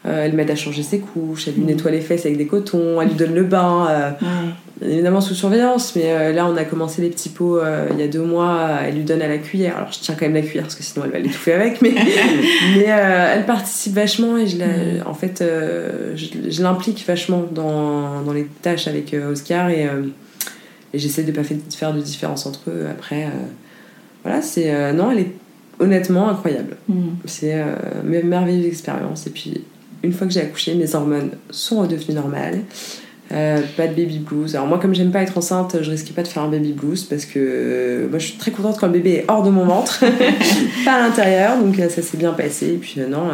Euh, 0.07 0.23
elle 0.25 0.33
m'aide 0.33 0.51
à 0.51 0.55
changer 0.55 0.83
ses 0.83 0.99
couches, 0.99 1.47
elle 1.47 1.55
lui 1.55 1.61
Mhm. 1.61 1.67
nettoie 1.67 1.89
les 1.89 2.01
fesses 2.01 2.25
avec 2.27 2.37
des 2.37 2.45
cotons, 2.45 3.01
elle 3.01 3.07
lui 3.09 3.15
donne 3.15 3.33
le 3.33 3.43
bain. 3.43 3.87
euh, 3.89 4.09
Ouais. 4.21 4.27
Bien 4.81 4.89
évidemment 4.89 5.21
sous 5.21 5.33
surveillance, 5.35 5.95
mais 5.95 6.03
euh, 6.11 6.33
là 6.33 6.45
on 6.47 6.55
a 6.57 6.65
commencé 6.65 7.01
les 7.01 7.09
petits 7.09 7.29
pots 7.29 7.59
il 7.93 7.97
y 7.99 8.03
a 8.03 8.07
deux 8.09 8.21
mois, 8.21 8.71
elle 8.85 8.95
lui 8.95 9.03
donne 9.03 9.21
à 9.21 9.27
la 9.29 9.37
cuillère. 9.37 9.77
Alors 9.77 9.91
je 9.93 9.99
tiens 9.99 10.15
quand 10.19 10.25
même 10.25 10.33
la 10.35 10.41
cuillère 10.41 10.63
parce 10.63 10.75
que 10.75 10.83
sinon 10.83 11.05
elle 11.05 11.11
va 11.11 11.19
l'étouffer 11.19 11.53
avec, 11.53 11.81
mais, 11.81 11.93
mais 12.75 12.83
elle 12.83 13.45
participe 13.45 13.93
vachement 13.93 14.37
et 14.37 14.47
je 14.47 14.57
la, 14.59 14.65
en 15.09 15.13
fait 15.13 15.41
je, 16.15 16.25
je 16.49 16.61
l'implique 16.61 17.03
vachement 17.07 17.45
dans, 17.49 18.21
dans 18.21 18.33
les 18.33 18.47
tâches 18.61 18.87
avec 18.89 19.15
Oscar 19.31 19.69
et, 19.69 19.87
et 20.93 20.99
j'essaie 20.99 21.23
de 21.23 21.31
pas 21.31 21.43
fait- 21.43 21.73
faire 21.73 21.93
de 21.93 22.01
différence 22.01 22.45
entre 22.45 22.69
eux. 22.69 22.85
Après, 22.91 23.27
voilà, 24.23 24.41
c'est. 24.41 24.91
non, 24.93 25.09
elle 25.11 25.19
est 25.19 25.31
honnêtement 25.79 26.29
incroyable. 26.29 26.75
C'est 27.25 27.53
euh, 27.55 27.75
une 28.05 28.27
merveilleuse 28.27 28.65
expérience. 28.65 29.25
Et 29.27 29.29
puis, 29.29 29.61
une 30.05 30.13
fois 30.13 30.27
que 30.27 30.33
j'ai 30.33 30.41
accouché, 30.41 30.75
mes 30.75 30.95
hormones 30.95 31.31
sont 31.49 31.81
redevenues 31.81 32.15
normales. 32.15 32.61
Euh, 33.31 33.61
pas 33.75 33.87
de 33.87 33.95
baby 33.95 34.19
blues. 34.19 34.55
Alors 34.55 34.67
moi, 34.67 34.77
comme 34.79 34.93
j'aime 34.93 35.11
pas 35.11 35.23
être 35.23 35.35
enceinte, 35.37 35.77
je 35.81 35.89
risquais 35.89 36.13
pas 36.13 36.21
de 36.21 36.27
faire 36.27 36.43
un 36.43 36.47
baby 36.47 36.73
blues 36.73 37.03
parce 37.03 37.25
que 37.25 37.39
euh, 37.39 38.07
moi, 38.07 38.19
je 38.19 38.27
suis 38.27 38.37
très 38.37 38.51
contente 38.51 38.77
quand 38.79 38.85
le 38.85 38.93
bébé 38.93 39.11
est 39.13 39.25
hors 39.27 39.41
de 39.41 39.49
mon 39.49 39.65
ventre, 39.65 40.03
pas 40.85 40.93
à 40.93 40.99
l'intérieur. 40.99 41.57
Donc 41.57 41.79
euh, 41.79 41.89
ça 41.89 42.03
s'est 42.03 42.17
bien 42.17 42.33
passé. 42.33 42.73
Et 42.73 42.77
puis 42.77 43.01
non, 43.09 43.31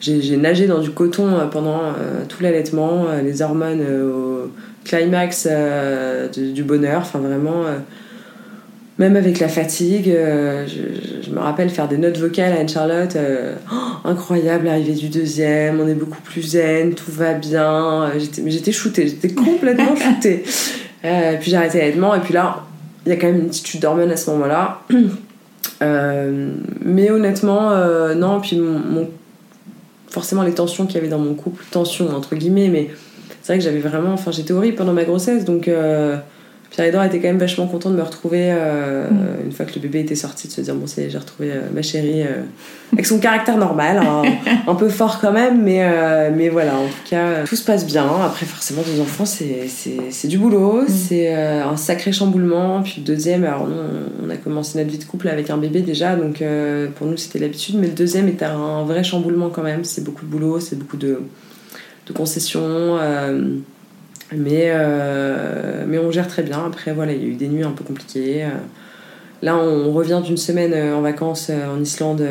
j'ai 0.00 0.36
nagé 0.38 0.66
dans 0.66 0.80
du 0.80 0.90
coton 0.90 1.48
pendant 1.50 1.80
tout 2.28 2.42
l'allaitement, 2.42 3.06
les 3.22 3.42
hormones 3.42 3.82
au 3.82 4.50
climax 4.84 5.48
du 6.36 6.62
bonheur. 6.62 7.02
Enfin 7.02 7.18
vraiment. 7.18 7.64
Même 8.98 9.16
avec 9.16 9.40
la 9.40 9.48
fatigue, 9.48 10.08
euh, 10.08 10.66
je, 10.68 11.30
me 11.30 11.40
rappelle 11.40 11.68
faire 11.68 11.88
des 11.88 11.96
notes 11.98 12.16
vocales 12.16 12.52
à 12.52 12.60
Anne-Charlotte. 12.60 13.16
euh, 13.16 13.54
oh, 13.72 14.08
incroyable, 14.08 14.66
l'arrivée 14.66 14.92
du 14.92 15.08
deuxième, 15.08 15.80
on 15.80 15.88
est 15.88 15.94
beaucoup 15.94 16.20
plus 16.22 16.42
zen, 16.42 16.94
tout 16.94 17.10
va 17.10 17.34
bien. 17.34 18.04
Euh, 18.04 18.10
J'étais, 18.18 18.42
mais 18.42 18.52
j'étais 18.52 18.70
shootée, 18.70 19.08
j'étais 19.08 19.34
complètement 19.34 19.96
shootée. 19.96 20.44
Euh, 21.04 21.36
puis 21.40 21.50
j'ai 21.50 21.56
arrêté 21.56 21.78
l'allaitement, 21.78 22.14
et 22.14 22.20
puis 22.20 22.32
là, 22.34 22.62
il 23.04 23.08
y 23.10 23.12
a 23.12 23.16
quand 23.16 23.26
même 23.26 23.40
une 23.40 23.48
petite 23.48 23.66
chute 23.66 23.82
d'hormones 23.82 24.12
à 24.12 24.16
ce 24.16 24.30
moment-là. 24.30 24.80
Mais 25.80 27.10
honnêtement, 27.10 27.72
non, 28.14 28.40
puis 28.40 28.56
mon, 28.56 28.78
mon- 28.78 29.10
forcément 30.08 30.44
les 30.44 30.52
tensions 30.54 30.86
qu'il 30.86 30.94
y 30.94 30.98
avait 30.98 31.08
dans 31.08 31.18
mon 31.18 31.34
couple, 31.34 31.64
tensions 31.70 32.08
entre 32.14 32.36
guillemets, 32.36 32.68
mais 32.68 32.90
c'est 33.42 33.52
vrai 33.52 33.58
que 33.58 33.64
j'avais 33.64 33.80
vraiment, 33.80 34.12
enfin 34.14 34.30
j'étais 34.30 34.52
horrible 34.52 34.76
pendant 34.76 34.94
ma 34.94 35.04
grossesse, 35.04 35.44
donc 35.44 35.68
Pierre-Edouard 36.74 37.04
était 37.04 37.20
quand 37.20 37.28
même 37.28 37.38
vachement 37.38 37.68
content 37.68 37.88
de 37.90 37.94
me 37.94 38.02
retrouver 38.02 38.48
euh, 38.50 39.08
Mm. 39.08 39.46
une 39.46 39.52
fois 39.52 39.64
que 39.64 39.76
le 39.76 39.80
bébé 39.80 40.00
était 40.00 40.16
sorti, 40.16 40.48
de 40.48 40.52
se 40.52 40.60
dire 40.60 40.74
bon 40.74 40.88
c'est 40.88 41.08
j'ai 41.08 41.18
retrouvé 41.18 41.52
euh, 41.52 41.60
ma 41.72 41.82
chérie 41.82 42.22
euh, 42.22 42.42
avec 42.92 43.06
son 43.06 43.20
caractère 43.20 43.56
normal, 43.58 43.98
hein, 43.98 44.22
un 44.66 44.74
peu 44.74 44.88
fort 44.88 45.20
quand 45.20 45.30
même, 45.30 45.62
mais, 45.62 45.88
mais 46.32 46.48
voilà, 46.48 46.74
en 46.74 46.86
tout 46.86 47.08
cas 47.08 47.44
tout 47.44 47.54
se 47.54 47.64
passe 47.64 47.86
bien. 47.86 48.08
Après 48.24 48.44
forcément 48.44 48.82
deux 48.82 49.00
enfants 49.00 49.24
c'est, 49.24 49.68
c'est, 49.68 50.10
c'est 50.10 50.26
du 50.26 50.36
boulot, 50.36 50.82
Mm. 50.82 50.88
c'est 50.88 51.32
un 51.32 51.76
sacré 51.76 52.10
chamboulement, 52.10 52.82
puis 52.82 52.94
le 52.98 53.04
deuxième, 53.04 53.44
alors 53.44 53.68
nous 53.68 53.76
on 54.26 54.30
a 54.30 54.36
commencé 54.36 54.76
notre 54.76 54.90
vie 54.90 54.98
de 54.98 55.04
couple 55.04 55.28
avec 55.28 55.50
un 55.50 55.58
bébé 55.58 55.80
déjà, 55.80 56.16
donc 56.16 56.42
pour 56.96 57.06
nous 57.06 57.16
c'était 57.16 57.38
l'habitude, 57.38 57.76
mais 57.78 57.86
le 57.86 57.92
deuxième 57.92 58.26
était 58.26 58.46
un 58.46 58.82
vrai 58.82 59.04
chamboulement 59.04 59.48
quand 59.50 59.62
même, 59.62 59.84
c'est 59.84 60.02
beaucoup 60.02 60.24
de 60.24 60.30
boulot, 60.30 60.58
c'est 60.58 60.76
beaucoup 60.76 60.96
de, 60.96 61.20
de 62.08 62.12
concessions. 62.12 62.98
Mais, 64.32 64.68
euh, 64.68 65.84
mais 65.86 65.98
on 65.98 66.10
gère 66.10 66.28
très 66.28 66.42
bien. 66.42 66.64
Après, 66.64 66.92
voilà, 66.92 67.12
il 67.12 67.22
y 67.22 67.24
a 67.24 67.28
eu 67.28 67.34
des 67.34 67.48
nuits 67.48 67.64
un 67.64 67.72
peu 67.72 67.84
compliquées. 67.84 68.44
Euh, 68.44 68.48
Là, 69.42 69.58
on 69.58 69.92
revient 69.92 70.22
d'une 70.24 70.38
semaine 70.38 70.72
euh, 70.72 70.96
en 70.96 71.02
vacances 71.02 71.50
en 71.50 71.78
Islande 71.78 72.26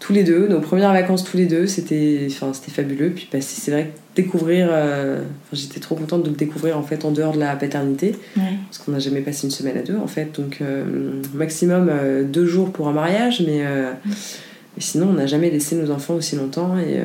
tous 0.00 0.14
les 0.14 0.24
deux, 0.24 0.48
nos 0.48 0.60
premières 0.60 0.92
vacances 0.92 1.24
tous 1.24 1.36
les 1.36 1.46
deux, 1.46 1.66
c'était 1.66 2.26
enfin, 2.28 2.52
fabuleux. 2.52 3.10
Puis 3.10 3.28
bah, 3.30 3.40
c'est 3.40 3.70
vrai 3.70 3.84
que 3.84 4.22
découvrir, 4.22 4.68
euh, 4.70 5.20
j'étais 5.52 5.78
trop 5.78 5.94
contente 5.94 6.24
de 6.24 6.30
le 6.30 6.34
découvrir 6.34 6.76
en 6.76 6.82
fait 6.82 7.04
en 7.04 7.12
dehors 7.12 7.34
de 7.34 7.38
la 7.38 7.54
paternité, 7.54 8.16
parce 8.34 8.78
qu'on 8.78 8.92
n'a 8.92 8.98
jamais 8.98 9.20
passé 9.20 9.46
une 9.46 9.52
semaine 9.52 9.76
à 9.76 9.82
deux 9.82 9.96
en 9.96 10.06
fait. 10.06 10.34
Donc 10.34 10.58
euh, 10.62 11.20
maximum 11.34 11.90
deux 12.24 12.46
jours 12.46 12.72
pour 12.72 12.88
un 12.88 12.92
mariage, 12.92 13.42
mais, 13.46 13.62
mais 14.04 14.80
sinon 14.80 15.08
on 15.10 15.14
n'a 15.14 15.26
jamais 15.26 15.50
laissé 15.50 15.76
nos 15.76 15.90
enfants 15.90 16.14
aussi 16.14 16.34
longtemps 16.34 16.76
et, 16.78 17.00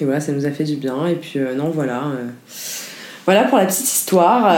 et 0.00 0.04
voilà, 0.04 0.20
ça 0.20 0.32
nous 0.32 0.46
a 0.46 0.50
fait 0.50 0.64
du 0.64 0.76
bien. 0.76 1.06
Et 1.06 1.14
puis 1.14 1.38
non, 1.56 1.70
voilà. 1.70 2.12
Voilà 3.26 3.42
pour 3.42 3.58
la 3.58 3.66
petite 3.66 3.92
histoire. 3.92 4.56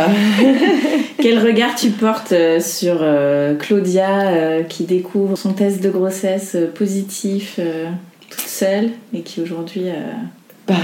Quel 1.23 1.39
regard 1.39 1.75
tu 1.75 1.89
portes 1.89 2.33
euh, 2.33 2.61
sur 2.61 2.99
euh, 3.01 3.55
Claudia 3.55 4.29
euh, 4.29 4.63
qui 4.63 4.85
découvre 4.85 5.39
son 5.39 5.55
test 5.55 5.83
de 5.83 5.89
grossesse 5.89 6.55
positif 6.75 7.59
toute 8.29 8.47
seule 8.47 8.91
et 9.15 9.23
qui 9.23 9.41
aujourd'hui. 9.41 9.87
Bah, 10.67 10.75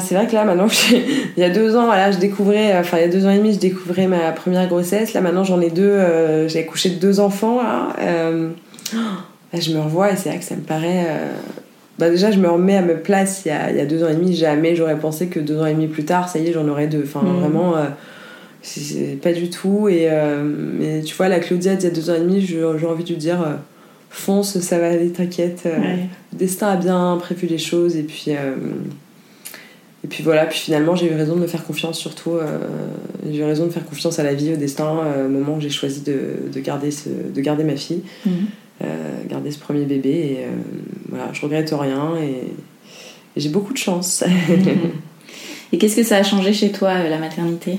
c'est 0.00 0.16
vrai 0.16 0.26
que 0.26 0.32
là 0.32 0.44
maintenant, 0.44 0.66
il 0.90 1.40
y 1.40 1.44
a 1.44 1.50
deux 1.50 1.76
ans, 1.76 1.84
voilà, 1.84 2.10
je 2.10 2.18
découvrais, 2.18 2.76
enfin 2.76 2.98
il 2.98 3.02
y 3.02 3.04
a 3.04 3.08
deux 3.08 3.26
ans 3.26 3.30
et 3.30 3.38
demi, 3.38 3.54
je 3.54 3.60
découvrais 3.60 4.08
ma 4.08 4.32
première 4.32 4.66
grossesse. 4.66 5.14
Là 5.14 5.20
maintenant, 5.20 5.44
j'en 5.44 5.60
ai 5.60 5.70
deux, 5.70 6.48
j'ai 6.48 6.58
accouché 6.58 6.90
de 6.90 6.96
deux 6.96 7.20
enfants. 7.20 7.60
Là. 7.62 7.94
je 9.52 9.72
me 9.72 9.80
revois 9.80 10.10
et 10.10 10.16
c'est 10.16 10.30
vrai 10.30 10.38
que 10.40 10.44
ça 10.44 10.56
me 10.56 10.62
paraît 10.62 11.06
bah 11.98 12.10
déjà 12.10 12.30
je 12.30 12.38
me 12.38 12.48
remets 12.48 12.76
à 12.76 12.82
ma 12.82 12.94
place 12.94 13.42
il 13.44 13.48
y 13.48 13.50
a, 13.52 13.70
il 13.70 13.76
y 13.76 13.80
a 13.80 13.86
deux 13.86 14.02
ans 14.02 14.08
et 14.08 14.14
demi. 14.14 14.34
Jamais 14.34 14.74
j'aurais 14.74 14.98
pensé 14.98 15.28
que 15.28 15.38
deux 15.38 15.60
ans 15.60 15.66
et 15.66 15.74
demi 15.74 15.86
plus 15.86 16.04
tard 16.04 16.28
ça 16.28 16.38
y 16.38 16.48
est 16.48 16.52
j'en 16.52 16.66
aurais 16.68 16.88
deux. 16.88 17.02
Enfin 17.04 17.22
mm. 17.22 17.40
vraiment 17.40 17.76
euh, 17.76 17.84
c'est 18.62 19.18
pas 19.22 19.32
du 19.32 19.48
tout. 19.48 19.88
Et 19.88 20.08
euh, 20.10 20.42
mais 20.44 21.02
tu 21.02 21.14
vois 21.14 21.28
la 21.28 21.38
Claudia 21.38 21.76
d'il 21.76 21.88
y 21.88 21.92
a 21.92 21.94
deux 21.94 22.10
ans 22.10 22.14
et 22.14 22.20
demi 22.20 22.40
j'ai 22.40 22.64
envie 22.64 23.04
de 23.04 23.08
lui 23.08 23.16
dire 23.16 23.42
euh, 23.42 23.54
fonce 24.10 24.58
ça 24.58 24.78
va 24.78 24.88
aller 24.88 25.10
t'inquiète. 25.10 25.66
Le 25.66 26.38
destin 26.38 26.68
a 26.68 26.76
bien 26.76 27.16
prévu 27.20 27.46
les 27.46 27.58
choses. 27.58 27.96
Et 27.96 28.02
puis 28.02 28.32
et 28.32 30.08
puis 30.08 30.24
voilà. 30.24 30.46
Puis 30.46 30.58
finalement 30.58 30.96
j'ai 30.96 31.12
eu 31.12 31.14
raison 31.14 31.36
de 31.36 31.40
me 31.40 31.46
faire 31.46 31.64
confiance 31.64 31.96
surtout 31.96 32.38
j'ai 33.24 33.38
eu 33.38 33.44
raison 33.44 33.66
de 33.66 33.70
faire 33.70 33.84
confiance 33.84 34.18
à 34.18 34.24
la 34.24 34.34
vie 34.34 34.52
au 34.52 34.56
destin 34.56 34.98
au 35.24 35.28
moment 35.28 35.58
où 35.58 35.60
j'ai 35.60 35.70
choisi 35.70 36.00
de, 36.00 36.50
de, 36.52 36.60
garder 36.60 36.90
ce, 36.90 37.08
de 37.08 37.40
garder 37.40 37.62
ma 37.62 37.76
fille. 37.76 38.02
Mm. 38.26 38.30
Euh, 38.82 39.22
garder 39.28 39.52
ce 39.52 39.58
premier 39.58 39.84
bébé. 39.84 40.10
Et 40.10 40.36
euh, 40.40 40.50
voilà, 41.08 41.28
je 41.32 41.40
regrette 41.42 41.72
rien 41.72 42.16
et, 42.16 42.52
j'ai 43.36 43.48
beaucoup 43.48 43.72
de 43.72 43.78
chance. 43.78 44.24
et 45.72 45.78
qu'est-ce 45.78 45.96
que 45.96 46.02
ça 46.02 46.16
a 46.16 46.22
changé 46.22 46.52
chez 46.52 46.70
toi, 46.70 46.90
euh, 46.90 47.08
la 47.08 47.18
maternité? 47.18 47.78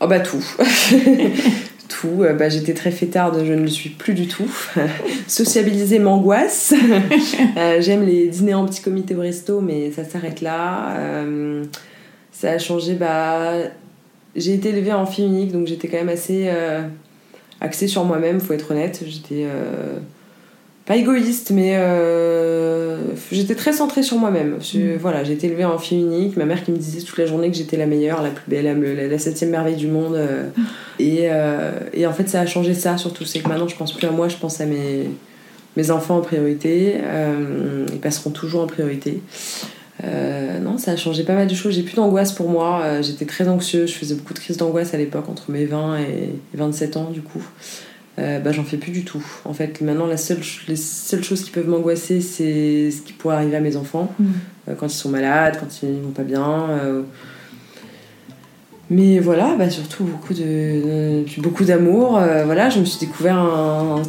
Oh 0.00 0.06
bah 0.06 0.20
tout. 0.20 0.44
tout. 1.88 2.24
Bah, 2.38 2.48
j'étais 2.48 2.74
très 2.74 2.92
fêtarde, 2.92 3.42
je 3.44 3.52
ne 3.52 3.62
le 3.62 3.68
suis 3.68 3.90
plus 3.90 4.14
du 4.14 4.28
tout. 4.28 4.48
Sociabiliser 5.26 5.98
m'angoisse. 5.98 6.74
J'aime 7.80 8.04
les 8.06 8.28
dîners 8.28 8.54
en 8.54 8.66
petit 8.66 8.82
comité 8.82 9.16
au 9.16 9.20
resto, 9.20 9.60
mais 9.60 9.90
ça 9.90 10.04
s'arrête 10.04 10.40
là. 10.40 10.96
ça 12.30 12.52
a 12.52 12.58
changé. 12.58 12.94
Bah, 12.94 13.54
j'ai 14.36 14.54
été 14.54 14.68
élevée 14.68 14.92
en 14.92 15.06
fille 15.06 15.26
unique, 15.26 15.50
donc 15.50 15.66
j'étais 15.66 15.88
quand 15.88 15.96
même 15.96 16.08
assez 16.08 16.48
axée 17.60 17.88
sur 17.88 18.04
moi-même, 18.04 18.40
faut 18.40 18.52
être 18.52 18.70
honnête. 18.70 19.02
J'étais 19.06 19.46
pas 20.88 20.96
égoïste, 20.96 21.50
mais 21.50 21.76
euh, 21.76 22.96
j'étais 23.30 23.54
très 23.54 23.74
centrée 23.74 24.02
sur 24.02 24.16
moi-même. 24.16 24.56
Mm. 24.72 24.96
Voilà, 24.98 25.22
j'ai 25.22 25.34
été 25.34 25.46
élevée 25.46 25.66
en 25.66 25.78
fille 25.78 26.00
unique. 26.00 26.38
Ma 26.38 26.46
mère 26.46 26.64
qui 26.64 26.72
me 26.72 26.78
disait 26.78 27.02
toute 27.02 27.18
la 27.18 27.26
journée 27.26 27.50
que 27.50 27.56
j'étais 27.58 27.76
la 27.76 27.84
meilleure, 27.84 28.22
la 28.22 28.30
plus 28.30 28.48
belle, 28.48 29.10
la, 29.10 29.18
septième 29.18 29.50
merveille 29.50 29.76
du 29.76 29.86
monde. 29.86 30.14
Euh. 30.14 30.48
Et, 30.98 31.24
euh, 31.24 31.72
et, 31.92 32.06
en 32.06 32.14
fait, 32.14 32.26
ça 32.30 32.40
a 32.40 32.46
changé 32.46 32.72
ça 32.72 32.96
surtout. 32.96 33.26
C'est 33.26 33.40
que 33.40 33.48
maintenant, 33.48 33.68
je 33.68 33.76
pense 33.76 33.92
plus 33.92 34.06
à 34.06 34.10
moi, 34.10 34.28
je 34.28 34.38
pense 34.38 34.62
à 34.62 34.64
mes, 34.64 35.10
mes 35.76 35.90
enfants 35.90 36.16
en 36.16 36.22
priorité. 36.22 36.94
ils 37.92 38.00
passeront 38.00 38.30
toujours 38.30 38.62
en 38.62 38.66
priorité. 38.66 39.20
Non, 40.02 40.78
ça 40.78 40.92
a 40.92 40.96
changé 40.96 41.24
pas 41.24 41.34
mal 41.34 41.46
de 41.46 41.54
choses. 41.54 41.74
J'ai 41.74 41.82
plus 41.82 41.96
d'angoisse 41.96 42.32
pour 42.32 42.48
moi. 42.48 43.02
J'étais 43.02 43.24
très 43.24 43.48
anxieuse. 43.48 43.90
Je 43.90 43.94
faisais 43.94 44.14
beaucoup 44.14 44.34
de 44.34 44.38
crises 44.38 44.56
d'angoisse 44.56 44.94
à 44.94 44.96
l'époque, 44.96 45.28
entre 45.28 45.50
mes 45.50 45.64
20 45.64 45.98
et 45.98 46.30
27 46.54 46.96
ans, 46.96 47.10
du 47.10 47.22
coup. 47.22 47.42
Euh, 48.18 48.40
bah, 48.40 48.52
j'en 48.52 48.64
fais 48.64 48.78
plus 48.78 48.90
du 48.90 49.04
tout. 49.04 49.24
En 49.44 49.52
fait, 49.52 49.80
maintenant, 49.80 50.06
la 50.06 50.16
seule, 50.16 50.40
les 50.66 50.76
seules 50.76 51.22
choses 51.22 51.44
qui 51.44 51.50
peuvent 51.50 51.68
m'angoisser, 51.68 52.20
c'est 52.20 52.90
ce 52.90 53.02
qui 53.02 53.12
pourrait 53.12 53.36
arriver 53.36 53.56
à 53.56 53.60
mes 53.60 53.76
enfants 53.76 54.12
mm. 54.18 54.26
euh, 54.68 54.74
quand 54.74 54.86
ils 54.86 54.96
sont 54.96 55.10
malades, 55.10 55.58
quand 55.60 55.82
ils 55.82 56.00
vont 56.00 56.10
pas 56.10 56.24
bien. 56.24 56.70
Euh. 56.70 57.02
Mais 58.90 59.20
voilà, 59.20 59.54
bah, 59.56 59.70
surtout 59.70 60.04
beaucoup 60.04 60.34
de, 60.34 61.24
beaucoup 61.40 61.64
d'amour. 61.64 62.12
voilà, 62.46 62.70
je 62.70 62.80
me 62.80 62.84
suis 62.86 62.98
découvert 62.98 63.36
un, 63.36 64.02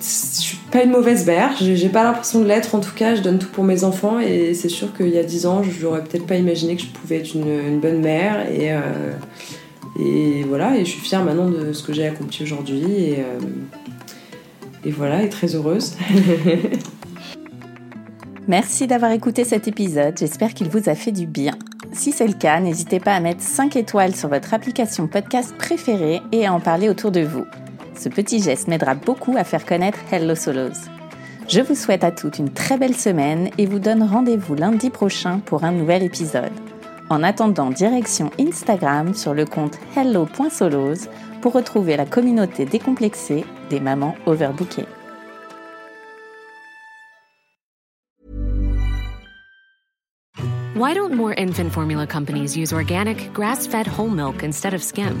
je 0.00 0.40
suis 0.40 0.58
pas 0.70 0.82
une 0.82 0.90
mauvaise 0.90 1.26
mère, 1.26 1.52
j'ai 1.60 1.88
pas 1.88 2.04
l'impression 2.04 2.40
de 2.40 2.46
l'être 2.46 2.74
en 2.74 2.80
tout 2.80 2.94
cas, 2.94 3.14
je 3.14 3.22
donne 3.22 3.38
tout 3.38 3.48
pour 3.48 3.64
mes 3.64 3.84
enfants 3.84 4.20
et 4.20 4.54
c'est 4.54 4.68
sûr 4.68 4.94
qu'il 4.96 5.08
y 5.08 5.18
a 5.18 5.24
10 5.24 5.46
ans, 5.46 5.62
je 5.62 5.84
n'aurais 5.84 6.04
peut-être 6.04 6.26
pas 6.26 6.36
imaginé 6.36 6.76
que 6.76 6.82
je 6.82 6.88
pouvais 6.88 7.18
être 7.18 7.34
une, 7.34 7.80
bonne 7.80 8.00
mère 8.00 8.46
et, 8.50 8.72
et 9.98 10.44
voilà, 10.44 10.76
et 10.76 10.84
je 10.84 10.90
suis 10.90 11.00
fière 11.00 11.24
maintenant 11.24 11.50
de 11.50 11.72
ce 11.72 11.82
que 11.82 11.92
j'ai 11.92 12.06
accompli 12.06 12.44
aujourd'hui. 12.44 12.82
Et, 12.82 13.16
euh, 13.18 13.40
et 14.84 14.92
voilà, 14.92 15.22
et 15.22 15.28
très 15.28 15.54
heureuse. 15.54 15.96
Merci 18.46 18.86
d'avoir 18.86 19.10
écouté 19.10 19.44
cet 19.44 19.68
épisode, 19.68 20.14
j'espère 20.18 20.54
qu'il 20.54 20.68
vous 20.68 20.88
a 20.88 20.94
fait 20.94 21.12
du 21.12 21.26
bien. 21.26 21.52
Si 21.92 22.12
c'est 22.12 22.26
le 22.26 22.34
cas, 22.34 22.60
n'hésitez 22.60 23.00
pas 23.00 23.14
à 23.14 23.20
mettre 23.20 23.42
5 23.42 23.76
étoiles 23.76 24.14
sur 24.14 24.28
votre 24.28 24.54
application 24.54 25.08
podcast 25.08 25.54
préférée 25.58 26.20
et 26.32 26.46
à 26.46 26.52
en 26.52 26.60
parler 26.60 26.88
autour 26.88 27.10
de 27.10 27.20
vous. 27.20 27.44
Ce 27.98 28.08
petit 28.08 28.40
geste 28.40 28.68
m'aidera 28.68 28.94
beaucoup 28.94 29.36
à 29.36 29.42
faire 29.42 29.66
connaître 29.66 29.98
Hello 30.12 30.36
Solos. 30.36 30.86
Je 31.48 31.60
vous 31.60 31.74
souhaite 31.74 32.04
à 32.04 32.12
toutes 32.12 32.38
une 32.38 32.52
très 32.52 32.78
belle 32.78 32.94
semaine 32.94 33.50
et 33.58 33.66
vous 33.66 33.80
donne 33.80 34.04
rendez-vous 34.04 34.54
lundi 34.54 34.88
prochain 34.88 35.40
pour 35.44 35.64
un 35.64 35.72
nouvel 35.72 36.04
épisode. 36.04 36.52
En 37.10 37.24
attendant, 37.24 37.70
direction 37.70 38.30
Instagram 38.38 39.14
sur 39.14 39.34
le 39.34 39.46
compte 39.46 39.78
hello.solos 39.96 41.08
pour 41.40 41.54
retrouver 41.54 41.96
la 41.96 42.06
communauté 42.06 42.66
décomplexée 42.66 43.44
des 43.68 43.80
mamans 43.80 44.14
overbookées. 44.26 44.86
Why 50.76 50.94
don't 50.94 51.14
more 51.14 51.34
infant 51.36 51.70
formula 51.72 52.06
companies 52.06 52.56
use 52.56 52.72
organic, 52.72 53.32
grass-fed 53.32 53.88
whole 53.88 54.10
milk 54.10 54.44
instead 54.44 54.74
of 54.74 54.82
skim? 54.84 55.20